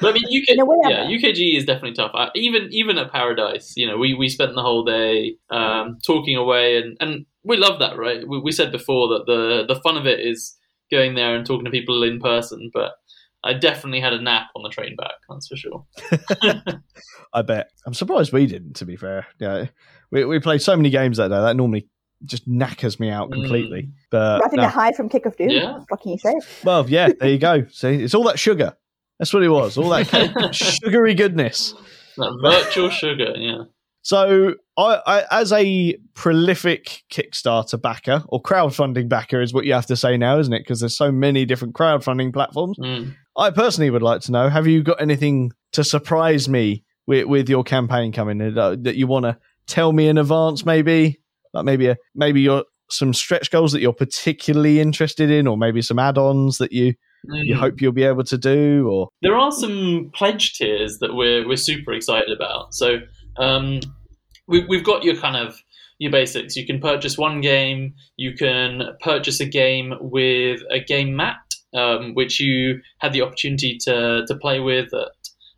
But 0.00 0.10
I 0.10 0.12
mean, 0.12 0.22
UK, 0.26 0.50
In 0.50 0.60
a 0.60 0.64
way, 0.64 0.76
yeah, 0.88 1.06
UKG 1.06 1.56
is 1.56 1.64
definitely 1.64 1.94
tough. 1.94 2.12
I, 2.14 2.30
even 2.36 2.68
even 2.70 2.98
at 2.98 3.10
Paradice, 3.12 3.72
you 3.76 3.86
know, 3.88 3.96
we, 3.98 4.14
we 4.14 4.28
spent 4.28 4.54
the 4.54 4.62
whole 4.62 4.84
day 4.84 5.34
um, 5.50 5.98
talking 6.06 6.36
away, 6.36 6.76
and, 6.76 6.96
and 7.00 7.26
we 7.42 7.56
love 7.56 7.80
that, 7.80 7.96
right? 7.98 8.26
We, 8.28 8.38
we 8.38 8.52
said 8.52 8.70
before 8.70 9.08
that 9.08 9.26
the 9.26 9.64
the 9.74 9.80
fun 9.80 9.96
of 9.96 10.06
it 10.06 10.20
is 10.20 10.56
going 10.92 11.16
there 11.16 11.34
and 11.34 11.44
talking 11.44 11.64
to 11.64 11.70
people 11.72 12.04
in 12.04 12.20
person, 12.20 12.70
but 12.72 12.92
I 13.44 13.52
definitely 13.52 14.00
had 14.00 14.14
a 14.14 14.20
nap 14.20 14.48
on 14.56 14.62
the 14.62 14.70
train 14.70 14.96
back. 14.96 15.12
That's 15.28 15.48
for 15.48 15.56
sure. 15.56 15.84
I 17.34 17.42
bet. 17.42 17.70
I'm 17.86 17.92
surprised 17.92 18.32
we 18.32 18.46
didn't. 18.46 18.76
To 18.76 18.86
be 18.86 18.96
fair, 18.96 19.26
yeah, 19.38 19.66
we 20.10 20.24
we 20.24 20.40
played 20.40 20.62
so 20.62 20.76
many 20.76 20.90
games 20.90 21.18
that 21.18 21.28
day. 21.28 21.40
That 21.40 21.56
normally 21.56 21.88
just 22.24 22.48
knackers 22.48 22.98
me 22.98 23.10
out 23.10 23.30
completely. 23.30 23.82
Mm. 23.82 23.92
But 24.10 24.40
Riding 24.42 24.60
no. 24.60 24.64
a 24.64 24.68
high 24.68 24.92
from 24.92 25.08
Cake 25.08 25.26
of 25.26 25.36
Doom. 25.36 25.50
Yeah. 25.50 25.80
What 25.88 26.00
can 26.00 26.12
you 26.12 26.18
say? 26.18 26.34
well, 26.64 26.88
yeah, 26.88 27.10
there 27.20 27.28
you 27.28 27.38
go. 27.38 27.66
See, 27.70 28.02
it's 28.02 28.14
all 28.14 28.24
that 28.24 28.38
sugar. 28.38 28.76
That's 29.18 29.32
what 29.32 29.42
it 29.42 29.48
was. 29.48 29.78
All 29.78 29.90
that 29.90 30.54
sugary 30.54 31.14
goodness. 31.14 31.74
That 32.16 32.38
virtual 32.42 32.90
sugar, 32.90 33.34
yeah. 33.36 33.64
So, 34.04 34.54
I, 34.76 35.00
I, 35.06 35.24
as 35.40 35.50
a 35.50 35.96
prolific 36.14 37.04
Kickstarter 37.10 37.80
backer 37.80 38.22
or 38.28 38.40
crowdfunding 38.42 39.08
backer, 39.08 39.40
is 39.40 39.54
what 39.54 39.64
you 39.64 39.72
have 39.72 39.86
to 39.86 39.96
say 39.96 40.18
now, 40.18 40.38
isn't 40.38 40.52
it? 40.52 40.60
Because 40.60 40.80
there's 40.80 40.96
so 40.96 41.10
many 41.10 41.46
different 41.46 41.74
crowdfunding 41.74 42.32
platforms. 42.32 42.78
Mm. 42.78 43.14
I 43.36 43.50
personally 43.50 43.88
would 43.88 44.02
like 44.02 44.20
to 44.22 44.32
know: 44.32 44.50
Have 44.50 44.66
you 44.66 44.82
got 44.82 45.00
anything 45.00 45.52
to 45.72 45.82
surprise 45.82 46.48
me 46.50 46.84
with, 47.06 47.26
with 47.26 47.48
your 47.48 47.64
campaign 47.64 48.12
coming 48.12 48.40
uh, 48.40 48.76
that 48.80 48.96
you 48.96 49.06
want 49.06 49.24
to 49.24 49.38
tell 49.66 49.92
me 49.92 50.06
in 50.08 50.18
advance? 50.18 50.66
Maybe, 50.66 51.18
like 51.54 51.64
maybe 51.64 51.86
a 51.86 51.96
maybe 52.14 52.42
your 52.42 52.64
some 52.90 53.14
stretch 53.14 53.50
goals 53.50 53.72
that 53.72 53.80
you're 53.80 53.94
particularly 53.94 54.80
interested 54.80 55.30
in, 55.30 55.46
or 55.46 55.56
maybe 55.56 55.80
some 55.80 55.98
add-ons 55.98 56.58
that 56.58 56.72
you 56.72 56.94
you 57.26 57.54
Mm. 57.54 57.58
hope 57.58 57.80
you'll 57.80 57.92
be 57.92 58.04
able 58.04 58.24
to 58.24 58.36
do, 58.36 58.86
or 58.86 59.08
There 59.22 59.34
are 59.34 59.50
some 59.50 60.10
pledge 60.14 60.52
tiers 60.58 60.98
that 60.98 61.14
we're 61.14 61.48
we're 61.48 61.56
super 61.56 61.94
excited 61.94 62.30
about. 62.30 62.74
So 62.74 62.98
um, 63.38 63.80
we, 64.46 64.64
we've 64.66 64.84
got 64.84 65.04
your 65.04 65.16
kind 65.16 65.36
of 65.36 65.62
your 65.98 66.10
basics. 66.10 66.56
You 66.56 66.66
can 66.66 66.80
purchase 66.80 67.16
one 67.16 67.40
game. 67.40 67.94
You 68.16 68.34
can 68.34 68.82
purchase 69.00 69.40
a 69.40 69.46
game 69.46 69.94
with 70.00 70.60
a 70.70 70.80
game 70.80 71.14
mat, 71.14 71.36
um, 71.72 72.14
which 72.14 72.40
you 72.40 72.80
had 72.98 73.12
the 73.12 73.22
opportunity 73.22 73.78
to 73.82 74.24
to 74.26 74.34
play 74.36 74.60
with 74.60 74.92
at, 74.94 75.08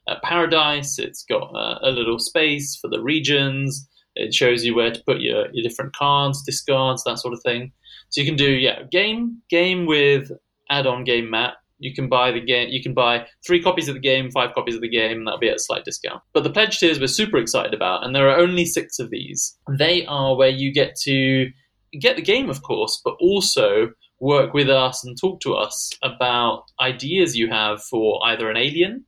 at 0.08 0.22
Paradice. 0.22 0.98
It's 0.98 1.24
got 1.24 1.50
a, 1.54 1.88
a 1.88 1.90
little 1.90 2.18
space 2.18 2.76
for 2.76 2.88
the 2.88 3.02
regions. 3.02 3.88
It 4.14 4.34
shows 4.34 4.64
you 4.64 4.74
where 4.74 4.90
to 4.90 5.02
put 5.04 5.20
your, 5.20 5.46
your 5.52 5.62
different 5.62 5.94
cards, 5.94 6.42
discards, 6.42 7.02
that 7.04 7.18
sort 7.18 7.34
of 7.34 7.42
thing. 7.42 7.72
So 8.08 8.20
you 8.20 8.26
can 8.26 8.36
do 8.36 8.50
yeah 8.50 8.82
game 8.90 9.42
game 9.50 9.86
with 9.86 10.30
add-on 10.70 11.04
game 11.04 11.30
mat. 11.30 11.54
You 11.78 11.94
can 11.94 12.08
buy 12.08 12.32
the 12.32 12.40
game. 12.40 12.68
You 12.70 12.82
can 12.82 12.94
buy 12.94 13.26
three 13.46 13.62
copies 13.62 13.88
of 13.88 13.94
the 13.94 14.00
game, 14.00 14.30
five 14.30 14.54
copies 14.54 14.74
of 14.74 14.80
the 14.80 14.88
game, 14.88 15.18
and 15.18 15.26
that'll 15.26 15.40
be 15.40 15.48
at 15.48 15.56
a 15.56 15.60
slight 15.60 15.84
discount. 15.84 16.22
But 16.32 16.44
the 16.44 16.50
pledge 16.50 16.78
tiers 16.78 16.98
we're 16.98 17.06
super 17.06 17.36
excited 17.36 17.74
about, 17.74 18.04
and 18.04 18.14
there 18.14 18.28
are 18.28 18.38
only 18.38 18.64
six 18.64 18.98
of 18.98 19.10
these. 19.10 19.56
They 19.78 20.06
are 20.06 20.36
where 20.36 20.48
you 20.48 20.72
get 20.72 20.96
to 21.02 21.50
get 21.98 22.16
the 22.16 22.22
game, 22.22 22.48
of 22.48 22.62
course, 22.62 23.00
but 23.04 23.14
also 23.20 23.90
work 24.20 24.54
with 24.54 24.70
us 24.70 25.04
and 25.04 25.18
talk 25.20 25.40
to 25.40 25.54
us 25.54 25.90
about 26.02 26.64
ideas 26.80 27.36
you 27.36 27.50
have 27.50 27.82
for 27.82 28.20
either 28.24 28.50
an 28.50 28.56
alien, 28.56 29.04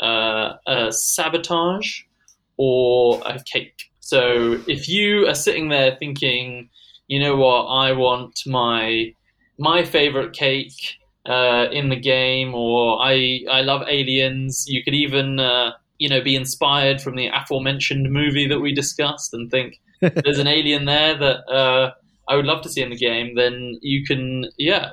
uh, 0.00 0.54
a 0.66 0.90
sabotage, 0.92 2.00
or 2.56 3.20
a 3.26 3.38
cake. 3.44 3.90
So 4.00 4.60
if 4.66 4.88
you 4.88 5.26
are 5.28 5.34
sitting 5.34 5.68
there 5.68 5.96
thinking, 5.98 6.70
you 7.08 7.18
know 7.18 7.36
what, 7.36 7.66
I 7.66 7.92
want 7.92 8.40
my 8.46 9.12
my 9.58 9.84
favorite 9.84 10.32
cake 10.32 10.96
uh, 11.28 11.68
in 11.72 11.88
the 11.88 11.96
game, 11.96 12.54
or 12.54 12.98
I 13.02 13.40
I 13.50 13.62
love 13.62 13.82
aliens. 13.88 14.64
You 14.68 14.82
could 14.82 14.94
even 14.94 15.40
uh, 15.40 15.72
you 15.98 16.08
know 16.08 16.22
be 16.22 16.36
inspired 16.36 17.00
from 17.00 17.16
the 17.16 17.28
aforementioned 17.28 18.10
movie 18.10 18.46
that 18.48 18.60
we 18.60 18.74
discussed 18.74 19.34
and 19.34 19.50
think 19.50 19.80
there's 20.00 20.38
an 20.38 20.46
alien 20.46 20.84
there 20.84 21.16
that 21.18 21.48
uh, 21.50 21.92
I 22.28 22.36
would 22.36 22.46
love 22.46 22.62
to 22.62 22.68
see 22.68 22.82
in 22.82 22.90
the 22.90 22.96
game. 22.96 23.34
Then 23.34 23.78
you 23.82 24.04
can 24.04 24.46
yeah 24.58 24.92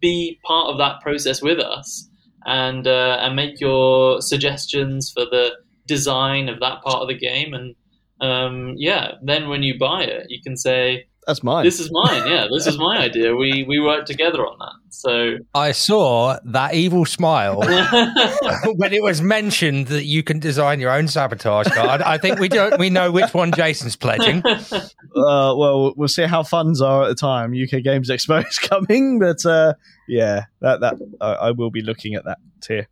be 0.00 0.38
part 0.44 0.68
of 0.68 0.78
that 0.78 1.00
process 1.00 1.42
with 1.42 1.58
us 1.58 2.08
and 2.46 2.86
uh, 2.86 3.18
and 3.20 3.36
make 3.36 3.60
your 3.60 4.22
suggestions 4.22 5.10
for 5.10 5.24
the 5.24 5.50
design 5.86 6.48
of 6.48 6.60
that 6.60 6.82
part 6.82 7.02
of 7.02 7.08
the 7.08 7.14
game 7.14 7.54
and 7.54 7.74
um, 8.20 8.74
yeah 8.76 9.12
then 9.22 9.48
when 9.48 9.62
you 9.62 9.78
buy 9.78 10.02
it 10.02 10.26
you 10.28 10.40
can 10.42 10.56
say 10.56 11.06
that's 11.26 11.42
mine. 11.42 11.64
this 11.64 11.80
is 11.80 11.90
mine 11.90 12.28
yeah 12.28 12.46
this 12.52 12.66
is 12.66 12.78
my 12.78 12.98
idea 12.98 13.34
we 13.34 13.64
we 13.68 13.80
worked 13.80 14.06
together 14.06 14.46
on 14.46 14.58
that 14.58 14.72
so 14.96 15.36
I 15.54 15.72
saw 15.72 16.38
that 16.44 16.74
evil 16.74 17.04
smile 17.04 17.60
when 18.76 18.92
it 18.92 19.02
was 19.02 19.20
mentioned 19.20 19.88
that 19.88 20.04
you 20.04 20.22
can 20.22 20.38
design 20.38 20.80
your 20.80 20.90
own 20.90 21.06
sabotage 21.06 21.68
card. 21.68 22.00
I 22.00 22.16
think 22.16 22.38
we 22.38 22.48
don't 22.48 22.78
we 22.78 22.88
know 22.88 23.12
which 23.12 23.34
one 23.34 23.52
Jason's 23.52 23.94
pledging. 23.94 24.42
uh, 24.46 24.90
well, 25.14 25.92
we'll 25.96 26.08
see 26.08 26.24
how 26.24 26.42
funds 26.42 26.80
are 26.80 27.04
at 27.04 27.08
the 27.08 27.14
time. 27.14 27.52
UK 27.52 27.82
Games 27.82 28.08
Expo 28.08 28.46
is 28.46 28.58
coming, 28.62 29.18
but 29.18 29.44
uh, 29.44 29.74
yeah, 30.08 30.44
that 30.60 30.80
that 30.80 30.94
I, 31.20 31.32
I 31.32 31.50
will 31.50 31.70
be 31.70 31.82
looking 31.82 32.14
at 32.14 32.24
that 32.24 32.38
tier. 32.62 32.88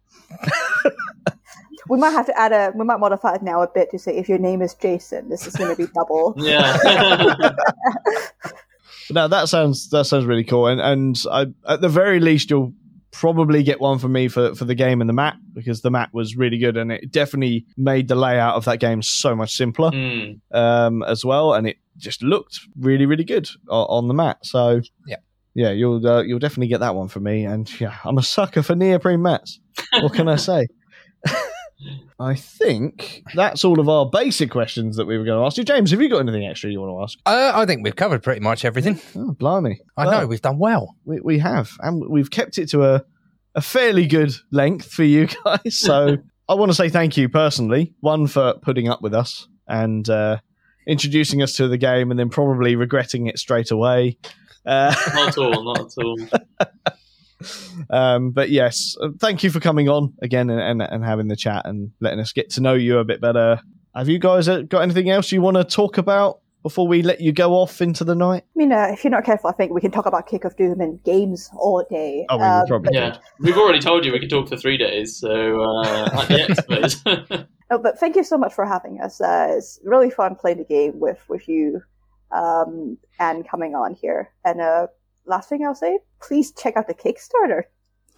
We 1.89 1.99
might 1.99 2.11
have 2.11 2.27
to 2.27 2.39
add 2.39 2.53
a. 2.53 2.73
We 2.75 2.85
might 2.85 2.99
modify 3.01 3.35
it 3.35 3.43
now 3.43 3.63
a 3.63 3.69
bit 3.69 3.91
to 3.91 3.99
say 3.99 4.17
if 4.17 4.29
your 4.29 4.39
name 4.39 4.63
is 4.63 4.75
Jason, 4.75 5.29
this 5.29 5.47
is 5.47 5.55
going 5.57 5.71
to 5.71 5.77
be 5.77 5.91
double. 5.95 6.35
yeah 6.39 6.77
now 9.11 9.29
that 9.29 9.49
sounds 9.49 9.91
that 9.91 10.05
sounds 10.07 10.25
really 10.25 10.45
cool, 10.45 10.67
and 10.67 10.81
and 10.81 11.23
I, 11.31 11.47
at 11.69 11.81
the 11.81 11.89
very 11.89 12.21
least, 12.21 12.51
you'll 12.51 12.73
probably 13.13 13.63
get 13.63 13.81
one 13.81 13.99
for 13.99 14.09
me 14.09 14.29
for 14.29 14.55
for 14.55 14.65
the 14.65 14.75
game 14.75 15.01
and 15.01 15.09
the 15.09 15.15
map 15.15 15.37
because 15.53 15.83
the 15.83 15.91
map 15.91 16.11
was 16.13 16.37
really 16.37 16.59
good, 16.59 16.77
and 16.77 16.91
it 16.91 17.11
definitely 17.13 17.67
made 17.77 18.09
the 18.09 18.15
layout 18.15 18.55
of 18.55 18.65
that 18.65 18.81
game 18.81 19.03
so 19.03 19.35
much 19.37 19.55
simpler 19.55 19.91
Hmm. 19.91 20.57
um, 20.57 21.03
as 21.03 21.25
well, 21.25 21.55
and 21.55 21.67
it 21.67 21.77
just 21.97 22.23
looked 22.23 22.61
really 22.79 23.07
really 23.07 23.25
good 23.25 23.49
on, 23.69 23.87
on 23.89 24.09
the 24.09 24.15
mat. 24.15 24.39
So 24.43 24.81
Yeah. 25.07 25.17
yeah, 25.55 25.71
you'll 25.71 26.05
uh, 26.07 26.23
you'll 26.23 26.39
definitely 26.41 26.69
get 26.69 26.81
that 26.81 26.95
one 26.95 27.09
from 27.09 27.25
me, 27.25 27.45
and 27.45 27.69
yeah, 27.81 27.97
I'm 28.05 28.19
a 28.19 28.23
sucker 28.23 28.63
for 28.63 28.75
neoprene 28.75 29.23
mats. 29.23 29.61
What 30.01 30.15
can 30.15 30.29
I 30.29 30.37
say? 30.37 30.67
I 32.21 32.35
think 32.35 33.23
that's 33.35 33.65
all 33.65 33.81
of 33.81 33.89
our 33.89 34.07
basic 34.09 34.51
questions 34.51 34.97
that 34.97 35.07
we 35.07 35.19
were 35.19 35.25
going 35.25 35.39
to 35.41 35.45
ask 35.45 35.57
you. 35.57 35.65
James, 35.65 35.91
have 35.91 36.01
you 36.01 36.09
got 36.09 36.19
anything 36.21 36.47
extra 36.47 36.71
you 36.71 36.81
want 36.81 36.93
to 36.99 37.03
ask? 37.03 37.19
Uh, 37.27 37.53
I 37.55 37.67
think 37.67 37.83
we've 37.85 37.97
covered 37.97 38.23
pretty 38.23 38.41
much 38.41 38.65
everything. 38.65 39.01
Oh, 39.17 39.33
blimey. 39.33 39.79
I 39.97 40.07
Well, 40.07 40.21
know 40.21 40.27
we've 40.27 40.41
done 40.43 40.59
well. 40.59 40.95
we, 41.05 41.21
we 41.21 41.39
have, 41.39 41.71
and 41.81 42.03
we've 42.09 42.31
kept 42.31 42.59
it 42.59 42.69
to 42.71 42.85
a, 42.85 43.05
a 43.55 43.61
fairly 43.61 44.07
good 44.07 44.35
length 44.51 44.91
for 44.91 45.05
you 45.05 45.29
guys. 45.45 45.79
So 45.79 46.17
I 46.49 46.55
want 46.55 46.71
to 46.71 46.75
say 46.75 46.89
thank 46.89 47.17
you 47.17 47.29
personally, 47.29 47.95
one 48.01 48.27
for 48.27 48.55
putting 48.63 48.89
up 48.89 49.03
with 49.03 49.15
us 49.15 49.49
and 49.67 50.09
uh, 50.09 50.39
introducing 50.87 51.43
us 51.43 51.55
to 51.57 51.69
the 51.69 51.79
game, 51.79 52.11
and 52.11 52.19
then 52.21 52.29
probably 52.31 52.77
regretting 52.77 53.27
it 53.27 53.39
straight 53.39 53.71
away. 53.71 54.19
Uh, 54.67 54.95
not 55.15 55.29
at 55.29 55.39
all 55.39 55.63
not 55.65 55.81
at 55.81 56.05
all 56.05 56.17
um, 57.91 58.31
but 58.31 58.51
yes, 58.51 58.97
uh, 59.03 59.09
thank 59.19 59.43
you 59.43 59.51
for 59.51 59.61
coming 59.61 59.89
on 59.89 60.15
again 60.23 60.51
and, 60.51 60.61
and, 60.61 60.83
and 60.83 61.05
having 61.05 61.29
the 61.29 61.37
chat 61.37 61.67
and 61.67 61.91
letting 62.01 62.21
us 62.21 62.33
get 62.33 62.51
to 62.51 62.61
know 62.61 62.75
you 62.75 62.99
a 62.99 63.05
bit 63.05 63.21
better. 63.21 63.61
Have 63.95 64.09
you 64.09 64.19
guys 64.19 64.49
uh, 64.49 64.63
got 64.63 64.81
anything 64.81 65.11
else 65.11 65.31
you 65.33 65.41
want 65.41 65.57
to 65.57 65.65
talk 65.65 65.99
about 65.99 66.41
before 66.63 66.89
we 66.89 67.03
let 67.03 67.21
you 67.21 67.31
go 67.31 67.53
off 67.53 67.81
into 67.83 68.05
the 68.05 68.15
night? 68.15 68.43
I 68.45 68.59
mean, 68.59 68.73
uh, 68.73 68.89
if 68.91 69.05
you're 69.05 69.11
not 69.11 69.25
careful, 69.25 69.51
I 69.51 69.53
think 69.53 69.73
we 69.73 69.81
can 69.81 69.91
talk 69.91 70.07
about 70.07 70.27
Cake 70.27 70.45
of 70.45 70.57
Doom 70.57 70.81
and 70.81 71.03
games 71.05 71.51
all 71.55 71.85
day. 71.91 72.25
Oh, 72.31 72.39
we 72.39 72.43
Um, 72.43 72.61
will 72.61 72.67
probably. 72.67 72.95
yeah 72.95 73.19
we've 73.41 73.57
already 73.59 73.81
told 73.81 74.05
you 74.05 74.13
we 74.13 74.19
could 74.19 74.31
talk 74.31 74.49
for 74.49 74.57
three 74.57 74.77
days 74.79 75.17
so 75.17 75.63
uh, 75.63 76.09
at 76.23 76.29
the 76.29 76.43
expert 76.49 77.47
No, 77.71 77.79
but 77.79 77.99
thank 77.99 78.15
you 78.15 78.23
so 78.25 78.37
much 78.37 78.53
for 78.53 78.67
having 78.67 79.01
us. 79.01 79.21
Uh, 79.23 79.47
it's 79.57 79.81
really 79.85 80.11
fun 80.11 80.35
playing 80.37 80.59
the 80.59 80.65
game 80.65 81.01
with 81.01 81.19
with 81.29 81.49
you 81.49 81.81
um, 82.31 82.99
and 83.19 83.49
coming 83.49 83.75
on 83.75 83.95
here. 83.95 84.31
And 84.45 84.61
uh, 84.61 84.89
last 85.27 85.49
thing 85.49 85.65
I'll 85.65 85.75
say, 85.75 85.99
please 86.21 86.53
check 86.53 86.77
out 86.77 86.87
the 86.87 86.95
Kickstarter. 86.95 87.63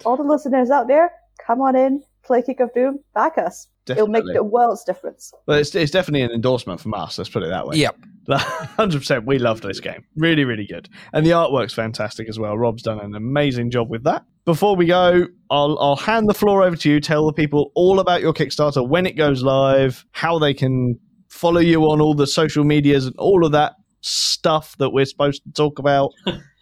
All 0.04 0.16
the 0.16 0.22
listeners 0.22 0.70
out 0.70 0.88
there, 0.88 1.10
come 1.44 1.60
on 1.60 1.76
in, 1.76 2.02
play 2.22 2.42
Cake 2.42 2.60
of 2.60 2.72
Doom, 2.74 2.98
back 3.14 3.38
us. 3.38 3.68
It'll 3.88 4.08
make 4.08 4.24
the 4.32 4.42
world's 4.42 4.84
difference. 4.84 5.32
Well, 5.46 5.58
it's, 5.58 5.74
it's 5.74 5.92
definitely 5.92 6.22
an 6.22 6.32
endorsement 6.32 6.80
from 6.80 6.92
us. 6.94 7.18
Let's 7.18 7.30
put 7.30 7.44
it 7.44 7.50
that 7.50 7.68
way. 7.68 7.76
Yep. 7.76 7.96
hundred 8.32 8.98
percent. 8.98 9.24
We 9.24 9.38
love 9.38 9.60
this 9.60 9.78
game. 9.78 10.04
Really, 10.16 10.44
really 10.44 10.66
good, 10.66 10.88
and 11.12 11.24
the 11.24 11.30
artwork's 11.30 11.74
fantastic 11.74 12.28
as 12.28 12.40
well. 12.40 12.58
Rob's 12.58 12.82
done 12.82 12.98
an 12.98 13.14
amazing 13.14 13.70
job 13.70 13.88
with 13.88 14.02
that. 14.02 14.24
Before 14.44 14.74
we 14.74 14.86
go, 14.86 15.28
I'll 15.48 15.78
I'll 15.78 15.96
hand 15.96 16.28
the 16.28 16.34
floor 16.34 16.64
over 16.64 16.74
to 16.74 16.90
you. 16.90 16.98
Tell 16.98 17.24
the 17.24 17.32
people 17.32 17.70
all 17.76 18.00
about 18.00 18.22
your 18.22 18.32
Kickstarter, 18.32 18.86
when 18.88 19.06
it 19.06 19.16
goes 19.16 19.44
live, 19.44 20.04
how 20.10 20.40
they 20.40 20.54
can 20.54 20.98
follow 21.28 21.60
you 21.60 21.82
on 21.82 22.00
all 22.00 22.14
the 22.14 22.26
social 22.26 22.64
medias, 22.64 23.06
and 23.06 23.14
all 23.16 23.46
of 23.46 23.52
that 23.52 23.74
stuff 24.00 24.76
that 24.78 24.90
we're 24.90 25.04
supposed 25.04 25.44
to 25.44 25.52
talk 25.52 25.78
about. 25.78 26.10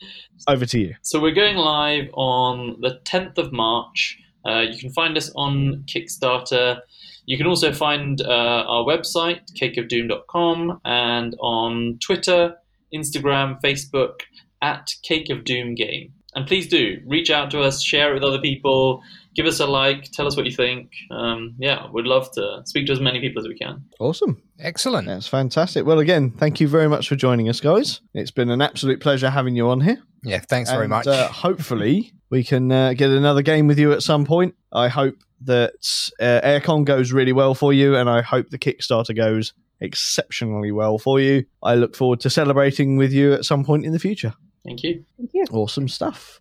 over 0.49 0.66
to 0.66 0.80
you. 0.80 0.95
So 1.03 1.20
we're 1.20 1.34
going 1.34 1.57
live 1.57 2.09
on 2.14 2.80
the 2.80 3.01
10th 3.05 3.38
of 3.38 3.53
March. 3.53 4.18
Uh, 4.47 4.61
you 4.61 4.78
can 4.78 4.90
find 4.90 5.16
us 5.16 5.30
on 5.34 5.84
Kickstarter. 5.86 6.80
You 7.26 7.38
can 7.38 7.47
also 7.47 7.72
find 7.72 8.20
uh, 8.20 8.64
our 8.68 8.84
website, 8.84 9.40
cakeofdoom.com, 9.59 10.80
and 10.84 11.34
on 11.40 11.99
Twitter, 12.01 12.57
Instagram, 12.95 13.61
Facebook, 13.62 14.20
at 14.61 14.95
Cake 15.03 15.30
of 15.30 15.45
Doom 15.45 15.74
Game. 15.74 16.12
And 16.35 16.47
please 16.47 16.68
do 16.68 17.01
reach 17.07 17.30
out 17.30 17.51
to 17.53 17.61
us, 17.61 17.82
share 17.82 18.11
it 18.11 18.14
with 18.14 18.24
other 18.24 18.41
people, 18.41 19.03
give 19.35 19.47
us 19.47 19.61
a 19.61 19.66
like, 19.66 20.11
tell 20.11 20.26
us 20.26 20.37
what 20.37 20.47
you 20.47 20.53
think. 20.53 20.91
Um, 21.11 21.55
yeah, 21.59 21.87
we'd 21.93 22.07
love 22.07 22.30
to 22.32 22.62
speak 22.64 22.87
to 22.87 22.93
as 22.93 23.01
many 23.01 23.20
people 23.20 23.43
as 23.43 23.49
we 23.49 23.57
can. 23.57 23.85
Awesome. 24.01 24.43
Excellent. 24.59 25.07
That's 25.07 25.26
fantastic. 25.26 25.87
Well, 25.87 25.99
again, 25.99 26.30
thank 26.30 26.61
you 26.61 26.68
very 26.68 26.89
much 26.89 27.09
for 27.09 27.16
joining 27.16 27.49
us, 27.49 27.61
guys. 27.61 28.01
It's 28.14 28.30
been 28.30 28.51
an 28.51 28.62
absolute 28.62 29.01
pleasure 29.01 29.30
having 29.30 29.57
you 29.57 29.68
on 29.68 29.80
here. 29.80 30.03
Yeah, 30.24 30.41
thanks 30.41 30.70
very 30.70 30.89
much. 30.89 31.07
Uh, 31.07 31.28
hopefully, 31.28 32.12
we 32.30 32.45
can 32.45 32.72
uh, 32.72 32.95
get 32.95 33.11
another 33.11 33.43
game 33.43 33.66
with 33.66 33.78
you 33.78 33.93
at 33.93 34.03
some 34.03 34.24
point. 34.24 34.55
I 34.72 34.89
hope 34.89 35.16
that 35.43 36.11
uh, 36.18 36.41
AireCon 36.43 36.85
goes 36.85 37.12
really 37.12 37.32
well 37.32 37.55
for 37.55 37.72
you, 37.72 37.95
and 37.95 38.09
I 38.09 38.22
hope 38.22 38.49
the 38.49 38.59
Kickstarter 38.59 39.14
goes 39.14 39.53
exceptionally 39.80 40.72
well 40.72 40.99
for 40.99 41.20
you. 41.20 41.45
I 41.62 41.74
look 41.74 41.95
forward 41.95 42.20
to 42.20 42.30
celebrating 42.30 42.97
with 42.97 43.12
you 43.12 43.35
at 43.35 43.45
some 43.45 43.64
point 43.64 43.85
in 43.85 43.93
the 43.93 43.99
future. 43.99 44.35
Thank 44.64 44.82
you. 44.82 45.04
Thank 45.18 45.30
you. 45.34 45.44
Awesome 45.50 45.88
stuff. 45.88 46.40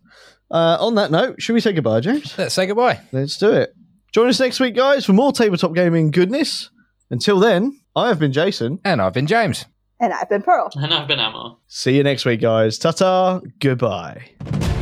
Uh, 0.50 0.76
on 0.80 0.94
that 0.94 1.10
note, 1.10 1.40
should 1.42 1.54
we 1.54 1.60
say 1.60 1.72
goodbye, 1.72 2.00
James? 2.00 2.36
Let's 2.38 2.54
say 2.54 2.66
goodbye. 2.66 3.00
Let's 3.12 3.36
do 3.36 3.52
it. 3.52 3.74
Join 4.12 4.28
us 4.28 4.38
next 4.40 4.60
week, 4.60 4.74
guys, 4.76 5.04
for 5.04 5.12
more 5.12 5.32
tabletop 5.32 5.74
gaming 5.74 6.10
goodness. 6.10 6.70
Until 7.10 7.40
then, 7.40 7.80
I 7.96 8.08
have 8.08 8.18
been 8.18 8.32
Jason. 8.32 8.78
And 8.84 9.02
I've 9.02 9.12
been 9.12 9.26
James. 9.26 9.64
And 10.00 10.12
I've 10.12 10.28
been 10.28 10.42
Pearl. 10.42 10.70
And 10.74 10.92
I've 10.92 11.08
been 11.08 11.18
Amar. 11.20 11.56
See 11.66 11.96
you 11.96 12.02
next 12.02 12.24
week, 12.24 12.40
guys. 12.40 12.78
Ta 12.78 12.92
ta. 12.92 13.40
Goodbye. 13.58 14.73